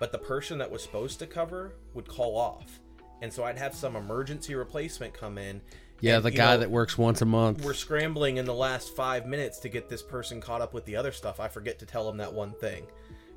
but 0.00 0.10
the 0.10 0.18
person 0.18 0.58
that 0.58 0.68
was 0.68 0.82
supposed 0.82 1.20
to 1.20 1.28
cover 1.28 1.76
would 1.94 2.08
call 2.08 2.36
off, 2.36 2.80
and 3.22 3.32
so 3.32 3.44
I'd 3.44 3.56
have 3.56 3.72
some 3.72 3.94
emergency 3.94 4.56
replacement 4.56 5.14
come 5.14 5.38
in. 5.38 5.60
Yeah, 6.00 6.16
and, 6.16 6.24
the 6.24 6.30
guy 6.30 6.54
know, 6.54 6.60
that 6.60 6.70
works 6.70 6.96
once 6.96 7.22
a 7.22 7.26
month. 7.26 7.64
we're 7.64 7.74
scrambling 7.74 8.36
in 8.36 8.44
the 8.44 8.54
last 8.54 8.94
five 8.94 9.26
minutes 9.26 9.58
to 9.60 9.68
get 9.68 9.88
this 9.88 10.02
person 10.02 10.40
caught 10.40 10.60
up 10.60 10.72
with 10.72 10.84
the 10.84 10.96
other 10.96 11.12
stuff. 11.12 11.40
I 11.40 11.48
forget 11.48 11.78
to 11.80 11.86
tell 11.86 12.06
them 12.06 12.18
that 12.18 12.32
one 12.32 12.52
thing, 12.52 12.86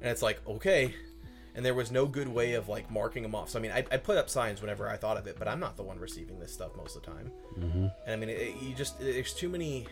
and 0.02 0.12
it's 0.12 0.22
like 0.22 0.40
okay. 0.48 0.94
And 1.54 1.66
there 1.66 1.74
was 1.74 1.92
no 1.92 2.06
good 2.06 2.30
way 2.30 2.54
of 2.54 2.70
like 2.70 2.90
marking 2.90 3.24
them 3.24 3.36
off. 3.36 3.50
So 3.50 3.60
I 3.60 3.62
mean, 3.62 3.72
I, 3.74 3.80
I 3.92 3.98
put 3.98 4.18
up 4.18 4.30
signs 4.30 4.62
whenever 4.62 4.88
I 4.88 4.96
thought 4.96 5.18
of 5.18 5.28
it, 5.28 5.36
but 5.38 5.50
I'm 5.50 5.60
not 5.60 5.76
the 5.76 5.84
one 5.84 6.00
receiving 6.00 6.40
this 6.40 6.54
stuff 6.54 6.78
most 6.78 6.96
of 6.96 7.02
the 7.04 7.12
time. 7.12 7.30
Mm-hmm. 7.60 7.88
And 8.06 8.14
I 8.14 8.16
mean, 8.16 8.30
it, 8.30 8.40
it- 8.40 8.62
you 8.62 8.74
just 8.74 8.98
there's 9.00 9.34
too 9.34 9.50
many 9.50 9.86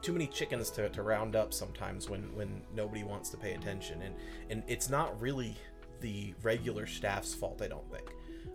too 0.00 0.12
many 0.12 0.26
chickens 0.26 0.70
to, 0.70 0.88
to 0.88 1.02
round 1.02 1.36
up 1.36 1.52
sometimes 1.54 2.08
when 2.08 2.22
when 2.34 2.62
nobody 2.74 3.04
wants 3.04 3.28
to 3.30 3.36
pay 3.36 3.52
attention 3.52 4.02
and 4.02 4.14
and 4.50 4.62
it's 4.66 4.90
not 4.90 5.18
really 5.20 5.54
the 6.00 6.34
regular 6.42 6.86
staff's 6.86 7.32
fault 7.32 7.62
i 7.62 7.68
don't 7.68 7.88
think 7.92 8.10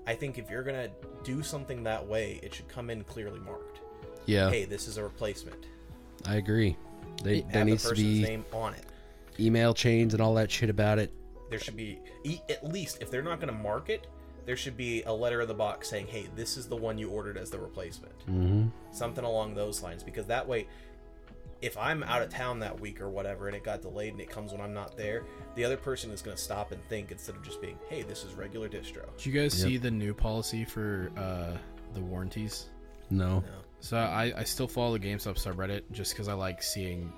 i 0.08 0.16
think 0.16 0.38
if 0.40 0.50
you're 0.50 0.64
gonna 0.64 0.90
do 1.24 1.44
something 1.44 1.84
that 1.84 2.04
way 2.06 2.40
it 2.42 2.54
should 2.54 2.68
come 2.68 2.90
in 2.90 3.04
clearly 3.04 3.40
marked 3.40 3.82
yeah, 4.26 4.50
hey 4.50 4.66
this 4.66 4.88
is 4.88 4.98
a 4.98 5.04
replacement 5.04 5.68
I 6.26 6.36
agree. 6.36 6.76
They, 7.24 7.42
there 7.42 7.52
have 7.52 7.54
the 7.54 7.72
needs 7.72 7.88
to 7.88 7.96
be 7.96 8.22
name 8.24 8.44
on 8.52 8.74
it 8.74 8.86
email 9.40 9.74
chains 9.74 10.14
and 10.14 10.22
all 10.22 10.34
that 10.34 10.50
shit 10.52 10.70
about 10.70 10.98
it. 11.00 11.14
there 11.50 11.60
should 11.60 11.78
be 11.78 12.00
at 12.50 12.64
least 12.68 12.98
if 13.02 13.10
they're 13.12 13.22
not 13.22 13.40
gonna 13.40 13.52
mark 13.52 13.90
it 13.90 14.08
there 14.46 14.58
should 14.58 14.76
be 14.78 15.04
a 15.04 15.14
letter 15.14 15.42
in 15.42 15.48
the 15.48 15.54
box 15.54 15.90
saying 15.90 16.08
hey 16.08 16.28
this 16.36 16.58
is 16.58 16.68
the 16.68 16.76
one 16.76 16.98
you 16.98 17.10
ordered 17.10 17.38
as 17.38 17.50
the 17.50 17.60
replacement 17.60 18.18
Mm-hmm. 18.28 18.68
something 18.92 19.24
along 19.24 19.54
those 19.56 19.82
lines 19.84 20.04
because 20.04 20.26
that 20.26 20.46
way 20.48 20.68
if 21.62 21.78
i'm 21.78 22.04
out 22.04 22.22
of 22.22 22.30
town 22.30 22.60
that 22.60 22.80
week 22.80 23.02
or 23.02 23.10
whatever 23.10 23.48
and 23.48 23.56
it 23.56 23.64
got 23.64 23.82
delayed 23.82 24.12
and 24.14 24.22
it 24.22 24.30
comes 24.30 24.52
when 24.52 24.62
i'm 24.62 24.74
not 24.74 24.96
there 24.98 25.24
the 25.56 25.64
other 25.64 25.78
person 25.78 26.12
is 26.12 26.22
going 26.22 26.36
to 26.36 26.42
stop 26.42 26.72
and 26.72 26.82
think 26.90 27.12
instead 27.12 27.36
of 27.36 27.42
just 27.44 27.60
being 27.62 27.78
hey 27.90 28.04
this 28.04 28.24
is 28.24 28.34
regular 28.34 28.70
distro 28.70 29.06
did 29.18 29.26
you 29.26 29.32
guys 29.34 29.54
see 29.54 29.78
the 29.78 29.90
new 29.92 30.14
policy 30.14 30.64
for 30.66 31.10
uh 31.18 31.52
the 31.94 32.02
warranties 32.02 32.68
No. 33.10 33.44
so 33.80 33.98
i 33.98 34.32
i 34.38 34.44
still 34.44 34.68
follow 34.68 34.98
the 34.98 35.04
gamestop 35.06 35.42
subreddit 35.42 35.82
just 35.92 36.14
because 36.14 36.28
i 36.28 36.34
like 36.34 36.62
seeing 36.62 37.12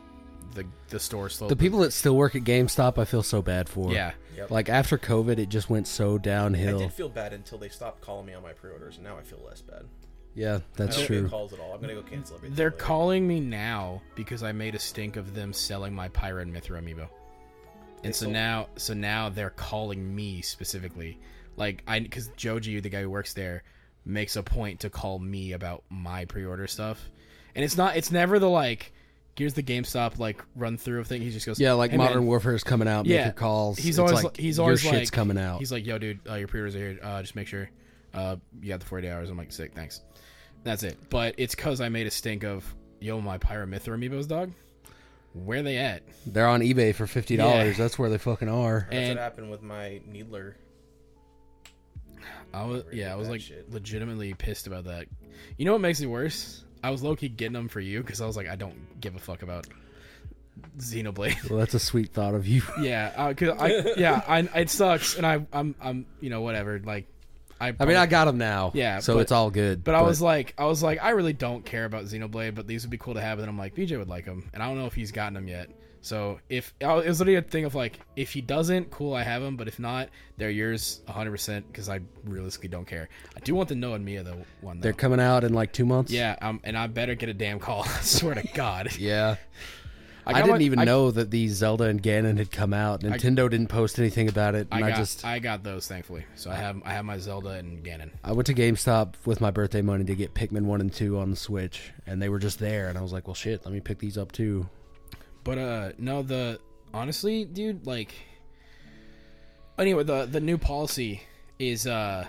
the 0.55 0.65
the 0.87 0.99
store 0.99 1.29
slow 1.29 1.47
The 1.47 1.55
people 1.55 1.79
that 1.79 1.91
still 1.93 2.15
work 2.15 2.35
at 2.35 2.41
GameStop, 2.43 2.97
I 2.97 3.05
feel 3.05 3.21
so 3.21 3.39
bad 3.41 3.69
for. 3.69 3.91
yeah 3.91 4.13
Yep. 4.35 4.49
Like 4.51 4.69
after 4.69 4.97
COVID, 4.97 5.37
it 5.37 5.49
just 5.49 5.69
went 5.69 5.85
so 5.85 6.17
downhill. 6.17 6.69
i 6.69 6.71
downhill. 6.71 6.87
did 6.87 6.93
feel 6.95 7.09
bad 7.09 7.33
until 7.33 7.57
they 7.59 7.69
stopped 7.69 8.01
calling 8.01 8.25
me 8.25 8.33
on 8.33 8.41
my 8.41 8.53
pre-orders 8.53 8.95
and 8.95 9.03
now 9.03 9.15
i 9.17 9.21
feel 9.21 9.39
less 9.45 9.61
bad 9.61 9.83
Yeah, 10.39 10.59
that's 10.75 10.95
I 10.95 10.99
don't 10.99 11.07
true. 11.07 11.21
get 11.23 11.31
calls 11.31 11.51
at 11.53 11.59
all 11.59 11.73
i'm 11.73 11.81
going 11.81 11.93
to 11.95 12.01
go 12.01 12.07
cancel 12.07 12.37
everything 12.37 12.55
They're 12.55 12.67
later. 12.69 12.77
calling 12.77 13.27
me 13.27 13.39
now 13.41 14.01
because 14.15 14.41
I 14.41 14.51
made 14.53 14.73
a 14.75 14.79
stink 14.79 15.17
of 15.17 15.33
them 15.35 15.51
selling 15.53 15.93
my 15.93 16.07
Pyra 16.09 16.41
and 16.43 16.53
Mythra 16.53 16.81
amiibo. 16.81 17.07
And 18.03 18.15
so 18.15 18.23
sold- 18.25 18.33
now, 18.33 18.67
so 18.77 18.93
now 18.93 19.27
they're 19.29 19.49
calling 19.49 20.15
me 20.15 20.41
specifically, 20.41 21.19
like 21.57 21.83
I, 21.87 21.99
because 21.99 22.29
Joji, 22.37 22.79
the 22.79 22.87
guy 22.89 23.01
who 23.01 23.09
works 23.09 23.33
there, 23.33 23.63
makes 24.05 24.37
a 24.37 24.43
point 24.43 24.79
to 24.81 24.89
call 24.89 25.19
me 25.19 25.51
about 25.51 25.83
my 25.89 26.23
pre-order 26.25 26.67
stuff, 26.67 27.09
and 27.55 27.65
it's 27.65 27.75
not, 27.75 27.97
it's 27.97 28.09
never 28.11 28.39
the 28.39 28.49
like, 28.49 28.93
here's 29.35 29.53
the 29.55 29.63
GameStop 29.63 30.17
like 30.19 30.41
run 30.55 30.77
through 30.77 31.01
of 31.01 31.07
thing. 31.07 31.21
He 31.21 31.31
just 31.31 31.45
goes, 31.45 31.59
Yeah, 31.59 31.73
like 31.73 31.91
"Hey, 31.91 31.97
Modern 31.97 32.19
man." 32.19 32.27
Warfare 32.27 32.55
is 32.55 32.63
coming 32.63 32.87
out. 32.87 33.05
Make 33.05 33.13
Yeah, 33.15 33.23
your 33.25 33.33
calls. 33.33 33.77
He's 33.77 33.89
It's 33.89 33.99
always 33.99 34.23
like, 34.23 34.37
he's 34.37 34.55
your 34.57 34.63
always 34.65 34.79
shit's 34.81 34.93
like 34.95 35.11
coming 35.11 35.37
out. 35.37 35.59
He's 35.59 35.71
like, 35.73 35.85
yo, 35.85 35.97
dude, 35.97 36.19
uh, 36.29 36.35
your 36.35 36.47
pre-orders 36.47 36.75
are 36.75 36.79
here. 36.79 36.99
Uh, 37.03 37.21
just 37.21 37.35
make 37.35 37.47
sure, 37.47 37.69
uh, 38.13 38.37
you 38.61 38.71
have 38.71 38.79
the 38.79 38.85
40 38.85 39.09
hours. 39.09 39.29
I'm 39.29 39.37
like, 39.37 39.51
sick, 39.51 39.73
thanks. 39.75 40.01
That's 40.63 40.83
it. 40.83 40.97
But 41.09 41.35
it's 41.37 41.55
because 41.55 41.81
I 41.81 41.89
made 41.89 42.07
a 42.07 42.11
stink 42.11 42.43
of 42.43 42.75
yo, 42.99 43.21
my 43.21 43.37
Pyramithra 43.37 43.97
amiibos, 43.97 44.27
dog. 44.27 44.51
Where 45.33 45.61
they 45.61 45.77
at? 45.77 46.01
They're 46.25 46.47
on 46.47 46.61
eBay 46.61 46.93
for 46.93 47.07
fifty 47.07 47.37
dollars. 47.37 47.77
Yeah. 47.77 47.83
That's 47.83 47.99
where 47.99 48.09
they 48.09 48.17
fucking 48.17 48.49
are. 48.49 48.87
that's 48.89 48.95
and- 48.95 49.17
what 49.17 49.23
happened 49.23 49.51
with 49.51 49.61
my 49.61 50.01
needler 50.07 50.55
I 52.53 52.65
was 52.65 52.83
yeah, 52.91 53.11
I 53.11 53.15
was 53.15 53.29
like 53.29 53.41
shit. 53.41 53.71
legitimately 53.71 54.33
pissed 54.33 54.67
about 54.67 54.85
that. 54.85 55.07
You 55.57 55.65
know 55.65 55.73
what 55.73 55.81
makes 55.81 56.01
it 56.01 56.07
worse? 56.07 56.63
I 56.83 56.89
was 56.89 57.03
low 57.03 57.15
key 57.15 57.29
getting 57.29 57.53
them 57.53 57.67
for 57.67 57.79
you 57.79 58.01
because 58.01 58.21
I 58.21 58.25
was 58.25 58.35
like, 58.37 58.47
I 58.47 58.55
don't 58.55 58.99
give 58.99 59.15
a 59.15 59.19
fuck 59.19 59.43
about 59.43 59.67
Xenoblade. 60.77 61.49
Well, 61.49 61.59
that's 61.59 61.73
a 61.73 61.79
sweet 61.79 62.11
thought 62.11 62.33
of 62.33 62.47
you. 62.47 62.61
yeah, 62.81 63.13
uh, 63.15 63.33
cause 63.33 63.49
I 63.49 63.93
yeah, 63.97 64.23
I 64.27 64.39
it 64.59 64.69
sucks, 64.69 65.15
and 65.15 65.25
I 65.25 65.45
I'm 65.53 65.75
I'm 65.81 66.05
you 66.21 66.29
know 66.29 66.41
whatever 66.41 66.79
like. 66.83 67.07
I, 67.59 67.73
I 67.79 67.85
mean, 67.85 67.97
I 67.97 68.05
got 68.05 68.25
them 68.25 68.37
now. 68.37 68.71
Yeah, 68.73 68.99
so 68.99 69.15
but- 69.15 69.21
it's 69.21 69.31
all 69.31 69.51
good. 69.51 69.83
But 69.83 69.95
I 69.95 70.01
was 70.01 70.21
like, 70.21 70.53
I 70.57 70.65
was 70.65 70.81
like, 70.81 71.03
I 71.03 71.09
really 71.09 71.33
don't 71.33 71.65
care 71.65 71.85
about 71.85 72.05
Xenoblade, 72.05 72.55
but 72.55 72.67
these 72.67 72.83
would 72.83 72.91
be 72.91 72.97
cool 72.97 73.15
to 73.15 73.21
have. 73.21 73.39
And 73.39 73.49
I'm 73.49 73.57
like, 73.57 73.75
BJ 73.75 73.97
would 73.97 74.09
like 74.09 74.25
them, 74.25 74.49
and 74.53 74.63
I 74.63 74.67
don't 74.67 74.77
know 74.77 74.85
if 74.85 74.93
he's 74.95 75.11
gotten 75.11 75.33
them 75.33 75.47
yet. 75.47 75.69
So 76.01 76.39
if 76.47 76.73
it 76.79 76.85
was 76.85 77.19
literally 77.19 77.35
a 77.35 77.41
thing 77.41 77.65
of 77.65 77.75
like, 77.75 77.99
if 78.15 78.31
he 78.31 78.39
doesn't, 78.39 78.89
cool, 78.89 79.13
I 79.13 79.23
have 79.23 79.43
him. 79.43 79.57
But 79.57 79.67
if 79.67 79.79
not, 79.79 80.07
they're 80.37 80.49
yours 80.49 81.01
100 81.07 81.29
percent 81.29 81.67
because 81.67 81.89
I 81.89 81.99
realistically 82.23 82.69
don't 82.69 82.85
care. 82.87 83.09
I 83.35 83.41
do 83.41 83.53
want 83.53 83.67
the 83.67 83.75
Noah 83.75 83.95
and 83.95 84.05
Mio 84.05 84.23
though 84.23 84.45
one. 84.61 84.79
Though. 84.79 84.83
They're 84.83 84.93
coming 84.93 85.19
out 85.19 85.43
in 85.43 85.53
like 85.53 85.73
two 85.73 85.85
months. 85.85 86.09
yeah, 86.11 86.37
um, 86.41 86.61
and 86.63 86.77
I 86.77 86.87
better 86.87 87.15
get 87.15 87.27
a 87.27 87.33
damn 87.33 87.59
call. 87.59 87.83
I 87.85 87.99
swear 88.01 88.35
to 88.35 88.47
God. 88.53 88.95
Yeah. 88.97 89.35
I, 90.29 90.39
got 90.39 90.45
didn't 90.45 90.59
my- 90.59 90.63
even 90.65 90.79
I- 90.79 90.83
know 90.85 91.11
that 91.11 91.31
these 91.31 91.53
Zelda 91.53 91.85
and 91.85 92.01
Ganon 92.01 92.37
had 92.37 92.51
come 92.51 92.73
out. 92.73 93.01
Nintendo 93.01 93.49
didn't 93.49 93.67
post 93.67 93.99
anything 93.99 94.29
about 94.29 94.55
it, 94.55 94.67
I 94.71 94.77
and 94.77 94.85
I, 94.85 94.89
got, 94.89 94.97
just 94.97 95.25
I 95.25 95.39
got 95.39 95.63
those 95.63 95.87
thankfully. 95.87 96.25
So 96.35 96.49
I 96.51 96.55
have 96.55 96.81
I 96.85 96.91
have 96.91 97.05
my 97.05 97.17
Zelda 97.17 97.49
and 97.51 97.83
Ganon. 97.83 98.11
I 98.23 98.31
went 98.33 98.47
to 98.47 98.53
GameStop 98.53 99.13
with 99.25 99.41
my 99.41 99.51
birthday 99.51 99.81
money 99.81 100.03
to 100.05 100.15
get 100.15 100.33
Pikmin 100.33 100.63
one 100.63 100.81
and 100.81 100.91
two 100.93 101.17
on 101.19 101.29
the 101.29 101.35
Switch, 101.35 101.91
and 102.07 102.21
they 102.21 102.29
were 102.29 102.39
just 102.39 102.59
there, 102.59 102.89
and 102.89 102.97
I 102.97 103.01
was 103.01 103.11
like, 103.13 103.27
well, 103.27 103.33
shit, 103.35 103.65
let 103.65 103.73
me 103.73 103.79
pick 103.79 103.99
these 103.99 104.17
up 104.17 104.31
too. 104.31 104.67
But 105.43 105.57
uh 105.57 105.91
no 105.97 106.21
the 106.21 106.59
honestly, 106.93 107.45
dude, 107.45 107.85
like 107.87 108.13
anyway, 109.77 110.03
the 110.03 110.25
the 110.25 110.39
new 110.39 110.57
policy 110.57 111.21
is 111.57 111.87
uh 111.87 112.25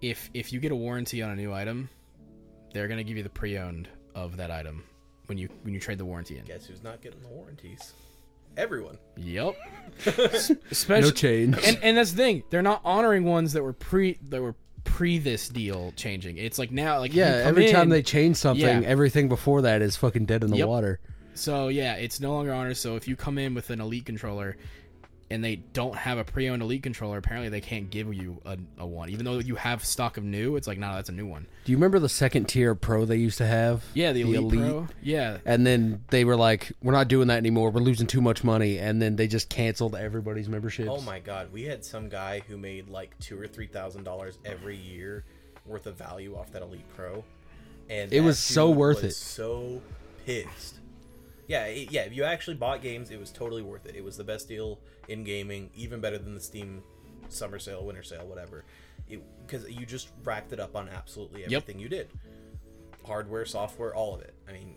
if 0.00 0.30
if 0.34 0.52
you 0.52 0.60
get 0.60 0.72
a 0.72 0.76
warranty 0.76 1.22
on 1.22 1.30
a 1.30 1.36
new 1.36 1.52
item, 1.52 1.88
they're 2.72 2.88
gonna 2.88 3.04
give 3.04 3.16
you 3.16 3.22
the 3.22 3.28
pre-owned 3.30 3.88
of 4.14 4.36
that 4.36 4.50
item 4.50 4.84
when 5.32 5.38
you 5.38 5.48
when 5.62 5.72
you 5.72 5.80
trade 5.80 5.96
the 5.96 6.04
warranty 6.04 6.36
in. 6.38 6.44
Guess 6.44 6.66
who's 6.66 6.82
not 6.82 7.00
getting 7.00 7.22
the 7.22 7.28
warranties? 7.28 7.94
Everyone. 8.58 8.98
Yep. 9.16 9.56
Especially 10.70 11.00
No 11.08 11.10
change. 11.10 11.56
and 11.64 11.78
and 11.82 11.96
that's 11.96 12.10
the 12.10 12.16
thing. 12.18 12.42
They're 12.50 12.60
not 12.60 12.82
honoring 12.84 13.24
ones 13.24 13.54
that 13.54 13.62
were 13.62 13.72
pre 13.72 14.18
that 14.28 14.42
were 14.42 14.54
pre 14.84 15.18
this 15.18 15.48
deal 15.48 15.94
changing. 15.96 16.36
It's 16.36 16.58
like 16.58 16.70
now 16.70 16.98
like 16.98 17.14
Yeah, 17.14 17.38
come 17.40 17.48
every 17.48 17.70
time 17.72 17.88
they 17.88 18.02
change 18.02 18.36
something, 18.36 18.82
Yeah. 18.82 18.86
everything 18.86 19.30
before 19.30 19.62
that 19.62 19.80
is 19.80 19.96
fucking 19.96 20.26
dead 20.26 20.44
in 20.44 20.50
the 20.50 20.58
Yep. 20.58 20.68
water. 20.68 21.00
So 21.32 21.68
yeah, 21.68 21.94
it's 21.94 22.20
no 22.20 22.32
longer 22.34 22.52
honors. 22.52 22.78
So 22.78 22.96
if 22.96 23.08
you 23.08 23.16
come 23.16 23.38
in 23.38 23.54
with 23.54 23.70
an 23.70 23.80
elite 23.80 24.04
controller 24.04 24.58
and 25.32 25.42
they 25.42 25.56
don't 25.56 25.96
have 25.96 26.18
a 26.18 26.24
pre-owned 26.24 26.62
elite 26.62 26.82
controller, 26.82 27.18
apparently 27.18 27.48
they 27.48 27.60
can't 27.60 27.90
give 27.90 28.12
you 28.12 28.40
a, 28.44 28.58
a 28.78 28.86
one, 28.86 29.08
even 29.08 29.24
though 29.24 29.38
you 29.38 29.56
have 29.56 29.84
stock 29.84 30.16
of 30.16 30.24
new. 30.24 30.56
It's 30.56 30.66
like 30.66 30.78
no, 30.78 30.94
that's 30.94 31.08
a 31.08 31.12
new 31.12 31.26
one. 31.26 31.46
Do 31.64 31.72
you 31.72 31.78
remember 31.78 31.98
the 31.98 32.08
second 32.08 32.48
tier 32.48 32.74
Pro 32.74 33.04
they 33.04 33.16
used 33.16 33.38
to 33.38 33.46
have? 33.46 33.84
Yeah, 33.94 34.12
the 34.12 34.22
elite, 34.22 34.60
pro. 34.60 34.88
Yeah, 35.02 35.38
And 35.44 35.66
then 35.66 36.04
they 36.10 36.24
were 36.24 36.36
like, 36.36 36.72
"We're 36.82 36.92
not 36.92 37.08
doing 37.08 37.28
that 37.28 37.38
anymore. 37.38 37.70
We're 37.70 37.80
losing 37.80 38.06
too 38.06 38.20
much 38.20 38.44
money." 38.44 38.78
And 38.78 39.00
then 39.00 39.16
they 39.16 39.26
just 39.26 39.48
canceled 39.48 39.96
everybody's 39.96 40.48
memberships. 40.48 40.90
Oh 40.92 41.00
my 41.00 41.18
god, 41.18 41.52
we 41.52 41.64
had 41.64 41.84
some 41.84 42.08
guy 42.08 42.42
who 42.46 42.58
made 42.58 42.88
like 42.88 43.18
two 43.18 43.40
or 43.40 43.46
three 43.46 43.66
thousand 43.66 44.04
dollars 44.04 44.38
every 44.44 44.76
year 44.76 45.24
worth 45.64 45.86
of 45.86 45.96
value 45.96 46.36
off 46.36 46.50
that 46.52 46.62
Elite 46.62 46.88
Pro, 46.94 47.24
and 47.88 48.12
It 48.12 48.20
was 48.20 48.38
so 48.38 48.70
worth 48.70 49.02
was 49.02 49.12
it. 49.12 49.16
So 49.16 49.80
pissed. 50.26 50.78
Yeah, 51.52 51.64
it- 51.66 51.92
yeah. 51.92 52.02
If 52.02 52.14
you 52.14 52.24
actually 52.24 52.56
bought 52.56 52.80
games, 52.82 53.10
it 53.10 53.20
was 53.20 53.30
totally 53.30 53.62
worth 53.62 53.86
it. 53.86 53.94
It 53.94 54.02
was 54.02 54.16
the 54.16 54.24
best 54.24 54.48
deal 54.48 54.80
in 55.08 55.22
gaming, 55.22 55.70
even 55.74 56.00
better 56.00 56.18
than 56.18 56.34
the 56.34 56.40
Steam 56.40 56.82
summer 57.28 57.58
sale, 57.58 57.84
winter 57.84 58.02
sale, 58.02 58.26
whatever. 58.26 58.64
Because 59.46 59.68
you 59.68 59.84
just 59.84 60.08
racked 60.24 60.52
it 60.52 60.60
up 60.60 60.74
on 60.74 60.88
absolutely 60.88 61.44
everything 61.44 61.78
you 61.78 61.88
did, 61.88 62.08
hardware, 63.04 63.44
software, 63.44 63.94
all 63.94 64.14
of 64.14 64.22
it. 64.22 64.32
I 64.48 64.52
mean, 64.52 64.76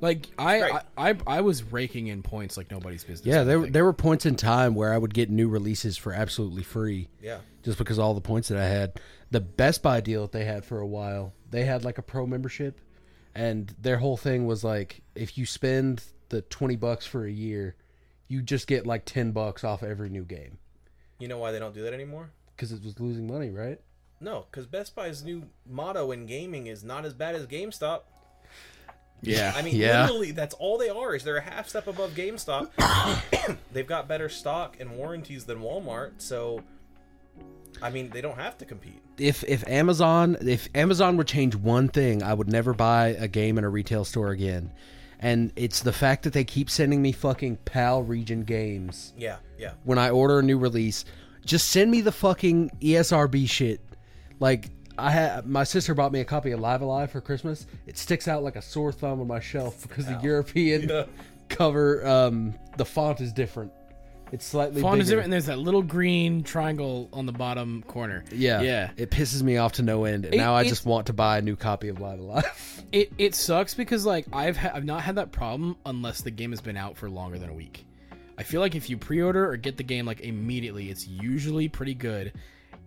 like 0.00 0.28
I. 0.38 0.62
I 0.70 0.82
I 0.96 1.16
I 1.26 1.40
was 1.40 1.64
raking 1.64 2.06
in 2.06 2.22
points 2.22 2.56
like 2.56 2.70
nobody's 2.70 3.02
business. 3.02 3.26
Yeah, 3.26 3.42
there 3.44 3.62
thing. 3.62 3.72
there 3.72 3.84
were 3.84 3.92
points 3.92 4.26
in 4.26 4.36
time 4.36 4.74
where 4.74 4.92
I 4.92 4.98
would 4.98 5.14
get 5.14 5.30
new 5.30 5.48
releases 5.48 5.96
for 5.96 6.12
absolutely 6.12 6.62
free, 6.62 7.08
yeah. 7.20 7.38
just 7.64 7.78
because 7.78 7.98
all 7.98 8.14
the 8.14 8.20
points 8.20 8.48
that 8.48 8.58
I 8.58 8.66
had. 8.66 9.00
The 9.32 9.40
Best 9.40 9.82
Buy 9.82 10.00
deal 10.00 10.22
that 10.22 10.30
they 10.30 10.44
had 10.44 10.64
for 10.64 10.78
a 10.78 10.86
while, 10.86 11.32
they 11.50 11.64
had 11.64 11.84
like 11.84 11.98
a 11.98 12.02
pro 12.02 12.26
membership, 12.26 12.78
and 13.36 13.74
their 13.80 13.98
whole 13.98 14.16
thing 14.16 14.46
was 14.46 14.64
like, 14.64 15.02
if 15.14 15.36
you 15.38 15.46
spend 15.46 16.02
the 16.30 16.42
twenty 16.42 16.74
bucks 16.76 17.06
for 17.06 17.24
a 17.24 17.30
year, 17.30 17.76
you 18.28 18.42
just 18.42 18.66
get 18.66 18.86
like 18.86 19.04
ten 19.04 19.30
bucks 19.32 19.62
off 19.62 19.82
every 19.84 20.08
new 20.10 20.24
game 20.24 20.58
You 21.20 21.28
know 21.28 21.38
why 21.38 21.52
they 21.52 21.58
don't 21.60 21.74
do 21.74 21.82
that 21.82 21.92
anymore? 21.94 22.30
because 22.56 22.72
it 22.72 22.82
was 22.82 22.98
losing 22.98 23.26
money, 23.26 23.50
right? 23.50 23.78
No, 24.18 24.46
because 24.50 24.66
Best 24.66 24.94
Buy's 24.96 25.22
new 25.22 25.42
motto 25.68 26.10
in 26.10 26.24
gaming 26.24 26.66
is 26.68 26.82
not 26.82 27.04
as 27.04 27.12
bad 27.12 27.34
as 27.34 27.46
GameStop. 27.46 28.00
yeah. 29.20 29.52
I 29.54 29.60
mean, 29.60 29.76
Yeah. 29.76 30.02
literally, 30.06 30.30
that's 30.30 30.54
all 30.54 30.78
they 30.78 30.88
are. 30.88 31.14
Is 31.14 31.22
they're 31.22 31.36
a 31.36 31.42
half 31.42 31.68
step 31.68 31.86
above 31.86 32.12
GameStop. 32.14 32.70
They've 33.72 33.86
got 33.86 34.08
better 34.08 34.30
stock 34.30 34.78
and 34.80 34.92
warranties 34.96 35.44
than 35.44 35.58
Walmart, 35.58 36.12
so 36.18 36.62
I 37.82 37.90
mean, 37.90 38.08
they 38.08 38.22
don't 38.22 38.38
have 38.38 38.56
to 38.58 38.64
compete. 38.64 39.02
If 39.18 39.44
if 39.44 39.66
Amazon 39.66 40.36
if 40.42 40.68
Amazon 40.74 41.16
would 41.16 41.26
change 41.26 41.54
one 41.54 41.88
thing, 41.88 42.22
I 42.22 42.34
would 42.34 42.48
never 42.48 42.74
buy 42.74 43.08
a 43.18 43.28
game 43.28 43.56
in 43.58 43.64
a 43.64 43.68
retail 43.68 44.04
store 44.04 44.30
again. 44.30 44.72
And 45.18 45.52
it's 45.56 45.80
the 45.80 45.92
fact 45.92 46.24
that 46.24 46.34
they 46.34 46.44
keep 46.44 46.68
sending 46.68 47.00
me 47.00 47.12
fucking 47.12 47.56
PAL 47.64 48.02
region 48.02 48.42
games 48.42 49.14
Yeah, 49.16 49.36
yeah. 49.58 49.72
when 49.84 49.98
I 49.98 50.10
order 50.10 50.40
a 50.40 50.42
new 50.42 50.58
release. 50.58 51.06
Just 51.44 51.68
send 51.70 51.90
me 51.90 52.02
the 52.02 52.12
fucking 52.12 52.70
ESRB 52.82 53.48
shit. 53.48 53.80
Like 54.40 54.68
I 54.98 55.10
had 55.10 55.46
my 55.46 55.64
sister 55.64 55.94
bought 55.94 56.12
me 56.12 56.20
a 56.20 56.24
copy 56.24 56.50
of 56.50 56.60
Live 56.60 56.82
A 56.82 56.84
Live 56.86 57.10
for 57.12 57.22
Christmas. 57.22 57.66
It 57.86 57.96
sticks 57.96 58.28
out 58.28 58.42
like 58.42 58.56
a 58.56 58.62
sore 58.62 58.92
thumb 58.92 59.20
on 59.22 59.26
my 59.26 59.40
shelf 59.40 59.82
because 59.88 60.04
the 60.06 60.18
European 60.22 60.88
Yeah. 60.90 61.04
cover 61.48 62.06
um 62.06 62.54
the 62.76 62.84
font 62.84 63.20
is 63.22 63.32
different. 63.32 63.72
It's 64.32 64.44
slightly 64.44 64.82
Font 64.82 65.00
is 65.00 65.06
bigger. 65.06 65.16
different, 65.16 65.24
and 65.26 65.32
there's 65.32 65.46
that 65.46 65.58
little 65.58 65.82
green 65.82 66.42
triangle 66.42 67.08
on 67.12 67.26
the 67.26 67.32
bottom 67.32 67.82
corner. 67.86 68.24
Yeah, 68.32 68.60
yeah. 68.60 68.90
It 68.96 69.10
pisses 69.10 69.40
me 69.42 69.56
off 69.56 69.74
to 69.74 69.82
no 69.82 70.04
end. 70.04 70.24
And 70.24 70.34
It- 70.34 70.38
now 70.38 70.54
I 70.54 70.64
just 70.64 70.84
want 70.84 71.06
to 71.06 71.12
buy 71.12 71.38
a 71.38 71.42
new 71.42 71.54
copy 71.56 71.88
of 71.88 72.00
Live 72.00 72.18
A 72.18 72.22
Live. 72.22 72.82
It 72.92 73.12
it 73.18 73.34
sucks 73.34 73.74
because 73.74 74.06
like 74.06 74.26
I've 74.32 74.56
ha- 74.56 74.70
I've 74.72 74.84
not 74.84 75.02
had 75.02 75.16
that 75.16 75.32
problem 75.32 75.76
unless 75.84 76.20
the 76.20 76.30
game 76.30 76.50
has 76.52 76.60
been 76.60 76.76
out 76.76 76.96
for 76.96 77.10
longer 77.10 77.36
than 77.36 77.50
a 77.50 77.52
week. 77.52 77.84
I 78.38 78.44
feel 78.44 78.60
like 78.60 78.76
if 78.76 78.88
you 78.88 78.96
pre-order 78.96 79.50
or 79.50 79.56
get 79.56 79.76
the 79.76 79.82
game 79.82 80.06
like 80.06 80.20
immediately, 80.20 80.88
it's 80.88 81.06
usually 81.06 81.68
pretty 81.68 81.94
good, 81.94 82.32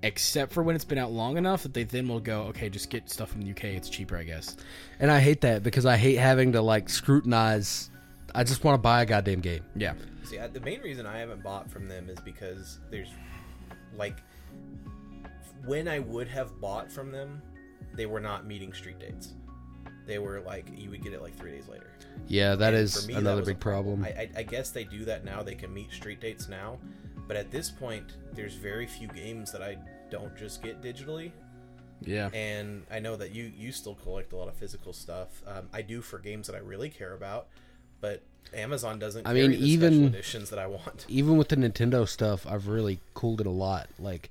except 0.02 0.54
for 0.54 0.64
when 0.64 0.76
it's 0.76 0.86
been 0.86 0.98
out 0.98 1.12
long 1.12 1.38
enough 1.38 1.64
that 1.64 1.74
they 1.74 1.84
then 1.84 2.08
will 2.08 2.22
go, 2.22 2.44
okay, 2.44 2.70
just 2.70 2.90
get 2.90 3.10
stuff 3.10 3.30
from 3.30 3.42
the 3.42 3.52
UK. 3.52 3.66
It's 3.66 3.90
cheaper, 3.90 4.16
I 4.16 4.24
guess. 4.24 4.56
And 5.02 5.12
I 5.12 5.20
hate 5.20 5.42
that 5.42 5.64
because 5.64 5.86
I 5.86 5.98
hate 5.98 6.16
having 6.16 6.54
to 6.54 6.62
like 6.62 6.88
scrutinize. 6.90 7.90
I 8.34 8.44
just 8.46 8.64
want 8.64 8.76
to 8.76 8.82
buy 8.82 9.02
a 9.02 9.06
goddamn 9.06 9.42
game. 9.42 9.64
Yeah, 9.76 9.94
See, 10.30 10.40
I, 10.40 10.48
the 10.48 10.60
main 10.62 10.82
reason 10.82 11.06
I 11.06 11.18
haven't 11.20 11.44
bought 11.44 11.70
from 11.72 11.88
them 11.88 12.10
is 12.10 12.20
because 12.20 12.80
there's 12.92 13.10
like 13.96 14.18
when 15.66 15.88
I 15.88 16.00
would 16.00 16.28
have 16.28 16.60
bought 16.62 16.92
from 16.92 17.12
them, 17.12 17.42
they 17.94 18.06
were 18.06 18.20
not 18.20 18.46
meeting 18.46 18.74
street 18.74 19.00
dates. 19.00 19.34
They 20.06 20.20
were 20.20 20.42
like 20.42 20.68
you 20.76 20.90
would 20.92 21.04
get 21.04 21.14
it 21.14 21.22
like 21.22 21.36
three 21.38 21.52
days 21.52 21.68
later. 21.68 21.92
Yeah, 22.28 22.56
that 22.56 22.74
And 22.74 22.76
is 22.76 23.08
me, 23.08 23.14
another 23.16 23.42
a 23.42 23.46
big 23.46 23.60
problem. 23.60 24.04
I, 24.04 24.10
I, 24.10 24.30
I 24.38 24.44
guess 24.44 24.72
they 24.72 24.84
do 24.84 25.06
that 25.06 25.24
now. 25.24 25.42
They 25.44 25.56
can 25.56 25.74
meet 25.74 25.92
street 25.92 26.20
dates 26.20 26.48
now, 26.48 26.80
but 27.28 27.38
at 27.38 27.52
this 27.52 27.70
point, 27.72 28.18
there's 28.34 28.56
very 28.56 28.88
few 28.88 29.08
games 29.08 29.52
that 29.52 29.62
I 29.62 29.78
don't 30.10 30.36
just 30.36 30.62
get 30.62 30.82
digitally. 30.82 31.32
yeah. 32.02 32.30
And 32.34 32.86
I 32.92 33.00
know 33.00 33.16
that 33.16 33.32
you 33.32 33.52
you 33.56 33.72
still 33.72 33.96
collect 33.96 34.34
a 34.34 34.38
lot 34.38 34.48
of 34.48 34.56
physical 34.56 34.94
stuff. 34.94 35.42
Um, 35.48 35.70
I 35.74 35.82
do 35.82 36.02
for 36.02 36.20
games 36.20 36.48
that 36.48 36.56
I 36.56 36.60
really 36.60 36.90
care 36.90 37.14
about, 37.14 37.48
but 38.02 38.24
Amazon 38.54 39.00
doesn't. 39.00 39.26
I 39.28 39.32
carry 39.34 39.48
mean, 39.50 39.60
the 39.60 39.68
even- 39.68 40.06
editions 40.06 40.50
that 40.50 40.60
I 40.60 40.68
want. 40.68 41.06
Even 41.10 41.38
with 41.38 41.50
the 41.50 41.56
Nintendo 41.56 42.08
stuff, 42.08 42.46
I've 42.48 42.68
really 42.68 43.00
cooled 43.14 43.42
it 43.42 43.48
a 43.48 43.52
lot. 43.52 43.88
Like 44.00 44.30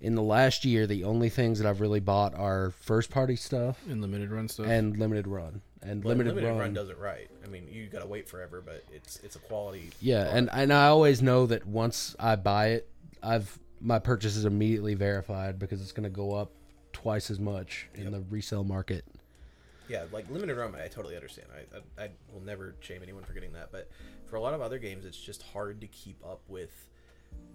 in 0.00 0.14
the 0.14 0.22
last 0.22 0.64
year, 0.64 0.86
the 0.86 1.04
only 1.04 1.28
things 1.28 1.58
that 1.60 1.68
I've 1.68 1.80
really 1.80 2.00
bought 2.00 2.34
are 2.34 2.70
first 2.80 3.10
party 3.10 3.36
stuff 3.36 3.78
and 3.88 4.00
limited 4.00 4.30
run 4.30 4.48
stuff. 4.48 4.66
and 4.66 4.96
limited 4.96 5.26
run. 5.26 5.60
And 5.84 6.02
But 6.02 6.10
limited, 6.10 6.34
limited 6.36 6.48
run. 6.50 6.58
run. 6.58 6.74
does 6.74 6.88
it 6.90 6.98
right. 6.98 7.28
I 7.44 7.48
mean, 7.48 7.66
you 7.70 7.86
gotta 7.86 8.06
wait 8.06 8.28
forever, 8.28 8.62
but 8.64 8.84
it's 8.92 9.18
it's 9.24 9.34
a 9.36 9.40
quality. 9.40 9.90
yeah, 10.00 10.34
and 10.36 10.48
and 10.52 10.72
I 10.72 10.86
always 10.86 11.20
know 11.22 11.46
that 11.46 11.66
once 11.66 12.14
I 12.20 12.36
buy 12.36 12.68
it, 12.68 12.88
I've 13.22 13.58
my 13.80 13.98
purchase 13.98 14.36
is 14.36 14.44
immediately 14.44 14.94
verified 14.94 15.58
because 15.58 15.80
it's 15.82 15.90
going 15.90 16.04
to 16.04 16.08
go 16.10 16.36
up 16.36 16.52
twice 16.92 17.32
as 17.32 17.40
much 17.40 17.88
in 17.96 18.12
the 18.12 18.20
resale 18.30 18.62
market. 18.62 19.04
Yeah, 19.92 20.04
like 20.10 20.30
limited 20.30 20.56
run, 20.56 20.74
I 20.74 20.88
totally 20.88 21.16
understand. 21.16 21.48
I, 21.54 21.76
I 21.76 22.04
I 22.04 22.10
will 22.32 22.40
never 22.40 22.74
shame 22.80 23.02
anyone 23.02 23.24
for 23.24 23.34
getting 23.34 23.52
that, 23.52 23.70
but 23.70 23.90
for 24.24 24.36
a 24.36 24.40
lot 24.40 24.54
of 24.54 24.62
other 24.62 24.78
games, 24.78 25.04
it's 25.04 25.20
just 25.20 25.42
hard 25.42 25.82
to 25.82 25.86
keep 25.86 26.16
up 26.24 26.40
with 26.48 26.88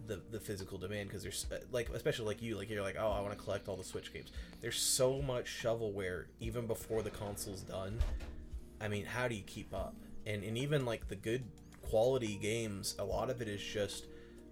the 0.06 0.22
the 0.30 0.40
physical 0.40 0.78
demand 0.78 1.10
because 1.10 1.24
there's 1.24 1.48
uh, 1.52 1.56
like 1.72 1.90
especially 1.90 2.26
like 2.28 2.44
you 2.44 2.56
like 2.56 2.70
you're 2.70 2.84
like 2.84 2.96
oh 3.00 3.10
I 3.10 3.22
want 3.22 3.36
to 3.36 3.44
collect 3.44 3.68
all 3.68 3.76
the 3.76 3.84
Switch 3.84 4.14
games. 4.14 4.32
There's 4.62 4.80
so 4.80 5.20
much 5.20 5.46
shovelware 5.48 6.26
even 6.40 6.68
before 6.68 7.02
the 7.02 7.10
console's 7.10 7.62
done. 7.62 7.98
I 8.80 8.88
mean, 8.88 9.06
how 9.06 9.28
do 9.28 9.34
you 9.34 9.44
keep 9.44 9.74
up? 9.74 9.96
And 10.28 10.44
and 10.44 10.60
even 10.60 10.86
like 10.86 11.08
the 11.08 11.16
good 11.16 11.44
quality 11.82 12.36
games, 12.36 12.94
a 13.00 13.04
lot 13.04 13.32
of 13.32 13.42
it 13.42 13.48
is 13.48 13.64
just 13.64 14.06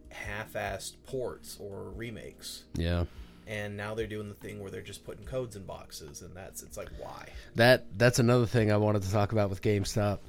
half-assed 0.09 0.95
ports 1.05 1.57
or 1.59 1.91
remakes. 1.91 2.63
Yeah. 2.73 3.05
And 3.47 3.77
now 3.77 3.93
they're 3.93 4.07
doing 4.07 4.27
the 4.27 4.35
thing 4.35 4.59
where 4.59 4.71
they're 4.71 4.81
just 4.81 5.05
putting 5.05 5.23
codes 5.23 5.55
in 5.55 5.63
boxes, 5.63 6.21
and 6.21 6.35
that's 6.35 6.63
it's 6.63 6.77
like 6.77 6.89
why? 6.97 7.27
That 7.55 7.85
that's 7.97 8.17
another 8.19 8.47
thing 8.47 8.71
I 8.71 8.77
wanted 8.77 9.03
to 9.03 9.11
talk 9.11 9.33
about 9.33 9.49
with 9.49 9.61
GameStop. 9.61 10.19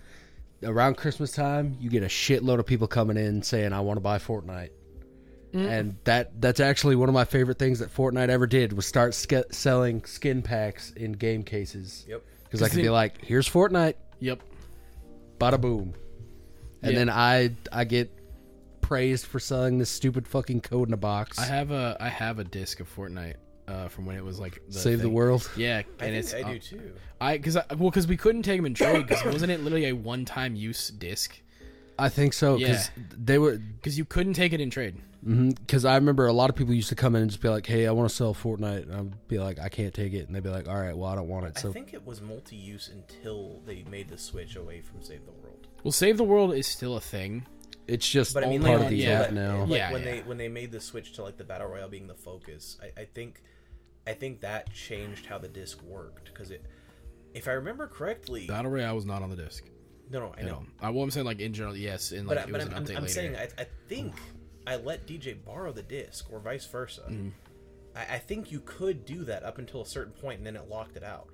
Around 0.62 0.96
Christmas 0.96 1.32
time, 1.32 1.76
you 1.80 1.88
get 1.90 2.02
a 2.02 2.06
shitload 2.06 2.58
of 2.58 2.66
people 2.66 2.86
coming 2.86 3.16
in 3.16 3.42
saying, 3.42 3.72
"I 3.72 3.80
want 3.80 3.96
to 3.96 4.02
buy 4.02 4.18
Fortnite," 4.18 4.70
mm. 5.54 5.66
and 5.66 5.96
that 6.04 6.40
that's 6.40 6.60
actually 6.60 6.96
one 6.96 7.08
of 7.08 7.14
my 7.14 7.24
favorite 7.24 7.58
things 7.58 7.78
that 7.78 7.94
Fortnite 7.94 8.28
ever 8.28 8.46
did 8.46 8.74
was 8.74 8.84
start 8.84 9.14
sk- 9.14 9.50
selling 9.50 10.04
skin 10.04 10.42
packs 10.42 10.90
in 10.92 11.12
game 11.12 11.42
cases. 11.42 12.04
Yep. 12.08 12.22
Because 12.44 12.62
I 12.62 12.68
could 12.68 12.82
be 12.82 12.90
like, 12.90 13.24
"Here's 13.24 13.48
Fortnite, 13.48 13.94
yep. 14.20 14.40
bada 15.38 15.60
boom." 15.60 15.94
and 16.82 16.92
Yeah. 16.92 16.98
then 16.98 17.10
I 17.10 17.50
I 17.72 17.84
get 17.84 18.10
praised 18.86 19.26
for 19.26 19.40
selling 19.40 19.78
this 19.78 19.90
stupid 19.90 20.28
fucking 20.28 20.60
code 20.60 20.86
in 20.88 20.94
a 20.94 20.96
box. 20.96 21.38
I 21.38 21.44
have 21.46 21.72
a 21.72 21.96
I 22.00 22.08
have 22.08 22.38
a 22.38 22.44
disc 22.44 22.78
of 22.80 22.94
Fortnite 22.94 23.34
uh, 23.66 23.88
from 23.88 24.06
when 24.06 24.16
it 24.16 24.24
was 24.24 24.38
like 24.38 24.62
the 24.68 24.78
Save 24.78 24.98
the 24.98 25.04
thing. 25.04 25.12
world. 25.12 25.50
Yeah, 25.56 25.78
I 25.78 25.78
and 25.78 25.98
think 25.98 26.14
it's 26.16 26.34
I 26.34 26.42
uh, 26.42 26.48
do 26.52 26.58
too. 26.60 26.92
I 27.20 27.36
because 27.36 27.56
I, 27.56 27.64
well 27.76 27.90
because 27.90 28.06
we 28.06 28.16
couldn't 28.16 28.42
take 28.42 28.58
them 28.58 28.66
in 28.66 28.74
trade 28.74 29.06
because 29.06 29.24
wasn't 29.24 29.50
it 29.50 29.60
literally 29.60 29.86
a 29.88 29.92
one 29.94 30.24
time 30.24 30.54
use 30.54 30.88
disc 30.88 31.40
I 31.98 32.08
think 32.08 32.32
so 32.32 32.58
because 32.58 32.90
they 33.16 33.38
were 33.38 33.56
because 33.56 33.98
you 33.98 34.04
couldn't 34.04 34.34
take 34.34 34.52
it 34.52 34.60
in 34.60 34.70
trade. 34.70 34.96
because 35.24 35.84
I 35.84 35.94
remember 35.96 36.26
a 36.26 36.32
lot 36.32 36.50
of 36.50 36.54
people 36.56 36.74
used 36.74 36.90
to 36.90 36.94
come 36.94 37.16
in 37.16 37.22
and 37.22 37.30
just 37.30 37.42
be 37.42 37.48
like, 37.48 37.66
"Hey, 37.66 37.86
I 37.86 37.90
want 37.90 38.08
to 38.08 38.14
sell 38.14 38.34
Fortnite," 38.34 38.82
and 38.82 38.94
I'd 38.94 39.28
be 39.28 39.38
like, 39.38 39.58
"I 39.58 39.68
can't 39.68 39.92
take 39.94 40.12
it," 40.12 40.26
and 40.26 40.36
they'd 40.36 40.42
be 40.42 40.50
like, 40.50 40.68
"All 40.68 40.76
right, 40.78 40.96
well, 40.96 41.10
I 41.10 41.14
don't 41.16 41.26
want 41.26 41.46
it." 41.46 41.58
So 41.58 41.70
I 41.70 41.72
think 41.72 41.92
it 41.94 42.06
was 42.06 42.20
multi-use 42.20 42.90
until 42.92 43.60
they 43.66 43.82
made 43.90 44.08
the 44.08 44.18
switch 44.18 44.54
away 44.56 44.82
from 44.82 45.02
Save 45.02 45.24
the 45.26 45.32
World. 45.32 45.66
Well, 45.82 45.90
Save 45.92 46.18
the 46.18 46.24
World 46.24 46.52
is 46.54 46.66
still 46.66 46.96
a 46.96 47.00
thing. 47.00 47.46
It's 47.88 48.08
just 48.08 48.34
But 48.34 48.44
I 48.44 48.48
mean, 48.48 48.62
part 48.62 48.76
like, 48.78 48.84
of 48.84 48.90
the 48.90 48.96
yeah, 48.96 49.20
app 49.22 49.32
now. 49.32 49.60
Like 49.64 49.78
Yeah, 49.78 49.92
when 49.92 50.02
yeah. 50.02 50.10
they 50.10 50.20
when 50.22 50.36
they 50.38 50.48
made 50.48 50.72
the 50.72 50.80
switch 50.80 51.12
to 51.14 51.22
like 51.22 51.36
the 51.36 51.44
battle 51.44 51.68
royale 51.68 51.88
being 51.88 52.06
the 52.06 52.14
focus, 52.14 52.78
I, 52.82 53.02
I 53.02 53.04
think, 53.04 53.42
I 54.06 54.12
think 54.14 54.40
that 54.40 54.72
changed 54.72 55.26
how 55.26 55.38
the 55.38 55.48
disc 55.48 55.82
worked 55.82 56.26
because 56.32 56.50
it, 56.50 56.64
if 57.34 57.48
I 57.48 57.52
remember 57.52 57.86
correctly, 57.86 58.46
Battle 58.46 58.70
Royale 58.70 58.94
was 58.94 59.04
not 59.06 59.22
on 59.22 59.30
the 59.30 59.36
disc. 59.36 59.64
no, 60.10 60.20
no, 60.20 60.34
I 60.36 60.40
You 60.40 60.46
know, 60.46 60.52
know, 60.52 60.66
I 60.80 60.90
well, 60.90 61.02
I'm 61.04 61.10
saying 61.10 61.26
like 61.26 61.40
in 61.40 61.52
general, 61.52 61.76
yes, 61.76 62.12
and 62.12 62.26
like 62.26 62.36
but, 62.36 62.38
I- 62.38 62.48
it 62.48 62.52
but 62.52 62.60
was 62.60 62.64
I'm, 62.66 62.70
an 62.72 62.76
I'm, 62.76 62.84
update 62.84 62.96
I'm 62.96 63.02
later. 63.02 63.12
saying 63.14 63.36
I, 63.36 63.48
I 63.62 63.66
think 63.88 64.14
I 64.66 64.76
let 64.76 65.06
DJ 65.06 65.36
borrow 65.44 65.70
the 65.72 65.82
disc 65.82 66.26
or 66.32 66.40
vice 66.40 66.66
versa. 66.66 67.02
Mm-hmm. 67.02 67.28
I, 67.94 68.14
I 68.14 68.18
think 68.18 68.50
you 68.50 68.60
could 68.60 69.04
do 69.04 69.24
that 69.24 69.42
up 69.44 69.58
until 69.58 69.82
a 69.82 69.86
certain 69.86 70.12
point, 70.12 70.38
and 70.38 70.46
then 70.46 70.56
it 70.56 70.68
locked 70.68 70.96
it 70.96 71.04
out, 71.04 71.28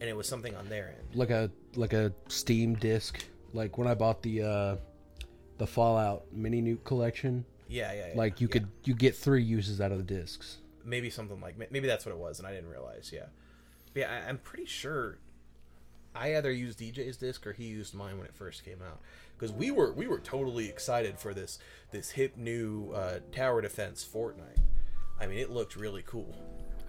and 0.00 0.08
it 0.08 0.16
was 0.16 0.26
something 0.28 0.54
on 0.56 0.68
their 0.68 0.88
end. 0.98 1.14
like 1.14 1.30
a 1.30 1.50
like 1.74 1.92
a 1.92 2.12
Steam 2.28 2.74
disc. 2.74 3.24
Like 3.52 3.76
when 3.78 3.88
I 3.88 3.94
bought 3.94 4.22
the 4.22 4.42
uh 4.42 4.76
the 5.60 5.66
Fallout 5.68 6.24
mini 6.32 6.60
nuke 6.60 6.82
collection, 6.84 7.44
Yeah, 7.68 7.92
yeah, 7.92 8.06
yeah 8.08 8.12
like 8.16 8.40
you 8.40 8.48
yeah. 8.48 8.52
could 8.54 8.68
you 8.84 8.94
get 8.94 9.14
three 9.14 9.42
uses 9.44 9.80
out 9.80 9.92
of 9.92 9.98
the 9.98 10.04
discs. 10.04 10.58
maybe 10.84 11.08
something 11.10 11.40
like 11.40 11.56
maybe 11.70 11.86
that's 11.86 12.04
what 12.04 12.12
it 12.12 12.18
was, 12.18 12.38
and 12.40 12.48
I 12.48 12.52
didn't 12.52 12.70
realize. 12.70 13.10
Yeah, 13.14 13.26
but 13.94 14.00
yeah, 14.00 14.10
I, 14.24 14.28
I'm 14.28 14.38
pretty 14.38 14.66
sure 14.66 15.18
I 16.16 16.34
either 16.36 16.50
used 16.50 16.80
DJ's 16.80 17.16
disc 17.16 17.46
or 17.46 17.52
he 17.52 17.64
used 17.66 17.94
mine 17.94 18.16
when 18.18 18.26
it 18.26 18.34
first 18.34 18.64
came 18.64 18.80
out 18.82 19.00
because 19.38 19.52
we 19.52 19.70
were 19.70 19.92
we 19.92 20.06
were 20.08 20.18
totally 20.18 20.68
excited 20.68 21.18
for 21.18 21.32
this 21.34 21.58
this 21.92 22.10
hip 22.10 22.36
new 22.36 22.90
uh, 22.92 23.20
tower 23.32 23.60
defense 23.60 24.04
Fortnite. 24.12 24.58
I 25.20 25.26
mean, 25.26 25.38
it 25.38 25.50
looked 25.50 25.76
really 25.76 26.02
cool. 26.06 26.34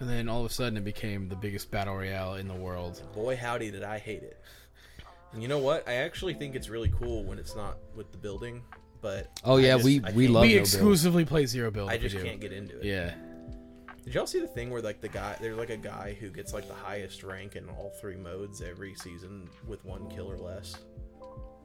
and 0.00 0.08
then 0.08 0.28
all 0.28 0.40
of 0.40 0.50
a 0.50 0.54
sudden, 0.54 0.78
it 0.78 0.84
became 0.84 1.28
the 1.28 1.36
biggest 1.36 1.70
battle 1.70 1.94
royale 1.96 2.34
in 2.36 2.48
the 2.48 2.54
world. 2.54 3.02
Boy, 3.14 3.36
howdy, 3.36 3.70
did 3.70 3.84
I 3.84 3.98
hate 3.98 4.22
it. 4.22 4.40
And 5.32 5.42
you 5.42 5.48
know 5.48 5.58
what? 5.58 5.88
I 5.88 5.94
actually 5.94 6.34
think 6.34 6.54
it's 6.54 6.68
really 6.68 6.92
cool 6.98 7.24
when 7.24 7.38
it's 7.38 7.56
not 7.56 7.76
with 7.96 8.10
the 8.12 8.18
building. 8.18 8.62
But 9.00 9.40
Oh 9.44 9.56
I 9.56 9.60
yeah, 9.62 9.72
just- 9.74 9.84
we 9.84 10.00
I 10.04 10.10
we 10.12 10.24
can't- 10.24 10.34
love 10.34 10.42
we 10.42 10.48
no 10.48 10.54
build. 10.54 10.60
exclusively 10.68 11.24
play 11.24 11.46
zero 11.46 11.70
build. 11.70 11.90
I 11.90 11.94
if 11.94 12.02
we 12.02 12.08
just 12.08 12.22
do. 12.22 12.28
can't 12.28 12.40
get 12.40 12.52
into 12.52 12.78
it. 12.78 12.84
Yeah, 12.84 13.14
Did 14.04 14.14
y'all 14.14 14.26
see 14.26 14.40
the 14.40 14.46
thing 14.46 14.70
where 14.70 14.80
like 14.82 15.00
the 15.00 15.08
guy 15.08 15.36
there's 15.40 15.56
like 15.56 15.70
a 15.70 15.76
guy 15.76 16.16
who 16.20 16.28
gets 16.30 16.52
like 16.52 16.68
the 16.68 16.74
highest 16.74 17.22
rank 17.24 17.56
in 17.56 17.68
all 17.68 17.92
three 18.00 18.16
modes 18.16 18.60
every 18.62 18.94
season 18.94 19.48
with 19.66 19.84
one 19.84 20.08
kill 20.08 20.30
or 20.30 20.36
less? 20.38 20.76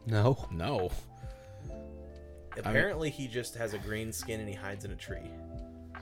No, 0.08 0.48
no. 0.52 0.90
Apparently 2.58 3.10
he 3.12 3.28
just 3.28 3.56
has 3.56 3.74
a 3.74 3.78
green 3.78 4.12
skin 4.12 4.40
and 4.40 4.50
he 4.50 4.56
hides 4.56 4.84
in 4.86 4.92
a 4.92 4.96
tree. 4.96 5.30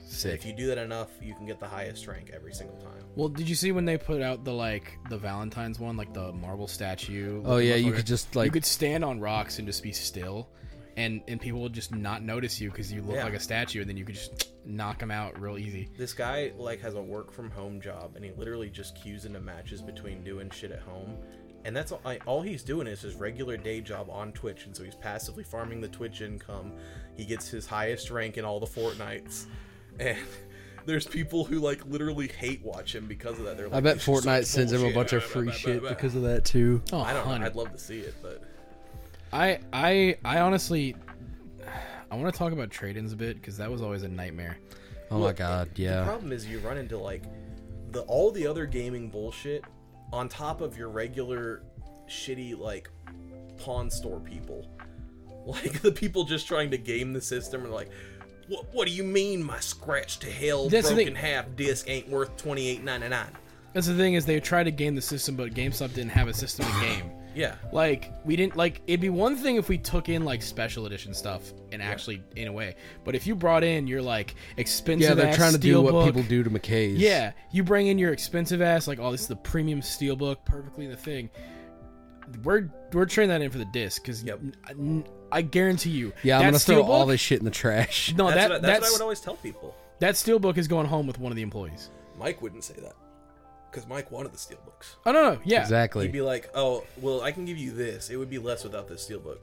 And 0.08 0.14
Sick. 0.14 0.34
if 0.34 0.46
you 0.46 0.52
do 0.52 0.66
that 0.68 0.78
enough, 0.78 1.08
you 1.20 1.34
can 1.34 1.46
get 1.46 1.58
the 1.58 1.66
highest 1.66 2.06
rank 2.06 2.30
every 2.32 2.54
single 2.54 2.76
time. 2.76 3.04
Well, 3.16 3.28
did 3.28 3.48
you 3.48 3.54
see 3.56 3.72
when 3.72 3.84
they 3.84 3.98
put 3.98 4.22
out 4.22 4.44
the 4.44 4.52
like 4.52 4.96
the 5.10 5.18
Valentine's 5.18 5.80
one, 5.80 5.96
like 5.96 6.12
the 6.14 6.32
marble 6.32 6.68
statue? 6.68 7.42
Oh, 7.44 7.56
yeah, 7.58 7.74
you 7.74 7.92
could 7.92 8.06
just, 8.06 8.36
like 8.36 8.46
you 8.46 8.52
could 8.52 8.64
stand 8.64 9.04
on 9.04 9.18
rocks 9.20 9.58
and 9.58 9.66
just 9.66 9.82
be 9.82 9.90
still, 9.92 10.48
and 10.96 11.22
and 11.26 11.40
people 11.40 11.60
would 11.62 11.72
just 11.72 11.92
not 11.94 12.22
notice 12.22 12.60
you 12.60 12.70
because 12.70 12.92
you 12.92 13.02
look 13.02 13.16
Yeah. 13.16 13.24
like 13.24 13.34
a 13.34 13.40
statue, 13.40 13.80
and 13.80 13.90
then 13.90 13.96
you 13.96 14.04
could 14.04 14.14
just 14.14 14.52
knock 14.64 14.98
them 15.00 15.10
out 15.10 15.40
real 15.40 15.58
easy. 15.58 15.90
This 15.98 16.12
guy 16.12 16.52
like 16.56 16.80
has 16.82 16.94
a 16.94 17.02
work 17.02 17.32
from 17.32 17.50
home 17.50 17.80
job 17.80 18.12
and 18.16 18.24
he 18.24 18.32
literally 18.32 18.68
just 18.68 18.96
queues 19.00 19.24
into 19.24 19.38
matches 19.40 19.80
between 19.80 20.24
doing 20.24 20.50
shit 20.50 20.70
at 20.72 20.80
home. 20.80 21.16
And 21.64 21.74
that's 21.76 21.90
all, 21.90 22.00
I, 22.04 22.18
all 22.26 22.42
he's 22.42 22.62
doing 22.62 22.86
is 22.86 23.00
his 23.00 23.14
regular 23.16 23.56
day 23.56 23.80
job 23.80 24.08
on 24.08 24.30
Twitch, 24.32 24.66
and 24.66 24.76
so 24.76 24.84
he's 24.84 24.94
passively 24.94 25.42
farming 25.42 25.80
the 25.80 25.88
Twitch 25.88 26.20
income. 26.20 26.72
He 27.14 27.24
gets 27.24 27.48
his 27.48 27.66
highest 27.66 28.10
rank 28.12 28.38
in 28.38 28.44
all 28.44 28.60
the 28.60 28.66
Fortnites, 28.66 29.46
and 29.98 30.18
there's 30.86 31.06
people 31.06 31.44
who 31.44 31.58
like 31.58 31.84
literally 31.86 32.28
hate 32.28 32.64
watch 32.64 32.94
him 32.94 33.06
because 33.06 33.38
of 33.38 33.44
that. 33.44 33.56
They're 33.56 33.68
like, 33.68 33.76
I 33.76 33.80
bet 33.80 33.94
"This 33.96 34.08
is 34.08 34.22
such 34.22 34.24
Fortnite 34.24 34.44
sends 34.46 34.72
him 34.72 34.84
a 34.84 34.92
bunch 34.92 35.12
of 35.12 35.22
free 35.24 35.52
shit 35.52 35.82
because 35.82 36.14
of 36.14 36.22
that 36.22 36.44
too. 36.44 36.82
Oh, 36.92 37.00
I 37.00 37.12
don't. 37.12 37.26
know. 37.26 37.32
Oh, 37.32 37.46
I'd 37.46 37.56
love 37.56 37.72
to 37.72 37.78
see 37.78 38.00
it, 38.00 38.14
but 38.22 38.42
I 39.32 39.58
I 39.72 40.16
I 40.24 40.40
honestly, 40.40 40.94
I 42.10 42.16
want 42.16 42.32
to 42.32 42.38
talk 42.38 42.52
about 42.52 42.70
trade-ins 42.70 43.12
a 43.12 43.16
bit 43.16 43.36
because 43.36 43.56
that 43.58 43.70
was 43.70 43.82
always 43.82 44.02
a 44.02 44.08
nightmare. 44.08 44.58
Oh 45.10 45.18
my 45.18 45.32
god, 45.32 45.70
yeah. 45.76 46.00
The 46.00 46.06
problem 46.06 46.32
is 46.32 46.46
you 46.46 46.58
run 46.60 46.78
into 46.78 46.98
like 46.98 47.22
the 47.90 48.02
all 48.02 48.30
the 48.30 48.46
other 48.46 48.66
gaming 48.66 49.08
bullshit 49.08 49.64
on 50.12 50.28
top 50.28 50.60
of 50.60 50.76
your 50.76 50.88
regular 50.88 51.62
shitty 52.08 52.58
like 52.58 52.90
pawn 53.58 53.90
store 53.90 54.20
people. 54.20 54.66
Like 55.46 55.80
the 55.80 55.92
people 55.92 56.24
just 56.24 56.48
trying 56.48 56.72
to 56.72 56.76
game 56.76 57.12
the 57.12 57.20
system 57.20 57.62
and 57.62 57.72
like 57.72 57.90
what 58.48 58.66
what 58.72 58.86
do 58.88 58.92
you 58.94 59.04
mean 59.04 59.42
my 59.42 59.60
scratch 59.60 60.18
to 60.20 60.30
hell 60.30 60.68
That's 60.68 60.88
the 60.88 60.94
broken 60.94 61.14
thing. 61.14 61.22
half 61.22 61.44
disc 61.56 61.88
ain't 61.88 62.08
worth 62.08 62.36
twenty 62.36 62.68
eight 62.68 62.82
ninety 62.84 63.08
nine? 63.08 63.30
That's 63.72 63.86
the 63.86 63.94
thing 63.96 64.14
is 64.14 64.24
they 64.24 64.40
tried 64.40 64.64
to 64.64 64.70
game 64.70 64.94
the 64.94 65.02
system, 65.02 65.36
but 65.36 65.52
GameStop 65.52 65.92
didn't 65.92 66.10
have 66.12 66.28
a 66.28 66.34
system 66.34 66.66
to 66.66 66.80
game. 66.80 67.10
Yeah. 67.36 67.56
Like 67.70 68.14
we 68.24 68.34
didn't 68.34 68.56
like 68.56 68.80
it'd 68.86 68.98
be 69.02 69.10
one 69.10 69.36
thing 69.36 69.56
if 69.56 69.68
we 69.68 69.76
took 69.76 70.08
in 70.08 70.24
like 70.24 70.40
special 70.40 70.86
edition 70.86 71.12
stuff 71.12 71.52
and 71.70 71.82
actually 71.82 72.22
in 72.34 72.48
a 72.48 72.52
way, 72.52 72.76
but 73.04 73.14
if 73.14 73.26
you 73.26 73.34
brought 73.34 73.62
in 73.62 73.86
your 73.86 74.00
like 74.00 74.34
expensive 74.56 75.10
Yeah, 75.10 75.14
they're 75.16 75.26
ass 75.26 75.36
trying 75.36 75.52
to 75.52 75.58
do 75.58 75.82
what 75.82 75.92
steelbook- 75.92 76.06
people 76.06 76.22
do 76.22 76.42
to 76.42 76.48
McKay's. 76.48 76.96
Yeah, 76.96 77.32
you 77.52 77.62
bring 77.62 77.88
in 77.88 77.98
your 77.98 78.10
expensive 78.14 78.62
ass 78.62 78.88
like 78.88 78.98
oh 78.98 79.12
this 79.12 79.20
is 79.20 79.26
the 79.26 79.36
premium 79.36 79.82
steelbook 79.82 80.46
perfectly 80.46 80.86
the 80.86 80.96
thing. 80.96 81.28
We're 82.42 82.68
we're 82.92 83.06
trading 83.06 83.30
that 83.30 83.42
in 83.42 83.50
for 83.50 83.58
the 83.58 83.64
disc 83.66 84.02
because 84.02 84.22
Yep. 84.22 84.40
I 85.32 85.42
guarantee 85.42 85.90
you. 85.90 86.12
Yeah, 86.22 86.38
I'm 86.38 86.44
gonna 86.46 86.58
throw 86.58 86.82
all 86.82 87.06
this 87.06 87.20
shit 87.20 87.38
in 87.38 87.44
the 87.44 87.50
trash. 87.50 88.14
No, 88.16 88.26
That's, 88.26 88.36
that 88.36 88.50
what, 88.50 88.56
I, 88.58 88.60
that's, 88.60 88.80
that's 88.80 88.80
what 88.82 88.88
I 88.88 88.92
would 88.92 89.02
always 89.02 89.20
tell 89.20 89.36
people. 89.36 89.74
that 90.00 90.14
steelbook 90.14 90.56
is 90.58 90.68
going 90.68 90.86
home 90.86 91.06
with 91.06 91.18
one 91.18 91.32
of 91.32 91.36
the 91.36 91.42
employees. 91.42 91.90
Mike 92.18 92.40
wouldn't 92.42 92.64
say 92.64 92.74
that. 92.80 92.94
Because 93.70 93.88
Mike 93.88 94.10
wanted 94.10 94.32
the 94.32 94.38
steelbooks. 94.38 94.94
Oh 95.04 95.12
no, 95.12 95.34
no, 95.34 95.40
yeah. 95.44 95.60
Exactly. 95.62 96.06
He'd 96.06 96.12
be 96.12 96.22
like, 96.22 96.48
"Oh, 96.54 96.84
well, 96.98 97.20
I 97.20 97.32
can 97.32 97.44
give 97.44 97.58
you 97.58 97.72
this. 97.72 98.08
It 98.08 98.16
would 98.16 98.30
be 98.30 98.38
less 98.38 98.64
without 98.64 98.88
this 98.88 99.06
steelbook." 99.06 99.38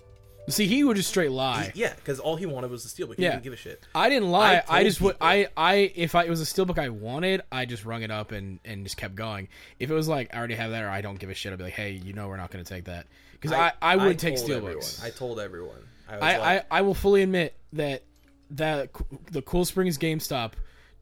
See, 0.49 0.68
he 0.68 0.84
would 0.84 0.98
just 0.98 1.10
straight 1.10 1.32
lie. 1.32 1.72
Yeah, 1.74 1.94
because 1.95 2.20
all 2.20 2.36
he 2.36 2.45
wanted 2.45 2.70
was 2.70 2.84
the 2.84 2.90
steelbook. 2.90 3.15
He 3.15 3.24
Yeah. 3.24 3.32
didn't 3.32 3.44
give 3.44 3.53
a 3.53 3.57
shit. 3.57 3.82
I 3.95 4.10
didn't 4.10 4.30
lie. 4.30 4.64
I 4.68 4.80
I, 4.80 4.84
just 4.84 4.99
would. 5.02 5.15
I 5.22 5.48
I 5.56 5.91
if 5.95 6.15
I 6.15 6.24
it 6.26 6.30
was 6.30 6.41
a 6.41 6.45
steelbook 6.45 6.78
I 6.78 6.90
wanted, 6.90 7.41
I 7.52 7.65
just 7.65 7.86
rung 7.86 8.02
it 8.03 8.11
up 8.11 8.32
and 8.32 8.60
and 8.65 8.84
just 8.84 8.98
kept 8.98 9.15
going. 9.15 9.48
If 9.80 9.90
it 9.90 9.94
was 9.94 10.07
like 10.07 10.34
I 10.34 10.38
already 10.38 10.56
have 10.56 10.72
that 10.72 10.84
or 10.84 10.90
I 10.90 11.02
don't 11.02 11.18
give 11.20 11.30
a 11.30 11.34
shit, 11.34 11.53
I'd 11.53 11.57
be 11.57 11.64
like, 11.65 11.74
hey, 11.74 11.91
you 11.91 12.14
know, 12.14 12.28
we're 12.28 12.38
not 12.38 12.52
going 12.52 12.64
to 12.64 12.70
take 12.70 12.86
that 12.86 13.07
because 13.34 13.52
I, 13.52 13.72
I 13.82 13.95
would 13.95 14.20
take 14.20 14.36
told 14.38 14.52
everyone. 14.52 14.76
steelbooks. 14.82 15.03
I 15.03 15.10
told 15.11 15.40
everyone. 15.40 15.88
I, 16.10 16.15
was 16.15 16.24
I, 16.24 16.38
like, 16.38 16.65
I 16.72 16.78
I 16.78 16.82
will 16.82 16.94
fully 16.94 17.24
admit 17.24 17.56
that 17.74 18.03
that 18.52 18.90
the 19.32 19.41
Cool 19.41 19.65
Springs 19.65 19.98
GameStop 19.98 20.53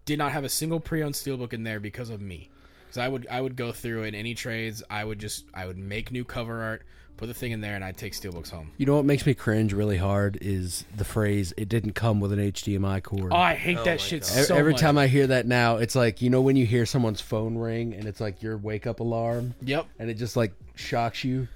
did 0.05 0.17
not 0.17 0.31
have 0.31 0.43
a 0.43 0.49
single 0.49 0.79
pre-owned 0.79 1.15
steelbook 1.15 1.53
in 1.53 1.63
there 1.63 1.79
because 1.79 2.09
of 2.09 2.21
me. 2.21 2.49
Because 2.85 2.97
I 2.99 3.07
would 3.07 3.25
I 3.29 3.41
would 3.41 3.55
go 3.55 3.71
through 3.71 4.03
in 4.03 4.15
any 4.15 4.35
trades. 4.35 4.83
I 4.89 5.03
would 5.03 5.19
just 5.19 5.45
I 5.53 5.65
would 5.65 5.77
make 5.77 6.11
new 6.11 6.23
cover 6.25 6.61
art, 6.61 6.83
put 7.21 7.27
the 7.27 7.33
thing 7.35 7.51
in 7.51 7.61
there, 7.61 7.75
and 7.75 7.85
I'd 7.85 7.97
take 7.97 8.13
steelbooks 8.13 8.49
home. 8.49 8.71
You 8.77 8.87
know 8.87 8.95
what 8.95 9.05
makes 9.05 9.27
me 9.27 9.35
cringe 9.35 9.73
really 9.73 9.95
hard 9.97 10.39
is 10.41 10.83
the 10.97 11.05
phrase 11.05 11.53
"it 11.55 11.69
didn't 11.69 11.93
come 11.93 12.19
with 12.19 12.31
an 12.33 12.39
HDMI 12.39 13.01
cord." 13.03 13.31
Oh, 13.31 13.35
I 13.37 13.53
hate 13.53 13.77
Oh 13.77 13.83
that 13.83 14.01
shit 14.01 14.23
God. 14.23 14.39
E- 14.39 14.43
so 14.43 14.55
Every 14.55 14.71
much. 14.73 14.81
time 14.81 14.97
I 14.97 15.05
hear 15.05 15.27
that 15.27 15.45
now, 15.45 15.77
it's 15.77 15.93
like 15.95 16.23
you 16.23 16.31
know 16.31 16.41
when 16.41 16.55
you 16.55 16.65
hear 16.65 16.85
someone's 16.87 17.21
phone 17.21 17.55
ring 17.57 17.93
and 17.93 18.05
it's 18.05 18.19
like 18.19 18.41
your 18.41 18.57
wake 18.57 18.87
up 18.87 18.99
alarm, 19.01 19.53
Yep. 19.61 19.85
and 19.99 20.09
it 20.09 20.15
just 20.15 20.35
like 20.35 20.51
shocks 20.75 21.23
you. 21.23 21.47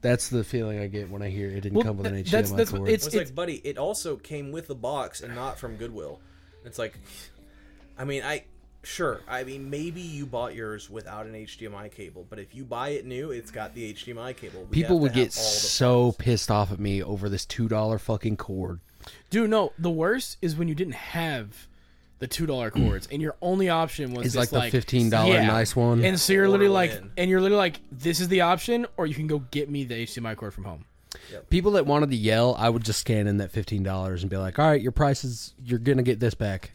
That's 0.00 0.28
the 0.28 0.42
feeling 0.42 0.80
I 0.80 0.88
get 0.88 1.08
when 1.08 1.22
I 1.22 1.30
hear 1.30 1.48
it 1.48 1.60
didn't 1.60 1.74
Well, 1.74 1.84
come 1.84 1.98
with 1.98 2.06
an 2.08 2.14
th- 2.14 2.26
HDMI 2.26 2.30
that's- 2.32 2.50
that's 2.50 2.70
cord. 2.72 2.88
it's- 2.88 3.06
it's, 3.06 3.14
like, 3.14 3.34
buddy, 3.36 3.60
it 3.62 3.78
also 3.78 4.16
came 4.16 4.50
with 4.50 4.66
the 4.66 4.74
box 4.74 5.20
and 5.20 5.36
not 5.36 5.56
from 5.60 5.76
Goodwill. 5.76 6.20
It's 6.64 6.80
like, 6.80 6.98
I 7.96 8.04
mean, 8.04 8.24
I 8.24 8.42
sure. 8.82 9.20
I 9.28 9.44
mean, 9.44 9.70
maybe 9.70 10.00
you 10.00 10.26
bought 10.26 10.54
yours 10.54 10.90
without 10.90 11.26
an 11.26 11.34
HDMI 11.34 11.90
cable, 11.90 12.26
but 12.28 12.38
if 12.38 12.54
you 12.54 12.64
buy 12.64 12.90
it 12.90 13.06
new, 13.06 13.30
it's 13.30 13.50
got 13.50 13.74
the 13.74 13.92
HDMI 13.92 14.36
cable. 14.36 14.64
We 14.64 14.82
People 14.82 14.98
would 15.00 15.12
get 15.12 15.32
so 15.32 16.04
parts. 16.04 16.16
pissed 16.18 16.50
off 16.50 16.72
at 16.72 16.78
me 16.78 17.02
over 17.02 17.28
this 17.28 17.44
two 17.44 17.68
dollar 17.68 17.98
fucking 17.98 18.36
cord. 18.36 18.80
Dude, 19.30 19.50
no. 19.50 19.72
The 19.78 19.90
worst 19.90 20.38
is 20.42 20.56
when 20.56 20.68
you 20.68 20.74
didn't 20.74 20.94
have 20.94 21.68
the 22.18 22.26
two 22.28 22.46
dollar 22.46 22.70
mm. 22.70 22.86
cords, 22.86 23.08
and 23.10 23.20
your 23.20 23.34
only 23.42 23.68
option 23.68 24.12
was 24.12 24.26
It's 24.26 24.34
this, 24.36 24.52
like 24.52 24.70
the 24.70 24.78
$15 24.78 25.10
nice 25.10 25.74
one. 25.74 26.04
And 26.04 26.18
so 26.18 26.32
you're 26.32 26.48
literally 26.48 26.72
like, 26.72 26.92
in. 26.92 27.10
and 27.16 27.30
you're 27.30 27.40
literally 27.40 27.58
like, 27.58 27.80
this 27.90 28.20
is 28.20 28.28
the 28.28 28.42
option, 28.42 28.86
or 28.96 29.06
you 29.06 29.14
can 29.14 29.26
go 29.26 29.40
get 29.50 29.68
me 29.68 29.84
the 29.84 30.06
HDMI 30.06 30.36
cord 30.36 30.54
from 30.54 30.64
home. 30.64 30.84
People 31.50 31.72
that 31.72 31.86
wanted 31.86 32.10
to 32.10 32.16
yell, 32.16 32.54
I 32.58 32.68
would 32.68 32.84
just 32.84 33.00
scan 33.00 33.26
in 33.26 33.38
that 33.38 33.50
fifteen 33.50 33.82
dollars 33.82 34.22
and 34.22 34.30
be 34.30 34.36
like, 34.36 34.58
"All 34.58 34.66
right, 34.66 34.80
your 34.80 34.92
price 34.92 35.24
is 35.24 35.54
you're 35.62 35.78
gonna 35.78 36.02
get 36.02 36.20
this 36.20 36.34
back." 36.34 36.72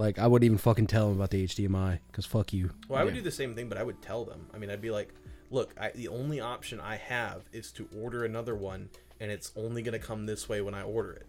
Like 0.00 0.18
I 0.18 0.26
wouldn't 0.26 0.46
even 0.46 0.56
fucking 0.56 0.86
tell 0.86 1.08
them 1.08 1.16
about 1.18 1.28
the 1.30 1.44
HDMI 1.46 1.98
because 2.06 2.24
fuck 2.24 2.54
you. 2.54 2.70
Well, 2.88 2.98
I 2.98 3.04
would 3.04 3.12
do 3.14 3.20
the 3.20 3.30
same 3.30 3.54
thing, 3.54 3.68
but 3.68 3.76
I 3.76 3.82
would 3.82 4.00
tell 4.00 4.24
them. 4.24 4.46
I 4.54 4.56
mean, 4.58 4.70
I'd 4.70 4.80
be 4.80 4.90
like, 4.90 5.12
look, 5.50 5.74
I, 5.78 5.90
the 5.90 6.08
only 6.08 6.40
option 6.40 6.80
I 6.80 6.96
have 6.96 7.42
is 7.52 7.70
to 7.72 7.86
order 7.94 8.24
another 8.24 8.54
one, 8.54 8.88
and 9.20 9.30
it's 9.30 9.52
only 9.56 9.82
gonna 9.82 9.98
come 9.98 10.24
this 10.24 10.48
way 10.48 10.62
when 10.62 10.72
I 10.72 10.82
order 10.82 11.12
it. 11.12 11.26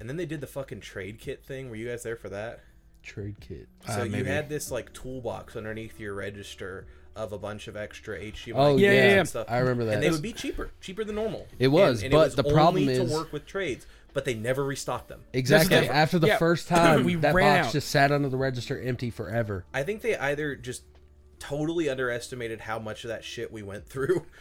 And 0.00 0.08
then 0.08 0.16
they 0.16 0.24
did 0.24 0.40
the 0.40 0.46
fucking 0.46 0.80
trade 0.80 1.18
kit 1.18 1.44
thing. 1.44 1.68
Were 1.68 1.76
you 1.76 1.86
guys 1.88 2.02
there 2.02 2.16
for 2.16 2.30
that? 2.30 2.60
Trade 3.02 3.36
kit. 3.38 3.68
So 3.86 4.00
Uh, 4.00 4.04
you 4.04 4.24
had 4.24 4.48
this 4.48 4.70
like 4.70 4.94
toolbox 4.94 5.54
underneath 5.54 6.00
your 6.00 6.14
register 6.14 6.86
of 7.14 7.34
a 7.34 7.38
bunch 7.38 7.68
of 7.68 7.76
extra 7.76 8.18
HDMI. 8.18 8.54
Oh 8.56 8.76
Yeah, 8.78 8.92
yeah, 8.92 8.96
yeah, 8.96 9.04
yeah. 9.10 9.18
and 9.20 9.28
stuff. 9.28 9.46
I 9.50 9.58
remember 9.58 9.84
that. 9.84 9.94
And 9.94 10.02
they 10.02 10.10
would 10.10 10.22
be 10.22 10.32
cheaper, 10.32 10.70
cheaper 10.80 11.04
than 11.04 11.16
normal. 11.16 11.46
It 11.58 11.68
was, 11.68 11.98
and, 12.02 12.06
and 12.06 12.12
but 12.12 12.20
it 12.20 12.24
was 12.24 12.34
the 12.36 12.44
problem 12.44 12.82
only 12.84 12.94
is- 12.94 13.10
to 13.10 13.14
work 13.14 13.30
with 13.30 13.44
trades, 13.44 13.86
but 14.14 14.24
they 14.24 14.32
never 14.34 14.64
restocked 14.64 15.08
them. 15.08 15.20
exactly 15.34 15.76
That's 15.76 15.88
the- 15.88 15.94
after 15.94 16.18
the 16.18 16.28
yeah. 16.28 16.38
first 16.38 16.68
time 16.68 17.04
We 17.04 17.16
that 17.16 17.34
ran 17.34 17.58
box 17.58 17.66
out. 17.68 17.72
just 17.74 17.88
sat 17.90 18.10
under 18.12 18.28
the 18.30 18.36
register 18.38 18.80
empty 18.80 19.10
forever. 19.10 19.66
I 19.74 19.82
think 19.82 20.00
they 20.00 20.16
either 20.16 20.56
just 20.56 20.84
totally 21.38 21.90
underestimated 21.90 22.60
how 22.60 22.78
much 22.78 23.04
of 23.04 23.08
that 23.08 23.22
shit 23.24 23.52
we 23.52 23.62
went 23.62 23.86
through. 23.86 24.24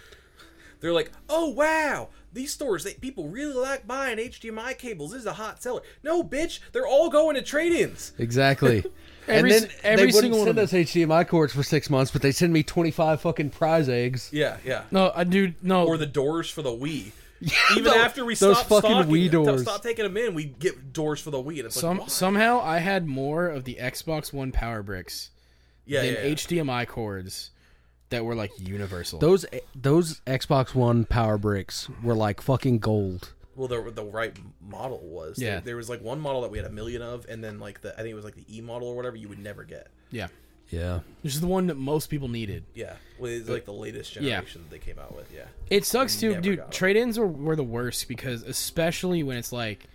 They're 0.80 0.91
like, 0.94 1.14
"Oh 1.30 1.48
wow, 1.50 2.10
these 2.34 2.52
stores, 2.52 2.84
they, 2.84 2.94
people 2.95 3.30
really 3.30 3.54
like 3.54 3.88
buying 3.88 4.18
HDMI 4.18 4.78
cables. 4.78 5.12
This 5.12 5.22
is 5.22 5.26
a 5.26 5.32
hot 5.34 5.64
seller." 5.64 5.82
No, 6.04 6.26
bitch, 6.26 6.60
they're 6.74 6.86
all 6.86 7.10
going 7.10 7.36
to 7.36 7.41
trade-ins. 7.41 8.12
Exactly. 8.20 8.84
and 9.30 9.50
then 9.50 9.70
every 9.84 9.95
they 9.95 10.06
wouldn't 10.08 10.14
single 10.16 10.40
one 10.40 10.48
send 10.48 10.58
of 10.60 10.64
us 10.66 10.74
HDMI 10.74 11.26
cords 11.26 11.54
for 11.54 11.64
six 11.64 11.90
months, 11.90 12.12
but 12.12 12.22
they 12.22 12.34
send 12.34 12.52
me 12.52 12.64
twenty 12.64 12.91
five 12.91 13.22
fucking 13.22 13.52
prize 13.52 13.88
eggs. 13.88 14.30
Yeah, 14.34 14.58
yeah. 14.66 14.84
No, 14.91 15.10
I 15.16 15.24
do 15.24 15.54
no. 15.62 15.86
Or 15.88 15.95
the 15.98 16.06
doors 16.06 16.50
for 16.50 16.62
the 16.62 16.72
Wii. 16.72 17.14
Even 17.72 17.84
those- 17.86 17.95
after 17.95 18.26
we 18.26 18.36
those 18.36 18.57
stopped 18.57 18.70
fucking 18.70 18.91
stocking, 18.91 19.11
Wii 19.14 19.32
doors. 19.32 19.61
stop 19.64 19.84
taking 19.84 20.03
them 20.03 20.18
in, 20.18 20.34
we 20.34 20.45
get 20.45 20.94
doors 20.94 21.20
for 21.22 21.32
the 21.32 21.38
Wii. 21.38 21.57
And 21.57 21.65
it's 21.65 21.80
some 21.80 21.98
like, 21.98 22.07
why? 22.07 22.07
somehow 22.07 22.61
I 22.61 22.80
had 22.80 23.06
more 23.07 23.48
of 23.48 23.64
the 23.65 23.76
Xbox 23.82 24.32
One 24.34 24.52
power 24.52 24.82
bricks 24.84 25.30
yeah, 25.86 26.02
than 26.02 26.14
yeah, 26.14 26.24
yeah. 26.24 26.34
HDMI 26.36 26.88
cords 26.88 27.52
that 28.10 28.24
were 28.24 28.36
like 28.36 28.52
universal. 28.60 29.20
Those 29.20 29.45
eh, 29.52 29.60
those 29.76 30.22
Xbox 30.22 30.74
One 30.74 31.06
power 31.06 31.38
bricks 31.38 31.90
were 32.02 32.15
like 32.15 32.41
fucking 32.41 32.80
gold. 32.80 33.34
Well, 33.56 33.68
the 33.68 33.91
the 33.91 34.03
right 34.03 34.36
model 34.61 34.99
was. 35.03 35.38
Yeah. 35.40 35.52
There, 35.52 35.61
there 35.61 35.76
was 35.78 35.90
like 35.90 36.02
one 36.02 36.20
model 36.20 36.41
that 36.41 36.52
we 36.52 36.57
had 36.57 36.65
a 36.65 36.72
million 36.72 37.02
of, 37.02 37.26
and 37.30 37.44
then 37.44 37.60
like 37.60 37.82
the 37.82 37.94
I 37.94 37.98
think 37.98 38.10
it 38.10 38.15
was 38.15 38.26
like 38.26 38.36
the 38.36 38.45
E 38.57 38.61
model 38.61 38.88
or 38.88 38.95
whatever 38.95 39.15
you 39.15 39.28
would 39.30 39.40
never 39.40 39.64
get. 39.64 39.90
yeah, 40.11 40.28
Yeah. 40.74 41.00
this 41.24 41.36
is 41.36 41.41
the 41.41 41.48
one 41.48 41.68
that 41.68 41.78
most 41.78 42.08
people 42.10 42.28
needed. 42.28 42.64
Yeah, 42.74 42.95
well, 43.20 43.32
it's 43.32 43.48
like 43.50 43.66
the 43.66 43.74
latest 43.74 44.16
Yeah. 44.16 44.22
generation 44.22 44.62
that 44.64 44.70
they 44.72 44.80
came 44.80 45.00
out 45.00 45.16
with. 45.16 45.32
Yeah, 45.34 45.45
It 45.70 45.86
sucks 45.86 46.20
too, 46.20 46.30
Never 46.30 46.41
dude. 46.41 46.58
got 46.58 46.66
'em. 46.66 46.72
Trade-ins 46.72 47.20
were, 47.20 47.28
were 47.28 47.56
the 47.56 47.64
worst 47.64 48.08
because 48.08 48.44
especially 48.44 49.24
when 49.24 49.38
it's 49.38 49.52
like, 49.52 49.86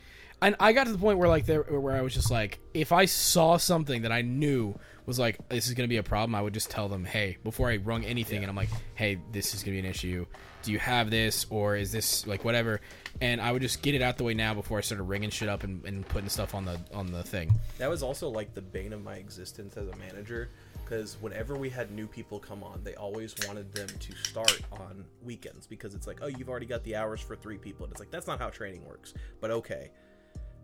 and 0.40 0.55
I 0.60 0.72
got 0.72 0.84
to 0.84 0.92
the 0.92 0.98
point 0.98 1.18
where 1.18 1.28
like 1.28 1.46
there 1.46 1.62
where 1.62 1.96
I 1.96 2.00
was 2.02 2.14
just 2.14 2.30
like, 2.30 2.60
if 2.74 2.92
I 2.92 3.06
saw 3.06 3.56
something 3.56 4.02
that 4.02 4.12
I 4.12 4.22
knew 4.22 4.78
was 5.05 5.18
like 5.18 5.36
this 5.48 5.66
is 5.66 5.74
gonna 5.74 5.88
be 5.88 5.96
a 5.96 6.02
problem, 6.02 6.34
I 6.34 6.42
would 6.42 6.55
just 6.55 6.70
tell 6.70 6.88
them, 6.88 7.05
hey, 7.05 7.38
before 7.42 7.70
I 7.70 7.76
rung 7.78 8.05
anything, 8.05 8.38
and 8.42 8.46
I'm 8.50 8.55
like, 8.56 8.68
hey, 8.94 9.18
this 9.32 9.52
is 9.55 9.62
gonna 9.62 9.72
be 9.74 9.80
an 9.80 9.84
issue. 9.86 10.26
Do 10.62 10.72
you 10.72 10.78
have 10.80 11.10
this 11.10 11.46
or 11.50 11.76
is 11.76 11.90
this 11.92 12.26
like 12.26 12.44
whatever? 12.44 12.80
And 13.20 13.40
I 13.40 13.50
would 13.50 13.62
just 13.62 13.80
get 13.82 13.94
it 13.96 14.02
out 14.02 14.16
the 14.16 14.24
way 14.24 14.34
now 14.34 14.55
before 14.55 14.78
I 14.78 14.80
started 14.80 15.05
ringing 15.05 15.30
shit 15.30 15.48
up 15.48 15.64
and, 15.64 15.84
and 15.84 16.06
putting 16.06 16.28
stuff 16.28 16.55
on 16.55 16.64
the 16.64 16.78
on 16.92 17.10
the 17.10 17.22
thing. 17.24 17.50
that 17.78 17.88
was 17.90 18.02
also 18.02 18.28
like 18.28 18.55
the 18.55 18.60
bane 18.62 18.92
of 18.92 19.02
my 19.02 19.14
existence 19.14 19.76
as 19.76 19.88
a 19.88 19.96
manager. 19.96 20.50
Because 20.89 21.19
whenever 21.20 21.56
we 21.56 21.69
had 21.69 21.90
new 21.90 22.06
people 22.06 22.39
come 22.39 22.62
on, 22.62 22.81
they 22.82 22.94
always 22.94 23.35
wanted 23.47 23.70
them 23.74 23.89
to 23.89 24.12
start 24.24 24.59
on 24.73 25.05
weekends 25.23 25.66
because 25.66 25.94
it's 25.94 26.06
like, 26.06 26.20
oh, 26.23 26.28
you've 26.28 26.48
already 26.48 26.65
got 26.65 26.82
the 26.85 26.97
hours 26.97 27.20
for 27.20 27.36
three 27.36 27.59
people, 27.59 27.85
and 27.85 27.93
it's 27.93 28.01
like 28.01 28.10
that's 28.10 28.27
not 28.27 28.39
how 28.39 28.48
training 28.48 28.86
works. 28.86 29.12
But 29.40 29.51
okay, 29.51 29.90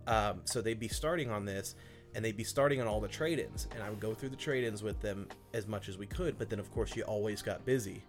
um, 0.07 0.41
so 0.45 0.63
they'd 0.63 0.81
be 0.81 0.89
starting 0.89 1.31
on 1.31 1.45
this, 1.45 1.75
and 2.15 2.25
they'd 2.25 2.39
be 2.39 2.45
starting 2.45 2.81
on 2.81 2.87
all 2.87 3.03
the 3.03 3.09
trade-ins, 3.09 3.69
and 3.75 3.83
I 3.83 3.91
would 3.91 4.01
go 4.01 4.15
through 4.15 4.31
the 4.31 4.37
trade-ins 4.37 4.83
with 4.83 4.99
them 5.03 5.29
as 5.53 5.67
much 5.67 5.91
as 5.91 5.99
we 5.99 6.07
could. 6.07 6.39
But 6.39 6.49
then, 6.49 6.59
of 6.59 6.73
course, 6.73 6.97
you 6.97 7.03
always 7.03 7.43
got 7.43 7.63
busy, 7.67 8.03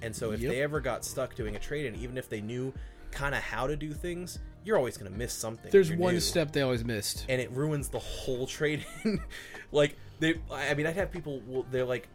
and 0.00 0.16
so 0.16 0.32
if 0.32 0.40
Yep. 0.40 0.50
they 0.50 0.62
ever 0.62 0.80
got 0.80 1.04
stuck 1.04 1.34
doing 1.34 1.54
a 1.56 1.58
trade-in, 1.58 1.96
even 1.96 2.16
if 2.16 2.30
they 2.30 2.40
knew 2.40 2.72
kind 3.10 3.34
of 3.34 3.42
how 3.42 3.66
to 3.66 3.76
do 3.76 3.92
things, 3.92 4.38
you're 4.68 4.76
always 4.76 4.98
going 4.98 5.10
to 5.10 5.18
miss 5.18 5.32
something. 5.32 5.70
There's 5.70 5.90
one 5.90 6.12
new 6.12 6.20
step 6.20 6.52
they 6.52 6.60
always 6.60 6.84
missed. 6.84 7.24
and 7.30 7.40
it 7.40 7.50
ruins 7.52 7.88
the 7.88 7.98
whole 7.98 8.46
trade-in. 8.46 9.18
like 9.72 9.96
they, 10.20 10.34
I 10.52 10.74
mean, 10.74 10.86
I'd 10.86 10.94
have 10.96 11.10
people. 11.10 11.64
They're 11.70 11.86
like, 11.86 12.06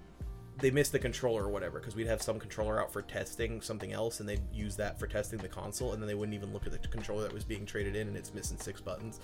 they 0.60 0.70
miss 0.70 0.90
the 0.90 1.00
controller 1.00 1.44
or 1.46 1.50
whatever 1.50 1.80
because 1.80 1.96
we'd 1.96 2.06
have 2.06 2.22
some 2.22 2.40
controller 2.40 2.80
out 2.80 2.94
for 2.94 3.02
testing 3.02 3.60
something 3.60 3.92
else, 3.92 4.20
and 4.20 4.30
they'd 4.30 4.44
use 4.54 4.76
that 4.76 5.00
for 5.00 5.08
testing 5.08 5.40
the 5.40 5.48
console, 5.48 5.94
and 5.94 6.02
then 6.02 6.08
they 6.08 6.14
wouldn't 6.14 6.36
even 6.36 6.54
look 6.54 6.68
at 6.68 6.72
the 6.72 6.88
controller 6.90 7.24
that 7.24 7.34
was 7.34 7.44
being 7.44 7.66
traded 7.66 7.96
in, 7.96 8.08
and 8.08 8.16
it's 8.16 8.36
missing 8.36 8.58
six 8.60 8.80
buttons. 8.80 9.20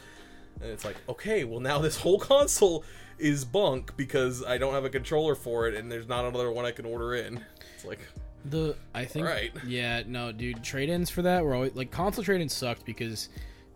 And 0.59 0.71
it's 0.71 0.83
like, 0.83 0.97
okay, 1.07 1.43
well 1.43 1.59
now 1.59 1.77
this 1.77 1.97
whole 1.97 2.19
console 2.35 2.83
is 3.19 3.45
bunk 3.45 3.95
because 3.95 4.43
I 4.43 4.57
don't 4.57 4.73
have 4.73 4.85
a 4.85 4.89
controller 4.89 5.35
for 5.35 5.67
it, 5.67 5.75
and 5.75 5.91
there's 5.91 6.07
not 6.07 6.25
another 6.25 6.51
one 6.51 6.65
I 6.65 6.71
can 6.71 6.85
order 6.85 7.13
in. 7.13 7.45
It's 7.75 7.85
like, 7.85 7.99
The 8.45 8.75
I 8.93 9.05
think 9.05 9.25
Right. 9.27 9.51
yeah 9.67 10.03
no 10.07 10.31
dude 10.31 10.63
trade-ins 10.63 11.09
for 11.09 11.21
that 11.23 11.43
were 11.43 11.53
always 11.55 11.75
like 11.75 11.91
console 11.91 12.23
trade-ins 12.23 12.53
sucked 12.53 12.85
because 12.85 13.29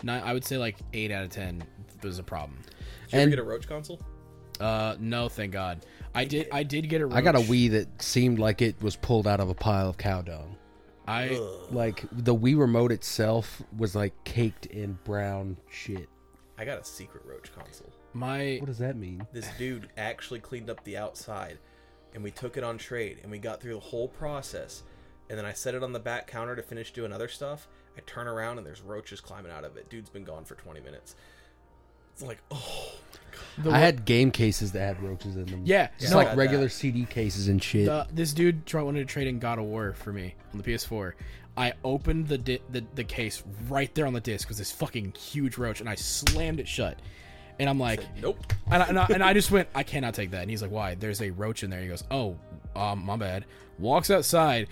not, 0.03 0.23
I 0.23 0.33
would 0.33 0.45
say 0.45 0.57
like 0.57 0.77
eight 0.93 1.11
out 1.11 1.23
of 1.23 1.29
ten 1.29 1.63
was 2.01 2.19
a 2.19 2.23
problem. 2.23 2.59
did 3.09 3.13
you 3.13 3.19
ever 3.21 3.29
get 3.29 3.39
a 3.39 3.43
Roach 3.43 3.67
console? 3.67 3.99
Uh 4.59 4.95
no 4.99 5.27
thank 5.29 5.51
God 5.51 5.85
I 6.15 6.25
did 6.25 6.47
I 6.51 6.63
did 6.63 6.87
get 6.89 7.01
a 7.01 7.09
I 7.11 7.21
got 7.21 7.35
a 7.35 7.39
Wii 7.39 7.71
that 7.71 8.01
seemed 8.01 8.39
like 8.39 8.61
it 8.61 8.81
was 8.81 8.95
pulled 8.95 9.27
out 9.27 9.39
of 9.39 9.49
a 9.49 9.53
pile 9.55 9.89
of 9.89 9.97
cow 9.97 10.21
dung. 10.21 10.55
I 11.07 11.37
Like 11.69 12.05
the 12.11 12.33
Wii 12.35 12.57
remote 12.57 12.91
itself 12.91 13.61
was 13.77 13.95
like 13.95 14.13
caked 14.23 14.67
in 14.67 14.97
brown 15.03 15.57
shit. 15.69 16.07
I 16.57 16.63
got 16.65 16.79
a 16.79 16.85
secret 16.85 17.23
Roach 17.25 17.51
console. 17.53 17.91
my 18.13 18.57
What 18.61 18.67
does 18.67 18.77
that 18.77 18.95
mean? 18.95 19.25
this 19.33 19.47
dude 19.57 19.89
actually 19.97 20.39
cleaned 20.39 20.69
up 20.69 20.81
the 20.85 20.95
outside 20.97 21.57
and 22.13 22.23
we 22.23 22.31
took 22.31 22.57
it 22.57 22.63
on 22.63 22.77
trade 22.77 23.19
and 23.23 23.31
we 23.31 23.39
got 23.39 23.61
through 23.61 23.73
the 23.73 23.79
whole 23.79 24.07
process 24.07 24.83
and 25.29 25.37
then 25.37 25.45
i 25.45 25.53
set 25.53 25.75
it 25.75 25.83
on 25.83 25.93
the 25.93 25.99
back 25.99 26.27
counter 26.27 26.55
to 26.55 26.61
finish 26.61 26.91
doing 26.91 27.11
other 27.11 27.27
stuff 27.27 27.67
i 27.97 28.01
turn 28.05 28.27
around 28.27 28.57
and 28.57 28.65
there's 28.67 28.81
roaches 28.81 29.21
climbing 29.21 29.51
out 29.51 29.63
of 29.63 29.77
it 29.77 29.89
dude's 29.89 30.09
been 30.09 30.23
gone 30.23 30.45
for 30.45 30.55
20 30.55 30.79
minutes 30.81 31.15
it's 32.13 32.23
like 32.23 32.39
oh 32.51 32.91
the, 33.57 33.71
I 33.71 33.79
had 33.79 34.05
game 34.05 34.31
cases 34.31 34.71
that 34.71 34.79
had 34.79 35.03
roaches 35.03 35.35
in 35.35 35.45
them. 35.45 35.61
Yeah, 35.63 35.89
just 35.99 36.11
no, 36.11 36.17
like 36.17 36.29
I 36.29 36.35
regular 36.35 36.65
that. 36.65 36.71
CD 36.71 37.05
cases 37.05 37.47
and 37.47 37.61
shit. 37.61 37.85
the, 37.85 38.07
this 38.11 38.33
dude 38.33 38.65
tried 38.65 38.83
wanted 38.83 39.07
to 39.07 39.11
trade 39.11 39.27
in 39.27 39.39
God 39.39 39.59
of 39.59 39.65
War 39.65 39.93
for 39.93 40.11
me 40.11 40.35
on 40.51 40.59
the 40.59 40.63
PS4. 40.63 41.13
I 41.55 41.73
opened 41.83 42.27
the 42.27 42.39
di- 42.39 42.61
the, 42.71 42.83
the 42.95 43.03
case 43.03 43.43
right 43.69 43.93
there 43.93 44.07
on 44.07 44.13
the 44.13 44.21
disc 44.21 44.49
was 44.49 44.57
this 44.57 44.71
fucking 44.71 45.13
huge 45.13 45.57
roach 45.57 45.81
and 45.81 45.89
I 45.89 45.95
slammed 45.95 46.59
it 46.59 46.67
shut. 46.67 46.99
And 47.59 47.69
I'm 47.69 47.79
like, 47.79 48.01
nope 48.21 48.53
and 48.73 48.83
I, 48.83 48.85
and, 48.87 48.99
I, 48.99 49.05
and 49.05 49.23
I 49.23 49.33
just 49.33 49.51
went, 49.51 49.69
I 49.75 49.83
cannot 49.83 50.13
take 50.13 50.31
that. 50.31 50.41
And 50.41 50.49
he's 50.49 50.61
like, 50.61 50.71
why? 50.71 50.95
There's 50.95 51.21
a 51.21 51.29
roach 51.31 51.63
in 51.63 51.69
there. 51.69 51.81
He 51.81 51.87
goes, 51.87 52.03
oh, 52.09 52.37
um, 52.75 53.05
my 53.05 53.17
bad. 53.17 53.45
Walks 53.77 54.09
outside, 54.09 54.67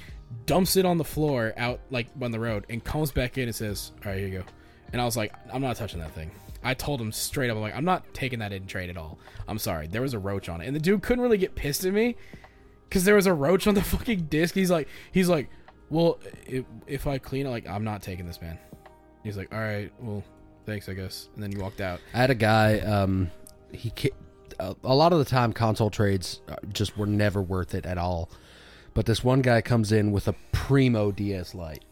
dumps 0.45 0.76
it 0.76 0.86
on 0.86 0.98
the 0.98 1.03
floor 1.03 1.53
out 1.58 1.80
like 1.90 2.08
on 2.22 2.32
the 2.32 2.40
road, 2.40 2.66
and 2.70 2.84
comes 2.84 3.12
back 3.12 3.38
in 3.38 3.44
and 3.44 3.56
says, 3.56 3.91
all 4.03 4.12
right, 4.12 4.20
here 4.20 4.28
you 4.28 4.40
go. 4.40 4.45
And 4.94 5.02
I 5.02 5.06
was 5.06 5.18
like, 5.18 5.34
I'm 5.53 5.62
not 5.62 5.76
touching 5.76 5.99
that 5.99 6.12
thing. 6.14 6.32
I 6.64 6.74
told 6.74 7.02
him 7.02 7.12
straight 7.12 7.49
up, 7.49 7.58
I'm 7.58 7.62
like, 7.62 7.76
I'm 7.76 7.86
not 7.86 8.14
taking 8.14 8.40
that 8.40 8.53
in 8.53 8.68
trade 8.68 8.90
at 8.90 8.98
all. 8.98 9.20
I'm 9.48 9.58
sorry. 9.58 9.88
There 9.88 10.02
was 10.02 10.14
a 10.14 10.20
roach 10.20 10.49
on 10.49 10.62
it, 10.62 10.68
and 10.68 10.76
the 10.76 10.80
dude 10.80 11.02
couldn't 11.02 11.22
really 11.22 11.38
get 11.38 11.56
pissed 11.56 11.86
at 11.86 11.94
me 11.94 12.16
because 12.88 13.03
there 13.03 13.16
was 13.16 13.26
a 13.26 13.34
roach 13.34 13.68
on 13.68 13.74
the 13.74 13.82
fucking 13.84 14.26
disc. 14.26 14.56
He's 14.56 14.72
like, 14.72 14.88
he's 15.12 15.30
like, 15.30 15.49
well, 15.90 16.20
if, 16.45 16.66
if 16.88 17.08
I 17.08 17.18
clean 17.18 17.45
it, 17.45 17.49
like, 17.49 17.68
I'm 17.68 17.84
not 17.84 18.02
taking 18.02 18.26
this, 18.26 18.41
man. 18.41 18.58
He's 19.24 19.38
like, 19.38 19.53
all 19.53 19.60
right, 19.60 19.91
well, 19.99 20.24
thanks, 20.65 20.89
I 20.89 20.93
guess. 20.93 21.29
And 21.35 21.43
then 21.43 21.51
you 21.51 21.59
walked 21.59 21.81
out. 21.81 21.99
I 22.13 22.17
had 22.17 22.29
a 22.29 22.35
guy. 22.35 22.79
Um, 22.79 23.31
he 23.71 23.91
a, 24.59 24.75
a 24.83 24.95
lot 24.95 25.11
of 25.11 25.19
the 25.19 25.25
time 25.25 25.53
console 25.53 25.89
trades 25.89 26.41
uh, 26.47 26.55
just 26.71 26.97
were 26.97 27.07
never 27.07 27.41
worth 27.41 27.73
it 27.73 27.85
at 27.85 27.97
all. 27.97 28.29
But 28.93 29.05
this 29.05 29.23
one 29.23 29.41
guy 29.41 29.61
comes 29.61 29.91
in 29.91 30.11
with 30.11 30.27
a 30.27 30.35
primo 30.51 31.11
DS 31.11 31.55
Lite. 31.55 31.85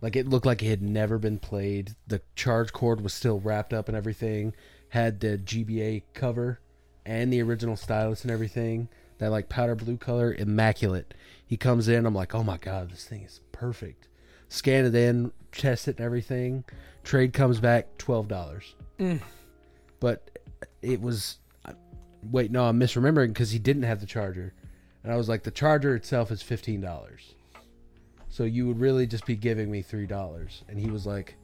Like 0.00 0.16
it 0.16 0.28
looked 0.28 0.46
like 0.46 0.62
it 0.62 0.68
had 0.68 0.82
never 0.82 1.18
been 1.18 1.38
played. 1.38 1.94
The 2.06 2.22
charge 2.34 2.72
cord 2.72 3.00
was 3.02 3.14
still 3.14 3.40
wrapped 3.40 3.72
up 3.72 3.88
and 3.88 3.96
everything. 3.96 4.54
Had 4.90 5.20
the 5.20 5.38
GBA 5.38 6.02
cover 6.14 6.60
and 7.06 7.32
the 7.32 7.42
original 7.42 7.76
stylus 7.76 8.22
and 8.22 8.30
everything. 8.30 8.88
That 9.18 9.30
like 9.30 9.48
powder 9.48 9.74
blue 9.74 9.98
color, 9.98 10.34
immaculate. 10.34 11.14
He 11.46 11.56
comes 11.56 11.88
in. 11.88 12.06
I'm 12.06 12.14
like, 12.14 12.34
oh 12.34 12.42
my 12.42 12.56
god, 12.56 12.90
this 12.90 13.04
thing 13.04 13.22
is 13.22 13.40
perfect. 13.52 14.08
Scan 14.48 14.86
it 14.86 14.94
in, 14.94 15.32
test 15.52 15.88
it 15.88 15.98
and 15.98 16.06
everything. 16.06 16.64
Trade 17.04 17.32
comes 17.32 17.60
back 17.60 17.86
twelve 17.98 18.28
dollars. 18.28 18.74
Mm. 18.98 19.20
But 20.00 20.38
it 20.82 21.00
was 21.00 21.38
wait 22.30 22.50
no 22.50 22.64
i'm 22.64 22.78
misremembering 22.78 23.28
because 23.28 23.50
he 23.50 23.58
didn't 23.58 23.84
have 23.84 24.00
the 24.00 24.06
charger. 24.06 24.52
And 25.02 25.12
i 25.12 25.16
was 25.16 25.28
like 25.28 25.42
the 25.42 25.50
charger 25.50 25.94
itself 25.94 26.30
is 26.30 26.42
$15 26.42 27.20
so 28.28 28.44
you 28.44 28.66
would 28.68 28.78
really 28.78 29.06
just 29.06 29.24
be 29.26 29.34
giving 29.34 29.70
me 29.70 29.82
$3 29.82 30.62
and 30.68 30.78
he 30.78 30.90
was 30.90 31.06
like 31.06 31.36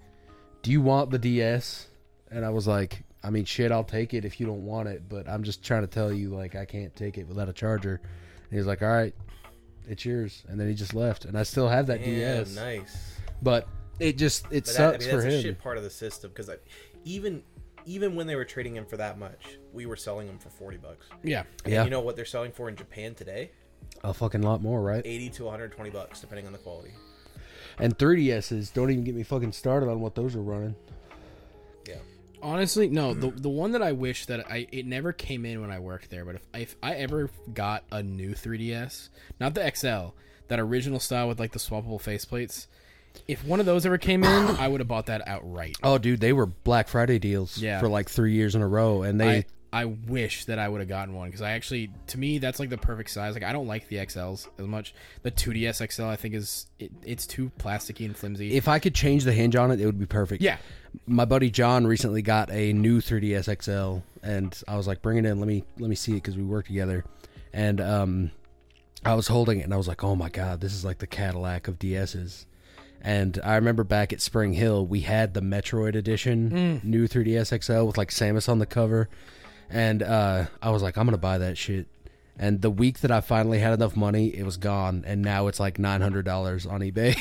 do 0.62 0.70
you 0.70 0.80
want 0.80 1.10
the 1.10 1.18
ds 1.18 1.86
and 2.30 2.44
i 2.44 2.50
was 2.50 2.66
like 2.66 3.02
i 3.24 3.30
mean 3.30 3.44
shit 3.44 3.72
i'll 3.72 3.84
take 3.84 4.12
it 4.12 4.24
if 4.24 4.38
you 4.38 4.46
don't 4.46 4.64
want 4.64 4.88
it 4.88 5.08
but 5.08 5.28
i'm 5.28 5.42
just 5.42 5.64
trying 5.64 5.82
to 5.82 5.86
tell 5.86 6.12
you 6.12 6.30
like 6.30 6.54
i 6.54 6.64
can't 6.64 6.94
take 6.94 7.16
it 7.18 7.26
without 7.26 7.48
a 7.48 7.52
charger. 7.52 8.00
And 8.02 8.52
he 8.52 8.58
was 8.58 8.66
like 8.66 8.82
all 8.82 8.88
right 8.88 9.14
it's 9.88 10.04
yours. 10.04 10.42
And 10.48 10.58
then 10.58 10.68
he 10.68 10.74
just 10.74 10.94
left. 10.94 11.24
And 11.24 11.38
i 11.38 11.42
still 11.42 11.68
have 11.68 11.86
that 11.86 12.06
yeah, 12.06 12.40
ds 12.40 12.56
nice. 12.56 13.16
But 13.40 13.68
it 14.00 14.18
just 14.18 14.44
it 14.50 14.64
But 14.64 14.74
that, 14.74 14.88
I 14.88 14.92
sucks 14.92 15.04
mean, 15.06 15.14
for 15.14 15.22
that's 15.22 15.34
a 15.34 15.36
him 15.36 15.42
shit 15.42 15.58
part 15.58 15.76
of 15.78 15.82
the 15.84 15.90
system 15.90 16.30
because 16.34 16.50
even 17.04 17.42
even 17.84 18.14
when 18.16 18.26
they 18.26 18.34
were 18.34 18.44
trading 18.44 18.74
him 18.76 18.84
for 18.84 18.96
that 18.96 19.18
much 19.18 19.58
we 19.72 19.86
were 19.86 19.96
selling 19.96 20.26
them 20.26 20.38
for 20.38 20.48
40 20.50 20.76
bucks 20.78 21.06
Yeah. 21.22 21.44
And 21.64 21.72
Yeah. 21.72 21.84
you 21.84 21.90
know 21.90 22.00
what 22.00 22.16
they're 22.16 22.24
selling 22.24 22.52
for 22.52 22.68
in 22.68 22.76
japan 22.76 23.14
today 23.14 23.50
A 24.02 24.12
fucking 24.12 24.42
lot 24.42 24.60
more, 24.62 24.80
right? 24.82 25.02
80 25.04 25.30
to 25.30 25.44
120 25.44 25.90
bucks, 25.90 26.20
depending 26.20 26.46
on 26.46 26.52
the 26.52 26.58
quality. 26.58 26.90
And 27.78 27.96
3DSs. 27.96 28.72
Don't 28.72 28.90
even 28.90 29.04
get 29.04 29.14
me 29.14 29.22
fucking 29.22 29.52
started 29.52 29.88
on 29.88 30.00
what 30.00 30.14
those 30.14 30.34
are 30.34 30.42
running. 30.42 30.74
Yeah. 31.86 31.96
Honestly, 32.42 32.88
no. 32.88 33.14
The 33.14 33.30
the 33.30 33.48
one 33.48 33.72
that 33.72 33.82
I 33.82 33.92
wish 33.92 34.26
that 34.26 34.50
I 34.50 34.66
it 34.72 34.86
never 34.86 35.12
came 35.12 35.44
in 35.44 35.60
when 35.60 35.70
I 35.70 35.78
worked 35.78 36.10
there. 36.10 36.24
But 36.24 36.36
if 36.36 36.42
if 36.54 36.76
I 36.82 36.94
ever 36.94 37.30
got 37.52 37.84
a 37.92 38.02
new 38.02 38.34
3ds, 38.34 39.08
not 39.40 39.54
the 39.54 39.70
XL, 39.74 40.14
that 40.48 40.58
original 40.58 40.98
style 41.00 41.28
with 41.28 41.38
like 41.38 41.52
the 41.52 41.58
swappable 41.58 42.00
faceplates, 42.02 42.66
if 43.28 43.44
one 43.44 43.60
of 43.60 43.66
those 43.66 43.86
ever 43.86 43.98
came 43.98 44.24
in, 44.24 44.46
I 44.58 44.68
would 44.68 44.80
have 44.80 44.88
bought 44.88 45.06
that 45.06 45.26
outright. 45.26 45.76
Oh, 45.82 45.98
dude, 45.98 46.20
they 46.20 46.32
were 46.32 46.46
Black 46.46 46.88
Friday 46.88 47.18
deals 47.18 47.58
Yeah. 47.58 47.80
for 47.80 47.88
like 47.88 48.08
three 48.08 48.32
years 48.32 48.54
in 48.54 48.62
a 48.62 48.68
row, 48.68 49.02
and 49.02 49.20
they 49.20 49.38
I 49.38 49.44
I 49.72 49.84
wish 49.84 50.44
that 50.46 50.58
I 50.58 50.68
would 50.68 50.80
have 50.80 50.88
gotten 50.88 51.12
one 51.14 51.28
because 51.28 51.42
I 51.42 51.50
actually, 51.50 51.90
to 52.06 52.18
me, 52.18 52.38
that's 52.38 52.58
like 52.60 52.70
the 52.70 52.78
perfect 52.78 53.10
size. 53.10 53.34
Like 53.34 53.42
I 53.42 53.52
don't 53.52 53.66
like 53.66 53.88
the 53.88 53.96
XLs 53.96 54.48
as 54.58 54.66
much. 54.66 54.94
The 55.22 55.30
2DS 55.30 55.92
XL 55.92 56.04
I 56.04 56.16
think 56.16 56.34
is 56.34 56.66
it, 56.78 56.92
it's 57.04 57.26
too 57.26 57.50
plasticky 57.58 58.06
and 58.06 58.16
flimsy. 58.16 58.54
if 58.54 58.68
I 58.68 58.78
could 58.78 58.94
change 58.94 59.24
the 59.24 59.32
hinge 59.32 59.54
on 59.56 59.70
it, 59.70 59.80
it 59.80 59.84
would 59.86 59.98
be 59.98 60.06
perfect. 60.06 60.42
yeah, 60.42 60.56
my 61.06 61.24
buddy 61.26 61.50
John 61.50 61.86
recently 61.86 62.22
got 62.22 62.50
a 62.50 62.72
new 62.72 63.00
3ds 63.02 63.62
XL, 63.62 64.02
and 64.26 64.58
I 64.66 64.76
was 64.76 64.86
like, 64.86 65.02
"Bring 65.02 65.18
it 65.18 65.26
in, 65.26 65.40
let 65.40 65.48
me 65.48 65.64
let 65.78 65.90
me 65.90 65.96
see 65.96 66.12
it," 66.12 66.16
because 66.22 66.36
we 66.36 66.44
work 66.44 66.66
together. 66.68 67.04
And 67.52 67.80
um, 67.80 68.30
I 69.04 69.14
was 69.14 69.28
holding 69.28 69.60
it, 69.60 69.64
and 69.64 69.74
I 69.74 69.76
was 69.76 69.88
like, 69.88 70.02
"Oh 70.04 70.14
my 70.16 70.30
god, 70.30 70.60
this 70.60 70.72
is 70.72 70.84
like 70.86 70.98
the 70.98 71.06
Cadillac 71.06 71.68
of 71.68 71.78
DSs." 71.78 72.46
And 73.06 73.38
I 73.44 73.54
remember 73.54 73.84
back 73.84 74.12
at 74.12 74.20
Spring 74.20 74.52
Hill, 74.52 74.84
we 74.84 75.02
had 75.02 75.32
the 75.32 75.40
Metroid 75.40 75.94
edition 75.94 76.80
new 76.82 77.06
3ds 77.06 77.62
XL 77.62 77.86
with 77.86 77.96
like 77.96 78.10
Samus 78.10 78.48
on 78.48 78.58
the 78.58 78.66
cover, 78.66 79.08
and 79.70 80.02
uh, 80.02 80.46
I 80.60 80.70
was 80.70 80.82
like, 80.82 80.98
"I'm 80.98 81.06
gonna 81.06 81.16
buy 81.16 81.38
that 81.38 81.56
shit." 81.56 81.86
And 82.36 82.60
the 82.60 82.68
week 82.68 82.98
that 83.00 83.12
I 83.12 83.20
finally 83.20 83.60
had 83.60 83.72
enough 83.74 83.94
money, 83.94 84.36
it 84.36 84.42
was 84.42 84.56
gone, 84.56 85.04
and 85.06 85.22
now 85.22 85.46
it's 85.46 85.60
like 85.60 85.78
nine 85.78 86.00
hundred 86.00 86.24
dollars 86.24 86.66
on 86.66 86.80
eBay. 86.80 87.16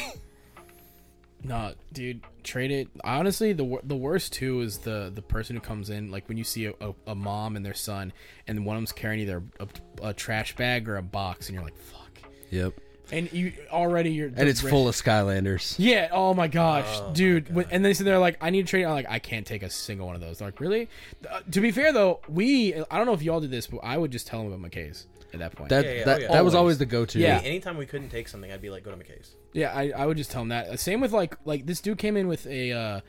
no, 1.43 1.75
dude, 1.93 2.23
trade 2.41 2.71
it. 2.71 2.87
Honestly, 3.03 3.53
the 3.53 3.77
the 3.83 3.95
worst 3.95 4.33
too 4.33 4.61
is 4.61 4.79
the 4.79 5.11
the 5.13 5.21
person 5.21 5.55
who 5.55 5.61
comes 5.61 5.91
in 5.91 6.09
like 6.09 6.27
when 6.27 6.37
you 6.37 6.43
see 6.43 6.65
a, 6.65 6.73
a, 6.81 6.95
a 7.05 7.15
mom 7.15 7.55
and 7.55 7.63
their 7.63 7.75
son, 7.75 8.11
and 8.47 8.65
one 8.65 8.75
of 8.75 8.79
them's 8.79 8.91
carrying 8.91 9.21
either 9.21 9.43
a, 9.59 9.67
a 10.01 10.13
trash 10.15 10.55
bag 10.55 10.89
or 10.89 10.97
a 10.97 11.03
box, 11.03 11.47
and 11.47 11.53
you're 11.53 11.63
like, 11.63 11.77
"Fuck," 11.77 12.21
yep. 12.49 12.73
And 13.11 13.31
you 13.31 13.53
already 13.71 14.11
you're 14.11 14.27
And 14.35 14.49
it's 14.49 14.61
full 14.61 14.87
of 14.87 14.95
Skylanders. 14.95 15.75
Yeah. 15.77 16.09
Oh 16.11 16.33
my 16.33 16.47
gosh, 16.47 16.85
Oh, 16.89 17.11
dude. 17.13 17.49
my 17.49 17.55
When- 17.57 17.67
And 17.71 17.85
they 17.85 17.93
said 17.93 18.05
they're 18.07 18.17
like, 18.19 18.37
I 18.41 18.49
need 18.49 18.65
to 18.65 18.69
trade. 18.69 18.83
I'm 18.85 18.91
like, 18.91 19.05
I 19.09 19.19
can't 19.19 19.45
take 19.45 19.61
a 19.63 19.69
single 19.69 20.07
one 20.07 20.15
of 20.15 20.21
those. 20.21 20.39
They're 20.39 20.47
like, 20.47 20.59
really? 20.59 20.89
Uh, 21.29 21.41
to 21.51 21.61
be 21.61 21.71
fair 21.71 21.93
though, 21.93 22.19
we 22.27 22.73
I 22.89 22.97
don't 22.97 23.05
know 23.05 23.13
if 23.13 23.21
y'all 23.21 23.39
did 23.39 23.51
this, 23.51 23.67
but 23.67 23.79
I 23.83 23.97
would 23.97 24.11
just 24.11 24.27
tell 24.27 24.43
them 24.43 24.51
about 24.53 24.71
McKay's 24.71 25.07
at 25.33 25.39
that 25.39 25.55
point. 25.55 25.69
That 25.69 25.85
Yeah, 25.85 25.91
yeah, 25.91 26.03
that, 26.05 26.17
oh, 26.17 26.21
yeah. 26.21 26.27
that 26.31 26.43
was 26.43 26.55
Always. 26.55 26.55
always 26.55 26.77
the 26.79 26.85
go-to. 26.85 27.19
Yeah. 27.19 27.41
Anytime 27.43 27.77
we 27.77 27.85
couldn't 27.85 28.09
take 28.09 28.27
something, 28.27 28.51
I'd 28.51 28.61
be 28.61 28.69
like, 28.69 28.83
go 28.83 28.91
to 28.91 28.97
McKay's. 28.97 29.35
yeah, 29.53 29.71
I, 29.73 29.91
I 29.95 30.05
would 30.05 30.17
just 30.17 30.31
tell 30.31 30.41
them 30.41 30.49
that. 30.49 30.67
Uh, 30.67 30.77
Same 30.77 31.01
with 31.01 31.11
like 31.11 31.35
like 31.45 31.65
this 31.65 31.81
dude 31.81 31.97
came 31.97 32.15
in 32.17 32.27
with 32.27 32.47
a 32.47 32.71
uh, 32.71 32.99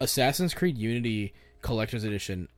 Assassin's 0.00 0.52
Creed 0.52 0.76
Unity 0.76 1.32
collector's 1.62 2.04
edition, 2.04 2.48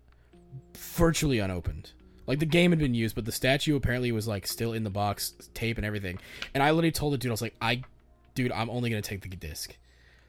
virtually 0.77 1.39
unopened. 1.39 1.93
Like 2.29 2.41
the 2.41 2.47
game 2.47 2.71
had 2.71 2.79
been 2.79 2.95
used, 2.95 3.15
but 3.15 3.25
the 3.25 3.33
statue 3.33 3.75
apparently 3.75 4.13
was 4.13 4.29
like 4.29 4.47
still 4.47 4.75
in 4.75 4.85
the 4.85 4.91
box, 4.91 5.33
tape 5.55 5.79
and 5.79 5.87
everything. 5.87 6.19
And 6.53 6.63
I 6.63 6.71
literally 6.73 6.93
told 6.93 7.15
the 7.15 7.19
dude, 7.19 7.31
I 7.31 7.33
was 7.33 7.41
like, 7.43 7.55
I, 7.61 7.83
dude, 8.35 8.53
I'm 8.53 8.69
only 8.69 8.91
gonna 8.91 9.01
take 9.01 9.23
the 9.23 9.31
disc. 9.31 9.75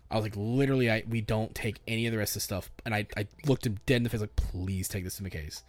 I 0.10 0.16
was 0.16 0.24
like, 0.24 0.34
literally, 0.38 0.90
I 0.90 1.04
we 1.08 1.20
don't 1.20 1.54
take 1.54 1.82
any 1.88 2.08
of 2.08 2.14
the 2.14 2.18
rest 2.18 2.32
of 2.32 2.36
the 2.36 2.40
stuff. 2.40 2.72
And 2.86 2.96
I, 2.96 3.06
I 3.18 3.28
looked 3.46 3.66
him 3.66 3.80
dead 3.86 3.98
in 3.98 4.04
the 4.04 4.10
face, 4.10 4.22
like, 4.22 4.38
please 4.38 4.88
take 4.88 5.04
this 5.04 5.18
to 5.18 5.30
case. 5.30 5.64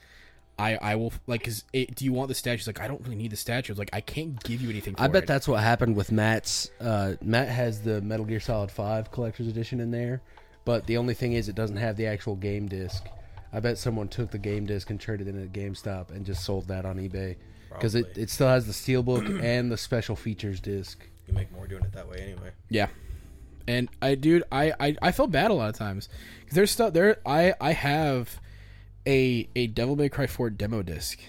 I, 0.57 0.77
I 0.77 0.95
will 0.95 1.13
like, 1.27 1.43
cause 1.45 1.65
do 1.73 2.05
you 2.05 2.13
want 2.13 2.29
the 2.29 2.35
statue? 2.35 2.59
He's 2.59 2.67
like, 2.67 2.81
I 2.81 2.87
don't 2.87 3.01
really 3.03 3.17
need 3.17 3.33
the 3.33 3.37
statue. 3.37 3.73
I 3.73 3.75
was 3.75 3.79
like, 3.79 3.91
I 3.93 4.01
can't 4.01 4.41
give 4.45 4.63
you 4.63 4.71
anything. 4.71 4.95
I 4.99 5.09
bet 5.09 5.25
it. 5.25 5.27
that's 5.27 5.49
what 5.49 5.61
happened 5.61 5.97
with 5.97 6.13
Matt's. 6.13 6.71
Uh, 6.81 7.15
Matt 7.23 7.49
has 7.49 7.83
the 7.83 8.01
Metal 8.03 8.25
Gear 8.25 8.41
Solid 8.41 8.71
Five 8.71 9.11
collector's 9.11 9.49
edition 9.49 9.81
in 9.81 9.91
there, 9.91 10.23
but 10.65 10.87
the 10.87 10.97
only 10.97 11.15
thing 11.15 11.33
is 11.33 11.49
it 11.49 11.57
doesn't 11.57 11.79
have 11.79 11.97
the 11.97 12.07
actual 12.07 12.37
game 12.37 12.69
disc. 12.69 13.05
I 13.53 13.61
bet 13.61 13.79
someone 13.79 14.09
took 14.09 14.31
the 14.31 14.39
game 14.39 14.67
disc 14.67 14.91
and 14.91 15.01
traded 15.01 15.27
it 15.29 15.35
in 15.35 15.43
at 15.43 15.53
GameStop 15.53 16.11
and 16.11 16.25
just 16.25 16.45
sold 16.45 16.69
that 16.69 16.85
on 16.85 16.97
eBay 16.99 17.37
because 17.73 17.95
it, 17.95 18.05
Probably. 18.05 18.23
it 18.23 18.31
still 18.31 18.49
has 18.49 18.67
the 18.67 18.73
steelbook 18.73 19.43
and 19.43 19.71
the 19.73 19.77
special 19.77 20.17
features 20.17 20.61
disc. 20.61 21.01
You 21.27 21.35
make 21.35 21.53
more 21.53 21.67
doing 21.67 21.83
it 21.85 21.93
that 21.93 22.09
way 22.09 22.19
anyway. 22.19 22.51
Yeah. 22.69 22.89
And 23.69 23.89
I, 24.03 24.15
dude, 24.17 24.43
I, 24.51 24.73
I, 24.81 24.97
I 25.03 25.13
feel 25.13 25.27
bad 25.27 25.51
a 25.51 25.55
lot 25.55 25.69
of 25.69 25.77
times 25.77 26.09
'Cause 26.47 26.55
there's 26.55 26.71
stuff 26.71 26.93
there. 26.93 27.19
I, 27.25 27.55
I 27.61 27.73
have 27.73 28.41
a 29.07 29.49
a 29.55 29.67
Devil 29.69 29.97
May 29.97 30.09
Cry 30.09 30.27
4 30.27 30.51
demo 30.51 30.83
disc 30.83 31.21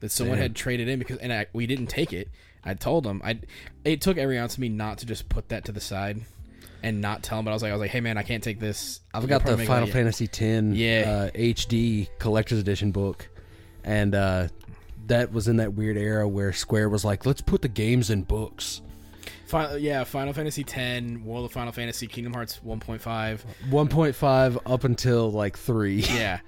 that 0.00 0.10
someone 0.10 0.36
Damn. 0.36 0.42
had 0.42 0.56
traded 0.56 0.88
in 0.88 0.98
because, 0.98 1.16
and 1.18 1.32
I, 1.32 1.46
we 1.54 1.66
didn't 1.66 1.86
take 1.86 2.12
it. 2.12 2.28
I 2.64 2.74
told 2.74 3.04
them 3.04 3.22
I. 3.24 3.38
It 3.84 4.00
took 4.00 4.18
every 4.18 4.38
ounce 4.38 4.54
of 4.54 4.58
me 4.60 4.68
not 4.68 4.98
to 4.98 5.06
just 5.06 5.28
put 5.28 5.48
that 5.50 5.64
to 5.66 5.72
the 5.72 5.80
side 5.80 6.20
and 6.82 7.00
not 7.00 7.22
tell 7.22 7.38
them. 7.38 7.44
But 7.44 7.50
I 7.52 7.54
was 7.54 7.62
like, 7.62 7.70
I 7.70 7.74
was 7.74 7.80
like, 7.80 7.90
hey 7.90 8.00
man, 8.00 8.18
I 8.18 8.22
can't 8.22 8.42
take 8.42 8.60
this. 8.60 9.00
I've 9.14 9.26
got 9.26 9.44
the 9.44 9.56
Final. 9.58 9.86
Fantasy 9.88 10.24
X 10.24 10.40
Yeah. 10.40 11.30
uh, 11.34 11.36
HD 11.36 12.08
collector's 12.18 12.58
edition 12.58 12.92
book, 12.92 13.28
and 13.84 14.14
uh, 14.14 14.48
that 15.06 15.32
was 15.32 15.48
in 15.48 15.56
that 15.56 15.74
weird 15.74 15.96
era 15.96 16.26
where 16.28 16.52
Square 16.52 16.88
was 16.90 17.04
like, 17.04 17.26
"Let's 17.26 17.40
put 17.40 17.62
the 17.62 17.68
games 17.68 18.10
in 18.10 18.22
books." 18.22 18.82
Final, 19.46 19.78
yeah, 19.78 20.02
Final 20.02 20.32
Fantasy 20.32 20.64
X, 20.68 21.06
World 21.24 21.44
of 21.44 21.52
Final 21.52 21.72
Fantasy, 21.72 22.08
Kingdom 22.08 22.32
Hearts 22.34 22.58
1.5. 22.66 23.40
1.5 23.70 24.58
up 24.66 24.84
until 24.84 25.30
like 25.30 25.56
three. 25.56 26.00
Yeah. 26.12 26.40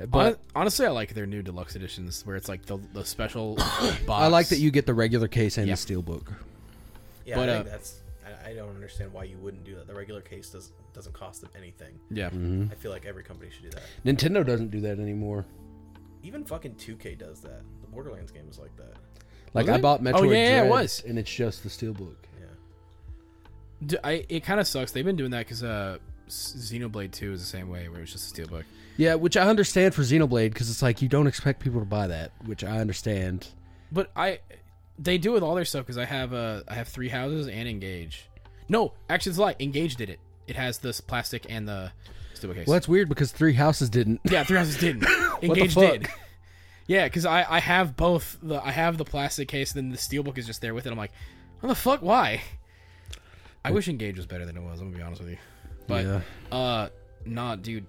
but 0.10 0.38
honestly, 0.54 0.86
I 0.86 0.90
like 0.90 1.14
their 1.14 1.26
new 1.26 1.42
deluxe 1.42 1.74
editions 1.74 2.24
where 2.24 2.36
it's 2.36 2.48
like 2.48 2.66
the 2.66 2.78
the 2.92 3.04
special 3.04 3.56
box. 3.56 3.98
I 4.08 4.28
like 4.28 4.48
that 4.50 4.58
you 4.58 4.70
get 4.70 4.86
the 4.86 4.94
regular 4.94 5.26
case 5.26 5.58
and 5.58 5.66
Yeah. 5.66 5.74
the 5.74 5.80
steelbook. 5.80 6.34
Yeah, 7.24 7.34
But, 7.34 7.48
I 7.48 7.54
think 7.56 7.66
uh, 7.66 7.70
that's. 7.70 8.00
I, 8.48 8.52
I 8.52 8.54
don't 8.54 8.74
understand 8.74 9.12
why 9.12 9.24
you 9.24 9.36
wouldn't 9.38 9.64
do 9.64 9.74
that. 9.76 9.86
The 9.86 9.94
regular 9.94 10.20
case 10.20 10.50
does 10.50 10.72
doesn't 10.92 11.12
cost 11.12 11.40
them 11.42 11.50
anything. 11.56 11.98
Yeah. 12.10 12.30
Mm-hmm. 12.30 12.66
I 12.72 12.74
feel 12.74 12.90
like 12.90 13.04
every 13.06 13.22
company 13.22 13.50
should 13.50 13.62
do 13.62 13.70
that. 13.70 13.82
Nintendo 14.04 14.44
doesn't 14.44 14.70
do 14.70 14.80
that 14.82 14.98
anymore. 14.98 15.44
Even 16.22 16.44
fucking 16.44 16.74
2K 16.74 17.16
does 17.18 17.40
that. 17.42 17.62
The 17.80 17.86
Borderlands 17.88 18.32
game 18.32 18.46
was 18.48 18.58
like 18.58 18.76
that. 18.76 18.94
Like 19.54 19.66
Was 19.66 19.74
I 19.74 19.76
it? 19.78 19.82
bought 19.82 20.02
Metroid 20.02 20.14
Oh, 20.14 20.22
yeah, 20.24 20.30
yeah, 20.32 20.56
it 20.56 20.58
Dread, 20.60 20.70
was. 20.70 21.02
and 21.06 21.18
it's 21.18 21.32
just 21.32 21.62
the 21.62 21.68
steelbook. 21.68 22.16
Yeah. 22.38 22.46
D- 23.86 23.96
I 24.04 24.26
it 24.28 24.44
kind 24.44 24.60
of 24.60 24.66
sucks. 24.66 24.92
They've 24.92 25.04
been 25.04 25.16
doing 25.16 25.30
that 25.30 25.46
because 25.46 25.62
uh, 25.62 25.98
Xenoblade 26.28 27.12
Two 27.12 27.32
is 27.32 27.40
the 27.40 27.46
same 27.46 27.68
way, 27.68 27.88
where 27.88 28.00
it's 28.02 28.12
just 28.12 28.36
a 28.36 28.42
steelbook. 28.42 28.64
Yeah, 28.96 29.14
which 29.14 29.36
I 29.36 29.46
understand 29.48 29.94
for 29.94 30.02
Xenoblade 30.02 30.52
because 30.52 30.68
it's 30.70 30.82
like 30.82 31.00
you 31.00 31.08
don't 31.08 31.26
expect 31.28 31.60
people 31.60 31.78
to 31.80 31.86
buy 31.86 32.08
that, 32.08 32.32
which 32.44 32.64
I 32.64 32.78
understand. 32.80 33.46
But 33.92 34.10
I, 34.16 34.40
they 34.98 35.16
do 35.18 35.30
with 35.32 35.42
all 35.44 35.54
their 35.54 35.64
stuff 35.64 35.86
because 35.86 35.98
I 35.98 36.04
have 36.04 36.34
uh 36.34 36.62
I 36.68 36.74
have 36.74 36.88
three 36.88 37.08
houses 37.08 37.46
and 37.48 37.68
Engage. 37.68 38.27
No, 38.68 38.92
actually, 39.08 39.30
it's 39.30 39.38
a 39.38 39.42
lie. 39.42 39.56
Engage 39.60 39.96
did 39.96 40.10
it. 40.10 40.20
It 40.46 40.56
has 40.56 40.78
this 40.78 41.00
plastic 41.00 41.46
and 41.48 41.68
the 41.68 41.92
steelbook 42.34 42.54
case. 42.54 42.66
Well, 42.66 42.74
that's 42.74 42.88
weird 42.88 43.08
because 43.08 43.32
Three 43.32 43.54
Houses 43.54 43.90
didn't. 43.90 44.20
Yeah, 44.24 44.44
three 44.44 44.56
houses 44.58 44.76
didn't. 44.78 45.00
the 45.40 45.46
Engage 45.46 45.74
fuck? 45.74 45.92
did. 45.92 46.08
Yeah, 46.86 47.04
because 47.04 47.26
I 47.26 47.44
I 47.48 47.60
have 47.60 47.96
both 47.96 48.38
the 48.42 48.62
I 48.64 48.70
have 48.70 48.96
the 48.96 49.04
plastic 49.04 49.48
case, 49.48 49.74
and 49.74 49.78
then 49.84 49.90
the 49.90 49.98
steelbook 49.98 50.38
is 50.38 50.46
just 50.46 50.60
there 50.62 50.74
with 50.74 50.86
it. 50.86 50.90
I'm 50.90 50.98
like, 50.98 51.12
what 51.60 51.68
the 51.68 51.74
fuck? 51.74 52.00
Why? 52.00 52.40
I 53.64 53.70
wish 53.72 53.88
Engage 53.88 54.16
was 54.16 54.26
better 54.26 54.46
than 54.46 54.56
it 54.56 54.62
was. 54.62 54.80
I'm 54.80 54.86
gonna 54.86 54.96
be 54.96 55.02
honest 55.02 55.20
with 55.20 55.30
you. 55.32 55.38
But 55.86 56.04
yeah. 56.04 56.20
uh, 56.56 56.88
nah, 57.26 57.56
dude. 57.56 57.86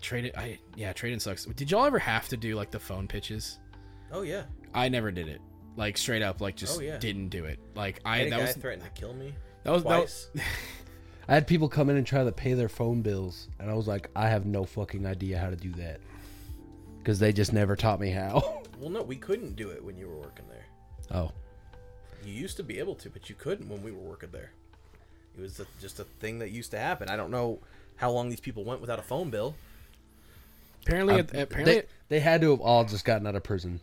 Trade 0.00 0.26
it. 0.26 0.36
I 0.36 0.58
yeah, 0.76 0.92
trading 0.92 1.20
sucks. 1.20 1.44
Did 1.44 1.70
y'all 1.70 1.84
ever 1.84 1.98
have 1.98 2.28
to 2.28 2.36
do 2.36 2.54
like 2.54 2.70
the 2.70 2.78
phone 2.78 3.06
pitches? 3.08 3.58
Oh 4.12 4.22
yeah. 4.22 4.44
I 4.74 4.88
never 4.88 5.10
did 5.10 5.28
it. 5.28 5.40
Like 5.76 5.98
straight 5.98 6.22
up, 6.22 6.40
like 6.40 6.56
just 6.56 6.78
Oh, 6.78 6.82
yeah. 6.82 6.96
didn't 6.98 7.28
do 7.28 7.44
it. 7.44 7.58
Like 7.74 8.00
I 8.04 8.14
I 8.14 8.18
had 8.18 8.26
a 8.26 8.30
that 8.30 8.36
guy 8.36 8.42
was 8.42 8.54
threatened 8.54 8.84
to 8.84 8.90
kill 9.00 9.14
me 9.14 9.34
that 9.66 9.72
was 9.72 9.84
that 9.84 10.00
was. 10.00 10.28
I 11.28 11.34
had 11.34 11.46
people 11.48 11.68
come 11.68 11.90
in 11.90 11.96
and 11.96 12.06
try 12.06 12.22
to 12.22 12.30
pay 12.30 12.54
their 12.54 12.68
phone 12.68 13.02
bills, 13.02 13.48
and 13.58 13.68
I 13.68 13.74
was 13.74 13.88
like, 13.88 14.08
I 14.14 14.28
have 14.28 14.46
no 14.46 14.64
fucking 14.64 15.04
idea 15.06 15.38
how 15.38 15.50
to 15.50 15.56
do 15.56 15.72
that 15.72 16.00
because 16.98 17.18
they 17.18 17.32
just 17.32 17.52
never 17.52 17.74
taught 17.74 18.00
me 18.00 18.10
how. 18.10 18.62
well, 18.80 18.90
no, 18.90 19.02
we 19.02 19.16
couldn't 19.16 19.56
do 19.56 19.70
it 19.70 19.84
when 19.84 19.96
you 19.96 20.08
were 20.08 20.16
working 20.16 20.44
there. 20.48 20.66
oh, 21.18 21.32
You 22.24 22.32
used 22.32 22.56
to 22.58 22.62
be 22.62 22.78
able 22.78 22.94
to, 22.96 23.10
but 23.10 23.28
you 23.28 23.34
couldn't 23.34 23.68
when 23.68 23.82
we 23.82 23.90
were 23.90 23.98
working 24.00 24.30
there. 24.30 24.52
It 25.36 25.40
was 25.40 25.58
a, 25.58 25.66
just 25.80 25.98
a 25.98 26.04
thing 26.04 26.38
that 26.38 26.50
used 26.52 26.70
to 26.70 26.78
happen. 26.78 27.08
I 27.08 27.16
don't 27.16 27.30
know 27.32 27.58
how 27.96 28.10
long 28.12 28.28
these 28.28 28.40
people 28.40 28.62
went 28.64 28.80
without 28.80 28.98
a 29.00 29.02
phone 29.02 29.30
bill. 29.30 29.56
apparently 30.84 31.14
I- 31.14 31.18
apparently 31.42 31.64
they, 31.74 31.82
they 32.08 32.20
had 32.20 32.40
to 32.42 32.50
have 32.52 32.60
all 32.60 32.84
just 32.84 33.04
gotten 33.04 33.26
out 33.26 33.34
of 33.34 33.42
prison. 33.42 33.80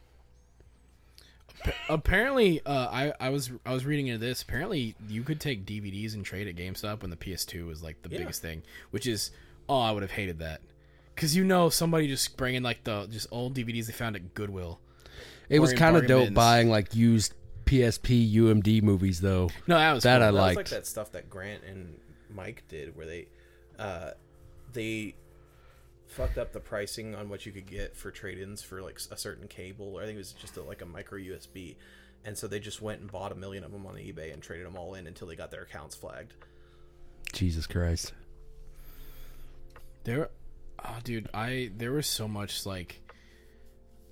Apparently 1.89 2.61
uh, 2.65 2.87
I 2.89 3.13
I 3.19 3.29
was 3.29 3.51
I 3.65 3.73
was 3.73 3.85
reading 3.85 4.07
into 4.07 4.23
this. 4.25 4.41
Apparently, 4.41 4.95
you 5.07 5.23
could 5.23 5.39
take 5.39 5.65
DVDs 5.65 6.13
and 6.13 6.25
trade 6.25 6.47
at 6.47 6.55
GameStop 6.55 7.01
when 7.01 7.09
the 7.11 7.17
PS2 7.17 7.65
was 7.67 7.81
like 7.83 8.01
the 8.01 8.09
Yeah. 8.09 8.19
biggest 8.19 8.41
thing, 8.41 8.63
which 8.91 9.07
is 9.07 9.31
oh 9.69 9.79
I 9.79 9.91
would 9.91 10.03
have 10.03 10.11
hated 10.11 10.39
that 10.39 10.61
because 11.15 11.35
you 11.35 11.43
know 11.43 11.69
somebody 11.69 12.07
just 12.07 12.35
bringing 12.37 12.63
like 12.63 12.83
the 12.83 13.07
just 13.07 13.27
old 13.31 13.55
DVDs 13.55 13.85
they 13.87 13.93
found 13.93 14.15
at 14.15 14.33
Goodwill. 14.33 14.79
It 15.49 15.59
was 15.59 15.73
kind 15.73 15.95
of 15.95 16.07
dope 16.07 16.25
bins. 16.25 16.35
buying 16.35 16.69
like 16.69 16.95
used 16.95 17.33
PSP 17.65 18.33
UMD 18.33 18.81
movies 18.81 19.21
though. 19.21 19.49
No, 19.67 19.77
that 19.77 19.93
was 19.93 20.03
That 20.03 20.17
cool. 20.19 20.23
I 20.23 20.25
That 20.27 20.33
was 20.33 20.41
like 20.41 20.55
liked. 20.57 20.69
that 20.71 20.87
stuff 20.87 21.11
that 21.11 21.29
Grant 21.29 21.63
and 21.63 21.95
Mike 22.33 22.63
did, 22.67 22.95
where 22.95 23.05
they, 23.05 23.27
uh, 23.77 24.11
they 24.73 25.13
fucked 26.13 26.37
up 26.37 26.53
the 26.53 26.59
pricing 26.59 27.15
on 27.15 27.27
what 27.27 27.45
you 27.45 27.51
could 27.51 27.65
get 27.65 27.95
for 27.95 28.11
trade-ins 28.11 28.61
for 28.61 28.81
like 28.81 28.99
a 29.11 29.17
certain 29.17 29.47
cable. 29.47 29.95
Or 29.95 30.01
I 30.01 30.05
think 30.05 30.15
it 30.15 30.19
was 30.19 30.33
just 30.33 30.57
a, 30.57 30.61
like 30.61 30.81
a 30.81 30.85
micro 30.85 31.19
USB, 31.19 31.75
and 32.23 32.37
so 32.37 32.47
they 32.47 32.59
just 32.59 32.81
went 32.81 33.01
and 33.01 33.11
bought 33.11 33.31
a 33.31 33.35
million 33.35 33.63
of 33.63 33.71
them 33.71 33.85
on 33.85 33.95
eBay 33.95 34.33
and 34.33 34.41
traded 34.41 34.65
them 34.65 34.77
all 34.77 34.93
in 34.93 35.07
until 35.07 35.27
they 35.27 35.35
got 35.35 35.51
their 35.51 35.63
accounts 35.63 35.95
flagged. 35.95 36.33
Jesus 37.33 37.67
Christ. 37.67 38.13
There, 40.03 40.29
oh, 40.83 40.97
dude, 41.03 41.29
I 41.33 41.71
there 41.75 41.91
was 41.91 42.07
so 42.07 42.27
much 42.27 42.65
like 42.65 43.01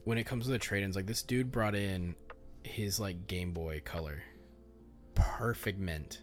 when 0.04 0.18
it 0.18 0.26
comes 0.26 0.46
to 0.46 0.52
the 0.52 0.60
trade-ins. 0.60 0.96
Like 0.96 1.06
this 1.06 1.22
dude 1.22 1.52
brought 1.52 1.76
in 1.76 2.16
his 2.64 3.00
like 3.00 3.28
Game 3.28 3.52
Boy 3.52 3.82
Color, 3.86 4.24
perfect 5.14 5.80
mint, 5.80 6.22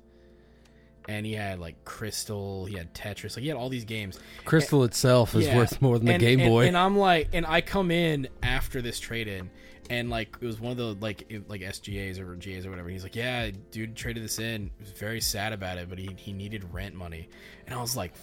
and 1.09 1.27
he 1.27 1.33
had 1.33 1.59
like 1.59 1.85
Crystal, 1.85 2.67
he 2.67 2.77
had 2.77 2.95
Tetris, 2.95 3.35
like 3.35 3.43
he 3.43 3.49
had 3.49 3.57
all 3.57 3.69
these 3.69 3.85
games. 3.87 4.21
Crystal 4.45 4.85
itself 4.85 5.35
is 5.35 5.47
Yeah. 5.47 5.57
worth 5.57 5.83
more 5.83 5.99
than 5.99 6.07
the 6.07 6.13
And- 6.13 6.21
Game 6.21 6.41
and- 6.41 6.49
Boy. 6.51 6.69
And, 6.69 6.77
I'm 6.77 6.97
like, 6.97 7.31
and 7.33 7.45
I 7.47 7.63
come 7.63 7.91
in 7.91 8.29
after 8.43 8.81
this 8.81 9.01
trade-in. 9.01 9.51
And 9.91 10.11
like 10.11 10.37
it 10.41 10.45
was 10.47 10.61
one 10.61 10.71
of 10.71 10.77
the 10.77 10.95
like 11.05 11.25
it- 11.31 11.49
like 11.49 11.63
SGAs 11.63 12.19
or 12.21 12.35
GAs 12.37 12.67
or 12.67 12.71
whatever. 12.71 12.91
He's 12.91 13.03
like, 13.03 13.17
yeah, 13.17 13.51
dude 13.71 13.97
traded 13.97 14.23
this 14.23 14.39
in. 14.39 14.71
He 14.77 14.83
was 14.85 14.93
very 14.93 15.21
sad 15.23 15.55
about 15.55 15.79
it, 15.79 15.89
but 15.89 15.99
he 15.99 16.11
he 16.17 16.35
needed 16.35 16.75
rent 16.75 16.95
money, 16.95 17.27
and 17.67 17.75
I 17.75 17.81
was 17.81 17.97
like, 17.97 18.15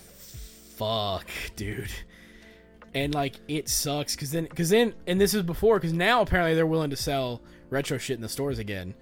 fuck, 0.77 1.27
dude. 1.55 1.89
And 2.93 3.13
like 3.13 3.35
it 3.47 3.67
sucks 3.67 4.15
because 4.15 4.29
then 4.31 4.43
because 4.45 4.69
then 4.69 4.93
and 5.07 5.19
this 5.19 5.33
is 5.33 5.41
before 5.41 5.79
because 5.79 5.91
now 5.91 6.21
apparently 6.21 6.53
they're 6.53 6.67
willing 6.67 6.91
to 6.91 6.95
sell 6.95 7.41
retro 7.71 7.97
shit 7.97 8.15
in 8.15 8.21
the 8.21 8.29
stores 8.29 8.59
again. 8.59 8.93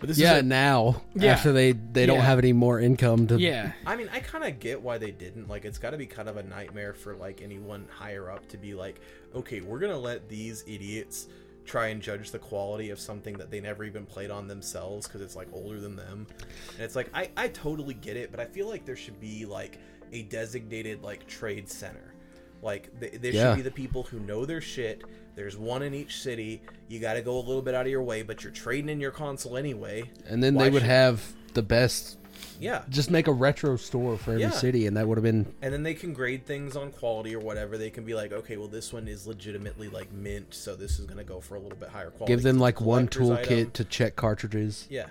But 0.00 0.08
this 0.08 0.18
yeah, 0.18 0.34
is 0.36 0.40
a- 0.40 0.46
now 0.46 1.02
Yeah. 1.14 1.32
after 1.32 1.52
they 1.52 1.72
they 1.72 2.06
don't 2.06 2.20
have 2.20 2.38
any 2.38 2.52
more 2.52 2.78
income 2.80 3.26
to 3.28 3.38
yeah, 3.38 3.72
I 3.86 3.96
mean, 3.96 4.08
I 4.12 4.20
kind 4.20 4.44
of 4.44 4.58
get 4.60 4.80
why 4.80 4.98
they 4.98 5.10
didn't. 5.10 5.48
Like, 5.48 5.64
it's 5.64 5.78
got 5.78 5.90
to 5.90 5.96
be 5.96 6.06
kind 6.06 6.28
of 6.28 6.36
a 6.36 6.42
nightmare 6.42 6.94
for 6.94 7.14
like 7.16 7.42
anyone 7.42 7.86
higher 7.90 8.30
up 8.30 8.46
to 8.48 8.56
be 8.56 8.74
like, 8.74 9.00
okay, 9.34 9.60
we're 9.60 9.78
gonna 9.80 9.98
let 9.98 10.28
these 10.28 10.62
idiots 10.66 11.26
try 11.64 11.88
and 11.88 12.00
judge 12.00 12.30
the 12.30 12.38
quality 12.38 12.88
of 12.90 12.98
something 12.98 13.36
that 13.36 13.50
they 13.50 13.60
never 13.60 13.84
even 13.84 14.06
played 14.06 14.30
on 14.30 14.48
themselves 14.48 15.06
because 15.06 15.20
it's 15.20 15.36
like 15.36 15.48
older 15.52 15.78
than 15.80 15.96
them. 15.96 16.26
And 16.74 16.82
it's 16.82 16.96
like, 16.96 17.10
I 17.12 17.30
I 17.36 17.48
totally 17.48 17.94
get 17.94 18.16
it, 18.16 18.30
but 18.30 18.40
I 18.40 18.46
feel 18.46 18.68
like 18.68 18.84
there 18.86 18.96
should 18.96 19.20
be 19.20 19.44
like 19.44 19.78
a 20.12 20.22
designated 20.22 21.02
like 21.02 21.26
trade 21.26 21.68
center. 21.68 22.14
Like, 22.62 22.90
they, 22.98 23.10
there 23.10 23.32
Yeah. 23.32 23.50
should 23.52 23.56
be 23.56 23.62
the 23.62 23.70
people 23.70 24.02
who 24.04 24.18
know 24.20 24.44
their 24.44 24.60
shit. 24.60 25.02
There's 25.36 25.56
one 25.56 25.82
in 25.82 25.94
each 25.94 26.20
city. 26.20 26.60
You 26.88 26.98
got 26.98 27.14
to 27.14 27.22
go 27.22 27.36
a 27.36 27.40
little 27.40 27.62
bit 27.62 27.74
out 27.74 27.86
of 27.86 27.90
your 27.92 28.02
way, 28.02 28.22
but 28.22 28.42
you're 28.42 28.52
trading 28.52 28.88
in 28.88 29.00
your 29.00 29.12
console 29.12 29.56
anyway. 29.56 30.10
and 30.26 30.42
then 30.42 30.54
Why 30.54 30.64
they 30.64 30.70
would 30.70 30.82
should- 30.82 30.90
have 30.90 31.32
the 31.54 31.62
best 31.62 32.16
Yeah, 32.60 32.82
just 32.88 33.10
make 33.10 33.26
a 33.28 33.32
retro 33.32 33.76
store 33.76 34.16
for 34.18 34.30
every 34.32 34.42
Yeah. 34.42 34.50
city 34.50 34.86
and 34.86 34.96
that 34.96 35.06
would 35.08 35.16
have 35.16 35.22
been 35.24 35.46
and 35.62 35.72
then 35.72 35.82
they 35.84 35.94
can 35.94 36.12
grade 36.12 36.44
things 36.46 36.76
on 36.76 36.90
quality 36.92 37.34
or 37.34 37.40
whatever. 37.40 37.76
They 37.78 37.90
can 37.90 38.04
be 38.04 38.14
like, 38.14 38.32
okay, 38.32 38.56
well, 38.56 38.68
this 38.68 38.92
one 38.92 39.06
is 39.08 39.26
legitimately 39.26 39.88
like 39.88 40.12
mint, 40.12 40.54
so 40.54 40.74
this 40.76 40.98
is 41.00 41.06
gonna 41.06 41.24
go 41.24 41.40
for 41.40 41.54
a 41.56 41.60
little 41.60 41.78
bit 41.78 41.88
higher 41.88 42.10
quality. 42.10 42.32
give 42.32 42.42
them 42.42 42.58
like 42.58 42.80
one 42.80 43.08
toolkit 43.08 43.72
to 43.74 43.84
check 43.84 44.14
cartridges. 44.16 44.86
Yeah, 44.90 45.06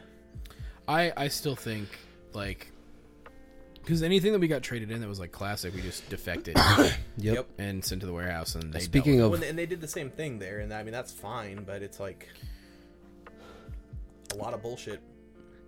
I 0.88 1.12
I 1.18 1.28
still 1.30 1.56
think 1.56 1.88
like 2.34 2.72
because 3.88 4.04
anything 4.04 4.34
that 4.34 4.40
we 4.40 4.50
got 4.50 4.62
traded 4.64 4.92
in 4.92 5.00
that 5.00 5.08
was 5.08 5.18
like 5.18 5.32
classic, 5.32 5.74
we 5.74 5.80
just 5.82 6.10
defected 6.10 6.58
Yep. 6.68 6.94
Yep. 7.18 7.48
and 7.58 7.86
sent 7.86 8.02
to 8.02 8.08
the 8.08 8.12
warehouse 8.12 8.54
and 8.56 8.74
they 8.74 8.82
Speaking 8.82 9.20
dealt 9.20 9.34
of 9.36 9.40
Well, 9.40 9.50
and 9.50 9.58
they 9.58 9.66
did 9.66 9.80
the 9.80 9.88
same 9.88 10.10
thing 10.10 10.40
there, 10.40 10.60
and 10.60 10.74
I 10.74 10.84
mean 10.84 10.92
that's 10.92 11.14
fine, 11.14 11.64
but 11.64 11.82
it's 11.82 11.98
like 11.98 12.28
a 14.34 14.36
lot 14.36 14.54
of 14.54 14.62
bullshit. 14.62 15.00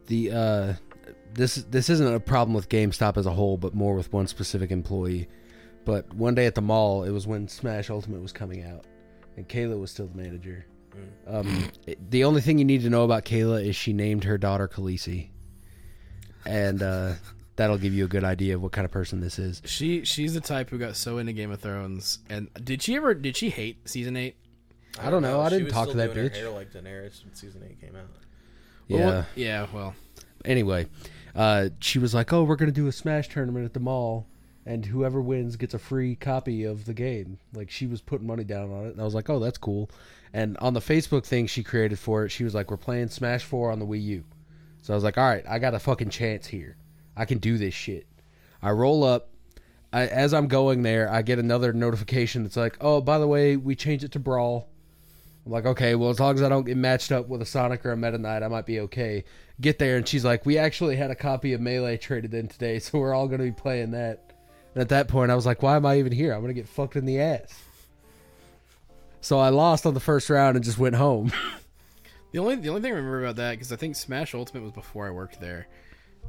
the 0.07 0.31
uh 0.31 0.73
this 1.33 1.55
this 1.71 1.89
isn't 1.89 2.13
a 2.13 2.19
problem 2.19 2.53
with 2.53 2.67
GameStop 2.69 3.15
as 3.17 3.25
a 3.25 3.31
whole, 3.31 3.55
but 3.57 3.73
more 3.73 3.95
with 3.95 4.11
one 4.11 4.27
specific 4.27 4.69
employee. 4.69 5.27
But 5.85 6.13
one 6.13 6.35
day 6.35 6.45
at 6.45 6.55
the 6.55 6.61
mall, 6.61 7.03
it 7.05 7.11
was 7.11 7.25
when 7.25 7.47
Smash 7.47 7.89
Ultimate 7.89 8.21
was 8.21 8.33
coming 8.33 8.63
out, 8.65 8.83
and 9.37 9.47
Kayla 9.47 9.79
was 9.79 9.91
still 9.91 10.07
the 10.07 10.17
manager. 10.21 10.65
Um, 11.25 11.71
it- 11.87 12.11
the 12.11 12.25
only 12.25 12.41
thing 12.41 12.59
you 12.59 12.65
need 12.65 12.81
to 12.81 12.89
know 12.89 13.05
about 13.05 13.23
Kayla 13.23 13.65
is 13.65 13.75
she 13.77 13.93
named 13.93 14.25
her 14.25 14.37
daughter 14.37 14.67
Khaleesi, 14.67 15.29
and 16.45 16.83
uh, 16.83 17.13
that'll 17.60 17.77
give 17.77 17.94
you 17.94 18.06
a 18.06 18.07
good 18.07 18.23
idea 18.23 18.56
of 18.56 18.61
what 18.61 18.72
kind 18.72 18.86
of 18.86 18.91
person 18.91 19.19
this 19.19 19.38
is. 19.38 19.61
She 19.65 20.06
she's 20.06 20.34
the 20.34 20.40
type 20.40 20.69
who 20.69 20.77
got 20.77 20.95
so 20.95 21.18
into 21.18 21.34
Game 21.34 21.52
of 21.52 21.60
Thrones. 21.60 22.19
And 22.30 22.48
did 22.64 22.81
she 22.81 22.95
ever 22.95 23.14
did 23.14 23.36
she 23.36 23.49
hate 23.49 23.88
season 23.88 24.15
eight? 24.15 24.38
I 24.98 25.11
don't 25.11 25.22
know. 25.22 25.41
I 25.41 25.49
didn't 25.49 25.65
was 25.65 25.73
talk 25.73 25.90
to 25.90 25.98
that 25.98 26.14
doing 26.14 26.30
her 26.30 26.30
bitch. 26.30 26.38
Hair 26.38 26.49
like 26.52 26.72
Daenerys 26.72 27.23
when 27.23 27.36
season 27.36 27.64
eight 27.69 27.80
came 27.81 27.98
out. 27.98 28.07
Yeah. 28.88 28.98
Well, 28.98 29.26
yeah. 29.36 29.68
Well, 29.73 29.94
anyway, 30.45 30.88
uh, 31.36 31.69
she 31.81 31.99
was 31.99 32.14
like, 32.14 32.31
"Oh, 32.31 32.44
we're 32.44 32.56
gonna 32.56 32.72
do 32.72 32.88
a 32.88 32.94
Smash 32.94 33.27
tournament 33.27 33.65
at 33.65 33.73
the 33.73 33.81
mall, 33.81 34.26
and 34.65 34.86
whoever 34.86 35.22
wins 35.22 35.57
gets 35.57 35.73
a 35.73 35.80
free 35.80 36.15
copy 36.15 36.64
of 36.64 36.86
the 36.86 36.94
game." 36.94 37.40
Like 37.53 37.69
she 37.69 37.88
was 37.88 38.02
putting 38.02 38.26
money 38.26 38.45
down 38.45 38.72
on 38.72 38.86
it, 38.86 38.91
and 38.91 39.02
I 39.02 39.03
was 39.03 39.14
like, 39.14 39.30
"Oh, 39.30 39.40
that's 39.40 39.57
cool." 39.57 39.91
And 40.31 40.57
on 40.60 40.73
the 40.73 40.80
Facebook 40.80 41.26
thing 41.26 41.45
she 41.45 41.61
created 41.61 41.99
for 41.99 42.23
it, 42.23 42.30
she 42.30 42.45
was 42.45 42.56
like, 42.56 42.72
"We're 42.72 42.77
playing 42.77 43.10
Smash 43.10 43.44
Four 43.44 43.69
on 43.69 43.80
the 43.80 43.86
Wii 43.86 44.02
U." 44.03 44.23
So 44.81 44.94
I 44.94 44.95
was 44.95 45.03
like, 45.03 45.18
"All 45.18 45.30
right, 45.30 45.44
I 45.48 45.60
got 45.60 45.73
a 45.76 45.80
fucking 45.80 46.10
chance 46.10 46.48
here. 46.48 46.77
I 47.19 47.25
can 47.25 47.37
do 47.37 47.57
this 47.57 47.73
shit." 47.73 48.07
I 48.61 48.71
roll 48.71 49.03
up. 49.03 49.29
I, 49.91 50.07
as 50.07 50.33
I'm 50.33 50.47
going 50.47 50.83
there, 50.83 51.11
I 51.11 51.21
get 51.21 51.39
another 51.39 51.73
notification 51.73 52.43
that's 52.43 52.57
like, 52.57 52.77
"Oh, 52.81 53.01
by 53.01 53.19
the 53.19 53.27
way, 53.27 53.57
we 53.57 53.75
changed 53.75 54.03
it 54.03 54.11
to 54.13 54.19
Brawl." 54.19 54.69
I'm 55.45 55.51
like, 55.53 55.65
okay, 55.65 55.95
well, 55.95 56.09
as 56.09 56.19
long 56.19 56.35
as 56.35 56.43
I 56.43 56.49
don't 56.49 56.65
get 56.65 56.77
matched 56.77 57.11
up 57.11 57.27
with 57.27 57.41
a 57.41 57.45
Sonic 57.45 57.85
or 57.85 57.91
a 57.91 57.97
Meta 57.97 58.17
Knight, 58.17 58.43
I 58.43 58.47
might 58.47 58.65
be 58.65 58.81
okay. 58.81 59.23
Get 59.59 59.79
there, 59.79 59.97
and 59.97 60.07
she's 60.07 60.23
like, 60.23 60.45
we 60.45 60.57
actually 60.57 60.95
had 60.95 61.11
a 61.11 61.15
copy 61.15 61.53
of 61.53 61.61
Melee 61.61 61.97
traded 61.97 62.33
in 62.33 62.47
today, 62.47 62.77
so 62.79 62.99
we're 62.99 63.13
all 63.13 63.27
going 63.27 63.39
to 63.39 63.45
be 63.45 63.51
playing 63.51 63.91
that. 63.91 64.33
And 64.75 64.81
at 64.81 64.89
that 64.89 65.07
point, 65.07 65.31
I 65.31 65.35
was 65.35 65.45
like, 65.45 65.63
why 65.63 65.75
am 65.75 65.85
I 65.85 65.97
even 65.97 66.11
here? 66.11 66.33
I'm 66.33 66.41
going 66.41 66.53
to 66.53 66.59
get 66.59 66.67
fucked 66.67 66.95
in 66.95 67.05
the 67.05 67.19
ass. 67.19 67.63
So 69.21 69.39
I 69.39 69.49
lost 69.49 69.85
on 69.85 69.93
the 69.93 69.99
first 69.99 70.29
round 70.29 70.55
and 70.55 70.63
just 70.63 70.77
went 70.77 70.95
home. 70.95 71.31
the 72.31 72.39
only 72.39 72.55
the 72.55 72.69
only 72.69 72.81
thing 72.81 72.93
I 72.93 72.95
remember 72.95 73.23
about 73.23 73.35
that 73.37 73.51
because 73.51 73.71
I 73.71 73.75
think 73.75 73.95
Smash 73.95 74.33
Ultimate 74.33 74.63
was 74.63 74.71
before 74.71 75.07
I 75.07 75.11
worked 75.11 75.41
there, 75.41 75.67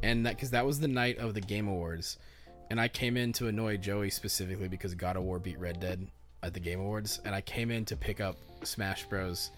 and 0.02 0.26
that 0.26 0.36
because 0.36 0.50
that 0.50 0.64
was 0.64 0.80
the 0.80 0.88
night 0.88 1.18
of 1.18 1.34
the 1.34 1.40
Game 1.40 1.68
Awards, 1.68 2.18
and 2.70 2.80
I 2.80 2.88
came 2.88 3.16
in 3.16 3.32
to 3.34 3.48
annoy 3.48 3.76
Joey 3.76 4.10
specifically 4.10 4.68
because 4.68 4.94
God 4.94 5.16
of 5.16 5.24
War 5.24 5.38
beat 5.38 5.58
Red 5.58 5.80
Dead 5.80 6.06
at 6.42 6.54
the 6.54 6.60
Game 6.60 6.80
Awards, 6.80 7.20
and 7.24 7.34
I 7.34 7.40
came 7.40 7.70
in 7.70 7.84
to 7.86 7.96
pick 7.96 8.20
up 8.20 8.36
Smash 8.62 9.04
Bros. 9.06 9.50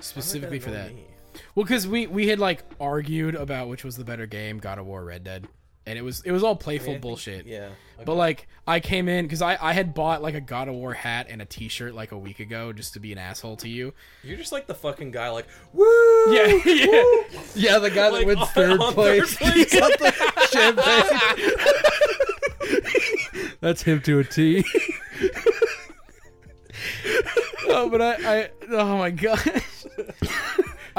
specifically 0.00 0.58
for 0.58 0.70
that. 0.70 0.92
Well, 1.54 1.64
because 1.64 1.86
we 1.86 2.06
we 2.06 2.28
had 2.28 2.38
like 2.38 2.64
argued 2.80 3.34
about 3.34 3.68
which 3.68 3.84
was 3.84 3.96
the 3.96 4.04
better 4.04 4.26
game, 4.26 4.58
God 4.58 4.78
of 4.78 4.86
War, 4.86 5.04
Red 5.04 5.24
Dead, 5.24 5.46
and 5.86 5.98
it 5.98 6.02
was 6.02 6.20
it 6.24 6.32
was 6.32 6.42
all 6.42 6.56
playful 6.56 6.98
bullshit. 6.98 7.46
Yeah. 7.46 7.70
But 8.04 8.14
like 8.14 8.48
I 8.66 8.80
came 8.80 9.08
in 9.08 9.24
because 9.26 9.42
I 9.42 9.58
I 9.60 9.72
had 9.72 9.92
bought 9.94 10.22
like 10.22 10.34
a 10.34 10.40
God 10.40 10.68
of 10.68 10.74
War 10.74 10.94
hat 10.94 11.26
and 11.28 11.42
a 11.42 11.44
T-shirt 11.44 11.94
like 11.94 12.12
a 12.12 12.18
week 12.18 12.40
ago 12.40 12.72
just 12.72 12.94
to 12.94 13.00
be 13.00 13.12
an 13.12 13.18
asshole 13.18 13.56
to 13.58 13.68
you. 13.68 13.92
You're 14.22 14.38
just 14.38 14.52
like 14.52 14.66
the 14.66 14.74
fucking 14.74 15.10
guy, 15.10 15.28
like, 15.30 15.46
woo! 15.72 15.84
Yeah, 16.34 16.46
yeah. 16.64 17.02
yeah, 17.54 17.78
the 17.78 17.90
guy 17.94 18.08
Like, 18.08 18.20
that 18.20 18.26
wins 18.26 18.40
on- 18.42 18.46
third 18.48 18.80
on 18.80 18.94
place. 18.94 19.34
third 19.34 19.98
place. 19.98 20.14
Champagne. 20.52 21.18
That's 23.60 23.82
him 23.82 24.00
to 24.02 24.20
a 24.20 24.24
T. 24.24 24.64
oh, 27.68 27.88
but 27.90 28.00
I, 28.00 28.14
I 28.42 28.50
oh 28.70 28.96
my 28.98 29.10
gosh. 29.10 29.46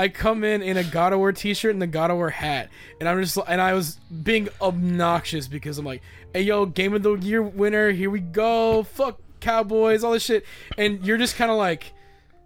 I 0.01 0.09
come 0.09 0.43
in 0.43 0.63
in 0.63 0.77
a 0.77 0.83
God 0.83 1.13
of 1.13 1.19
War 1.19 1.31
T-shirt 1.31 1.71
and 1.71 1.79
the 1.79 1.85
God 1.85 2.09
of 2.09 2.17
War 2.17 2.31
hat, 2.31 2.69
and 2.99 3.07
I'm 3.07 3.21
just 3.21 3.37
and 3.47 3.61
I 3.61 3.75
was 3.75 3.97
being 4.23 4.49
obnoxious 4.59 5.47
because 5.47 5.77
I'm 5.77 5.85
like, 5.85 6.01
"Hey, 6.33 6.41
yo, 6.41 6.65
Game 6.65 6.95
of 6.95 7.03
the 7.03 7.13
Year 7.17 7.43
winner, 7.43 7.91
here 7.91 8.09
we 8.09 8.19
go! 8.19 8.81
Fuck 8.81 9.19
Cowboys, 9.41 10.03
all 10.03 10.13
this 10.13 10.23
shit," 10.23 10.43
and 10.75 11.05
you're 11.05 11.19
just 11.19 11.35
kind 11.35 11.51
of 11.51 11.57
like, 11.57 11.93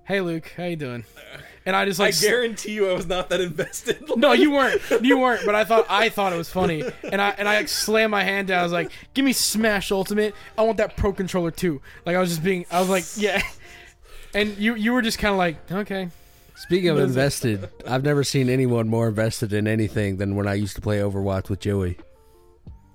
"Hey, 0.03 0.19
Luke, 0.19 0.52
how 0.57 0.65
you 0.65 0.76
doing?" 0.76 1.06
And 1.65 1.77
I 1.77 1.86
just 1.86 1.98
like 1.98 2.14
I 2.14 2.19
guarantee 2.19 2.73
you, 2.73 2.90
I 2.90 2.94
was 2.94 3.07
not 3.07 3.30
that 3.30 3.40
invested. 3.40 4.03
No, 4.18 4.34
you 4.34 4.52
weren't. 4.52 4.82
You 5.02 5.18
weren't. 5.18 5.45
But 5.45 5.56
I 5.56 5.64
thought 5.64 5.86
I 5.88 6.10
thought 6.10 6.34
it 6.34 6.38
was 6.38 6.49
funny, 6.49 6.84
and 7.10 7.22
I 7.22 7.30
and 7.38 7.48
I 7.48 7.60
like, 7.60 7.69
slammed 7.69 8.11
my 8.11 8.23
hand 8.23 8.49
down. 8.49 8.60
I 8.60 8.64
was 8.64 8.73
like, 8.73 8.91
"Give 9.14 9.23
me 9.23 9.32
Smash 9.32 9.94
Ultimate. 9.94 10.36
I 10.57 10.64
want 10.64 10.76
that 10.80 10.98
Pro 10.98 11.14
controller 11.14 11.52
too." 11.52 11.82
Like 12.06 12.18
I 12.18 12.19
was 12.19 12.32
just 12.32 12.44
being. 12.44 12.65
I 12.69 12.82
was 12.82 12.90
like, 12.90 13.06
"Yeah," 13.15 13.41
and 14.34 14.57
you 14.57 14.76
you 14.76 14.91
were 14.91 15.02
just 15.02 15.19
kind 15.19 15.32
of 15.32 15.38
like, 15.38 15.72
"Okay." 15.72 16.10
Speaking 16.56 16.90
of 16.90 16.98
invested, 16.99 17.69
I've 17.88 18.03
never 18.03 18.23
seen 18.23 18.49
anyone 18.49 18.88
more 18.88 19.07
invested 19.10 19.52
in 19.53 19.68
anything 19.68 20.18
than 20.18 20.36
when 20.36 20.48
I 20.48 20.53
used 20.53 20.76
to 20.76 20.82
play 20.82 20.99
Overwatch 20.99 21.49
with 21.49 21.60
Joey. 21.60 21.98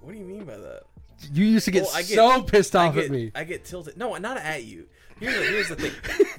What 0.00 0.12
do 0.12 0.18
you 0.18 0.24
mean 0.24 0.44
by 0.44 0.56
that? 0.56 0.84
You 1.32 1.44
used 1.44 1.66
to 1.66 1.70
get 1.70 1.82
Well, 1.84 1.92
get- 1.96 2.06
so 2.06 2.42
pissed 2.42 2.74
off 2.74 2.94
get, 2.94 3.04
at 3.06 3.10
me. 3.10 3.30
I 3.34 3.44
get 3.44 3.64
tilted. 3.66 3.98
No, 3.98 4.16
not 4.16 4.38
at 4.38 4.64
you. 4.64 4.86
Here's 5.18 5.34
the, 5.34 5.44
here's 5.44 5.68
the 5.68 5.76
thing. 5.76 5.92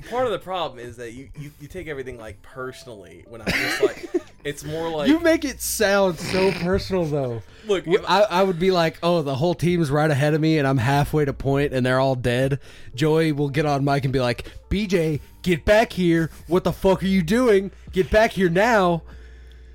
Part 0.09 0.25
of 0.25 0.31
the 0.31 0.39
problem 0.39 0.79
is 0.79 0.97
that 0.97 1.11
you, 1.13 1.29
you, 1.39 1.51
you 1.59 1.67
take 1.67 1.87
everything 1.87 2.17
like 2.17 2.41
personally. 2.41 3.23
When 3.27 3.41
I'm 3.41 3.47
just 3.47 3.83
like, 3.83 4.09
it's 4.43 4.63
more 4.63 4.89
like 4.89 5.07
You 5.07 5.19
make 5.19 5.45
it 5.45 5.61
sound 5.61 6.19
so 6.19 6.51
personal, 6.51 7.05
though. 7.05 7.41
look. 7.67 7.85
I, 8.07 8.21
I 8.23 8.43
would 8.43 8.59
be 8.59 8.71
like, 8.71 8.97
oh, 9.03 9.21
the 9.21 9.35
whole 9.35 9.53
team's 9.55 9.91
right 9.91 10.09
ahead 10.09 10.33
of 10.33 10.41
me, 10.41 10.57
and 10.57 10.67
I'm 10.67 10.77
halfway 10.77 11.25
to 11.25 11.33
point, 11.33 11.73
and 11.73 11.85
they're 11.85 11.99
all 11.99 12.15
dead. 12.15 12.59
Joey 12.95 13.31
will 13.31 13.49
get 13.49 13.65
on 13.65 13.83
mic 13.85 14.03
and 14.03 14.11
be 14.13 14.19
like, 14.19 14.51
BJ, 14.69 15.19
get 15.41 15.65
back 15.65 15.93
here. 15.93 16.29
What 16.47 16.63
the 16.63 16.71
fuck 16.73 17.03
are 17.03 17.07
you 17.07 17.21
doing? 17.23 17.71
Get 17.91 18.09
back 18.09 18.31
here 18.31 18.49
now. 18.49 19.03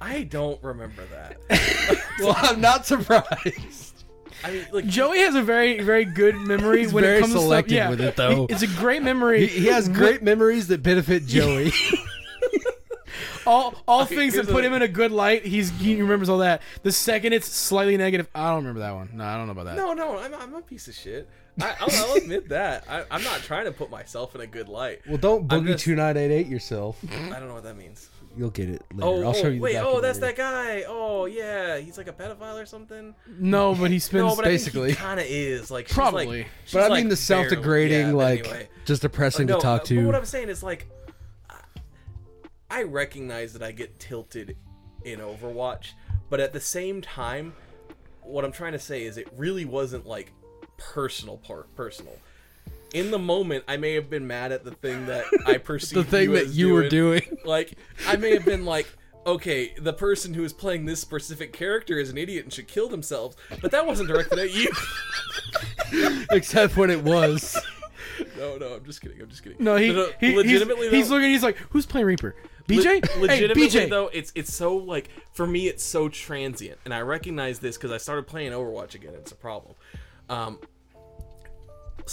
I 0.00 0.24
don't 0.24 0.62
remember 0.62 1.02
that. 1.06 2.02
Well, 2.20 2.34
I'm 2.38 2.62
not 2.62 2.86
surprised. 2.86 4.04
I 4.42 4.50
mean, 4.50 4.66
like 4.72 4.86
Joey 4.86 5.18
has 5.18 5.34
a 5.34 5.42
very 5.42 5.80
very 5.82 6.06
good 6.06 6.34
memory 6.36 6.80
He's 6.80 6.92
when 6.92 7.04
very 7.04 7.18
it 7.18 7.20
comes 7.20 7.32
selective 7.34 7.68
to 7.68 7.74
stuff. 7.74 7.84
Yeah, 7.84 7.90
with 7.90 8.00
it, 8.00 8.16
though. 8.16 8.46
It's 8.48 8.62
a 8.62 8.66
great 8.66 9.02
memory. 9.02 9.46
He, 9.46 9.60
he 9.60 9.66
has 9.66 9.86
great 9.88 10.22
memories 10.22 10.68
that 10.68 10.82
benefit 10.82 11.26
Joey. 11.26 11.72
All 13.46 13.74
all 13.86 14.02
Okay, 14.02 14.16
things 14.16 14.34
that 14.34 14.46
put 14.46 14.62
the- 14.62 14.64
him 14.64 14.72
in 14.72 14.82
a 14.82 14.88
good 14.88 15.12
light. 15.12 15.44
He's 15.44 15.70
he 15.70 16.00
remembers 16.00 16.28
all 16.28 16.38
that. 16.38 16.62
The 16.82 16.92
second 16.92 17.32
it's 17.32 17.46
slightly 17.48 17.96
negative, 17.96 18.28
I 18.34 18.48
don't 18.48 18.58
remember 18.58 18.80
that 18.80 18.94
one. 18.94 19.10
No, 19.14 19.24
I 19.24 19.36
don't 19.36 19.46
know 19.46 19.52
about 19.52 19.66
that. 19.66 19.76
No, 19.76 19.92
no, 19.92 20.18
I'm, 20.18 20.34
I'm 20.34 20.54
a 20.54 20.62
piece 20.62 20.88
of 20.88 20.94
shit. 20.94 21.28
I, 21.60 21.74
I'll, 21.80 21.88
I'll 21.90 22.16
admit 22.16 22.50
that. 22.50 22.84
I, 22.88 23.04
I'm 23.10 23.22
not 23.24 23.40
trying 23.40 23.64
to 23.64 23.72
put 23.72 23.90
myself 23.90 24.34
in 24.34 24.42
a 24.42 24.46
good 24.46 24.68
light. 24.68 25.00
Well, 25.08 25.16
don't 25.16 25.48
boogie 25.48 25.68
just- 25.68 25.84
two 25.84 25.94
nine 25.94 26.16
eight 26.16 26.30
eight 26.30 26.48
yourself. 26.48 26.98
I 27.10 27.38
don't 27.38 27.48
know 27.48 27.54
what 27.54 27.64
that 27.64 27.76
means. 27.76 28.10
You'll 28.36 28.50
get 28.50 28.68
it 28.68 28.82
later. 28.92 29.08
Oh, 29.08 29.24
I'll 29.24 29.32
show 29.32 29.44
oh, 29.44 29.48
you. 29.48 29.54
the 29.54 29.60
wait, 29.60 29.76
oh, 29.76 30.02
that's 30.02 30.18
that 30.18 30.36
guy. 30.36 30.84
Oh, 30.86 31.24
yeah, 31.24 31.78
he's 31.78 31.96
like 31.96 32.08
a 32.08 32.12
pedophile 32.12 32.62
or 32.62 32.66
something. 32.66 33.14
No, 33.26 33.74
but 33.74 33.90
he 33.90 33.98
spends. 33.98 34.26
No, 34.26 34.36
but 34.36 34.44
basically. 34.44 34.82
I 34.82 34.86
think 34.88 34.98
he 34.98 35.04
kind 35.04 35.20
of 35.20 35.26
is. 35.26 35.70
Like, 35.70 35.88
she's 35.88 35.94
Probably. 35.94 36.26
Like, 36.26 36.46
she's 36.66 36.74
But 36.74 36.82
I 36.82 36.88
like 36.88 37.04
mean, 37.04 37.08
the 37.08 37.16
self-degrading, 37.16 38.08
yeah, 38.08 38.12
like 38.12 38.40
anyway. 38.40 38.68
just 38.84 39.00
depressing 39.00 39.46
no, 39.46 39.56
to 39.56 39.62
talk 39.62 39.80
uh, 39.80 39.84
to. 39.84 39.96
But 39.96 40.06
what 40.06 40.14
I'm 40.16 40.26
saying 40.26 40.50
is 40.50 40.62
like, 40.62 40.86
I- 40.90 40.95
I 42.70 42.82
recognize 42.82 43.52
that 43.52 43.62
I 43.62 43.72
get 43.72 43.98
tilted 43.98 44.56
in 45.04 45.20
Overwatch, 45.20 45.92
but 46.28 46.40
at 46.40 46.52
the 46.52 46.60
same 46.60 47.00
time, 47.00 47.54
what 48.22 48.44
I'm 48.44 48.52
trying 48.52 48.72
to 48.72 48.78
say 48.78 49.04
is 49.04 49.16
it 49.16 49.28
really 49.36 49.64
wasn't 49.64 50.06
like 50.06 50.32
personal 50.76 51.38
part 51.38 51.74
personal. 51.74 52.16
In 52.92 53.10
the 53.10 53.18
moment, 53.18 53.64
I 53.68 53.76
may 53.76 53.94
have 53.94 54.08
been 54.08 54.26
mad 54.26 54.52
at 54.52 54.64
the 54.64 54.70
thing 54.70 55.06
that 55.06 55.24
I 55.46 55.58
perceived 55.58 56.06
the 56.06 56.10
thing 56.10 56.30
you 56.30 56.36
that 56.36 56.48
you 56.48 56.72
were 56.72 56.88
doing. 56.88 57.22
Like, 57.44 57.74
I 58.06 58.16
may 58.16 58.32
have 58.32 58.44
been 58.44 58.64
like, 58.64 58.86
okay, 59.26 59.74
the 59.78 59.92
person 59.92 60.34
who 60.34 60.44
is 60.44 60.52
playing 60.52 60.86
this 60.86 61.00
specific 61.00 61.52
character 61.52 61.98
is 61.98 62.10
an 62.10 62.16
idiot 62.18 62.44
and 62.44 62.52
should 62.52 62.68
kill 62.68 62.88
themselves, 62.88 63.36
but 63.60 63.70
that 63.72 63.86
wasn't 63.86 64.08
directed 64.08 64.38
at 64.38 64.54
you. 64.54 64.70
Except 66.30 66.76
when 66.76 66.90
it 66.90 67.02
was. 67.02 67.60
no, 68.38 68.56
no, 68.56 68.74
I'm 68.74 68.84
just 68.84 69.00
kidding. 69.00 69.20
I'm 69.20 69.28
just 69.28 69.42
kidding. 69.42 69.62
no, 69.62 69.76
he, 69.76 69.92
no, 69.92 70.10
he 70.20 70.34
legitimately 70.36 70.88
he's, 70.88 70.92
he's 70.92 71.10
looking. 71.10 71.30
He's 71.30 71.42
like, 71.42 71.56
who's 71.70 71.86
playing 71.86 72.06
Reaper? 72.06 72.34
BJ. 72.68 73.16
Le- 73.16 73.20
legitimately 73.20 73.68
hey, 73.68 73.86
BJ. 73.86 73.90
though, 73.90 74.08
it's 74.12 74.32
it's 74.34 74.52
so 74.52 74.76
like 74.76 75.08
for 75.32 75.46
me, 75.46 75.68
it's 75.68 75.84
so 75.84 76.08
transient, 76.08 76.78
and 76.84 76.92
I 76.92 77.00
recognize 77.00 77.58
this 77.58 77.76
because 77.76 77.92
I 77.92 77.98
started 77.98 78.26
playing 78.26 78.52
Overwatch 78.52 78.94
again. 78.94 79.14
It's 79.14 79.32
a 79.32 79.36
problem. 79.36 79.74
Um, 80.28 80.58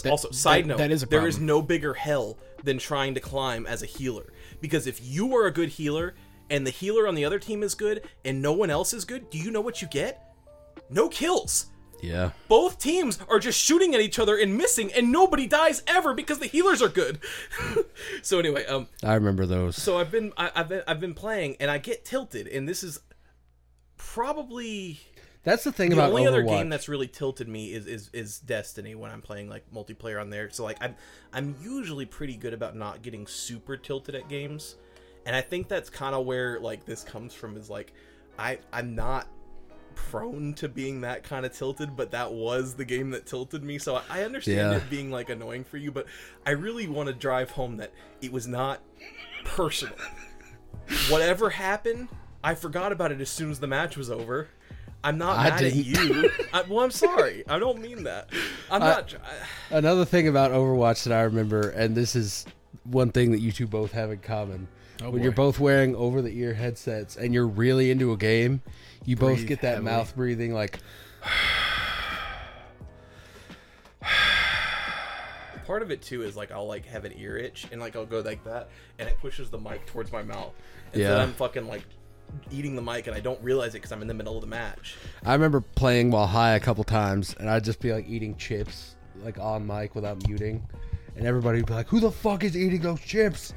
also, 0.06 0.32
side 0.32 0.64
that- 0.64 0.68
note, 0.68 0.78
that 0.78 0.92
is 0.92 1.04
a 1.04 1.06
there 1.06 1.28
is 1.28 1.40
no 1.40 1.62
bigger 1.62 1.94
hell 1.94 2.38
than 2.64 2.78
trying 2.78 3.14
to 3.14 3.20
climb 3.20 3.66
as 3.66 3.84
a 3.84 3.86
healer 3.86 4.32
because 4.62 4.88
if 4.88 5.00
you 5.04 5.36
are 5.36 5.46
a 5.46 5.52
good 5.52 5.70
healer 5.70 6.16
and 6.50 6.66
the 6.66 6.72
healer 6.72 7.08
on 7.08 7.16
the 7.16 7.26
other 7.26 7.40
team 7.40 7.62
is 7.64 7.76
good 7.76 8.02
and 8.24 8.42
no 8.42 8.54
one 8.54 8.70
else 8.70 8.94
is 8.94 9.06
good, 9.06 9.30
do 9.30 9.38
you 9.38 9.52
know 9.52 9.62
what 9.62 9.82
you 9.82 9.88
get? 9.88 10.34
No 10.90 11.10
kills. 11.10 11.68
Yeah. 12.04 12.32
Both 12.50 12.80
teams 12.80 13.18
are 13.30 13.40
just 13.40 13.60
shooting 13.60 13.96
at 13.96 14.02
each 14.02 14.20
other 14.20 14.36
and 14.38 14.58
missing, 14.58 14.92
and 14.94 15.12
nobody 15.12 15.48
dies 15.48 15.82
ever 15.88 16.14
because 16.14 16.40
the 16.40 16.48
healers 16.48 16.82
are 16.82 16.90
good. 16.90 17.20
so 18.22 18.40
anyway, 18.40 18.66
um, 18.66 18.88
I 19.04 19.14
remember 19.14 19.46
those. 19.46 19.76
so 19.82 19.98
I've 19.98 20.12
been 20.12 20.34
I, 20.38 20.52
I've 20.54 20.70
been 20.70 20.84
I've 20.88 21.00
been 21.00 21.14
playing 21.14 21.56
and 21.60 21.72
I 21.72 21.78
get 21.78 22.04
tilted 22.06 22.48
and 22.48 22.68
this 22.68 22.84
is 22.84 23.00
probably 23.98 25.00
That's 25.44 25.64
the 25.64 25.72
thing 25.72 25.94
about 25.94 26.10
the 26.10 26.16
about 26.16 26.20
only 26.20 26.24
Overwatch. 26.24 26.48
other 26.48 26.58
game 26.58 26.70
that's 26.70 26.90
really 26.90 27.08
tilted 27.08 27.48
me 27.48 27.74
is, 27.74 27.88
is 27.88 28.10
is 28.14 28.40
Destiny 28.40 28.96
when 28.96 29.12
I'm 29.12 29.22
playing 29.22 29.50
like 29.50 29.64
multiplayer 29.74 30.20
on 30.20 30.30
there. 30.30 30.50
So 30.50 30.64
like 30.64 30.78
I'm 30.82 30.96
I'm 31.32 31.56
usually 31.62 32.06
pretty 32.06 32.36
good 32.36 32.54
about 32.54 32.76
not 32.76 33.02
getting 33.02 33.28
super 33.28 33.78
tilted 33.78 34.16
at 34.16 34.28
games. 34.30 34.76
And 35.26 35.36
I 35.36 35.42
think 35.42 35.70
that's 35.70 35.90
kind 35.90 36.14
of 36.14 36.26
where 36.26 36.60
like 36.60 36.86
this 36.86 37.04
comes 37.04 37.34
from 37.34 37.56
is 37.56 37.70
like 37.70 37.94
I 38.38 38.60
I'm 38.74 38.94
not 38.94 39.28
prone 39.96 40.54
to 40.56 40.68
being 40.70 41.02
that 41.02 41.24
kind 41.24 41.46
of 41.46 41.54
tilted, 41.54 41.96
but 41.96 42.12
that 42.12 42.32
was 42.34 42.76
the 42.76 42.86
game 42.86 43.12
that 43.12 43.26
tilted 43.26 43.64
me. 43.64 43.78
So 43.78 43.96
I, 43.96 44.02
I 44.10 44.24
understand 44.24 44.72
Yeah. 44.72 44.78
it 44.78 44.90
being 44.90 45.12
like 45.12 45.30
annoying 45.30 45.64
for 45.64 45.78
you, 45.78 45.92
but 45.92 46.06
I 46.46 46.52
really 46.52 46.88
want 46.88 47.08
to 47.08 47.14
drive 47.14 47.52
home 47.52 47.78
that 47.78 47.92
it 48.22 48.32
was 48.32 48.48
not 48.48 48.80
personal. 49.46 49.96
Whatever 51.10 51.50
happened, 51.50 52.10
I 52.44 52.56
forgot 52.56 52.92
about 52.92 53.12
it 53.12 53.22
as 53.22 53.30
soon 53.30 53.52
as 53.52 53.60
the 53.60 53.68
match 53.68 53.96
was 53.98 54.10
over. 54.10 54.50
I'm 55.04 55.18
not 55.18 55.38
I 55.38 55.50
mad 55.50 55.64
at 55.64 55.74
didn't. 55.74 55.86
you. 55.86 56.30
I, 56.54 56.62
well, 56.62 56.80
I'm 56.80 56.92
sorry. 56.92 57.44
I 57.48 57.60
don't 57.60 57.82
mean 57.82 58.04
that. 58.04 58.30
I'm 58.72 58.82
uh, 58.82 58.88
not. 58.88 59.14
I, 59.72 59.78
Another 59.78 60.06
thing 60.06 60.28
about 60.28 60.52
Overwatch 60.52 61.04
that 61.04 61.14
I 61.14 61.24
remember, 61.24 61.70
and 61.70 61.94
this 61.96 62.16
is 62.16 62.46
one 62.84 63.12
thing 63.12 63.32
that 63.32 63.40
you 63.40 63.52
two 63.52 63.68
both 63.68 63.92
have 63.92 64.12
in 64.12 64.20
common. 64.20 64.68
Oh, 65.04 65.10
when 65.10 65.22
you're 65.24 65.34
both 65.34 65.60
wearing 65.60 65.96
over 65.96 66.22
the 66.22 66.38
ear 66.40 66.54
headsets 66.54 67.18
and 67.18 67.34
you're 67.34 67.48
really 67.48 67.92
into 67.92 68.14
a 68.14 68.18
game, 68.18 68.62
you 69.06 69.16
both 69.16 69.46
get 69.46 69.62
that 69.62 69.76
heavily. 69.76 69.86
mouth 69.92 70.16
breathing 70.16 70.54
like 70.54 70.80
part 75.66 75.82
of 75.82 75.92
it 75.92 76.02
too 76.02 76.24
is 76.24 76.36
like 76.36 76.52
I'll 76.52 76.68
like 76.68 76.86
have 76.86 77.06
an 77.06 77.14
ear 77.18 77.38
itch 77.38 77.68
and 77.72 77.80
like 77.80 77.96
I'll 77.96 78.06
go 78.06 78.20
like 78.20 78.44
that 78.44 78.70
and 79.00 79.08
it 79.08 79.18
pushes 79.20 79.50
the 79.50 79.58
mic 79.58 79.86
towards 79.86 80.12
my 80.12 80.22
mouth. 80.24 80.54
And 80.92 81.02
Yeah. 81.02 81.10
then 81.12 81.20
I'm 81.22 81.34
fucking 81.34 81.68
like 81.68 81.84
eating 82.52 82.76
the 82.76 82.82
mic 82.82 83.08
and 83.08 83.16
I 83.16 83.20
don't 83.20 83.42
realize 83.42 83.70
it 83.70 83.80
because 83.80 83.92
I'm 83.92 84.02
in 84.02 84.08
the 84.08 84.14
middle 84.14 84.36
of 84.36 84.42
the 84.42 84.48
match. 84.48 84.96
I 85.26 85.34
remember 85.34 85.62
playing 85.62 86.12
while 86.12 86.28
high 86.28 86.56
a 86.56 86.60
couple 86.60 86.84
times, 86.84 87.36
and 87.40 87.50
I'd 87.50 87.64
just 87.64 87.80
be 87.80 87.94
like 87.94 88.08
eating 88.08 88.36
chips, 88.36 88.96
like 89.24 89.38
on 89.40 89.66
mic 89.66 89.96
without 89.96 90.28
muting, 90.28 90.68
and 91.16 91.26
everybody 91.28 91.60
would 91.60 91.68
be 91.68 91.74
like, 91.74 91.88
"Who 91.88 92.00
the 92.00 92.12
fuck 92.12 92.44
is 92.44 92.58
eating 92.58 92.82
those 92.82 93.00
chips?" 93.02 93.54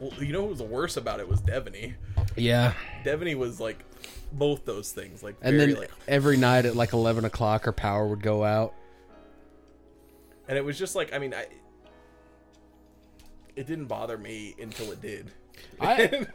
Well, 0.00 0.12
you 0.22 0.32
know 0.32 0.40
what 0.42 0.50
was 0.50 0.58
the 0.58 0.64
worst 0.64 0.96
about 0.96 1.20
it 1.20 1.28
was 1.28 1.40
Devaney. 1.40 1.94
Yeah, 2.36 2.74
Devaney 3.04 3.36
was 3.36 3.60
like 3.60 3.84
both 4.32 4.64
those 4.64 4.92
things. 4.92 5.22
Like 5.22 5.36
and 5.42 5.56
very 5.56 5.72
then 5.72 5.82
like, 5.82 5.90
every 6.08 6.36
night 6.36 6.64
at 6.66 6.76
like 6.76 6.92
eleven 6.92 7.24
o'clock, 7.24 7.64
her 7.64 7.72
power 7.72 8.06
would 8.06 8.22
go 8.22 8.44
out. 8.44 8.74
and 10.48 10.56
it 10.58 10.64
was 10.64 10.78
just 10.78 10.94
like 10.94 11.12
I 11.14 11.18
mean 11.18 11.34
I. 11.34 11.46
It 13.54 13.66
didn't 13.66 13.86
bother 13.86 14.18
me 14.18 14.54
until 14.60 14.92
it 14.92 15.00
did. 15.00 15.30
I, 15.80 16.02
and 16.02 16.28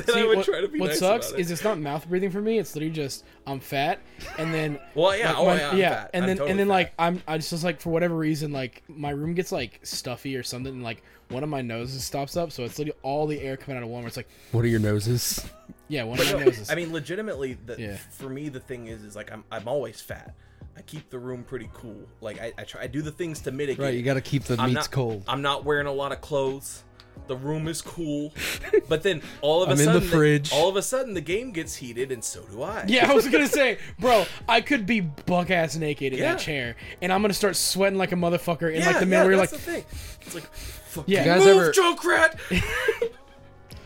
then 0.00 0.02
see, 0.08 0.20
I 0.20 0.26
would 0.26 0.38
what, 0.38 0.44
try 0.44 0.60
to 0.60 0.66
be 0.66 0.80
what 0.80 0.88
nice 0.88 0.98
sucks 0.98 1.28
about 1.28 1.38
it. 1.38 1.42
is 1.42 1.50
it's 1.52 1.62
not 1.62 1.78
mouth 1.78 2.08
breathing 2.08 2.30
for 2.32 2.40
me. 2.40 2.58
It's 2.58 2.74
literally 2.74 2.92
just 2.92 3.24
I'm 3.46 3.60
fat, 3.60 4.00
and 4.38 4.52
then 4.52 4.80
Well, 4.96 5.16
yeah, 5.16 5.28
like, 5.28 5.38
oh, 5.38 5.46
my- 5.46 5.54
yeah, 5.56 5.68
I'm 5.70 5.78
fat. 5.78 6.10
and 6.14 6.22
I'm 6.24 6.26
then 6.28 6.36
totally 6.38 6.50
and 6.50 6.58
then 6.60 6.66
fat. 6.66 6.72
like 6.72 6.92
I'm 6.98 7.22
I 7.28 7.36
just, 7.38 7.50
just 7.50 7.62
like 7.62 7.80
for 7.80 7.90
whatever 7.90 8.16
reason 8.16 8.50
like 8.50 8.82
my 8.88 9.10
room 9.10 9.34
gets 9.34 9.52
like 9.52 9.78
stuffy 9.84 10.34
or 10.34 10.42
something, 10.42 10.74
and 10.74 10.82
like 10.82 11.02
one 11.28 11.44
of 11.44 11.48
my 11.48 11.62
noses 11.62 12.02
stops 12.04 12.36
up, 12.36 12.50
so 12.50 12.64
it's 12.64 12.76
literally 12.80 12.98
all 13.04 13.28
the 13.28 13.40
air 13.40 13.56
coming 13.56 13.76
out 13.76 13.84
of 13.84 13.88
one. 13.88 14.00
Where 14.02 14.08
it's 14.08 14.16
like 14.16 14.28
What 14.50 14.64
are 14.64 14.68
your 14.68 14.80
noses? 14.80 15.48
Yeah, 15.88 16.04
one 16.04 16.18
of 16.20 16.26
my 16.26 16.32
no, 16.32 16.38
noses. 16.44 16.70
I 16.70 16.74
mean, 16.74 16.92
legitimately, 16.92 17.58
the, 17.66 17.76
Yeah. 17.80 17.96
for 18.10 18.28
me, 18.28 18.48
the 18.48 18.60
thing 18.60 18.86
is, 18.86 19.02
is 19.04 19.16
like 19.16 19.32
I'm, 19.32 19.44
I'm 19.50 19.66
always 19.68 20.00
fat. 20.00 20.34
I 20.76 20.82
keep 20.82 21.10
the 21.10 21.18
room 21.18 21.42
pretty 21.42 21.68
cool. 21.74 22.06
Like 22.20 22.40
I, 22.40 22.52
I 22.56 22.62
try, 22.64 22.82
I 22.82 22.86
do 22.86 23.02
the 23.02 23.10
things 23.10 23.40
to 23.42 23.50
mitigate. 23.50 23.82
Right, 23.84 23.94
you 23.94 24.02
got 24.02 24.14
to 24.14 24.20
keep 24.20 24.44
the 24.44 24.54
I'm 24.60 24.68
meats 24.70 24.86
not, 24.86 24.90
cold. 24.92 25.24
I'm 25.26 25.42
not 25.42 25.64
wearing 25.64 25.86
a 25.88 25.92
lot 25.92 26.12
of 26.12 26.20
clothes. 26.20 26.84
The 27.26 27.34
room 27.36 27.66
is 27.66 27.82
cool, 27.82 28.32
but 28.88 29.02
then 29.02 29.22
all 29.40 29.64
of 29.64 29.70
a 29.70 29.72
I'm 29.72 29.80
in 29.80 29.86
the 29.86 29.92
sudden, 29.94 30.08
fridge. 30.08 30.52
all 30.52 30.68
of 30.68 30.76
a 30.76 30.82
sudden, 30.82 31.14
the 31.14 31.20
game 31.20 31.50
gets 31.50 31.74
heated, 31.74 32.12
and 32.12 32.22
so 32.22 32.42
do 32.44 32.62
I. 32.62 32.84
yeah, 32.86 33.10
I 33.10 33.12
was 33.14 33.26
gonna 33.26 33.48
say, 33.60 33.78
bro, 33.98 34.24
I 34.48 34.60
could 34.60 34.86
be 34.86 35.00
buck 35.00 35.50
ass 35.50 35.74
naked 35.74 36.12
in 36.12 36.20
Yeah. 36.20 36.34
that 36.34 36.40
chair, 36.40 36.76
and 37.02 37.12
I'm 37.12 37.20
gonna 37.20 37.34
start 37.34 37.56
sweating 37.56 37.98
like 37.98 38.12
a 38.12 38.14
motherfucker 38.14 38.72
in 38.72 38.80
yeah, 38.82 38.86
like 38.86 38.94
the 39.00 39.00
yeah, 39.00 39.04
middle. 39.06 39.24
where 39.24 39.32
you're 39.32 39.40
that's 39.40 39.52
like, 39.52 39.60
the 39.60 39.72
thing. 39.72 39.84
It's 40.26 40.34
like, 40.36 40.54
fuck 40.54 41.04
Yeah. 41.08 41.24
yeah, 41.24 41.34
You 41.34 41.40
guys 41.40 41.46
move, 41.46 41.62
ever- 41.64 41.72
Junkrat. 41.72 43.12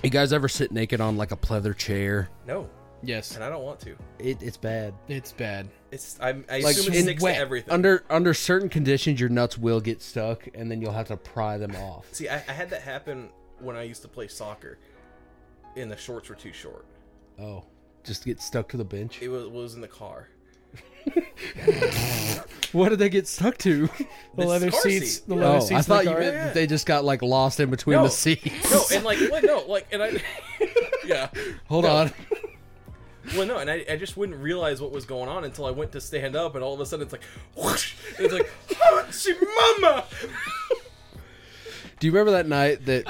You 0.02 0.10
guys 0.10 0.32
ever 0.32 0.48
sit 0.48 0.72
naked 0.72 1.00
on 1.00 1.16
like 1.16 1.30
a 1.32 1.36
pleather 1.36 1.76
chair? 1.76 2.28
no, 2.46 2.68
yes, 3.02 3.34
and 3.36 3.44
I 3.44 3.48
don't 3.48 3.62
want 3.62 3.78
to. 3.80 3.96
It, 4.18 4.42
it's 4.42 4.56
bad. 4.56 4.94
it's 5.08 5.32
bad. 5.32 5.68
It's 5.92 6.18
I'm, 6.20 6.44
I 6.50 6.58
Like, 6.60 6.76
assume 6.76 6.92
in 6.94 7.00
it 7.00 7.02
sticks 7.04 7.22
wet, 7.22 7.34
to 7.36 7.40
everything. 7.40 7.72
Under 7.72 8.04
under 8.10 8.34
certain 8.34 8.68
conditions, 8.68 9.20
your 9.20 9.28
nuts 9.28 9.56
will 9.56 9.80
get 9.80 10.02
stuck, 10.02 10.48
and 10.54 10.70
then 10.70 10.80
you'll 10.82 10.92
have 10.92 11.08
to 11.08 11.16
pry 11.16 11.56
them 11.56 11.76
off. 11.76 12.06
See, 12.12 12.28
I, 12.28 12.36
I 12.36 12.52
had 12.52 12.70
that 12.70 12.82
happen 12.82 13.28
when 13.60 13.76
I 13.76 13.82
used 13.84 14.02
to 14.02 14.08
play 14.08 14.26
soccer, 14.26 14.78
and 15.76 15.90
the 15.90 15.96
shorts 15.96 16.28
were 16.28 16.34
too 16.34 16.52
short. 16.52 16.84
Oh, 17.38 17.64
just 18.02 18.24
get 18.24 18.40
stuck 18.40 18.68
to 18.70 18.76
the 18.76 18.84
bench. 18.84 19.22
It 19.22 19.28
was, 19.28 19.46
was 19.46 19.74
in 19.74 19.80
the 19.80 19.88
car. 19.88 20.28
What 22.72 22.88
did 22.88 23.00
they 23.00 23.10
get 23.10 23.28
stuck 23.28 23.58
to? 23.58 23.88
The 24.34 24.42
This 24.42 24.46
leather 24.46 24.70
car 24.70 24.80
seats. 24.80 25.10
seat. 25.16 25.28
The 25.28 25.34
leather 25.34 25.56
Oh, 25.58 25.60
seats. 25.60 25.70
I 25.72 25.74
in 25.74 25.78
the 25.78 25.84
thought 25.84 26.04
you 26.04 26.10
car. 26.12 26.20
meant 26.20 26.34
Yeah. 26.34 26.52
they 26.54 26.66
just 26.66 26.86
got 26.86 27.04
like 27.04 27.20
lost 27.20 27.60
in 27.60 27.68
between 27.68 27.96
No. 27.98 28.04
the 28.04 28.08
seats. 28.10 28.70
No, 28.72 28.96
and 28.96 29.04
like, 29.04 29.18
well, 29.30 29.42
no, 29.42 29.58
like, 29.70 29.86
and 29.92 30.02
I, 30.02 30.22
yeah, 31.06 31.28
Hold 31.68 31.84
no. 31.84 31.90
on. 31.96 32.12
Well, 33.36 33.46
no, 33.46 33.58
and 33.58 33.70
I, 33.70 33.84
I 33.90 33.96
just 33.96 34.16
wouldn't 34.16 34.38
realize 34.40 34.80
what 34.80 34.90
was 34.90 35.04
going 35.04 35.28
on 35.28 35.44
until 35.44 35.66
I 35.66 35.70
went 35.70 35.92
to 35.92 36.00
stand 36.00 36.34
up, 36.34 36.54
and 36.54 36.64
all 36.64 36.72
of 36.72 36.80
a 36.80 36.86
sudden 36.86 37.04
it's 37.04 37.12
like, 37.12 37.22
whoosh, 37.54 37.92
and 38.16 38.24
it's 38.24 38.32
like, 38.34 38.50
Hachi 38.70 39.34
mama. 39.82 40.04
Do 42.00 42.06
you 42.06 42.12
remember 42.12 42.30
that 42.32 42.48
night 42.48 42.86
that 42.86 43.04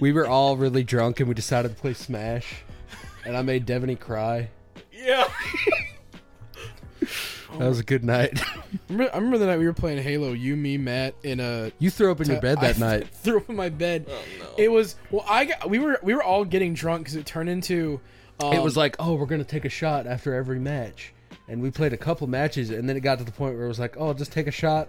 we 0.00 0.10
were 0.12 0.26
all 0.26 0.56
really 0.56 0.84
drunk 0.84 1.20
and 1.20 1.28
we 1.28 1.34
decided 1.34 1.68
to 1.68 1.74
play 1.74 1.92
Smash, 1.92 2.62
and 3.26 3.36
I 3.36 3.42
made 3.42 3.66
Devaney 3.66 4.00
cry? 4.00 4.48
Yeah, 7.58 7.64
That 7.64 7.68
was 7.68 7.80
a 7.80 7.84
good 7.84 8.04
night. 8.04 8.40
Remember, 8.88 9.12
I 9.12 9.16
remember 9.16 9.38
the 9.38 9.46
night 9.46 9.58
we 9.58 9.66
were 9.66 9.72
playing 9.72 10.02
Halo. 10.02 10.32
You, 10.32 10.56
me, 10.56 10.76
Matt, 10.78 11.14
in 11.22 11.40
a 11.40 11.72
You 11.78 11.90
threw 11.90 12.10
up 12.12 12.20
in 12.20 12.28
your 12.28 12.40
bed 12.40 12.58
that 12.60 12.76
I 12.76 12.78
night. 12.78 13.08
Threw 13.22 13.38
up 13.38 13.48
in 13.50 13.56
my 13.56 13.68
bed. 13.68 14.06
Oh, 14.08 14.22
no. 14.40 14.46
It 14.58 14.68
was 14.70 14.96
well. 15.10 15.24
I 15.28 15.46
got, 15.46 15.68
we 15.70 15.78
were 15.78 15.98
we 16.02 16.14
were 16.14 16.22
all 16.22 16.44
getting 16.44 16.74
drunk 16.74 17.02
because 17.04 17.16
it 17.16 17.26
turned 17.26 17.48
into. 17.48 18.00
Um, 18.40 18.52
It 18.52 18.62
was 18.62 18.76
like, 18.76 18.96
oh, 18.98 19.14
we're 19.14 19.26
gonna 19.26 19.44
take 19.44 19.64
a 19.64 19.68
shot 19.70 20.06
after 20.06 20.34
every 20.34 20.58
match, 20.60 21.14
and 21.48 21.62
we 21.62 21.70
played 21.70 21.92
a 21.92 21.96
couple 21.96 22.26
matches, 22.26 22.70
and 22.70 22.88
then 22.88 22.96
it 22.96 23.00
got 23.00 23.18
to 23.18 23.24
the 23.24 23.32
point 23.32 23.54
where 23.56 23.64
it 23.64 23.68
was 23.68 23.78
like, 23.78 23.96
oh, 23.98 24.12
just 24.12 24.30
take 24.32 24.46
a 24.46 24.50
shot 24.52 24.88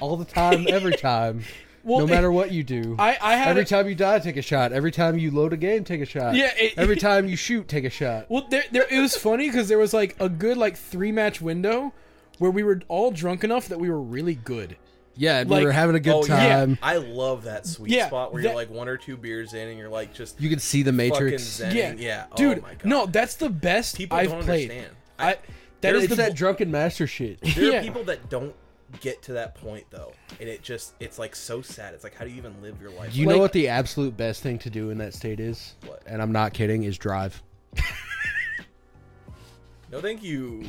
all 0.00 0.16
the 0.16 0.24
time, 0.24 0.66
every 0.68 0.96
time. 0.96 1.42
Well, 1.88 2.00
no 2.00 2.04
it- 2.04 2.10
matter 2.10 2.30
what 2.30 2.52
you 2.52 2.62
do. 2.62 2.94
I 2.98 3.16
I 3.20 3.36
had 3.36 3.48
Every 3.48 3.62
a- 3.62 3.66
time 3.66 3.88
you 3.88 3.94
die, 3.94 4.18
take 4.20 4.36
a 4.36 4.42
shot. 4.42 4.72
Every 4.72 4.92
time 4.92 5.18
you 5.18 5.30
load 5.30 5.52
a 5.52 5.56
game, 5.56 5.84
take 5.84 6.00
a 6.00 6.06
shot. 6.06 6.34
Yeah, 6.34 6.52
it- 6.56 6.74
Every 6.76 6.96
time 6.96 7.26
you 7.28 7.36
shoot, 7.36 7.66
take 7.68 7.84
a 7.84 7.90
shot. 7.90 8.26
Well, 8.28 8.46
there, 8.50 8.64
there, 8.70 8.86
it 8.90 9.00
was 9.00 9.16
funny 9.16 9.48
because 9.48 9.68
there 9.68 9.78
was 9.78 9.92
like 9.94 10.14
a 10.20 10.28
good 10.28 10.56
like 10.56 10.76
three 10.76 11.10
match 11.12 11.40
window 11.40 11.92
where 12.38 12.50
we 12.50 12.62
were 12.62 12.80
all 12.88 13.10
drunk 13.10 13.42
enough 13.42 13.68
that 13.68 13.80
we 13.80 13.90
were 13.90 14.00
really 14.00 14.34
good. 14.36 14.76
Yeah, 15.16 15.40
and 15.40 15.50
like- 15.50 15.60
we 15.60 15.66
were 15.66 15.72
having 15.72 15.96
a 15.96 16.00
good 16.00 16.12
Oh, 16.14 16.24
yeah. 16.26 16.48
time. 16.60 16.78
I 16.80 16.98
love 16.98 17.42
that 17.44 17.66
sweet 17.66 17.90
Yeah, 17.90 18.06
spot 18.06 18.32
where 18.32 18.40
that- 18.42 18.50
you're 18.50 18.54
like 18.56 18.70
one 18.70 18.86
or 18.88 18.96
two 18.96 19.16
beers 19.16 19.52
in 19.54 19.66
and 19.68 19.76
you're 19.78 19.88
like 19.88 20.14
just 20.14 20.40
You 20.40 20.48
can 20.48 20.60
see 20.60 20.82
the 20.84 20.92
Matrix. 20.92 21.58
Yeah, 21.60 21.94
yeah. 21.98 22.26
Oh 22.30 22.36
dude. 22.36 22.58
oh 22.58 22.62
my 22.62 22.74
God. 22.74 22.84
No, 22.84 23.06
that's 23.06 23.34
the 23.34 23.48
best 23.48 23.96
people 23.96 24.16
I've 24.16 24.28
don't 24.30 24.44
played. 24.44 24.70
understand. 24.70 24.96
I 25.18 25.36
that 25.80 25.94
It's 25.96 26.08
the 26.08 26.14
that 26.16 26.34
drunken 26.36 26.70
master 26.70 27.06
shit. 27.08 27.40
There 27.40 27.64
Yeah. 27.72 27.78
are 27.78 27.82
people 27.82 28.04
that 28.04 28.28
don't 28.30 28.54
get 29.00 29.22
to 29.22 29.32
that 29.34 29.54
point 29.54 29.84
though, 29.90 30.12
and 30.40 30.48
it 30.48 30.62
just 30.62 30.94
it's 31.00 31.18
like 31.18 31.34
so 31.36 31.60
sad. 31.62 31.94
It's 31.94 32.04
like 32.04 32.14
how 32.14 32.24
do 32.24 32.30
you 32.30 32.36
even 32.36 32.60
live 32.62 32.80
your 32.80 32.90
life? 32.90 33.12
Do 33.12 33.20
you 33.20 33.26
Like- 33.26 33.36
know 33.36 33.40
what 33.42 33.52
the 33.52 33.68
absolute 33.68 34.16
best 34.16 34.42
thing 34.42 34.58
to 34.60 34.70
do 34.70 34.90
in 34.90 34.98
that 34.98 35.14
state 35.14 35.40
is? 35.40 35.74
What? 35.86 36.02
And 36.06 36.20
I'm 36.22 36.32
not 36.32 36.52
kidding, 36.54 36.84
is 36.84 36.96
drive. 36.98 37.42
no, 39.90 40.00
thank 40.00 40.22
you. 40.22 40.64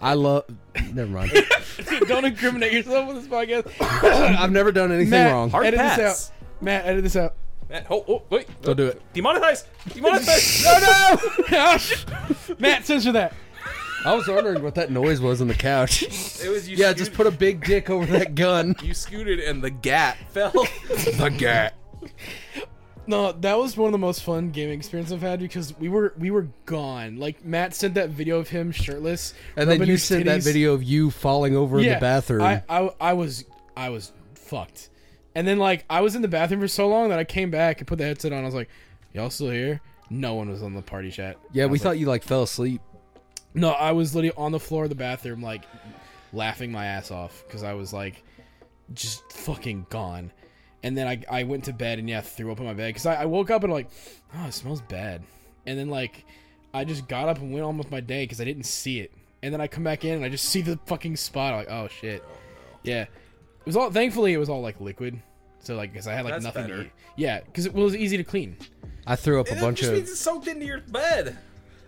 I 0.00 0.14
love. 0.14 0.44
Never 0.92 1.10
mind. 1.10 1.30
don't 2.08 2.24
incriminate 2.24 2.72
yourself 2.72 3.08
with 3.08 3.16
this 3.16 3.26
podcast. 3.26 3.70
I've 4.40 4.52
never 4.52 4.72
done 4.72 4.90
anything 4.92 5.10
Matt, 5.10 5.32
wrong. 5.32 5.50
Hard 5.50 5.66
edit 5.66 5.80
pass. 5.80 5.96
this 5.96 6.30
out. 6.30 6.62
Matt, 6.62 6.86
edit 6.86 7.02
this 7.04 7.16
out. 7.16 7.34
Matt, 7.68 7.86
oh, 7.90 8.04
oh 8.08 8.22
wait, 8.30 8.46
Don't 8.62 8.76
do 8.76 8.86
it. 8.88 9.00
Demonetize, 9.14 9.64
demonetize. 9.88 10.64
Oh 10.66 12.46
no! 12.50 12.54
Matt, 12.58 12.84
censor 12.84 13.12
that. 13.12 13.32
I 14.04 14.14
was 14.14 14.28
wondering 14.28 14.62
what 14.62 14.74
that 14.74 14.90
noise 14.90 15.20
was 15.20 15.40
on 15.40 15.48
the 15.48 15.54
couch. 15.54 16.02
It 16.02 16.48
was 16.50 16.68
you. 16.68 16.76
yeah, 16.78 16.88
scoot- 16.88 16.98
just 16.98 17.14
put 17.14 17.26
a 17.26 17.30
big 17.30 17.64
dick 17.64 17.88
over 17.90 18.06
that 18.18 18.34
gun. 18.34 18.74
You 18.82 18.92
scooted 18.94 19.40
and 19.40 19.62
the 19.62 19.70
gat 19.70 20.18
fell. 20.30 20.50
the 20.88 21.34
gat. 21.36 21.74
No, 23.06 23.32
that 23.32 23.58
was 23.58 23.76
one 23.76 23.86
of 23.88 23.92
the 23.92 23.98
most 23.98 24.22
fun 24.22 24.50
gaming 24.50 24.78
experiences 24.78 25.12
I've 25.12 25.20
had 25.20 25.40
because 25.40 25.78
we 25.78 25.88
were 25.88 26.14
we 26.18 26.30
were 26.30 26.48
gone. 26.64 27.16
Like 27.16 27.44
Matt 27.44 27.74
sent 27.74 27.94
that 27.94 28.10
video 28.10 28.38
of 28.38 28.48
him 28.48 28.72
shirtless, 28.72 29.34
And 29.56 29.68
then 29.68 29.76
rubbing 29.78 29.88
you 29.88 29.92
his 29.94 30.04
sent 30.04 30.24
that 30.24 30.42
video 30.42 30.72
of 30.72 30.82
you 30.82 31.10
falling 31.10 31.54
over 31.54 31.78
in 31.78 31.86
the 31.88 32.00
bathroom. 32.00 32.42
I, 32.42 32.62
I 32.68 32.90
I 33.00 33.12
was 33.12 33.44
I 33.76 33.90
was 33.90 34.12
fucked. 34.34 34.88
And 35.34 35.46
then 35.46 35.58
like 35.58 35.84
I 35.90 36.00
was 36.00 36.14
in 36.14 36.22
the 36.22 36.28
bathroom 36.28 36.60
for 36.60 36.68
so 36.68 36.88
long 36.88 37.10
that 37.10 37.18
I 37.18 37.24
came 37.24 37.50
back 37.50 37.78
and 37.78 37.86
put 37.86 37.98
the 37.98 38.04
headset 38.04 38.32
on. 38.32 38.42
I 38.42 38.46
was 38.46 38.54
like, 38.54 38.70
"Y'all 39.12 39.30
still 39.30 39.50
here?" 39.50 39.80
No 40.10 40.34
one 40.34 40.48
was 40.48 40.62
on 40.62 40.74
the 40.74 40.82
party 40.82 41.10
chat. 41.10 41.36
yeah, 41.52 41.66
we 41.66 41.78
thought 41.78 41.90
like- 41.90 41.98
you 42.00 42.06
like 42.06 42.22
fell 42.22 42.42
asleep. 42.42 42.80
No, 43.54 43.70
I 43.70 43.92
was 43.92 44.14
literally 44.14 44.34
on 44.36 44.52
the 44.52 44.60
floor 44.60 44.84
of 44.84 44.88
the 44.90 44.96
bathroom, 44.96 45.42
like 45.42 45.62
laughing 46.32 46.72
my 46.72 46.86
ass 46.86 47.10
off 47.10 47.44
because 47.46 47.62
I 47.62 47.74
was 47.74 47.92
like 47.92 48.22
just 48.92 49.30
fucking 49.32 49.86
gone. 49.90 50.32
And 50.82 50.98
then 50.98 51.06
I, 51.06 51.22
I 51.30 51.42
went 51.44 51.64
to 51.64 51.72
bed 51.72 51.98
and 51.98 52.08
yeah, 52.08 52.20
threw 52.20 52.52
up 52.52 52.58
in 52.60 52.66
my 52.66 52.74
bed 52.74 52.88
because 52.88 53.06
I, 53.06 53.22
I 53.22 53.24
woke 53.24 53.50
up 53.50 53.64
and 53.64 53.72
like, 53.72 53.88
oh, 54.36 54.46
it 54.46 54.52
smells 54.52 54.82
bad. 54.82 55.22
And 55.66 55.78
then 55.78 55.88
like, 55.88 56.24
I 56.74 56.84
just 56.84 57.08
got 57.08 57.28
up 57.28 57.38
and 57.38 57.52
went 57.52 57.64
on 57.64 57.78
with 57.78 57.90
my 57.90 58.00
day 58.00 58.24
because 58.24 58.40
I 58.40 58.44
didn't 58.44 58.64
see 58.64 59.00
it. 59.00 59.12
And 59.42 59.52
then 59.52 59.60
I 59.60 59.66
come 59.66 59.84
back 59.84 60.04
in 60.04 60.14
and 60.16 60.24
I 60.24 60.28
just 60.28 60.46
see 60.46 60.60
the 60.60 60.78
fucking 60.86 61.16
spot. 61.16 61.52
I'm 61.52 61.58
like, 61.60 61.70
oh 61.70 61.88
shit, 61.88 62.22
oh, 62.26 62.36
yeah. 62.82 63.02
It 63.02 63.66
was 63.66 63.76
all. 63.76 63.90
Thankfully, 63.90 64.34
it 64.34 64.38
was 64.38 64.48
all 64.50 64.60
like 64.60 64.80
liquid. 64.80 65.22
So 65.60 65.74
like, 65.76 65.92
because 65.92 66.06
I 66.06 66.12
had 66.14 66.24
like 66.26 66.34
That's 66.34 66.44
nothing 66.44 66.62
better. 66.64 66.76
to 66.76 66.84
eat. 66.84 66.92
Yeah, 67.16 67.40
because 67.40 67.64
it 67.64 67.72
was 67.72 67.96
easy 67.96 68.18
to 68.18 68.24
clean. 68.24 68.56
I 69.06 69.16
threw 69.16 69.40
up 69.40 69.48
a 69.48 69.56
It 69.56 69.60
bunch 69.60 69.78
just 69.78 69.90
of. 69.90 69.96
means 69.96 70.10
it's 70.10 70.20
soaked 70.20 70.48
into 70.48 70.66
your 70.66 70.80
bed. 70.80 71.38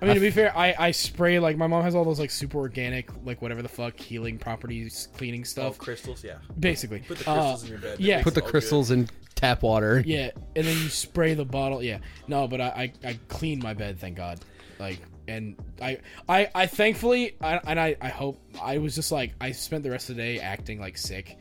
I 0.01 0.05
mean, 0.05 0.14
to 0.14 0.20
be 0.20 0.31
fair, 0.31 0.56
I, 0.56 0.74
I 0.78 0.90
spray 0.90 1.39
like 1.39 1.56
my 1.56 1.66
mom 1.66 1.82
has 1.82 1.94
all 1.94 2.05
those 2.05 2.20
like 2.20 2.31
super 2.31 2.59
organic, 2.59 3.09
like 3.24 3.40
whatever 3.40 3.62
the 3.62 3.68
fuck 3.68 3.98
healing 3.98 4.39
properties, 4.39 5.09
cleaning 5.16 5.40
Oh, 5.40 5.44
stuff. 5.44 5.78
crystals, 5.78 6.23
yeah. 6.23 6.36
basically, 6.60 7.01
Put 7.01 7.18
the 7.18 7.31
Uh, 7.31 7.35
crystals 7.35 7.62
in 7.64 7.68
your 7.70 7.78
bed. 7.78 8.01
Yeah. 8.01 8.23
Put 8.23 8.35
the 8.35 8.40
it 8.40 8.44
all 8.44 8.51
crystals 8.51 8.90
in 8.90 9.09
tap 9.35 9.62
water. 9.62 10.02
yeah, 10.06 10.31
and 10.55 10.66
then 10.66 10.77
you 10.82 10.89
spray 10.90 11.32
the 11.35 11.44
bottle. 11.47 11.82
Yeah, 11.82 11.98
no, 12.28 12.47
but 12.47 12.60
I 12.60 12.93
I, 13.05 13.09
I 13.09 13.18
cleaned 13.28 13.62
my 13.62 13.73
bed, 13.74 13.98
thank 13.98 14.16
God. 14.16 14.40
Like, 14.78 14.98
and 15.28 15.56
I 15.81 15.98
I 16.28 16.48
I 16.55 16.66
thankfully 16.66 17.35
I, 17.40 17.60
and 17.66 17.81
I 17.81 17.97
I 18.01 18.09
hope 18.09 18.39
I 18.62 18.77
was 18.78 18.94
just 18.94 19.10
like 19.10 19.32
I 19.40 19.52
spent 19.52 19.82
the 19.82 19.90
rest 19.90 20.10
of 20.10 20.16
the 20.16 20.23
day 20.23 20.40
acting 20.40 20.78
like 20.81 20.98
sick. 20.98 21.39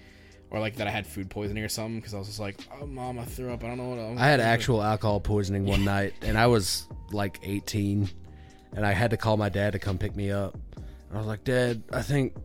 Or 0.52 0.60
like 0.60 0.76
that 0.77 0.88
I 0.88 0.91
had 0.91 1.06
food 1.06 1.30
poisoning 1.30 1.64
or 1.65 1.68
something 1.68 1.95
because 1.99 2.14
I 2.14 2.19
was 2.19 2.27
just 2.27 2.40
like, 2.40 2.56
oh 2.80 2.86
mom, 2.86 3.19
I 3.19 3.26
threw 3.26 3.52
up. 3.52 3.64
I 3.64 3.68
don't 3.68 3.77
know 3.77 3.90
what. 3.90 3.99
I'm 3.99 4.18
I 4.18 4.27
had 4.27 4.40
actual 4.40 4.82
alcohol 4.82 5.19
poisoning 5.19 5.65
one 5.65 5.84
night, 5.95 6.14
and 6.22 6.38
I 6.38 6.48
was 6.48 6.88
like 7.11 7.40
18, 7.44 8.07
and 8.76 8.85
I 8.85 8.91
had 8.91 9.11
to 9.11 9.18
call 9.18 9.38
my 9.38 9.49
dad 9.49 9.73
to 9.73 9.80
come 9.80 9.97
pick 9.97 10.15
me 10.15 10.31
up. 10.31 10.53
And 10.76 11.14
I 11.14 11.18
was 11.18 11.27
like, 11.27 11.43
Dad, 11.43 11.81
I 11.91 12.02
think 12.02 12.35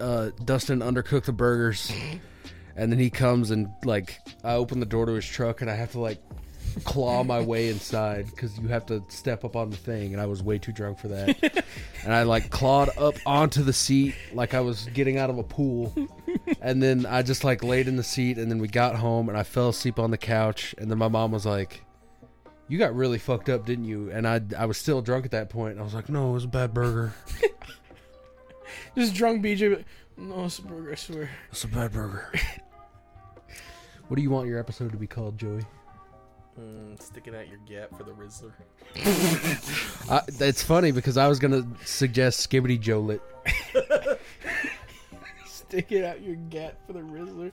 uh, 0.00 0.30
Dustin 0.44 0.80
undercooked 0.80 1.24
the 1.24 1.32
burgers. 1.32 1.90
And 2.76 2.92
then 2.92 2.98
he 2.98 3.10
comes 3.10 3.50
and 3.50 3.68
like 3.84 4.18
I 4.44 4.52
open 4.52 4.78
the 4.78 4.86
door 4.86 5.06
to 5.06 5.12
his 5.12 5.26
truck, 5.26 5.62
and 5.62 5.70
I 5.70 5.74
have 5.74 5.92
to 5.92 6.00
like 6.00 6.22
claw 6.84 7.24
my 7.24 7.40
way 7.40 7.68
inside 7.70 8.26
because 8.26 8.56
you 8.58 8.68
have 8.68 8.86
to 8.86 9.02
step 9.08 9.44
up 9.44 9.56
on 9.56 9.70
the 9.70 9.76
thing, 9.76 10.12
and 10.12 10.22
I 10.22 10.26
was 10.26 10.44
way 10.44 10.58
too 10.58 10.70
drunk 10.70 11.00
for 11.00 11.08
that. 11.08 11.64
and 12.04 12.14
I 12.14 12.22
like 12.22 12.50
clawed 12.50 12.90
up 12.96 13.14
onto 13.26 13.64
the 13.64 13.72
seat 13.72 14.14
like 14.32 14.54
I 14.54 14.60
was 14.60 14.86
getting 14.94 15.18
out 15.18 15.30
of 15.30 15.38
a 15.38 15.42
pool. 15.42 15.92
And 16.60 16.82
then 16.82 17.04
I 17.04 17.22
just 17.22 17.42
like 17.42 17.64
laid 17.64 17.88
in 17.88 17.96
the 17.96 18.04
seat, 18.04 18.38
and 18.38 18.48
then 18.48 18.58
we 18.58 18.68
got 18.68 18.94
home, 18.94 19.28
and 19.28 19.36
I 19.36 19.42
fell 19.42 19.70
asleep 19.70 19.98
on 19.98 20.12
the 20.12 20.18
couch. 20.18 20.74
And 20.78 20.88
then 20.88 20.98
my 20.98 21.08
mom 21.08 21.32
was 21.32 21.44
like, 21.44 21.82
"You 22.68 22.78
got 22.78 22.94
really 22.94 23.18
fucked 23.18 23.48
up, 23.48 23.66
didn't 23.66 23.84
you?" 23.84 24.10
And 24.10 24.26
I 24.26 24.40
I 24.56 24.66
was 24.66 24.78
still 24.78 25.02
drunk 25.02 25.24
at 25.24 25.30
that 25.32 25.50
point. 25.50 25.72
And 25.72 25.80
I 25.80 25.84
was 25.84 25.94
like, 25.94 26.08
"No, 26.08 26.30
it 26.30 26.32
was 26.34 26.44
a 26.44 26.48
bad 26.48 26.72
burger. 26.74 27.14
just 28.96 29.14
drunk 29.14 29.42
BJ. 29.42 29.76
But, 29.76 29.84
no, 30.22 30.44
it's 30.44 30.58
a 30.58 30.62
burger. 30.62 30.92
I 30.92 30.94
swear. 30.94 31.30
It's 31.50 31.64
a 31.64 31.68
bad 31.68 31.92
burger." 31.92 32.30
what 34.08 34.16
do 34.16 34.22
you 34.22 34.30
want 34.30 34.48
your 34.48 34.58
episode 34.58 34.92
to 34.92 34.98
be 34.98 35.06
called, 35.06 35.38
Joey? 35.38 35.64
Mm, 36.58 37.00
sticking 37.00 37.36
out 37.36 37.46
your 37.48 37.58
gap 37.66 37.96
for 37.96 38.02
the 38.02 38.10
Rizzler. 38.12 38.52
I, 40.10 40.22
it's 40.44 40.62
funny 40.62 40.90
because 40.90 41.16
I 41.16 41.28
was 41.28 41.38
gonna 41.38 41.66
suggest 41.84 42.48
Skibbity 42.48 42.80
Joe 42.80 43.00
Lit. 43.00 43.22
Stick 45.46 45.92
it 45.92 46.04
out 46.04 46.22
your 46.22 46.34
gap 46.34 46.74
for 46.86 46.94
the 46.94 47.00
Rizzler. 47.00 47.52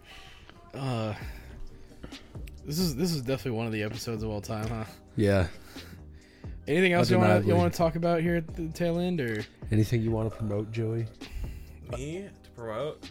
Uh, 0.74 1.14
this 2.66 2.80
is 2.80 2.96
this 2.96 3.12
is 3.12 3.22
definitely 3.22 3.52
one 3.52 3.68
of 3.68 3.74
the 3.74 3.84
episodes 3.84 4.24
of 4.24 4.30
all 4.30 4.42
time, 4.42 4.68
huh? 4.68 4.86
Yeah. 5.16 5.48
Anything 6.68 6.94
else 6.94 7.12
you 7.12 7.20
want 7.20 7.44
to 7.44 7.48
you 7.48 7.56
want 7.56 7.72
to 7.72 7.78
talk 7.78 7.96
about 7.96 8.22
here 8.22 8.36
at 8.38 8.56
the 8.56 8.68
tail 8.70 9.00
end, 9.00 9.22
or 9.22 9.46
Anything 9.72 10.02
you 10.02 10.12
want 10.12 10.30
to 10.32 10.36
promote, 10.36 10.72
Joey? 10.72 11.06
Me 11.92 12.28
to 12.44 12.50
promote? 12.52 13.10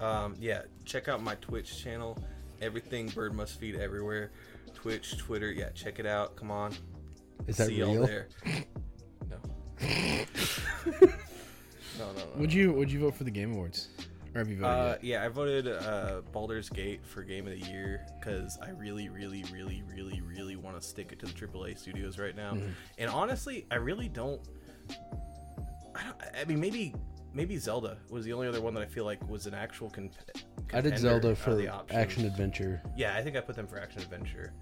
Um, 0.00 0.34
yeah, 0.40 0.62
check 0.84 1.08
out 1.08 1.22
my 1.22 1.36
Twitch 1.36 1.82
channel. 1.82 2.18
Everything 2.60 3.08
Bird 3.08 3.34
Must 3.34 3.58
Feed 3.58 3.76
everywhere. 3.76 4.30
Twitch, 4.74 5.16
Twitter, 5.18 5.52
yeah, 5.52 5.70
check 5.70 5.98
it 5.98 6.06
out. 6.06 6.36
Come 6.36 6.50
on. 6.50 6.74
Is 7.46 7.56
that 7.58 7.68
See 7.68 7.76
y'all 7.76 7.92
real? 7.92 8.06
there. 8.06 8.28
No. 9.28 9.36
no, 11.98 12.12
no, 12.12 12.12
no. 12.16 12.26
would 12.36 12.52
you 12.52 12.72
would 12.72 12.90
you 12.90 13.00
vote 13.00 13.14
for 13.14 13.24
the 13.24 13.30
Game 13.30 13.52
Awards, 13.52 13.88
or 14.36 14.40
have 14.40 14.48
you 14.50 14.58
voted? 14.58 14.78
Uh, 14.78 14.96
yeah, 15.00 15.24
I 15.24 15.28
voted 15.28 15.66
uh, 15.66 16.20
Baldur's 16.32 16.68
Gate 16.68 17.04
for 17.04 17.22
Game 17.22 17.46
of 17.46 17.58
the 17.58 17.66
Year 17.66 18.06
because 18.18 18.58
I 18.62 18.70
really, 18.70 19.08
really, 19.08 19.44
really, 19.52 19.82
really, 19.88 20.20
really 20.20 20.56
want 20.56 20.80
to 20.80 20.86
stick 20.86 21.10
it 21.12 21.18
to 21.20 21.26
the 21.26 21.32
AAA 21.32 21.78
studios 21.78 22.18
right 22.18 22.36
now. 22.36 22.52
Mm-hmm. 22.52 22.68
And 22.98 23.10
honestly, 23.10 23.66
I 23.70 23.76
really 23.76 24.08
don't. 24.08 24.40
I, 25.94 26.04
don't, 26.04 26.16
I 26.38 26.44
mean, 26.44 26.60
maybe 26.60 26.94
maybe 27.32 27.56
Zelda 27.56 27.96
was 28.10 28.24
the 28.24 28.32
only 28.34 28.46
other 28.46 28.60
one 28.60 28.74
that 28.74 28.82
I 28.82 28.86
feel 28.86 29.04
like 29.04 29.26
was 29.28 29.46
an 29.46 29.54
actual. 29.54 29.88
Con- 29.88 30.10
I 30.72 30.82
did 30.82 30.98
Zelda 30.98 31.34
for 31.34 31.54
the 31.54 31.72
action 31.90 32.26
adventure. 32.26 32.82
Yeah, 32.96 33.16
I 33.16 33.22
think 33.22 33.36
I 33.36 33.40
put 33.40 33.56
them 33.56 33.66
for 33.66 33.78
action 33.78 34.02
adventure. 34.02 34.52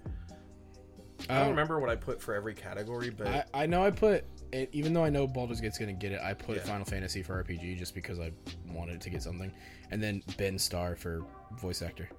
I 1.29 1.33
Um, 1.33 1.39
don't 1.41 1.49
remember 1.51 1.79
what 1.79 1.89
I 1.89 1.95
put 1.95 2.21
for 2.21 2.33
every 2.35 2.53
category, 2.53 3.09
but 3.09 3.27
I, 3.27 3.43
I 3.53 3.65
know 3.65 3.83
I 3.85 3.91
put 3.91 4.25
it, 4.51 4.69
even 4.73 4.93
though 4.93 5.03
I 5.03 5.09
know 5.09 5.25
Baldur's 5.27 5.59
Gate's 5.61 5.77
gonna 5.77 5.93
get 5.93 6.11
it. 6.11 6.19
I 6.21 6.33
put 6.33 6.57
Yeah. 6.57 6.63
Final 6.63 6.85
Fantasy 6.85 7.23
for 7.23 7.43
RPG 7.43 7.77
just 7.77 7.93
because 7.95 8.19
I 8.19 8.31
wanted 8.71 9.01
to 9.01 9.09
get 9.09 9.23
something, 9.23 9.51
and 9.91 10.01
then 10.03 10.21
Ben 10.37 10.57
Starr 10.59 10.95
for 10.95 11.23
voice 11.59 11.81
actor. 11.81 12.09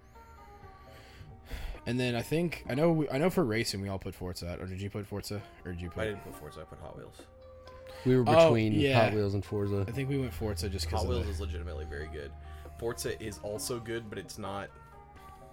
And 1.87 2.01
then 2.01 2.17
I 2.17 2.23
think 2.23 2.65
I 2.69 2.75
know 2.75 2.91
we, 2.93 3.09
I 3.11 3.19
know 3.19 3.31
for 3.31 3.45
racing 3.45 3.81
we 3.81 3.89
all 3.89 3.99
put 3.99 4.15
Forza. 4.15 4.57
Or 4.61 4.67
did 4.67 4.81
you 4.81 4.91
put 4.91 5.07
Forza? 5.07 5.41
Or 5.65 5.71
did 5.73 5.81
you 5.81 5.89
put? 5.91 6.01
I 6.03 6.07
didn't 6.07 6.25
put 6.25 6.35
Forza. 6.35 6.61
I 6.61 6.65
put 6.65 6.81
Hot 6.81 6.97
Wheels. 6.97 7.15
We 8.05 8.17
were 8.17 8.25
Oh, 8.27 8.47
between 8.47 8.73
yeah. 8.73 9.05
Hot 9.05 9.15
Wheels 9.15 9.35
and 9.35 9.45
Forza. 9.45 9.85
I 9.87 9.93
think 9.93 10.09
we 10.09 10.19
went 10.19 10.33
Forza 10.33 10.69
just 10.69 10.87
because 10.87 11.03
Hot 11.03 11.05
of 11.05 11.11
Wheels 11.11 11.27
the, 11.27 11.33
is 11.33 11.41
legitimately 11.41 11.85
very 11.89 12.09
good. 12.13 12.33
Forza 12.81 13.21
is 13.23 13.39
also 13.45 13.79
good, 13.79 14.11
but 14.11 14.19
it's 14.19 14.37
not 14.37 14.69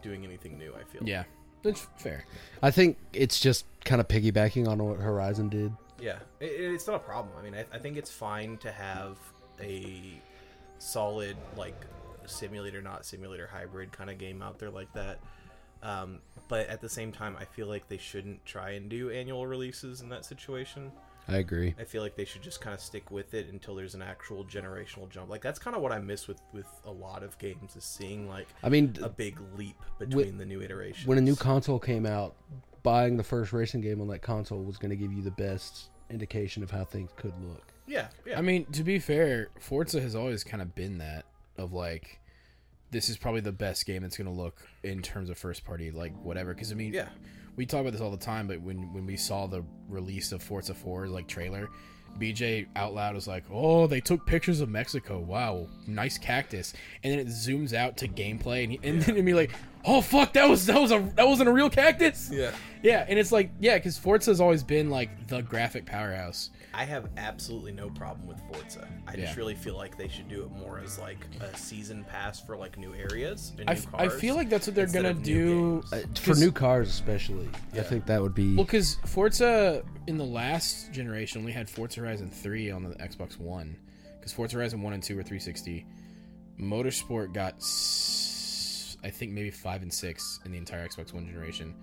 doing 0.01 0.25
anything 0.25 0.57
new. 0.57 0.73
I 0.73 0.84
feel. 0.84 1.03
yeah, 1.07 1.23
that's 1.64 1.88
fair. 1.98 2.26
I 2.61 2.72
think 2.72 2.98
it's 3.14 3.40
just 3.40 3.65
kind 3.85 3.99
of 4.02 4.07
piggybacking 4.07 4.68
on 4.68 4.84
what 4.84 4.99
Horizon 4.99 5.49
did. 5.49 5.73
Yeah, 5.99 6.19
it- 6.40 6.45
it's 6.45 6.85
not 6.88 6.98
a 6.98 6.99
problem. 6.99 7.34
I 7.38 7.41
mean, 7.41 7.56
I, 7.56 7.65
I 7.76 7.80
think 7.80 7.98
it's 7.98 8.11
fine 8.11 8.57
to 8.60 8.72
have 8.72 9.18
a 9.61 10.22
solid 10.80 11.38
like 11.56 11.76
simulator, 12.26 12.81
not 12.81 13.06
simulator 13.06 13.48
hybrid 13.48 13.91
kind 13.91 14.10
of 14.10 14.18
game 14.18 14.41
out 14.41 14.60
there 14.60 14.69
like 14.69 14.91
that. 14.94 15.19
Um, 15.81 16.19
but 16.48 16.68
at 16.68 16.80
the 16.81 16.90
same 16.90 17.11
time, 17.11 17.35
I 17.38 17.45
feel 17.45 17.68
like 17.68 17.88
they 17.90 17.98
shouldn't 17.98 18.45
try 18.45 18.72
and 18.72 18.90
do 18.90 19.10
annual 19.10 19.45
releases 19.48 20.02
in 20.02 20.10
that 20.10 20.23
situation. 20.26 20.91
I 21.27 21.37
agree. 21.37 21.73
I 21.79 21.83
feel 21.85 22.01
like 22.01 22.15
they 22.15 22.25
should 22.25 22.41
just 22.41 22.59
kind 22.59 22.73
of 22.73 22.79
stick 22.81 23.09
with 23.09 23.33
it 23.33 23.47
until 23.51 23.75
there's 23.75 23.95
an 23.95 24.01
actual 24.01 24.43
generational 24.43 25.09
jump. 25.09 25.29
Like 25.29 25.41
that's 25.41 25.59
kind 25.59 25.75
of 25.75 25.81
what 25.81 25.91
I 25.91 25.99
miss 25.99 26.27
with 26.27 26.41
with 26.51 26.67
a 26.85 26.91
lot 26.91 27.23
of 27.23 27.37
games 27.37 27.75
is 27.75 27.83
seeing 27.85 28.27
like 28.27 28.47
I 28.61 28.69
mean, 28.69 28.97
a 29.01 29.09
big 29.09 29.39
leap 29.57 29.77
between 29.99 30.37
the 30.37 30.45
new 30.45 30.61
iterations. 30.61 31.07
when 31.07 31.17
a 31.17 31.21
new 31.21 31.35
console 31.35 31.79
came 31.79 32.05
out, 32.05 32.35
buying 32.83 33.15
the 33.17 33.23
first 33.23 33.53
racing 33.53 33.81
game 33.81 34.01
on 34.01 34.07
that 34.09 34.21
console 34.21 34.61
was 34.63 34.77
going 34.77 34.89
to 34.89 34.97
give 34.97 35.13
you 35.13 35.21
the 35.21 35.31
best 35.31 35.89
indication 36.09 36.61
of 36.61 36.69
how 36.71 36.83
things 36.83 37.09
could 37.15 37.33
look. 37.41 37.73
yeah, 37.87 38.07
yeah. 38.25 38.37
I 38.37 38.41
mean, 38.41 38.65
to 38.73 38.83
be 38.83 38.99
fair, 38.99 39.47
Forza 39.59 40.01
has 40.01 40.15
always 40.15 40.43
kind 40.43 40.61
of 40.61 40.75
been 40.75 40.97
that 40.97 41.25
of 41.57 41.71
like, 41.71 42.19
this 42.91 43.07
is 43.09 43.17
probably 43.17 43.41
the 43.41 43.51
best 43.53 43.85
game 43.85 44.03
that's 44.03 44.17
going 44.17 44.27
to 44.27 44.41
look 44.41 44.67
in 44.83 45.01
terms 45.01 45.29
of 45.29 45.37
first 45.37 45.63
party, 45.65 45.89
like 45.89 46.13
whatever. 46.21 46.53
Because 46.53 46.71
I 46.71 46.75
mean, 46.75 46.93
Yeah. 46.93 47.07
We 47.55 47.65
talk 47.65 47.81
about 47.81 47.91
this 47.93 48.01
all 48.01 48.11
the 48.11 48.17
time, 48.17 48.47
but 48.47 48.61
when 48.61 48.93
when 48.93 49.05
we 49.05 49.17
saw 49.17 49.47
the 49.47 49.63
release 49.88 50.31
of 50.31 50.41
Forza 50.41 50.73
4 50.73 51.07
like 51.07 51.27
trailer, 51.27 51.69
BJ 52.19 52.67
out 52.75 52.93
loud 52.93 53.15
was 53.15 53.27
like, 53.27 53.43
"Oh, 53.51 53.88
they 53.88 54.01
took 54.01 54.25
pictures 54.25 54.61
of 54.61 54.69
Mexico. 54.69 55.19
Wow, 55.19 55.67
nice 55.88 56.17
cactus." 56.17 56.73
And 57.03 57.11
then 57.11 57.19
it 57.19 57.27
zooms 57.27 57.73
out 57.73 57.97
to 57.97 58.07
gameplay, 58.07 58.63
and, 58.63 58.71
he, 58.73 58.80
and 58.84 59.01
then 59.01 59.15
it'd 59.15 59.25
be 59.25 59.34
like, 59.34 59.51
"Oh 59.85 60.01
fuck, 60.01 60.34
that 60.34 60.47
was 60.49 60.65
that 60.68 60.80
was 60.81 60.91
a 60.91 60.99
that 61.15 61.27
wasn't 61.27 61.49
a 61.49 61.51
real 61.51 61.69
cactus." 61.69 62.30
yeah. 62.31 62.51
Yeah, 62.81 63.05
and 63.07 63.18
it's 63.18 63.31
like, 63.31 63.49
yeah, 63.61 63.77
because 63.77 63.97
Forza's 63.97 64.41
always 64.41 64.61
been 64.61 64.89
like 64.89 65.27
the 65.30 65.41
graphic 65.41 65.85
powerhouse. 65.85 66.49
I 66.73 66.84
have 66.84 67.07
absolutely 67.15 67.72
no 67.72 67.89
problem 67.91 68.27
with 68.27 68.41
Forza. 68.51 68.85
I 69.07 69.15
just 69.15 69.38
really 69.38 69.55
feel 69.55 69.77
like 69.77 69.97
they 69.97 70.10
should 70.10 70.27
do 70.27 70.43
it 70.43 70.51
more 70.51 70.80
as 70.80 70.99
like 70.99 71.26
a 71.39 71.55
season 71.57 72.03
pass 72.03 72.41
for 72.41 72.57
like 72.57 72.77
new 72.77 72.93
areas 72.93 73.53
and 73.57 73.69
I, 73.69 73.73
new 73.76 73.80
f- 73.80 73.88
I 73.93 74.07
cars 74.10 74.19
feel 74.19 74.35
like 74.35 74.49
that's 74.49 74.68
what 74.68 74.76
they're 74.76 74.88
gonna 74.88 75.11
of 75.11 75.19
new 75.19 75.23
do. 75.23 75.81
games. 75.91 75.93
Uh, 75.93 75.97
for 76.19 76.26
'Cause- 76.31 76.41
new 76.41 76.51
cars, 76.51 76.89
especially, 76.89 77.47
I 77.73 77.84
think 77.84 78.05
that 78.07 78.22
would 78.22 78.35
be. 78.35 78.53
Well, 78.55 78.65
because 78.65 78.95
Forza 79.05 79.81
in 80.07 80.18
the 80.18 80.26
last 80.26 80.91
generation 80.91 81.39
only 81.39 81.53
had 81.53 81.69
Forza 81.69 82.01
Horizon 82.01 82.30
3 82.30 82.69
on 82.69 82.84
the 82.84 82.95
Xbox 82.95 83.39
One. 83.39 83.77
Because 84.19 84.34
Forza 84.34 84.57
Horizon 84.57 84.81
1 84.81 84.91
and 84.93 85.01
2 85.03 85.15
were 85.15 85.23
360. 85.23 85.85
Motorsport 86.60 87.34
got, 87.34 87.55
s- 87.55 88.32
I 89.03 89.09
think, 89.09 89.31
maybe 89.31 89.51
5 89.51 89.81
and 89.81 89.93
6 89.93 90.39
in 90.45 90.51
the 90.51 90.57
entire 90.57 90.88
Xbox 90.88 91.13
One 91.13 91.25
generation. 91.25 91.75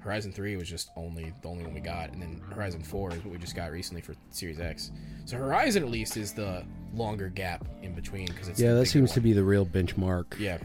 Horizon 0.00 0.32
3 0.32 0.56
was 0.56 0.68
just 0.68 0.90
only 0.96 1.32
the 1.42 1.48
only 1.48 1.62
one 1.64 1.74
we 1.74 1.80
got. 1.80 2.12
And 2.12 2.22
then 2.22 2.40
Horizon 2.50 2.82
4 2.82 3.12
is 3.12 3.24
what 3.24 3.32
we 3.32 3.38
just 3.38 3.54
got 3.54 3.70
recently 3.70 4.00
for 4.00 4.14
Series 4.30 4.58
X. 4.58 4.90
So 5.26 5.36
Horizon, 5.36 5.82
at 5.82 5.90
least, 5.90 6.16
is 6.16 6.32
the 6.32 6.64
longer 6.94 7.28
gap 7.28 7.66
in 7.82 7.94
between. 7.94 8.28
Cause 8.28 8.48
it's 8.48 8.60
yeah, 8.60 8.72
that 8.74 8.86
seems 8.86 9.10
one. 9.10 9.14
to 9.14 9.20
be 9.20 9.32
the 9.32 9.44
real 9.44 9.66
benchmark. 9.66 10.38
Yeah. 10.38 10.58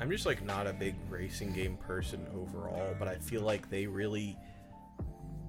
I'm 0.00 0.10
just 0.10 0.26
like 0.26 0.44
not 0.44 0.66
a 0.66 0.72
big 0.72 0.94
racing 1.10 1.52
game 1.52 1.76
person 1.76 2.24
overall, 2.34 2.94
but 2.98 3.08
I 3.08 3.16
feel 3.16 3.42
like 3.42 3.68
they 3.68 3.86
really 3.86 4.36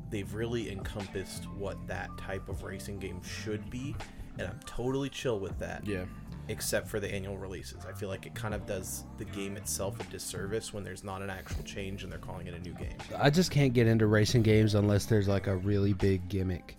they've 0.10 0.34
really 0.34 0.72
encompassed 0.72 1.46
what 1.58 1.78
that 1.88 2.10
type 2.18 2.50
of 2.50 2.64
racing 2.64 2.98
game 2.98 3.22
should 3.22 3.70
be, 3.70 3.96
and 4.40 4.48
I'm 4.48 4.60
totally 4.66 5.10
chill 5.10 5.40
with 5.40 5.58
that. 5.60 5.86
Yeah. 5.86 6.06
Except 6.50 6.88
for 6.88 7.00
the 7.00 7.10
annual 7.14 7.38
releases. 7.38 7.86
I 7.86 7.94
feel 7.94 8.10
like 8.10 8.26
it 8.26 8.34
kind 8.36 8.54
of 8.54 8.66
does 8.66 9.06
the 9.18 9.26
game 9.26 9.56
itself 9.56 10.00
a 10.00 10.04
disservice 10.12 10.74
when 10.74 10.84
there's 10.84 11.04
not 11.04 11.22
an 11.22 11.30
actual 11.30 11.64
change 11.64 12.04
and 12.04 12.12
they're 12.12 12.20
calling 12.20 12.48
it 12.48 12.54
a 12.56 12.60
new 12.60 12.74
game. 12.74 12.98
I 13.18 13.30
just 13.30 13.52
can't 13.52 13.72
get 13.72 13.86
into 13.88 14.08
racing 14.08 14.42
games 14.42 14.74
unless 14.76 15.06
there's 15.06 15.28
like 15.28 15.48
a 15.48 15.56
really 15.56 15.94
big 15.94 16.28
gimmick. 16.28 16.76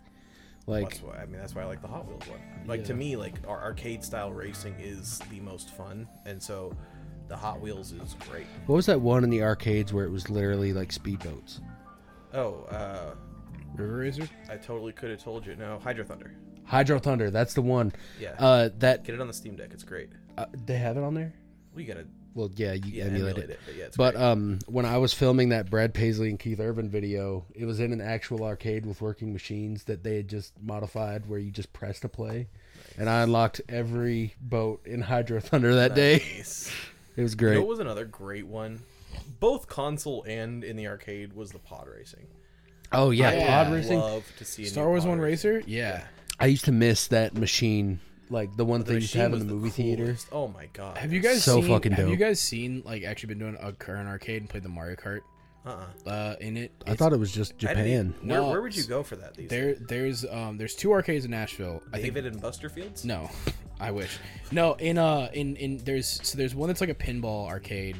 Like, 0.66 0.90
That's 0.90 1.02
why 1.02 1.16
I 1.22 1.26
mean 1.26 1.40
that's 1.40 1.54
why 1.54 1.62
I 1.62 1.66
like 1.66 1.80
the 1.82 1.88
Hot 1.88 2.06
Wheels 2.06 2.26
one. 2.28 2.40
Like 2.66 2.84
to 2.84 2.94
me, 2.94 3.16
like 3.16 3.36
our 3.48 3.62
arcade 3.62 4.04
style 4.04 4.32
racing 4.32 4.74
is 4.78 5.20
the 5.30 5.40
most 5.40 5.70
fun, 5.70 6.06
and 6.26 6.40
so 6.42 6.76
the 7.28 7.36
Hot 7.36 7.60
Wheels 7.60 7.92
is 7.92 8.14
great. 8.28 8.46
what 8.66 8.76
was 8.76 8.86
that 8.86 9.00
one 9.00 9.24
in 9.24 9.30
the 9.30 9.42
arcades 9.42 9.92
where 9.92 10.04
it 10.04 10.10
was 10.10 10.28
literally 10.28 10.72
like 10.72 10.90
speedboats? 10.90 11.60
Oh, 12.34 12.64
uh, 12.70 13.14
River 13.74 13.98
Racer? 13.98 14.28
I 14.48 14.56
totally 14.56 14.92
could 14.92 15.10
have 15.10 15.22
told 15.22 15.46
you. 15.46 15.56
No, 15.56 15.78
Hydro 15.78 16.04
Thunder. 16.04 16.34
Hydro 16.70 16.98
Thunder, 17.00 17.30
that's 17.30 17.54
the 17.54 17.62
one. 17.62 17.92
Yeah. 18.20 18.34
Uh, 18.38 18.70
that 18.78 19.04
Get 19.04 19.14
it 19.16 19.20
on 19.20 19.26
the 19.26 19.32
Steam 19.34 19.56
Deck. 19.56 19.70
It's 19.72 19.82
great. 19.84 20.08
uh, 20.38 20.46
they 20.66 20.76
have 20.78 20.96
it 20.96 21.02
on 21.02 21.14
there. 21.14 21.32
We 21.74 21.84
gotta 21.84 22.06
Well, 22.34 22.50
yeah, 22.56 22.72
you 22.72 22.82
yeah, 22.92 23.04
emulate, 23.04 23.36
emulate 23.36 23.50
it. 23.50 23.50
it. 23.50 23.60
But 23.66 23.74
yeah, 23.76 23.84
it's 23.86 23.96
But 23.96 24.16
um, 24.16 24.58
when 24.66 24.86
I 24.86 24.98
was 24.98 25.12
filming 25.12 25.48
that 25.50 25.68
Brad 25.70 25.92
Paisley 25.94 26.30
and 26.30 26.38
Keith 26.38 26.60
Urban 26.60 26.88
video, 26.88 27.44
it 27.54 27.64
was 27.64 27.80
in 27.80 27.92
an 27.92 28.00
actual 28.00 28.44
arcade 28.44 28.86
with 28.86 29.00
working 29.00 29.32
machines 29.32 29.84
that 29.84 30.02
they 30.04 30.16
had 30.16 30.28
just 30.28 30.52
modified, 30.62 31.26
where 31.26 31.38
you 31.38 31.50
just 31.50 31.72
press 31.72 32.00
to 32.00 32.08
play. 32.08 32.48
And 32.98 33.08
I 33.10 33.22
unlocked 33.22 33.60
every 33.68 34.34
boat 34.40 34.86
in 34.86 35.00
Hydro 35.00 35.40
Thunder 35.40 35.74
that 35.76 35.94
day. 35.94 36.22
It 37.16 37.22
was 37.22 37.32
You 37.32 37.38
great. 37.38 37.54
know 37.54 37.60
what 37.60 37.68
was 37.68 37.78
another 37.80 38.04
great 38.04 38.46
one? 38.46 38.80
Both 39.40 39.66
console 39.66 40.22
and 40.28 40.62
in 40.62 40.76
the 40.76 40.86
arcade 40.86 41.32
was 41.32 41.50
the 41.50 41.58
pod 41.58 41.88
racing. 41.92 42.28
oh 42.92 43.10
yeah, 43.10 43.32
Yeah. 43.32 43.64
pod 43.64 43.72
racing. 43.74 43.98
Love 43.98 44.24
to 44.38 44.44
see 44.44 44.62
a 44.62 44.66
Star 44.66 44.84
new 44.84 44.90
Wars 44.90 45.02
pod 45.02 45.10
1 45.10 45.18
racing. 45.18 45.50
Racer? 45.50 45.68
Yeah. 45.68 46.04
I 46.40 46.46
used 46.46 46.64
to 46.66 46.72
miss 46.72 47.08
that 47.08 47.34
machine, 47.36 48.00
like 48.30 48.56
the 48.56 48.64
one 48.64 48.80
The 48.80 48.86
they 48.86 48.94
used 48.94 49.12
to 49.12 49.18
have 49.18 49.32
in 49.32 49.38
machine 49.40 49.48
the 49.48 49.54
was 49.54 49.62
movie 49.62 49.70
theater. 49.96 50.16
Oh 50.32 50.48
my 50.48 50.66
god. 50.72 50.96
Have 50.98 51.12
you 51.12 51.20
guys 51.20 51.44
So 51.44 51.60
seen, 51.60 51.68
fucking 51.70 51.92
Have 51.92 52.08
you 52.08 52.16
guys 52.16 52.40
seen 52.40 52.82
like 52.84 53.04
actually 53.04 53.34
been 53.34 53.38
doing 53.38 53.56
a 53.60 53.72
current 53.72 54.08
arcade 54.08 54.40
and 54.42 54.48
played 54.48 54.62
the 54.62 54.68
Mario 54.68 54.96
Kart 54.96 55.20
Uh-uh. 55.66 56.08
uh, 56.10 56.36
in 56.40 56.56
it? 56.56 56.72
I 56.86 56.94
thought 56.94 57.12
it 57.12 57.18
was 57.18 57.32
just 57.32 57.58
Japan. 57.58 57.86
even- 57.86 58.14
Where, 58.28 58.40
No, 58.40 58.48
where 58.50 58.62
would 58.62 58.74
you 58.76 58.84
go 58.84 59.02
for 59.02 59.16
that? 59.16 59.34
These 59.36 59.50
there 59.50 59.74
there's 59.74 60.24
um 60.24 60.56
there's 60.56 60.74
two 60.74 60.92
arcades 60.92 61.24
in 61.24 61.30
Nashville. 61.30 61.82
I 61.92 62.00
think 62.00 62.14
David 62.14 62.32
and 62.32 62.42
Busterfields. 62.42 63.04
no, 63.04 63.30
I 63.78 63.90
wish 63.90 64.18
no 64.52 64.74
in 64.74 64.96
uh 64.98 65.28
in 65.34 65.56
in 65.56 65.78
there's 65.78 66.06
so 66.26 66.38
there's 66.38 66.54
one 66.54 66.68
that's 66.68 66.80
like 66.80 66.90
a 66.90 66.94
pinball 66.94 67.48
arcade 67.48 67.96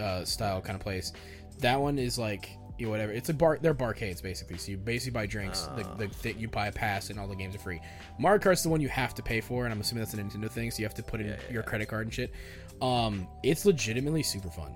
uh 0.00 0.24
style 0.24 0.60
kind 0.60 0.76
of 0.76 0.82
place. 0.82 1.12
That 1.60 1.80
one 1.80 1.98
is 1.98 2.18
like 2.18 2.50
you 2.78 2.86
know, 2.86 2.90
whatever. 2.90 3.12
It's 3.12 3.28
a 3.28 3.34
bar. 3.34 3.58
They're 3.60 3.74
barcades 3.74 4.22
basically. 4.22 4.58
So 4.58 4.70
you 4.72 4.76
basically 4.78 5.12
buy 5.12 5.26
drinks. 5.26 5.62
The, 5.76 5.82
the, 5.98 6.10
the, 6.22 6.32
you 6.34 6.48
buy 6.48 6.68
a 6.68 6.72
pass 6.72 7.10
and 7.10 7.18
all 7.18 7.26
the 7.26 7.36
games 7.36 7.54
are 7.54 7.58
free. 7.58 7.80
Mario 8.18 8.38
Kart's 8.40 8.62
the 8.62 8.68
one 8.68 8.80
you 8.80 8.88
have 8.88 9.14
to 9.16 9.22
pay 9.22 9.40
for, 9.40 9.64
and 9.64 9.72
I'm 9.74 9.80
assuming 9.80 10.04
that's 10.04 10.14
a 10.14 10.16
Nintendo 10.18 10.50
thing. 10.50 10.70
So 10.70 10.78
you 10.78 10.84
have 10.84 10.94
to 10.94 11.02
put 11.02 11.20
in 11.20 11.36
your 11.50 11.62
credit 11.62 11.88
card 11.88 12.06
and 12.06 12.14
shit. 12.14 12.32
Um, 12.80 13.26
it's 13.42 13.64
legitimately 13.66 14.22
super 14.22 14.50
fun. 14.50 14.74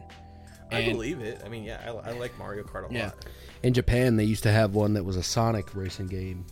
I 0.70 0.84
believe 0.88 1.20
it. 1.20 1.42
I 1.44 1.48
mean, 1.48 1.64
yeah, 1.64 1.80
I, 1.84 2.10
I 2.10 2.12
like 2.12 2.36
Mario 2.38 2.64
Kart 2.64 2.90
a 2.90 2.94
Yeah. 2.94 3.04
lot. 3.06 3.26
In 3.62 3.74
Japan, 3.74 4.16
they 4.16 4.24
used 4.24 4.42
to 4.44 4.50
have 4.50 4.74
one 4.74 4.94
that 4.94 5.04
was 5.04 5.16
a 5.16 5.22
Sonic 5.22 5.74
racing 5.74 6.06
game, 6.06 6.46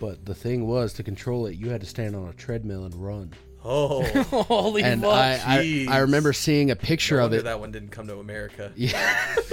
but 0.00 0.26
the 0.26 0.34
thing 0.34 0.66
was 0.66 0.92
to 0.94 1.04
control 1.04 1.46
it, 1.46 1.54
you 1.56 1.70
had 1.70 1.80
to 1.80 1.86
stand 1.86 2.16
on 2.16 2.28
a 2.28 2.32
treadmill 2.32 2.84
and 2.84 2.94
run. 2.96 3.32
Oh, 3.64 4.02
Holy 4.48 4.82
And 4.82 5.02
fuck! 5.02 5.12
I, 5.12 5.34
I, 5.60 5.64
jeez. 5.64 5.88
I 5.88 5.98
remember 5.98 6.32
seeing 6.32 6.70
a 6.72 6.76
picture 6.76 7.18
no 7.18 7.26
of 7.26 7.32
it. 7.32 7.44
that 7.44 7.60
one 7.60 7.70
didn't 7.70 7.90
come 7.90 8.08
to 8.08 8.18
America. 8.18 8.72
Yeah. 8.74 9.36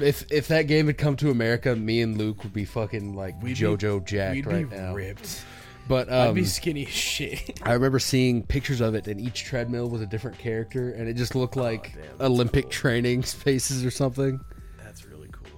if 0.00 0.30
if 0.30 0.48
that 0.48 0.62
game 0.62 0.86
had 0.86 0.98
come 0.98 1.16
to 1.16 1.30
America, 1.30 1.74
me 1.76 2.00
and 2.00 2.16
Luke 2.16 2.42
would 2.44 2.52
be 2.52 2.64
fucking 2.64 3.14
like 3.14 3.40
We'd 3.42 3.56
JoJo 3.56 4.04
jacked 4.04 4.34
We'd 4.36 4.46
right 4.46 4.68
be 4.68 4.76
now. 4.76 4.94
ripped. 4.94 5.44
But 5.88 6.08
I'd 6.10 6.28
um, 6.28 6.34
be 6.34 6.44
skinny 6.44 6.86
as 6.86 6.92
shit. 6.92 7.58
I 7.62 7.72
remember 7.72 7.98
seeing 7.98 8.44
pictures 8.44 8.80
of 8.80 8.94
it, 8.94 9.08
and 9.08 9.20
each 9.20 9.44
treadmill 9.44 9.88
was 9.88 10.00
a 10.00 10.06
different 10.06 10.38
character, 10.38 10.92
and 10.92 11.08
it 11.08 11.14
just 11.14 11.34
looked 11.34 11.56
like 11.56 11.94
damn, 11.94 12.26
Olympic 12.30 12.64
cool. 12.64 12.70
training 12.70 13.22
spaces 13.24 13.84
or 13.84 13.90
something. 13.90 14.40
That's 14.82 15.04
really 15.04 15.28
cool. 15.32 15.50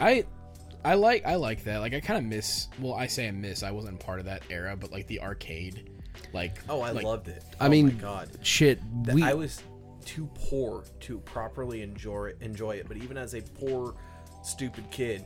I 0.00 0.24
I 0.84 0.94
like 0.94 1.26
I 1.26 1.34
like 1.34 1.64
that. 1.64 1.78
Like 1.78 1.94
I 1.94 2.00
kind 2.00 2.18
of 2.18 2.24
miss. 2.24 2.68
Well, 2.78 2.94
I 2.94 3.08
say 3.08 3.26
I 3.26 3.32
miss. 3.32 3.62
I 3.62 3.72
wasn't 3.72 3.98
part 3.98 4.20
of 4.20 4.26
that 4.26 4.42
era, 4.50 4.76
but 4.76 4.92
like 4.92 5.08
the 5.08 5.20
arcade, 5.20 5.90
like 6.32 6.58
Oh, 6.68 6.80
I 6.80 6.92
like, 6.92 7.04
loved 7.04 7.26
it. 7.28 7.44
I 7.60 7.66
oh 7.66 7.68
mean, 7.68 7.86
my 7.86 7.92
god, 7.92 8.30
Shit, 8.42 8.80
we 9.12 9.22
I 9.24 9.34
was 9.34 9.62
too 10.06 10.30
poor 10.34 10.84
to 11.00 11.18
properly 11.20 11.82
enjoy 11.82 12.28
it, 12.28 12.38
enjoy 12.40 12.76
it. 12.76 12.88
But 12.88 12.96
even 12.96 13.18
as 13.18 13.34
a 13.34 13.42
poor, 13.42 13.94
stupid 14.42 14.90
kid, 14.90 15.24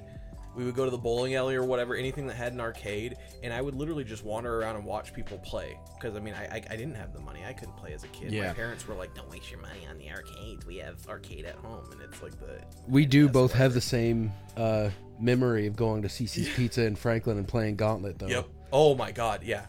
we 0.56 0.64
would 0.64 0.74
go 0.74 0.84
to 0.84 0.90
the 0.90 0.98
bowling 0.98 1.36
alley 1.36 1.54
or 1.54 1.62
whatever, 1.62 1.94
anything 1.94 2.26
that 2.26 2.34
had 2.34 2.52
an 2.52 2.60
arcade, 2.60 3.16
and 3.42 3.52
I 3.52 3.60
would 3.60 3.74
literally 3.74 4.02
just 4.02 4.24
wander 4.24 4.58
around 4.60 4.76
and 4.76 4.84
watch 4.84 5.12
people 5.14 5.38
play. 5.38 5.78
Because 5.94 6.16
I 6.16 6.20
mean, 6.20 6.34
I, 6.34 6.44
I 6.44 6.54
I 6.70 6.76
didn't 6.76 6.96
have 6.96 7.12
the 7.12 7.20
money. 7.20 7.44
I 7.46 7.52
couldn't 7.52 7.76
play 7.76 7.92
as 7.92 8.02
a 8.02 8.08
kid. 8.08 8.32
Yeah. 8.32 8.48
My 8.48 8.54
parents 8.54 8.86
were 8.88 8.94
like, 8.94 9.14
"Don't 9.14 9.30
waste 9.30 9.50
your 9.50 9.60
money 9.60 9.86
on 9.88 9.98
the 9.98 10.10
arcades. 10.10 10.66
We 10.66 10.78
have 10.78 11.06
arcade 11.08 11.44
at 11.44 11.54
home," 11.56 11.88
and 11.92 12.00
it's 12.00 12.20
like 12.22 12.38
the 12.40 12.60
we 12.88 13.06
do 13.06 13.28
both 13.28 13.52
have 13.52 13.74
the 13.74 13.80
same 13.80 14.32
uh, 14.56 14.90
memory 15.20 15.66
of 15.66 15.76
going 15.76 16.02
to 16.02 16.08
CiCi's 16.08 16.48
Pizza 16.56 16.84
in 16.84 16.96
Franklin 16.96 17.38
and 17.38 17.46
playing 17.46 17.76
Gauntlet, 17.76 18.18
though. 18.18 18.26
Yep. 18.26 18.48
Oh 18.72 18.94
my 18.94 19.12
god, 19.12 19.42
yeah. 19.44 19.66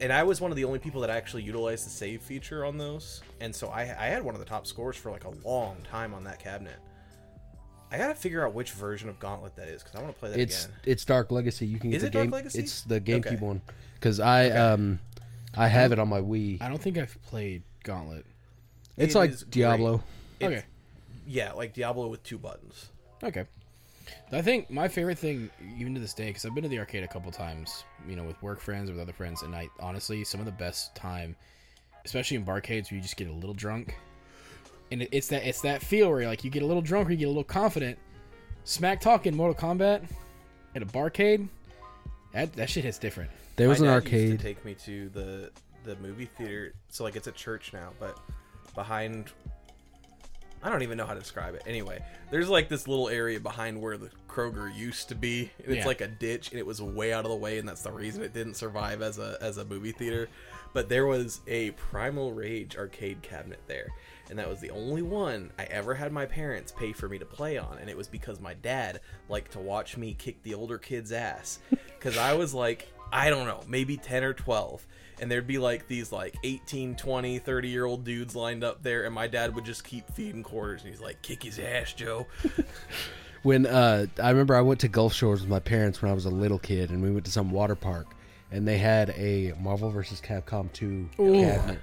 And 0.00 0.12
I 0.12 0.22
was 0.22 0.40
one 0.40 0.50
of 0.52 0.56
the 0.56 0.64
only 0.64 0.78
people 0.78 1.00
that 1.00 1.10
actually 1.10 1.42
utilized 1.42 1.84
the 1.86 1.90
save 1.90 2.22
feature 2.22 2.64
on 2.64 2.78
those, 2.78 3.20
and 3.40 3.54
so 3.54 3.68
I 3.68 3.82
I 3.82 4.06
had 4.06 4.22
one 4.22 4.34
of 4.34 4.40
the 4.40 4.46
top 4.46 4.66
scores 4.66 4.96
for 4.96 5.10
like 5.10 5.24
a 5.24 5.30
long 5.46 5.76
time 5.90 6.14
on 6.14 6.24
that 6.24 6.38
cabinet. 6.38 6.76
I 7.90 7.96
gotta 7.98 8.14
figure 8.14 8.46
out 8.46 8.52
which 8.54 8.72
version 8.72 9.08
of 9.08 9.18
Gauntlet 9.18 9.56
that 9.56 9.68
is 9.68 9.82
because 9.82 9.98
I 9.98 10.02
want 10.02 10.14
to 10.14 10.20
play 10.20 10.30
that 10.30 10.38
It's 10.38 10.66
again. 10.66 10.76
it's 10.84 11.04
Dark 11.04 11.30
Legacy. 11.32 11.66
You 11.66 11.78
can 11.78 11.90
get 11.90 11.96
Is 11.96 12.02
the 12.02 12.08
it 12.08 12.12
Dark 12.12 12.24
game. 12.26 12.30
Legacy? 12.32 12.58
It's 12.58 12.82
the 12.82 13.00
GameCube 13.00 13.26
Okay. 13.26 13.36
one 13.36 13.60
because 13.94 14.20
I 14.20 14.50
um 14.50 14.98
I 15.56 15.68
have 15.68 15.90
it 15.92 15.98
on 15.98 16.08
my 16.08 16.20
Wii. 16.20 16.60
I 16.62 16.68
don't 16.68 16.80
think 16.80 16.98
I've 16.98 17.16
played 17.24 17.62
Gauntlet. 17.84 18.26
It's 18.96 19.14
It 19.14 19.18
like. 19.18 19.50
Diablo. 19.50 20.02
It's- 20.38 20.58
Okay. 20.58 20.64
Yeah, 21.26 21.52
like 21.52 21.72
Diablo 21.74 22.08
with 22.08 22.22
two 22.22 22.38
buttons. 22.38 22.90
Okay. 23.24 23.44
I 24.32 24.42
think 24.42 24.70
my 24.70 24.88
favorite 24.88 25.18
thing, 25.18 25.50
even 25.78 25.94
to 25.94 26.00
this 26.00 26.14
day, 26.14 26.26
because 26.28 26.44
I've 26.46 26.54
been 26.54 26.62
to 26.62 26.68
the 26.68 26.78
arcade 26.78 27.04
a 27.04 27.08
couple 27.08 27.30
times, 27.32 27.84
you 28.06 28.16
know, 28.16 28.24
with 28.24 28.40
work 28.42 28.60
friends 28.60 28.90
or 28.90 28.94
with 28.94 29.02
other 29.02 29.12
friends, 29.12 29.42
and 29.42 29.54
I 29.54 29.68
honestly, 29.80 30.24
some 30.24 30.40
of 30.40 30.46
the 30.46 30.52
best 30.52 30.94
time, 30.94 31.34
especially 32.04 32.36
in 32.36 32.44
barcades, 32.44 32.90
where 32.90 32.96
you 32.96 33.00
just 33.00 33.16
get 33.16 33.28
a 33.28 33.32
little 33.32 33.54
drunk, 33.54 33.96
and 34.90 35.02
it, 35.02 35.08
it's 35.12 35.28
that 35.28 35.46
it's 35.46 35.60
that 35.62 35.82
feel 35.82 36.10
where 36.10 36.26
like 36.26 36.44
you 36.44 36.50
get 36.50 36.62
a 36.62 36.66
little 36.66 36.82
drunk 36.82 37.08
or 37.08 37.12
you 37.12 37.16
get 37.16 37.26
a 37.26 37.28
little 37.28 37.44
confident. 37.44 37.98
Smack 38.64 39.00
talking 39.00 39.34
Mortal 39.34 39.54
Kombat 39.54 40.04
at 40.74 40.82
a 40.82 40.86
barcade, 40.86 41.48
That 42.32 42.52
that 42.54 42.68
shit 42.68 42.84
hits 42.84 42.98
different. 42.98 43.30
There 43.56 43.68
was 43.68 43.80
My 43.80 43.86
an 43.86 43.92
dad 43.92 44.04
arcade. 44.04 44.28
Used 44.28 44.40
to 44.40 44.44
take 44.44 44.64
me 44.64 44.74
to 44.84 45.08
the 45.10 45.50
the 45.84 45.96
movie 45.96 46.26
theater. 46.26 46.74
So 46.90 47.04
like 47.04 47.16
it's 47.16 47.26
a 47.26 47.32
church 47.32 47.72
now, 47.72 47.90
but 47.98 48.18
behind. 48.74 49.32
I 50.62 50.70
don't 50.70 50.82
even 50.82 50.98
know 50.98 51.06
how 51.06 51.14
to 51.14 51.20
describe 51.20 51.54
it. 51.54 51.62
Anyway, 51.66 52.02
there's 52.30 52.48
like 52.48 52.68
this 52.68 52.88
little 52.88 53.08
area 53.08 53.38
behind 53.40 53.80
where 53.80 53.96
the 53.96 54.10
Kroger 54.28 54.74
used 54.74 55.08
to 55.08 55.14
be. 55.14 55.50
And 55.62 55.68
it's 55.68 55.76
Yeah. 55.78 55.86
like 55.86 56.00
a 56.00 56.08
ditch, 56.08 56.50
and 56.50 56.58
it 56.58 56.66
was 56.66 56.82
way 56.82 57.12
out 57.12 57.24
of 57.24 57.30
the 57.30 57.36
way, 57.36 57.58
and 57.58 57.68
that's 57.68 57.82
the 57.82 57.92
reason 57.92 58.22
it 58.22 58.32
didn't 58.34 58.54
survive 58.54 59.00
as 59.02 59.18
a 59.18 59.38
as 59.40 59.58
a 59.58 59.64
movie 59.64 59.92
theater. 59.92 60.28
But 60.74 60.88
there 60.88 61.06
was 61.06 61.40
a 61.46 61.70
Primal 61.72 62.32
Rage 62.32 62.76
arcade 62.76 63.22
cabinet 63.22 63.60
there, 63.66 63.88
and 64.28 64.38
that 64.38 64.48
was 64.48 64.60
the 64.60 64.70
only 64.70 65.00
one 65.02 65.50
I 65.58 65.64
ever 65.64 65.94
had 65.94 66.12
my 66.12 66.26
parents 66.26 66.72
pay 66.72 66.92
for 66.92 67.08
me 67.08 67.18
to 67.18 67.24
play 67.24 67.56
on, 67.56 67.78
and 67.80 67.88
it 67.88 67.96
was 67.96 68.06
because 68.08 68.38
my 68.40 68.54
dad 68.54 69.00
liked 69.28 69.52
to 69.52 69.60
watch 69.60 69.96
me 69.96 70.14
kick 70.14 70.42
the 70.42 70.54
older 70.54 70.76
kids' 70.78 71.10
ass. 71.12 71.58
Because 71.70 72.18
I 72.18 72.34
was 72.34 72.52
like, 72.52 72.92
I 73.12 73.30
don't 73.30 73.46
know, 73.46 73.60
maybe 73.66 73.96
10 73.96 74.24
or 74.24 74.34
12. 74.34 74.86
And 75.20 75.30
there'd 75.30 75.46
be 75.46 75.58
like 75.58 75.88
these 75.88 76.12
like 76.12 76.36
18, 76.44 76.94
20, 76.94 77.38
30 77.40 77.68
year 77.68 77.84
old 77.84 78.04
dudes 78.04 78.36
lined 78.36 78.62
up 78.62 78.82
there, 78.82 79.04
and 79.04 79.14
my 79.14 79.26
dad 79.26 79.54
would 79.54 79.64
just 79.64 79.82
keep 79.84 80.08
feeding 80.12 80.42
quarters, 80.42 80.82
and 80.82 80.90
he's 80.90 81.00
like, 81.00 81.20
kick 81.22 81.42
his 81.42 81.58
ass, 81.58 81.92
Joe. 81.92 82.26
When 83.42 83.66
uh, 83.66 84.06
I 84.22 84.30
remember 84.30 84.56
I 84.56 84.60
went 84.60 84.80
to 84.80 84.88
Gulf 84.88 85.14
Shores 85.14 85.40
with 85.40 85.50
my 85.50 85.60
parents 85.60 86.02
when 86.02 86.10
I 86.10 86.14
was 86.14 86.24
a 86.24 86.30
little 86.30 86.58
kid, 86.58 86.90
and 86.90 87.02
we 87.02 87.10
went 87.10 87.24
to 87.26 87.30
some 87.30 87.50
water 87.50 87.74
park, 87.74 88.08
and 88.50 88.66
they 88.66 88.78
had 88.78 89.10
a 89.10 89.54
Marvel 89.60 89.90
vs. 89.90 90.20
Capcom 90.20 90.72
2 90.72 91.08
cabinet, 91.16 91.78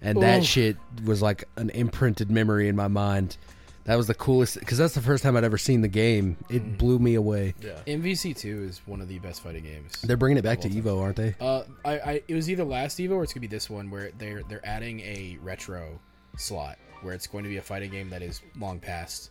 and 0.00 0.22
that 0.22 0.44
shit 0.44 0.76
was 1.04 1.20
like 1.20 1.44
an 1.56 1.70
imprinted 1.70 2.30
memory 2.30 2.68
in 2.68 2.76
my 2.76 2.88
mind. 2.88 3.36
That 3.84 3.96
was 3.96 4.06
the 4.06 4.14
coolest 4.14 4.58
because 4.58 4.78
that's 4.78 4.94
the 4.94 5.02
first 5.02 5.22
time 5.22 5.36
I'd 5.36 5.44
ever 5.44 5.58
seen 5.58 5.82
the 5.82 5.88
game. 5.88 6.38
It 6.48 6.78
blew 6.78 6.98
me 6.98 7.16
away. 7.16 7.54
Yeah. 7.60 7.78
MVC 7.86 8.34
two 8.34 8.62
is 8.64 8.80
one 8.86 9.00
of 9.02 9.08
the 9.08 9.18
best 9.18 9.42
fighting 9.42 9.64
games. 9.64 10.00
They're 10.02 10.16
bringing 10.16 10.38
it 10.38 10.42
back 10.42 10.60
to 10.62 10.70
Evo, 10.70 11.02
aren't 11.02 11.16
they? 11.16 11.34
Uh, 11.38 11.64
I, 11.84 11.98
I 11.98 12.22
it 12.26 12.34
was 12.34 12.50
either 12.50 12.64
last 12.64 12.98
Evo 12.98 13.12
or 13.16 13.24
it's 13.24 13.34
gonna 13.34 13.42
be 13.42 13.46
this 13.46 13.68
one 13.68 13.90
where 13.90 14.10
they're 14.16 14.42
they're 14.48 14.64
adding 14.66 15.00
a 15.00 15.36
retro 15.42 15.98
slot 16.38 16.78
where 17.02 17.14
it's 17.14 17.26
going 17.26 17.44
to 17.44 17.50
be 17.50 17.58
a 17.58 17.62
fighting 17.62 17.90
game 17.90 18.08
that 18.10 18.22
is 18.22 18.40
long 18.58 18.80
past. 18.80 19.30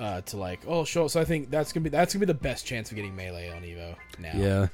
Uh, 0.00 0.20
to 0.22 0.36
like 0.36 0.60
oh 0.68 0.84
show 0.84 1.08
so 1.08 1.20
I 1.20 1.24
think 1.24 1.50
that's 1.50 1.72
gonna 1.72 1.82
be 1.82 1.90
that's 1.90 2.14
gonna 2.14 2.20
be 2.24 2.32
the 2.32 2.38
best 2.38 2.64
chance 2.64 2.88
of 2.90 2.96
getting 2.96 3.16
melee 3.16 3.50
on 3.50 3.62
Evo 3.62 3.96
now. 4.20 4.30
Yeah, 4.34 4.68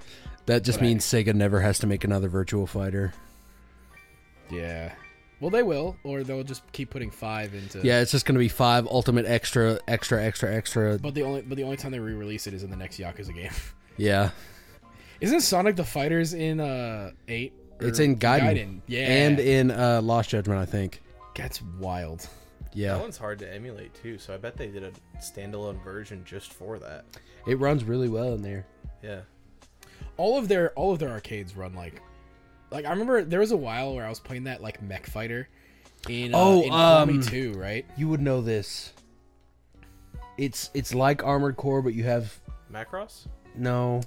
that 0.47 0.63
just 0.65 0.79
But 0.79 0.85
I- 0.85 0.89
means 0.89 1.05
Sega 1.05 1.35
never 1.35 1.61
has 1.63 1.79
to 1.81 1.87
make 1.87 2.05
another 2.05 2.29
Virtua 2.29 2.69
Fighter. 2.69 3.15
Yeah. 4.51 4.93
Well, 5.41 5.51
they 5.51 5.63
will, 5.63 5.97
or 6.05 6.23
they'll 6.23 6.43
just 6.45 6.63
keep 6.73 6.91
putting 6.91 7.11
five 7.11 7.55
into. 7.55 7.81
Yeah, 7.83 8.01
it's 8.01 8.13
just 8.13 8.25
gonna 8.25 8.39
be 8.39 8.49
five 8.49 8.87
Ultimate 8.87 9.27
Extra, 9.27 9.79
Extra, 9.89 10.23
Extra, 10.25 10.55
Extra. 10.55 10.99
But 10.99 11.15
the 11.15 11.23
only 11.23 11.43
but 11.43 11.57
the 11.57 11.65
only 11.65 11.77
time 11.77 11.93
they 11.93 11.99
re-release 12.01 12.47
it 12.47 12.55
is 12.55 12.63
in 12.63 12.71
the 12.71 12.77
next 12.77 12.99
Yakuza 12.99 13.35
game. 13.35 13.51
Yeah, 13.97 14.31
Isn't 15.21 15.41
Sonic 15.43 15.77
the 15.77 15.85
Fighters 15.85 16.35
in 16.35 16.59
uh 16.61 17.13
eight? 17.29 17.53
it's 17.81 18.01
Or 18.01 18.03
in 18.05 18.17
Gaiden, 18.19 18.81
Yeah, 18.87 19.07
and 19.07 19.39
in 19.39 19.71
uh, 19.71 20.01
Lost 20.03 20.31
Judgment, 20.31 20.59
I 20.61 20.65
think. 20.65 21.01
that's 21.37 21.61
wild. 21.79 22.29
Yeah, 22.73 22.95
That 22.95 23.03
one's 23.03 23.17
hard 23.19 23.39
to 23.41 23.53
emulate 23.55 23.95
too, 23.95 24.19
so 24.19 24.35
I 24.35 24.37
bet 24.37 24.57
they 24.57 24.67
did 24.67 24.83
a 24.83 24.91
standalone 25.21 25.81
version 25.85 26.23
just 26.25 26.53
for 26.53 26.79
that. 26.81 27.05
it 27.47 27.59
runs 27.61 27.85
really 27.85 28.09
well 28.09 28.33
in 28.35 28.43
there. 28.43 28.67
Yeah. 29.03 29.21
all 30.17 30.37
of 30.39 30.49
their 30.49 30.71
all 30.73 30.93
of 30.93 30.99
their 30.99 31.11
arcades 31.11 31.55
run 31.57 31.75
like 31.75 32.01
like 32.75 32.85
I 32.85 32.91
remember 32.91 33.23
there 33.25 33.41
was 33.41 33.53
a 33.53 33.57
while 33.57 33.95
where 33.95 34.05
I 34.05 34.09
was 34.09 34.21
playing 34.21 34.45
that 34.45 34.61
like 34.61 34.83
mech 34.83 35.07
fighter 35.07 35.49
in 36.09 36.35
uh, 36.35 36.39
Oh, 36.39 36.63
in 36.63 36.71
Kiwami 36.71 37.15
um, 37.15 37.23
2, 37.23 37.53
right? 37.55 37.87
You 37.97 38.09
would 38.09 38.21
know 38.21 38.41
this. 38.43 38.93
It's 40.37 40.71
it's 40.75 40.93
like 40.93 41.23
Armored 41.23 41.57
Core, 41.57 41.81
but 41.81 41.95
you 41.95 42.05
have 42.05 42.39
Macross? 42.71 43.27
no. 43.55 44.03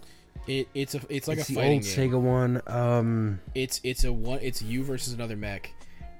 It 0.45 0.69
it's 0.73 0.95
a 0.95 1.01
it's 1.09 1.27
like 1.27 1.39
it's 1.39 1.49
a 1.49 1.53
the 1.53 1.55
fighting 1.59 1.79
old 1.79 1.83
game. 1.83 2.11
Sega 2.11 2.21
one. 2.21 2.61
Um, 2.67 3.39
It's 3.55 3.81
it's 3.83 4.03
a 4.05 4.13
one 4.13 4.39
it's 4.41 4.61
you 4.61 4.81
versus 4.83 5.13
another 5.13 5.35
mech, 5.35 5.73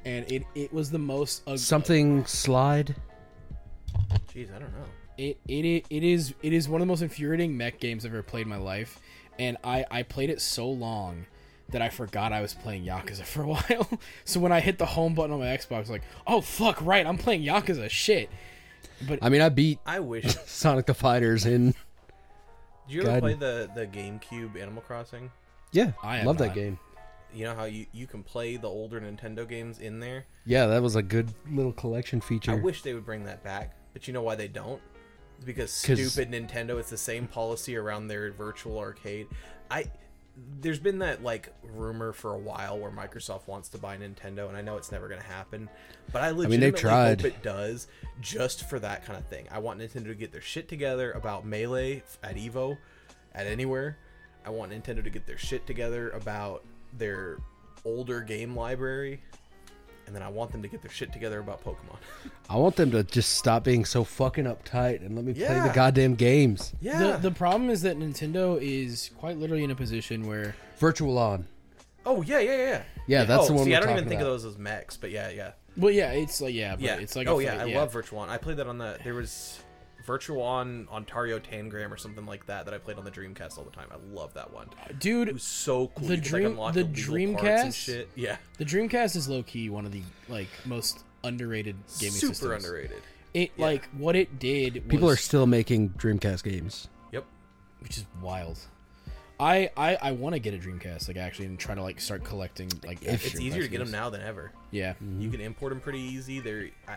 and 0.06 0.30
it 0.30 0.44
it 0.54 0.74
was 0.74 0.92
the 0.92 1.00
most 1.00 1.44
ug- 1.48 1.58
something 1.60 2.26
slide. 2.26 2.94
Jeez, 4.34 4.54
I 4.54 4.60
don't 4.60 4.74
know. 4.74 4.86
It 5.18 5.38
it 5.48 5.86
it 5.90 6.04
is 6.04 6.34
it 6.42 6.52
is 6.52 6.68
one 6.68 6.82
of 6.82 6.88
the 6.88 6.92
most 6.92 7.02
infuriating 7.02 7.56
mech 7.56 7.80
games 7.80 8.06
I've 8.06 8.12
ever 8.12 8.22
played 8.24 8.42
in 8.44 8.50
my 8.50 8.58
life, 8.58 9.00
and 9.40 9.56
I 9.64 9.86
I 9.90 10.04
played 10.04 10.30
it 10.30 10.42
so 10.42 10.70
long 10.70 11.26
that 11.70 11.82
I 11.82 11.90
forgot 11.90 12.32
I 12.34 12.42
was 12.42 12.54
playing 12.54 12.86
Yakuza 12.86 13.24
for 13.24 13.44
a 13.44 13.48
while. 13.48 13.90
so 14.26 14.40
when 14.40 14.52
I 14.52 14.60
hit 14.60 14.78
the 14.78 14.86
home 14.86 15.14
button 15.14 15.32
on 15.34 15.40
my 15.40 15.46
Xbox, 15.48 15.90
like, 15.90 16.04
oh 16.26 16.42
fuck, 16.42 16.82
right, 16.82 17.06
I'm 17.06 17.18
playing 17.18 17.44
Yakuza. 17.44 17.90
Shit. 17.90 18.30
But 19.08 19.20
I 19.22 19.30
mean, 19.30 19.42
I 19.42 19.50
beat 19.50 19.80
I 19.86 20.00
wish. 20.00 20.36
Sonic 20.46 20.86
the 20.86 20.94
Fighters 20.94 21.46
in. 21.46 21.68
Did 21.72 21.76
you 22.96 23.02
ever 23.02 23.10
God. 23.12 23.20
play 23.22 23.34
the, 23.34 23.70
the 23.76 23.86
GameCube 23.86 24.60
Animal 24.60 24.82
Crossing? 24.82 25.30
Yeah, 25.74 25.92
I 26.02 26.18
have 26.18 26.26
love 26.26 26.38
that 26.38 26.48
not. 26.48 26.56
game. 26.56 26.80
You 27.34 27.44
know 27.46 27.54
how 27.56 27.66
you, 27.66 27.86
you 27.92 28.08
can 28.08 28.24
play 28.24 28.56
the 28.56 28.70
older 28.70 29.02
Nintendo 29.02 29.48
games 29.48 29.80
in 29.80 30.00
there? 30.00 30.26
Yeah, 30.46 30.68
that 30.68 30.82
was 30.82 30.96
a 30.96 31.04
good 31.04 31.34
little 31.52 31.74
collection 31.74 32.22
feature. 32.22 32.52
I 32.52 32.56
wish 32.56 32.82
they 32.84 32.94
would 32.94 33.06
bring 33.06 33.26
that 33.26 33.44
back, 33.44 33.76
but 33.92 34.08
you 34.08 34.14
know 34.14 34.22
why 34.22 34.36
they 34.36 34.48
don't? 34.48 34.82
It's 35.36 35.46
because 35.46 35.84
'Cause- 35.86 36.12
stupid 36.14 36.32
Nintendo. 36.32 36.80
It's 36.80 36.90
the 36.90 36.98
same 36.98 37.28
policy 37.28 37.76
around 37.76 38.08
their 38.08 38.32
virtual 38.32 38.80
arcade. 38.80 39.28
I 39.70 39.86
there's 40.60 40.80
been 40.80 41.00
that 41.00 41.24
like 41.24 41.54
rumor 41.64 42.14
for 42.14 42.34
a 42.34 42.38
while 42.38 42.78
where 42.78 42.92
Microsoft 42.92 43.48
wants 43.48 43.70
to 43.70 43.78
buy 43.78 43.98
Nintendo, 43.98 44.48
and 44.48 44.58
I 44.58 44.62
know 44.62 44.78
it's 44.78 44.92
never 44.92 45.08
going 45.08 45.22
to 45.22 45.28
happen. 45.28 45.70
But 46.12 46.24
I 46.24 46.30
mean, 46.30 46.38
legitimately 46.38 46.72
they've 46.72 46.80
tried. 46.80 47.22
hope 47.22 47.32
it 47.32 47.44
does, 47.44 47.88
just 48.22 48.70
for 48.70 48.80
that 48.80 49.06
kind 49.06 49.18
of 49.18 49.26
thing. 49.28 49.48
I 49.52 49.60
want 49.60 49.80
Nintendo 49.80 50.08
to 50.08 50.16
get 50.16 50.32
their 50.32 50.42
shit 50.42 50.68
together 50.68 51.12
about 51.12 51.46
Melee 51.46 52.04
at 52.24 52.36
Evo, 52.36 52.78
at 53.34 53.48
anywhere. 53.48 53.98
I 54.46 54.50
want 54.50 54.72
Nintendo 54.72 55.04
to 55.04 55.10
get 55.10 55.26
their 55.26 55.38
shit 55.38 55.68
together 55.68 56.10
about 56.12 56.64
their 56.98 57.38
older 57.84 58.22
game 58.22 58.56
library, 58.56 59.22
and 60.08 60.16
then 60.16 60.24
I 60.24 60.30
want 60.30 60.52
them 60.52 60.62
to 60.64 60.68
get 60.68 60.82
their 60.82 60.92
shit 60.92 61.14
together 61.14 61.40
about 61.40 61.64
Pokemon. 61.64 61.98
I 62.50 62.56
want 62.56 62.78
them 62.78 62.92
to 62.92 63.04
just 63.04 63.34
stop 63.34 63.64
being 63.64 63.86
so 63.86 64.04
fucking 64.04 64.46
uptight 64.46 65.06
and 65.06 65.16
let 65.16 65.26
me 65.26 65.34
play 65.34 65.60
the 65.60 65.72
goddamn 65.74 66.16
games. 66.16 66.74
Yeah. 66.82 67.18
the 67.18 67.30
the 67.30 67.32
problem 67.32 67.70
is 67.70 67.82
that 67.84 67.98
Nintendo 67.98 68.60
is 68.60 69.12
quite 69.18 69.38
literally 69.38 69.64
in 69.64 69.72
a 69.72 69.76
position 69.76 70.26
where 70.26 70.56
Virtual 70.78 71.18
on. 71.18 71.46
Oh 72.06 72.22
yeah, 72.22 72.40
yeah, 72.40 72.58
yeah. 72.58 72.84
Yeah, 73.06 73.24
that's 73.26 73.44
oh, 73.44 73.48
the 73.48 73.54
one 73.54 73.66
See, 73.66 73.72
we're 73.72 73.78
I 73.78 73.80
don't 73.82 73.90
even 73.90 73.96
talking 74.04 74.10
think 74.10 74.22
about. 74.22 74.34
of 74.34 74.42
those 74.44 74.54
as 74.54 74.58
mechs, 74.58 74.96
but 74.98 75.12
yeah, 75.12 75.30
yeah, 75.30 75.52
well 75.76 75.92
yeah 75.92 76.12
it's 76.12 76.42
like 76.42 76.54
yeah 76.54 76.76
but 76.76 76.82
yeah. 76.84 76.96
it's 76.96 77.16
like 77.16 77.28
oh 77.28 77.40
a 77.40 77.44
yeah, 77.44 77.58
fight- 77.58 77.74
I 77.74 77.76
love 77.76 77.92
Virtual 77.94 78.20
On. 78.20 78.30
I 78.30 78.38
played 78.38 78.58
that 78.58 78.68
on 78.68 78.78
the 78.78 78.98
there 79.04 79.14
was 79.14 79.60
Virtual 80.08 80.42
On 80.42 80.88
Oratorio 80.92 81.38
Tangram 81.38 81.92
or 81.92 81.98
something 81.98 82.26
like 82.26 82.46
that 82.48 82.64
that 82.66 82.74
I 82.74 82.78
played 82.78 82.98
on 82.98 83.04
the 83.06 83.12
Dreamcast 83.12 83.58
all 83.58 83.66
the 83.66 83.72
time. 83.72 83.88
I 83.92 83.98
love 84.16 84.34
that 84.36 84.52
one. 84.54 84.70
It 84.90 84.98
dude 85.00 85.32
was 85.34 85.44
so 85.44 85.88
cool. 85.90 86.08
The 86.08 86.16
You 86.16 86.22
could, 86.22 86.30
Dream- 86.30 86.58
like, 86.58 86.74
the 86.74 86.80
illegal 86.80 87.36
parts 87.36 87.46
and 87.64 87.74
Dreamcast? 87.74 87.76
shit. 87.76 88.10
Yeah, 88.16 88.38
the 88.58 88.64
Dreamcast 88.66 89.16
is 89.18 89.28
low 89.28 89.44
key 89.44 89.70
one 89.70 89.86
of 89.86 89.92
the 89.92 90.02
like 90.30 90.48
most 90.66 91.04
underrated 91.26 91.76
gaming 92.00 92.14
super 92.14 92.34
systems 92.34 92.64
underrated. 92.64 93.02
it 93.34 93.52
Yeah. 93.58 93.66
like 93.66 93.90
what 93.90 94.16
it 94.16 94.40
did 94.40 94.76
was, 94.76 94.84
People 94.88 95.10
are 95.10 95.18
still 95.18 95.46
making 95.46 95.90
Dreamcast 95.90 96.42
games. 96.44 96.88
Yep. 97.12 97.26
which 97.82 97.98
is 97.98 98.06
wild 98.22 98.58
I 99.40 99.70
I, 99.76 99.98
I 100.02 100.12
want 100.14 100.34
to 100.36 100.40
get 100.40 100.54
a 100.54 100.58
Dreamcast 100.58 101.10
like 101.10 101.18
actually 101.18 101.48
and 101.48 101.60
try 101.60 101.76
to 101.76 101.82
like 101.82 102.00
start 102.00 102.24
collecting 102.24 102.70
like 102.86 103.04
If- 103.04 103.10
extra 103.16 103.32
It's 103.32 103.40
easier 103.42 103.64
to 103.64 103.68
get 103.68 103.80
them 103.80 103.88
games. 103.88 103.92
now 103.92 104.10
than 104.10 104.22
ever. 104.22 104.52
yeah 104.72 104.94
You 105.20 105.30
can 105.30 105.42
import 105.42 105.72
them 105.72 105.82
pretty 105.82 106.00
easy. 106.00 106.40
They're 106.40 106.70
I, 106.88 106.94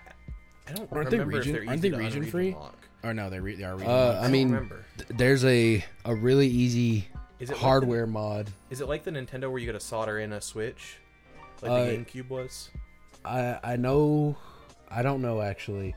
I 0.68 0.72
don't 0.74 0.90
Aren't 0.92 1.10
they 1.10 1.18
remember 1.18 1.38
region- 1.38 1.54
if 1.56 1.60
they're 1.60 1.68
aren't 1.68 1.80
easy 1.80 1.88
they 1.90 1.96
to 1.96 2.02
region 2.02 2.24
free? 2.26 2.52
lock. 2.54 2.76
Or 3.02 3.14
no 3.14 3.30
they 3.30 3.40
re- 3.40 3.54
they 3.56 3.64
are 3.64 3.74
region 3.76 3.90
Uh, 3.90 3.94
locked. 4.14 4.24
I 4.24 4.28
mean, 4.28 4.48
remember. 4.50 4.84
th- 4.98 5.08
there's 5.10 5.44
a 5.44 5.84
a 6.04 6.14
really 6.14 6.48
easy 6.48 7.08
Is 7.38 7.48
it 7.50 7.52
like 7.54 7.60
the- 7.60 7.66
hardware 7.66 8.06
mod. 8.06 8.50
Is 8.70 8.80
it 8.80 8.88
like 8.88 9.04
the 9.04 9.10
Nintendo 9.10 9.50
where 9.50 9.58
you 9.58 9.66
got 9.66 9.78
to 9.78 9.84
solder 9.84 10.18
in 10.18 10.32
a 10.32 10.40
Switch, 10.40 10.96
like 11.62 11.70
Uh, 11.70 11.84
the 11.84 11.90
GameCube 11.98 12.28
was? 12.28 12.70
I 13.24 13.58
I 13.62 13.76
know, 13.76 14.36
I 14.90 15.02
don't 15.02 15.22
know 15.22 15.40
actually, 15.42 15.94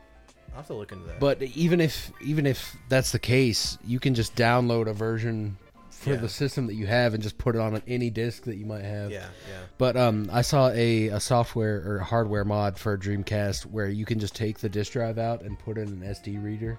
I'll 0.52 0.58
have 0.58 0.68
to 0.68 0.74
look 0.74 0.92
into 0.92 1.06
that. 1.08 1.20
but 1.20 1.42
even 1.42 1.80
if 1.82 2.12
even 2.22 2.46
if 2.46 2.76
that's 2.90 3.12
the 3.12 3.20
case, 3.20 3.78
you 3.86 4.00
can 4.00 4.14
just 4.14 4.36
download 4.36 4.88
a 4.88 4.94
version 4.94 5.58
for 5.90 6.12
Yeah. 6.12 6.16
the 6.18 6.28
system 6.30 6.68
that 6.68 6.74
you 6.74 6.86
have 6.86 7.14
and 7.14 7.24
just 7.24 7.38
put 7.38 7.56
it 7.56 7.62
on 7.62 7.82
any 7.88 8.10
disc 8.10 8.44
that 8.44 8.58
you 8.58 8.66
might 8.66 8.84
have. 8.84 9.10
yeah, 9.10 9.28
yeah. 9.50 9.60
But 9.78 9.96
um, 9.96 10.28
I 10.34 10.42
saw 10.42 10.68
a, 10.70 11.08
a 11.08 11.20
software 11.22 11.82
or 11.88 11.98
a 12.00 12.04
hardware 12.04 12.44
mod 12.44 12.78
for 12.78 12.92
a 12.94 12.98
Dreamcast 13.00 13.68
where 13.68 13.88
you 13.88 14.04
can 14.04 14.20
just 14.20 14.36
take 14.36 14.58
the 14.60 14.68
disk 14.68 14.92
drive 14.92 15.18
out 15.18 15.44
and 15.44 15.58
put 15.58 15.78
in 15.78 15.88
an 15.88 16.02
SD 16.04 16.44
reader, 16.44 16.78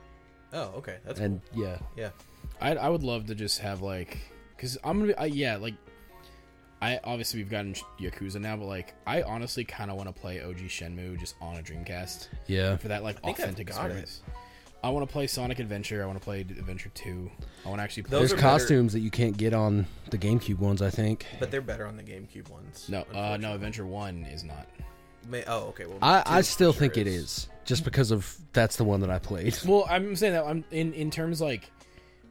Oh, 0.54 0.72
okay, 0.78 0.96
that's 1.04 1.20
and 1.20 1.40
cool. 1.52 1.64
yeah, 1.64 1.78
Yeah, 1.96 2.10
I 2.60 2.76
I 2.76 2.88
would 2.88 3.02
love 3.02 3.26
to 3.26 3.34
just 3.34 3.58
have 3.60 3.82
like 3.82 4.18
because 4.56 4.78
I'm 4.84 5.00
gonna 5.00 5.12
be 5.12 5.18
I, 5.18 5.26
yeah 5.26 5.56
like 5.56 5.74
I 6.80 7.00
obviously 7.02 7.40
we've 7.40 7.50
gotten 7.50 7.74
Yakuza 8.00 8.40
now 8.40 8.56
but 8.56 8.66
like 8.66 8.94
I 9.06 9.22
honestly 9.22 9.64
kind 9.64 9.90
of 9.90 9.96
want 9.96 10.14
to 10.14 10.20
play 10.20 10.42
OG 10.42 10.58
Shenmue 10.58 11.18
just 11.18 11.34
on 11.40 11.56
a 11.56 11.62
Dreamcast 11.62 12.28
yeah. 12.46 12.76
for 12.76 12.88
that 12.88 13.02
like 13.02 13.16
I've 13.24 13.30
authentic 13.34 13.66
got 13.68 13.76
experience. 13.86 14.22
I 14.82 14.90
want 14.90 15.08
to 15.08 15.10
play 15.10 15.26
Sonic 15.26 15.60
Adventure. 15.60 16.02
I 16.02 16.06
want 16.06 16.18
to 16.18 16.24
play 16.24 16.42
Adventure 16.42 16.90
Two. 16.94 17.30
I 17.64 17.68
want 17.70 17.78
to 17.78 17.82
actually 17.82 18.02
play. 18.02 18.18
Those 18.18 18.28
There's 18.28 18.32
are 18.32 18.36
better- 18.36 18.58
costumes 18.58 18.92
that 18.92 19.00
you 19.00 19.10
can't 19.10 19.34
get 19.34 19.54
on 19.54 19.86
the 20.10 20.18
GameCube 20.18 20.58
ones, 20.58 20.82
I 20.82 20.90
think. 20.90 21.24
but 21.40 21.50
they're 21.50 21.62
better 21.62 21.86
on 21.86 21.96
the 21.96 22.02
GameCube 22.02 22.50
ones. 22.50 22.86
no, 22.90 23.00
uh, 23.14 23.38
no. 23.40 23.54
Adventure 23.54 23.86
One 23.86 24.24
is 24.26 24.44
not. 24.44 24.68
May, 25.28 25.44
oh, 25.46 25.68
okay. 25.68 25.86
Well, 25.86 25.98
I, 26.02 26.22
I 26.26 26.40
still 26.42 26.72
for 26.72 26.80
think 26.80 26.94
sure 26.94 27.02
it 27.02 27.06
is 27.06 27.48
just 27.64 27.84
because 27.84 28.10
of 28.10 28.36
that's 28.52 28.76
the 28.76 28.84
one 28.84 29.00
that 29.00 29.10
I 29.10 29.18
played. 29.18 29.56
Well, 29.66 29.86
I'm 29.88 30.16
saying 30.16 30.34
that 30.34 30.44
I'm 30.44 30.64
in 30.70 30.92
in 30.94 31.10
terms 31.10 31.40
like 31.40 31.70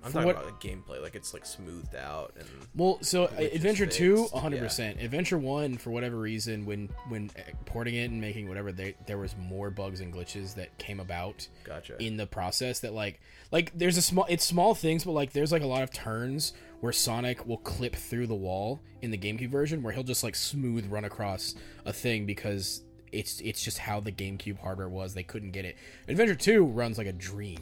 I'm 0.04 0.12
talking 0.12 0.26
what- 0.28 0.36
about 0.36 0.46
like 0.46 0.60
gameplay, 0.62 1.02
like 1.02 1.16
it's 1.16 1.34
like 1.34 1.46
smoothed 1.46 1.96
out 1.96 2.34
and 2.38 2.48
Well, 2.76 3.00
so 3.02 3.26
uh, 3.26 3.30
Adventure 3.54 3.86
Two, 3.86 4.18
fixed, 4.18 4.34
100. 4.34 4.60
percent 4.60 5.02
Adventure 5.02 5.38
One, 5.38 5.78
for 5.78 5.92
whatever 5.92 6.18
reason, 6.18 6.66
when 6.66 6.90
when 7.08 7.32
uh, 7.38 7.42
porting 7.66 7.96
it 7.96 8.12
and 8.12 8.20
making 8.20 8.48
whatever, 8.50 8.72
they, 8.72 8.96
there 9.08 9.18
was 9.18 9.36
more 9.38 9.70
bugs 9.70 10.02
and 10.02 10.14
glitches 10.14 10.56
that 10.56 10.78
came 10.78 11.00
about 11.00 11.48
gotcha. 11.64 11.96
in 12.04 12.18
the 12.18 12.28
process. 12.28 12.80
That 12.82 12.94
like 12.94 13.22
like 13.52 13.72
there's 13.78 13.98
a 13.98 14.02
small, 14.02 14.26
it's 14.30 14.44
small 14.44 14.76
things, 14.76 15.06
but 15.06 15.12
like 15.12 15.32
there's 15.32 15.52
like 15.52 15.62
a 15.62 15.68
lot 15.68 15.84
of 15.84 15.92
turns 15.92 16.54
where 16.84 16.92
Sonic 16.92 17.48
will 17.48 17.60
clip 17.60 17.96
through 17.96 18.28
the 18.28 18.36
wall 18.36 18.82
in 19.02 19.10
the 19.10 19.18
GameCube 19.18 19.48
version, 19.48 19.82
where 19.82 19.94
he'll 19.94 20.04
just 20.04 20.22
like 20.22 20.36
smooth 20.36 20.86
run 20.92 21.06
across 21.06 21.56
a 21.86 21.94
thing 21.94 22.26
because 22.26 22.82
it's 23.14 23.40
it's 23.40 23.64
just 23.64 23.78
how 23.78 24.02
the 24.02 24.12
GameCube 24.12 24.60
hardware 24.60 24.90
was. 24.90 25.14
They 25.14 25.24
couldn't 25.24 25.52
get 25.52 25.64
it. 25.64 25.78
Adventure 26.10 26.36
Two 26.36 26.66
runs 26.66 26.98
like 26.98 27.08
a 27.08 27.14
dream 27.14 27.62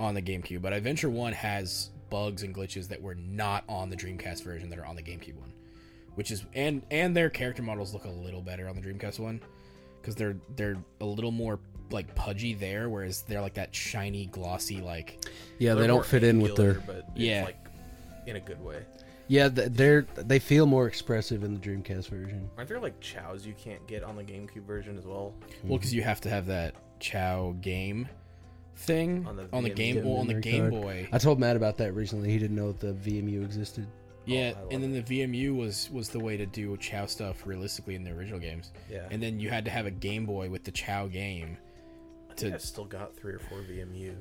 on 0.00 0.14
the 0.14 0.20
GameCube, 0.22 0.62
but 0.62 0.72
Adventure 0.72 1.08
One 1.08 1.32
has 1.32 1.90
bugs 2.10 2.42
and 2.42 2.52
glitches 2.52 2.88
that 2.88 3.00
were 3.00 3.14
not 3.14 3.62
on 3.68 3.88
the 3.88 3.94
Dreamcast 3.96 4.42
version 4.42 4.68
that 4.70 4.80
are 4.80 4.86
on 4.86 4.96
the 4.96 5.02
GameCube 5.02 5.36
one, 5.36 5.52
which 6.16 6.32
is 6.32 6.44
and 6.52 6.82
and 6.90 7.16
their 7.16 7.30
character 7.30 7.62
models 7.62 7.92
look 7.94 8.04
a 8.04 8.10
little 8.10 8.42
better 8.42 8.68
on 8.68 8.74
the 8.74 8.82
Dreamcast 8.82 9.20
one 9.20 9.40
because 10.02 10.16
they're 10.16 10.38
they're 10.56 10.78
a 11.00 11.06
little 11.06 11.30
more 11.30 11.60
like 11.92 12.12
pudgy 12.16 12.52
there, 12.54 12.88
whereas 12.88 13.22
they're 13.22 13.40
like 13.40 13.54
that 13.54 13.72
shiny, 13.72 14.26
glossy 14.26 14.80
like. 14.80 15.24
Yeah, 15.60 15.74
They're 15.74 15.82
they 15.82 15.88
more 15.88 15.98
don't 15.98 16.06
fit 16.06 16.24
in 16.24 16.40
with 16.40 16.56
their. 16.56 16.74
but 16.84 16.96
it's 16.96 17.06
Yeah. 17.14 17.44
like 17.44 17.58
in 18.26 18.36
a 18.36 18.40
good 18.40 18.62
way. 18.62 18.82
Yeah, 19.28 19.48
they're 19.48 20.06
they 20.16 20.38
feel 20.38 20.66
more 20.66 20.86
expressive 20.86 21.42
in 21.42 21.54
the 21.54 21.60
Dreamcast 21.60 22.08
version. 22.08 22.48
Aren't 22.56 22.68
there 22.68 22.78
like 22.78 23.00
chows 23.00 23.44
you 23.44 23.54
can't 23.54 23.84
get 23.88 24.04
on 24.04 24.16
the 24.16 24.22
GameCube 24.22 24.64
version 24.64 24.96
as 24.96 25.04
well? 25.04 25.34
Well, 25.64 25.78
because 25.78 25.92
you 25.92 26.02
have 26.02 26.20
to 26.22 26.30
have 26.30 26.46
that 26.46 26.74
Chao 27.00 27.56
game 27.60 28.08
thing 28.76 29.26
On 29.26 29.48
on 29.52 29.62
the 29.64 29.70
the, 29.70 29.74
game 29.74 30.02
Boy. 30.02 30.16
on 30.18 30.26
the 30.28 30.34
Game 30.34 30.70
card. 30.70 30.82
Boy. 30.82 31.08
I 31.12 31.18
told 31.18 31.40
Matt 31.40 31.56
about 31.56 31.76
that 31.78 31.92
recently. 31.92 32.30
He 32.30 32.38
didn't 32.38 32.56
know 32.56 32.72
that 32.72 33.02
the 33.02 33.10
VMU 33.10 33.42
existed. 33.44 33.86
Oh, 33.88 34.22
yeah, 34.26 34.52
I 34.56 34.60
love 34.60 34.72
and 34.72 34.82
then 34.82 34.92
the 34.92 35.02
VMU 35.02 35.56
was 35.56 35.88
was 35.92 36.08
the 36.08 36.20
way 36.20 36.36
to 36.36 36.46
do 36.46 36.76
Chao 36.76 37.06
stuff 37.06 37.46
realistically 37.46 37.94
in 37.96 38.04
the 38.04 38.10
original 38.12 38.38
games. 38.38 38.70
Yeah. 38.90 39.06
And 39.10 39.20
then 39.22 39.40
you 39.40 39.50
had 39.50 39.64
to 39.64 39.70
have 39.70 39.86
a 39.86 39.90
Game 39.90 40.24
Boy 40.26 40.48
with 40.50 40.62
the 40.64 40.72
Chao 40.72 41.06
game. 41.08 41.56
I 42.30 42.34
think 42.34 42.50
to- 42.52 42.54
I've 42.54 42.62
still 42.62 42.84
got 42.84 43.16
three 43.16 43.32
or 43.32 43.38
four 43.40 43.58
VMUs. 43.58 44.14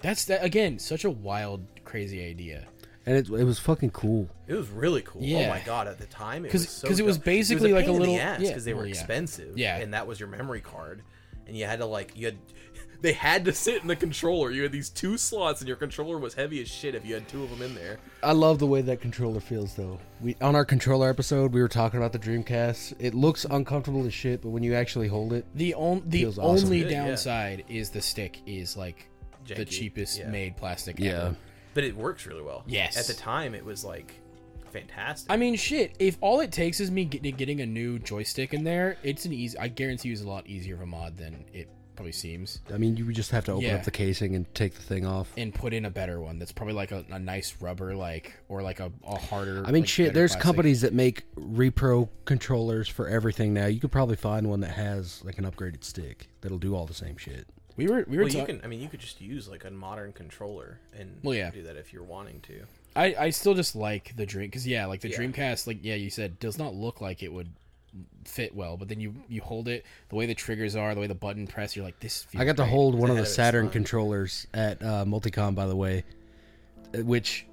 That's 0.00 0.24
that 0.26 0.44
again, 0.44 0.78
such 0.78 1.04
a 1.04 1.10
wild, 1.10 1.66
crazy 1.84 2.24
idea. 2.24 2.66
And 3.06 3.16
it, 3.16 3.28
it 3.28 3.44
was 3.44 3.58
fucking 3.58 3.90
cool. 3.90 4.28
It 4.46 4.54
was 4.54 4.68
really 4.70 5.02
cool. 5.02 5.22
Oh 5.22 5.48
my 5.48 5.60
god! 5.64 5.88
At 5.88 5.98
the 5.98 6.06
time, 6.06 6.42
because 6.42 6.62
was 6.62 6.70
so 6.70 6.88
'cause 6.88 6.98
it 7.00 7.04
was 7.04 7.18
basically 7.18 7.70
it 7.70 7.74
was 7.74 7.82
like 7.82 7.88
a 7.88 7.92
pain 7.92 7.96
in 7.96 8.02
the 8.02 8.08
little- 8.14 8.26
ass 8.26 8.40
yeah, 8.40 8.48
because 8.48 8.64
they 8.64 8.72
were 8.72 8.78
well, 8.80 8.86
yeah. 8.86 8.92
expensive. 8.94 9.58
Yeah. 9.58 9.76
and 9.76 9.92
that 9.94 10.06
was 10.06 10.18
your 10.18 10.28
memory 10.28 10.60
card, 10.62 11.02
and 11.46 11.56
you 11.56 11.66
had 11.66 11.80
to 11.80 11.86
like 11.86 12.16
you 12.16 12.26
had. 12.26 12.36
They 13.00 13.12
had 13.12 13.44
to 13.44 13.52
sit 13.52 13.82
in 13.82 13.88
the 13.88 13.96
controller. 13.96 14.50
You 14.50 14.62
had 14.62 14.72
these 14.72 14.88
two 14.88 15.18
slots, 15.18 15.60
and 15.60 15.68
your 15.68 15.76
controller 15.76 16.16
was 16.16 16.32
heavy 16.32 16.62
as 16.62 16.68
shit 16.70 16.94
if 16.94 17.04
you 17.04 17.12
had 17.12 17.28
two 17.28 17.42
of 17.42 17.50
them 17.50 17.60
in 17.60 17.74
there. 17.74 17.98
I 18.22 18.32
love 18.32 18.58
the 18.58 18.66
way 18.66 18.80
that 18.80 19.02
controller 19.02 19.40
feels, 19.40 19.74
though. 19.74 19.98
We 20.22 20.36
on 20.40 20.56
our 20.56 20.64
controller 20.64 21.10
episode, 21.10 21.52
we 21.52 21.60
were 21.60 21.68
talking 21.68 21.98
about 21.98 22.14
the 22.14 22.18
Dreamcast. 22.18 22.94
It 22.98 23.12
looks 23.12 23.44
uncomfortable 23.44 24.06
as 24.06 24.14
shit, 24.14 24.40
but 24.40 24.50
when 24.50 24.62
you 24.62 24.74
actually 24.74 25.08
hold 25.08 25.34
it, 25.34 25.44
The 25.54 25.74
on, 25.74 26.02
the 26.06 26.20
Feels 26.20 26.38
awesome. 26.38 26.64
only 26.64 26.82
yeah. 26.90 27.04
downside 27.04 27.64
is 27.68 27.90
the 27.90 28.00
stick 28.00 28.40
is 28.46 28.74
like 28.74 29.06
the 29.46 29.66
cheapest 29.66 30.20
yeah. 30.20 30.30
made 30.30 30.56
plastic 30.56 30.98
Yeah. 30.98 31.10
ever. 31.10 31.36
But 31.74 31.84
it 31.84 31.96
works 31.96 32.26
really 32.26 32.42
well. 32.42 32.62
Yes. 32.66 32.96
At 32.96 33.06
the 33.06 33.14
time, 33.20 33.54
it 33.54 33.64
was 33.64 33.84
like 33.84 34.14
fantastic. 34.72 35.30
I 35.30 35.36
mean, 35.36 35.56
shit. 35.56 35.94
If 35.98 36.16
all 36.20 36.40
it 36.40 36.52
takes 36.52 36.80
is 36.80 36.90
me 36.90 37.04
get, 37.04 37.36
getting 37.36 37.60
a 37.60 37.66
new 37.66 37.98
joystick 37.98 38.54
in 38.54 38.64
there, 38.64 38.96
it's 39.02 39.24
an 39.24 39.32
easy. 39.32 39.58
I 39.58 39.68
guarantee 39.68 40.08
you, 40.08 40.12
it's 40.14 40.22
a 40.22 40.28
lot 40.28 40.46
easier 40.46 40.74
of 40.74 40.80
a 40.82 40.86
mod 40.86 41.16
than 41.16 41.44
it 41.52 41.68
probably 41.96 42.10
seems. 42.10 42.60
I 42.74 42.76
mean, 42.76 42.96
you 42.96 43.06
would 43.06 43.14
just 43.14 43.30
have 43.30 43.44
to 43.44 43.52
open 43.52 43.66
Yeah. 43.66 43.76
up 43.76 43.84
the 43.84 43.92
casing 43.92 44.34
and 44.34 44.52
take 44.52 44.74
the 44.74 44.82
thing 44.82 45.06
off. 45.06 45.30
And 45.36 45.54
put 45.54 45.72
in 45.72 45.84
a 45.84 45.90
better 45.90 46.20
one 46.20 46.40
that's 46.40 46.50
probably 46.50 46.74
like 46.74 46.90
a, 46.90 47.04
a 47.10 47.20
nice 47.20 47.54
rubber, 47.60 47.94
like 47.94 48.34
or 48.48 48.62
like 48.62 48.80
a, 48.80 48.90
a 49.06 49.16
harder. 49.16 49.62
I 49.64 49.70
mean, 49.70 49.82
like, 49.82 49.88
shit. 49.88 50.06
better 50.08 50.14
There's 50.18 50.32
plastic. 50.32 50.42
companies 50.42 50.80
that 50.80 50.92
make 50.92 51.24
repro 51.36 52.08
controllers 52.24 52.88
for 52.88 53.08
everything 53.08 53.54
now. 53.54 53.66
You 53.66 53.78
could 53.78 53.92
probably 53.92 54.16
find 54.16 54.48
one 54.48 54.58
that 54.60 54.72
has 54.72 55.22
like 55.24 55.38
an 55.38 55.44
upgraded 55.48 55.84
stick 55.84 56.26
that'll 56.40 56.58
do 56.58 56.74
all 56.74 56.84
the 56.86 56.94
same 56.94 57.16
shit. 57.16 57.46
We 57.76 57.86
were 57.88 58.04
we 58.08 58.16
were 58.16 58.24
well, 58.24 58.32
you 58.32 58.40
talking. 58.40 58.56
can. 58.56 58.64
I 58.64 58.68
mean, 58.68 58.80
you 58.80 58.88
could 58.88 59.00
just 59.00 59.20
use 59.20 59.48
like 59.48 59.64
a 59.64 59.70
modern 59.70 60.12
controller 60.12 60.78
and 60.96 61.18
Well, 61.22 61.34
yeah. 61.34 61.50
do 61.50 61.62
that 61.64 61.76
if 61.76 61.92
you're 61.92 62.04
wanting 62.04 62.40
to. 62.42 62.62
I 62.96 63.14
I 63.18 63.30
still 63.30 63.54
just 63.54 63.74
like 63.74 64.14
the 64.16 64.24
dream 64.26 64.46
because 64.48 64.66
yeah, 64.66 64.86
like 64.86 65.00
the 65.00 65.08
Yeah. 65.10 65.18
Dreamcast, 65.18 65.66
like 65.66 65.78
yeah, 65.82 65.96
you 65.96 66.10
said 66.10 66.38
does 66.38 66.58
not 66.58 66.74
look 66.74 67.00
like 67.00 67.22
it 67.22 67.32
would 67.32 67.48
fit 68.24 68.54
well, 68.54 68.76
but 68.76 68.88
then 68.88 69.00
you 69.00 69.14
you 69.28 69.40
hold 69.40 69.66
it 69.68 69.84
the 70.08 70.14
way 70.16 70.26
the 70.26 70.34
triggers 70.34 70.76
are, 70.76 70.94
the 70.94 71.00
way 71.00 71.06
the 71.08 71.14
button 71.14 71.46
press, 71.46 71.74
you're 71.74 71.84
like 71.84 71.98
this. 72.00 72.22
Feels 72.24 72.40
I 72.40 72.44
got 72.44 72.52
to 72.56 72.62
great. 72.62 72.70
hold 72.70 72.94
one 72.94 73.10
of 73.10 73.16
the 73.16 73.22
of 73.22 73.28
Saturn 73.28 73.68
controllers 73.70 74.46
at 74.54 74.80
uh, 74.82 75.04
Multicom, 75.04 75.54
by 75.56 75.66
the 75.66 75.76
way. 75.76 76.04
uh, 76.96 76.98
Which, 77.02 77.46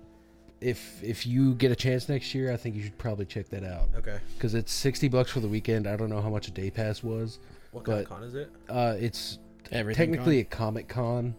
if 0.60 1.04
if 1.04 1.26
you 1.26 1.56
get 1.56 1.72
a 1.72 1.76
chance 1.76 2.08
next 2.10 2.36
year, 2.36 2.52
I 2.54 2.58
think 2.58 2.76
you 2.76 2.84
should 2.84 2.98
probably 3.00 3.26
check 3.26 3.50
that 3.50 3.64
out 3.64 3.90
Okay. 3.98 4.20
because 4.36 4.54
it's 4.54 4.72
sixty 4.72 5.08
bucks 5.08 5.32
for 5.32 5.40
the 5.40 5.48
weekend. 5.48 5.88
I 5.88 5.96
don't 5.96 6.10
know 6.10 6.22
how 6.22 6.30
much 6.30 6.48
a 6.48 6.52
day 6.52 6.70
pass 6.70 7.02
was. 7.02 7.40
What 7.72 7.86
kind 7.86 7.98
But- 7.98 8.04
of 8.04 8.10
con 8.10 8.24
is 8.24 8.36
it? 8.36 8.52
Uh, 8.70 8.96
it's 9.00 9.40
Everything 9.72 10.12
technically 10.12 10.40
a 10.40 10.44
Comic 10.44 10.88
Con, 10.88 11.36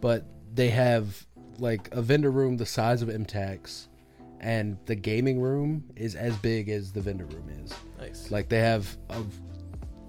but 0.00 0.24
they 0.54 0.70
have 0.70 1.26
like 1.58 1.88
a 1.92 2.02
vendor 2.02 2.30
room 2.30 2.56
the 2.56 2.66
size 2.66 3.02
of 3.02 3.08
MTAC, 3.08 3.86
and 4.40 4.78
the 4.86 4.94
gaming 4.94 5.40
room 5.40 5.84
is 5.96 6.14
as 6.14 6.36
big 6.36 6.68
as 6.68 6.92
the 6.92 7.00
vendor 7.00 7.26
room 7.26 7.48
is. 7.64 7.72
Nice. 7.98 8.30
Like 8.30 8.48
they 8.48 8.60
have 8.60 8.96
of 9.10 9.32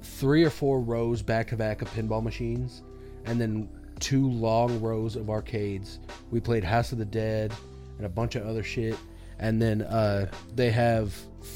three 0.02 0.44
or 0.44 0.50
four 0.50 0.82
rows 0.82 1.22
back 1.22 1.48
to 1.50 1.58
back 1.58 1.82
of 1.82 1.90
pinball 1.94 2.24
machines, 2.24 2.84
and 3.26 3.40
then 3.40 3.70
two 4.00 4.30
long 4.30 4.82
rows 4.82 5.16
of 5.16 5.30
arcades. 5.30 6.00
We 6.32 6.40
played 6.40 6.64
House 6.64 6.92
of 6.92 6.98
the 6.98 7.06
Dead 7.06 7.54
and 7.98 8.06
a 8.06 8.10
bunch 8.10 8.36
of 8.36 8.48
other 8.48 8.64
shit, 8.64 8.98
and 9.40 9.62
then 9.62 9.84
uh, 9.84 10.32
they 10.56 10.72
have 10.72 11.14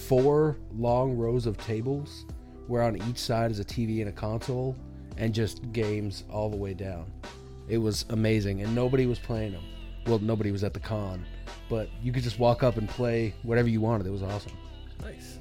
four 0.07 0.57
long 0.71 1.17
rows 1.17 1.45
of 1.45 1.57
tables 1.57 2.25
where 2.67 2.81
on 2.81 2.97
each 3.09 3.17
side 3.17 3.51
is 3.51 3.59
a 3.59 3.65
TV 3.65 3.99
and 3.99 4.09
a 4.09 4.11
console, 4.11 4.75
and 5.17 5.33
just 5.33 5.71
games 5.71 6.23
all 6.29 6.49
the 6.49 6.57
way 6.57 6.73
down. 6.73 7.11
It 7.67 7.77
was 7.77 8.05
amazing, 8.09 8.61
and 8.61 8.75
nobody 8.75 9.05
was 9.05 9.19
playing 9.19 9.53
them. 9.53 9.63
Well, 10.05 10.19
nobody 10.19 10.51
was 10.51 10.63
at 10.63 10.73
the 10.73 10.79
con, 10.79 11.25
but 11.69 11.89
you 12.01 12.11
could 12.11 12.23
just 12.23 12.37
walk 12.37 12.61
up 12.61 12.77
and 12.77 12.87
play 12.87 13.33
whatever 13.43 13.67
you 13.67 13.81
wanted. 13.81 14.05
It 14.05 14.11
was 14.11 14.21
awesome. 14.23 14.51
nice. 15.01 15.39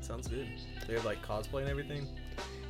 Sounds 0.00 0.28
good. 0.28 0.46
They 0.86 0.94
have 0.94 1.04
like 1.04 1.24
cosplay 1.26 1.60
and 1.60 1.68
everything. 1.68 2.06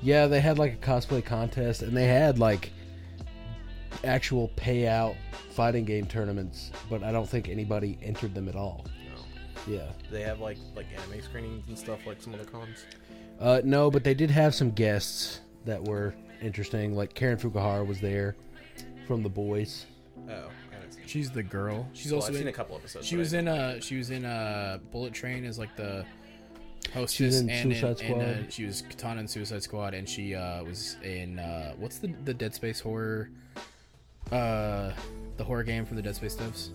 Yeah, 0.02 0.27
they 0.27 0.40
had 0.40 0.59
like 0.59 0.74
a 0.74 0.77
cosplay 0.77 1.24
contest, 1.24 1.82
and 1.82 1.94
they 1.97 2.07
had 2.07 2.39
like 2.39 2.70
actual 4.05 4.51
payout 4.57 5.15
fighting 5.51 5.85
game 5.85 6.07
tournaments, 6.07 6.70
but 6.89 7.02
I 7.02 7.12
don't 7.12 7.28
think 7.28 7.48
anybody 7.48 7.98
entered 8.02 8.35
them 8.35 8.48
at 8.48 8.57
all. 8.57 8.86
No. 9.07 9.73
Yeah. 9.74 9.86
Do 10.09 10.11
they 10.11 10.23
have 10.23 10.40
like 10.40 10.57
like 10.74 10.86
anime 10.97 11.23
screenings 11.23 11.69
and 11.69 11.78
stuff 11.78 12.01
like 12.07 12.23
some 12.23 12.32
of 12.32 12.40
the 12.40 12.51
cons. 12.51 12.85
Uh, 13.39 13.61
no, 13.65 13.90
but 13.90 14.05
they 14.05 14.15
did 14.15 14.31
have 14.31 14.55
some 14.55 14.70
guests 14.70 15.40
that 15.65 15.82
were 15.82 16.15
interesting. 16.43 16.95
Like 16.95 17.15
Karen 17.15 17.37
Fukuhara 17.39 17.87
was 17.87 18.01
there 18.01 18.37
from 19.07 19.23
The 19.23 19.28
Boys. 19.28 19.87
Oh, 20.28 20.32
I 20.32 20.74
haven't 20.74 20.93
seen. 20.93 21.03
She's 21.07 21.31
the 21.31 21.43
girl. 21.43 21.89
She's 21.93 22.12
Well, 22.12 22.20
also 22.20 22.28
I've 22.28 22.35
in, 22.37 22.41
seen 22.43 22.49
a 22.49 22.53
couple 22.53 22.77
episodes. 22.77 23.07
She 23.07 23.16
was 23.16 23.32
in 23.32 23.49
a 23.49 23.81
she 23.81 23.97
was 23.97 24.11
in 24.11 24.24
a 24.24 24.81
Bullet 24.91 25.12
Train 25.12 25.45
as 25.45 25.59
like 25.59 25.74
the 25.77 26.05
hostess 26.95 27.12
She 27.12 27.24
was 27.24 27.41
in 27.41 27.51
and, 27.51 27.62
Suicide 27.73 27.89
and, 27.89 27.99
Squad. 27.99 28.20
uh, 28.47 28.51
she 28.51 28.65
was 28.65 28.82
Katana 28.82 29.20
in 29.20 29.28
Suicide 29.28 29.62
Squad 29.62 29.95
and 29.95 30.09
she 30.09 30.35
uh 30.35 30.65
was 30.65 30.97
in 31.03 31.39
uh 31.39 31.73
what's 31.78 31.99
the 31.99 32.09
the 32.24 32.35
Dead 32.35 32.55
Space 32.55 32.81
horror 32.81 33.31
uh 34.32 34.93
the 35.37 35.45
horror 35.45 35.62
game 35.62 35.85
from 35.85 35.97
the 35.97 36.03
Dead 36.03 36.15
Space 36.16 36.37
devs 36.37 36.70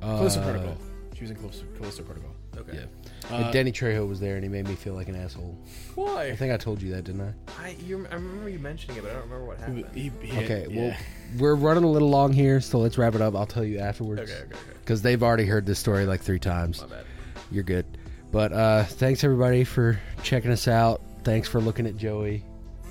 Callisto 0.00 0.40
Uh, 0.40 0.44
Protocol. 0.44 0.76
She 1.14 1.22
was 1.22 1.30
in 1.30 1.36
Callisto, 1.36 1.64
Callisto 1.76 2.02
Protocol. 2.02 2.30
Okay. 2.68 2.78
Yeah. 2.78 3.30
Uh, 3.30 3.34
and 3.44 3.52
Danny 3.52 3.70
Trejo 3.72 4.08
was 4.08 4.18
there, 4.18 4.34
and 4.34 4.42
he 4.42 4.48
made 4.48 4.66
me 4.66 4.74
feel 4.74 4.94
like 4.94 5.08
an 5.08 5.14
asshole. 5.14 5.56
Why? 5.94 6.24
I 6.26 6.36
think 6.36 6.52
I 6.52 6.56
told 6.56 6.82
you 6.82 6.90
that, 6.92 7.04
didn't 7.04 7.20
I? 7.20 7.32
I 7.66 7.76
you, 7.86 8.04
I 8.10 8.14
remember 8.14 8.48
you 8.48 8.58
mentioning 8.58 8.96
it, 8.96 9.02
but 9.02 9.10
I 9.10 9.14
don't 9.14 9.22
remember 9.24 9.44
what 9.46 9.58
happened. 9.58 9.86
He- 9.94 10.10
he- 10.20 10.38
Okay, 10.44 10.66
yeah. 10.68 10.80
well, 10.88 10.96
we're 11.38 11.54
running 11.54 11.84
a 11.84 11.90
little 11.90 12.10
long 12.10 12.32
here, 12.32 12.60
so 12.60 12.78
let's 12.78 12.98
wrap 12.98 13.14
it 13.14 13.20
up. 13.20 13.36
I'll 13.36 13.46
tell 13.46 13.64
you 13.64 13.78
afterwards. 13.78 14.22
Okay, 14.22 14.32
okay, 14.32 14.44
okay. 14.46 14.56
Because 14.80 15.02
they've 15.02 15.22
already 15.22 15.46
heard 15.46 15.66
this 15.66 15.78
story 15.78 16.04
like 16.04 16.20
three 16.20 16.40
times. 16.40 16.80
My 16.80 16.88
bad. 16.88 17.04
You're 17.52 17.62
good. 17.64 17.86
But 18.32 18.52
uh, 18.52 18.84
thanks 18.84 19.22
everybody 19.24 19.62
for 19.64 20.00
checking 20.22 20.50
us 20.50 20.66
out. 20.66 21.00
Thanks 21.22 21.48
for 21.48 21.60
looking 21.60 21.86
at 21.86 21.96
Joey. 21.96 22.44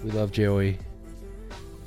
We 0.04 0.12
love 0.12 0.32
Joey. 0.32 0.78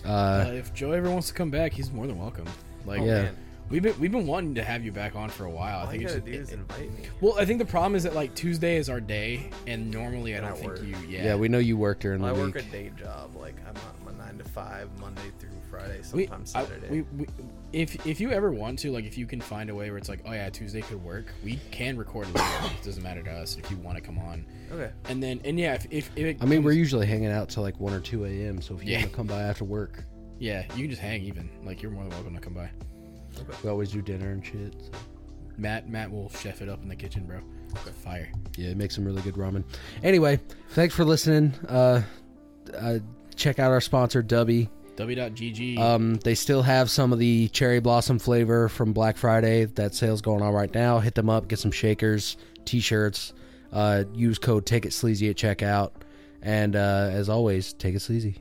Uh, 0.04 0.08
Uh, 0.48 0.50
if 0.52 0.74
Joey 0.74 0.96
ever 0.98 1.10
wants 1.10 1.28
to 1.28 1.34
come 1.34 1.50
back, 1.50 1.72
he's 1.72 1.90
more 1.90 2.06
than 2.06 2.18
welcome. 2.18 2.46
Like, 2.84 3.00
Oh, 3.00 3.04
Yeah. 3.06 3.22
man. 3.22 3.36
We've 3.70 3.82
been 3.82 3.98
we've 4.00 4.12
been 4.12 4.26
wanting 4.26 4.54
to 4.56 4.62
have 4.64 4.84
you 4.84 4.92
back 4.92 5.16
on 5.16 5.28
for 5.30 5.44
a 5.44 5.50
while. 5.50 5.86
I 5.86 5.90
think 5.90 6.02
you 6.02 6.06
it's 6.08 6.16
gotta 6.16 6.30
just, 6.30 6.50
do 6.50 6.54
is 6.54 6.60
invite 6.60 6.92
me. 6.98 7.08
well, 7.20 7.34
I 7.38 7.44
think 7.44 7.58
the 7.58 7.64
problem 7.64 7.94
is 7.94 8.02
that 8.04 8.14
like 8.14 8.34
Tuesday 8.34 8.76
is 8.76 8.88
our 8.88 9.00
day, 9.00 9.50
and 9.66 9.90
normally 9.90 10.36
I 10.36 10.40
don't 10.40 10.50
I 10.50 10.54
think 10.54 10.66
work. 10.66 10.82
you. 10.82 10.96
Yeah, 11.08 11.24
yeah. 11.24 11.34
we 11.36 11.48
know 11.48 11.58
you 11.58 11.76
work 11.76 12.00
during 12.00 12.20
the 12.22 12.28
I 12.28 12.32
week. 12.32 12.40
work 12.54 12.56
a 12.56 12.62
day 12.62 12.90
job. 12.98 13.34
Like 13.36 13.56
I'm 13.68 13.74
on 14.08 14.16
my 14.16 14.24
nine 14.24 14.38
to 14.38 14.44
five, 14.44 14.88
Monday 15.00 15.22
through 15.38 15.50
Friday, 15.70 15.98
We- 16.12 16.26
sometimes 16.26 16.54
I- 16.54 16.64
Saturday. 16.64 16.88
we, 16.90 17.02
we, 17.16 17.26
if 17.72 18.06
if 18.06 18.20
you 18.20 18.30
ever 18.30 18.52
want 18.52 18.78
to, 18.80 18.92
like, 18.92 19.04
if 19.04 19.18
you 19.18 19.26
can 19.26 19.40
find 19.40 19.68
a 19.70 19.74
way 19.74 19.88
where 19.90 19.98
it's 19.98 20.08
like, 20.08 20.20
oh 20.26 20.32
yeah, 20.32 20.48
Tuesday 20.50 20.80
could 20.82 21.02
work, 21.02 21.26
we 21.42 21.58
can 21.72 21.96
record 21.96 22.26
later. 22.34 22.46
it 22.66 22.84
doesn't 22.84 23.02
matter 23.02 23.22
to 23.22 23.30
us 23.30 23.56
if 23.56 23.68
you 23.70 23.76
want 23.78 23.96
to 23.96 24.02
come 24.02 24.18
on. 24.18 24.44
okay. 24.72 24.90
And 25.08 25.22
then 25.22 25.40
and 25.44 25.58
yeah, 25.58 25.74
if 25.74 25.86
if, 25.90 26.10
if 26.16 26.24
it 26.26 26.36
I 26.40 26.44
mean, 26.44 26.62
we're 26.62 26.72
usually 26.72 27.06
hanging 27.06 27.32
out 27.32 27.48
till 27.48 27.62
like 27.64 27.78
1 27.80 27.92
or 27.92 28.00
2 28.00 28.24
a.m., 28.26 28.60
so 28.62 28.74
if 28.76 28.84
you 28.84 28.92
Yeah. 28.92 28.98
want 29.00 29.10
to 29.10 29.16
come 29.16 29.26
by 29.26 29.42
after 29.42 29.64
work. 29.64 30.04
yeah, 30.38 30.62
you 30.76 30.82
can 30.82 30.90
just 30.90 31.02
hang 31.02 31.22
even. 31.22 31.48
Like, 31.64 31.82
you're 31.82 31.90
more 31.90 32.04
than 32.04 32.12
welcome 32.12 32.34
to 32.34 32.40
come 32.40 32.54
by. 32.54 32.70
We 33.62 33.70
always 33.70 33.90
do 33.90 34.02
dinner 34.02 34.30
and 34.30 34.44
shit. 34.44 34.74
so. 34.80 34.98
Matt 35.56 35.88
Matt 35.88 36.10
will 36.10 36.28
chef 36.30 36.62
it 36.62 36.68
up 36.68 36.82
in 36.82 36.88
the 36.88 36.96
kitchen, 36.96 37.24
bro. 37.26 37.40
Fire. 38.04 38.30
Yeah, 38.56 38.70
it 38.70 38.76
makes 38.76 38.94
some 38.94 39.04
really 39.04 39.22
good 39.22 39.34
ramen. 39.34 39.64
Anyway, 40.02 40.38
thanks 40.70 40.94
for 40.94 41.04
listening. 41.04 41.52
Uh, 41.68 42.02
uh, 42.76 42.98
check 43.34 43.58
out 43.58 43.70
our 43.70 43.80
sponsor, 43.80 44.22
Dubby. 44.22 44.68
W.GG. 44.96 45.78
Um, 45.78 46.16
they 46.16 46.36
still 46.36 46.62
have 46.62 46.88
some 46.88 47.12
of 47.12 47.18
the 47.18 47.48
cherry 47.48 47.80
blossom 47.80 48.20
flavor 48.20 48.68
from 48.68 48.92
Black 48.92 49.16
Friday. 49.16 49.64
That 49.64 49.94
sale's 49.94 50.20
going 50.20 50.40
on 50.40 50.52
right 50.52 50.72
now. 50.72 51.00
Hit 51.00 51.16
them 51.16 51.28
up, 51.28 51.48
get 51.48 51.58
some 51.58 51.72
shakers, 51.72 52.36
t-shirts. 52.64 53.32
Uh, 53.72 54.04
use 54.14 54.38
code 54.38 54.66
Take 54.66 54.86
It 54.86 54.92
Sleazy 54.92 55.28
at 55.30 55.36
checkout. 55.36 55.90
And 56.42 56.76
uh, 56.76 57.08
as 57.10 57.28
always, 57.28 57.72
take 57.72 57.96
it 57.96 58.00
sleazy. 58.00 58.36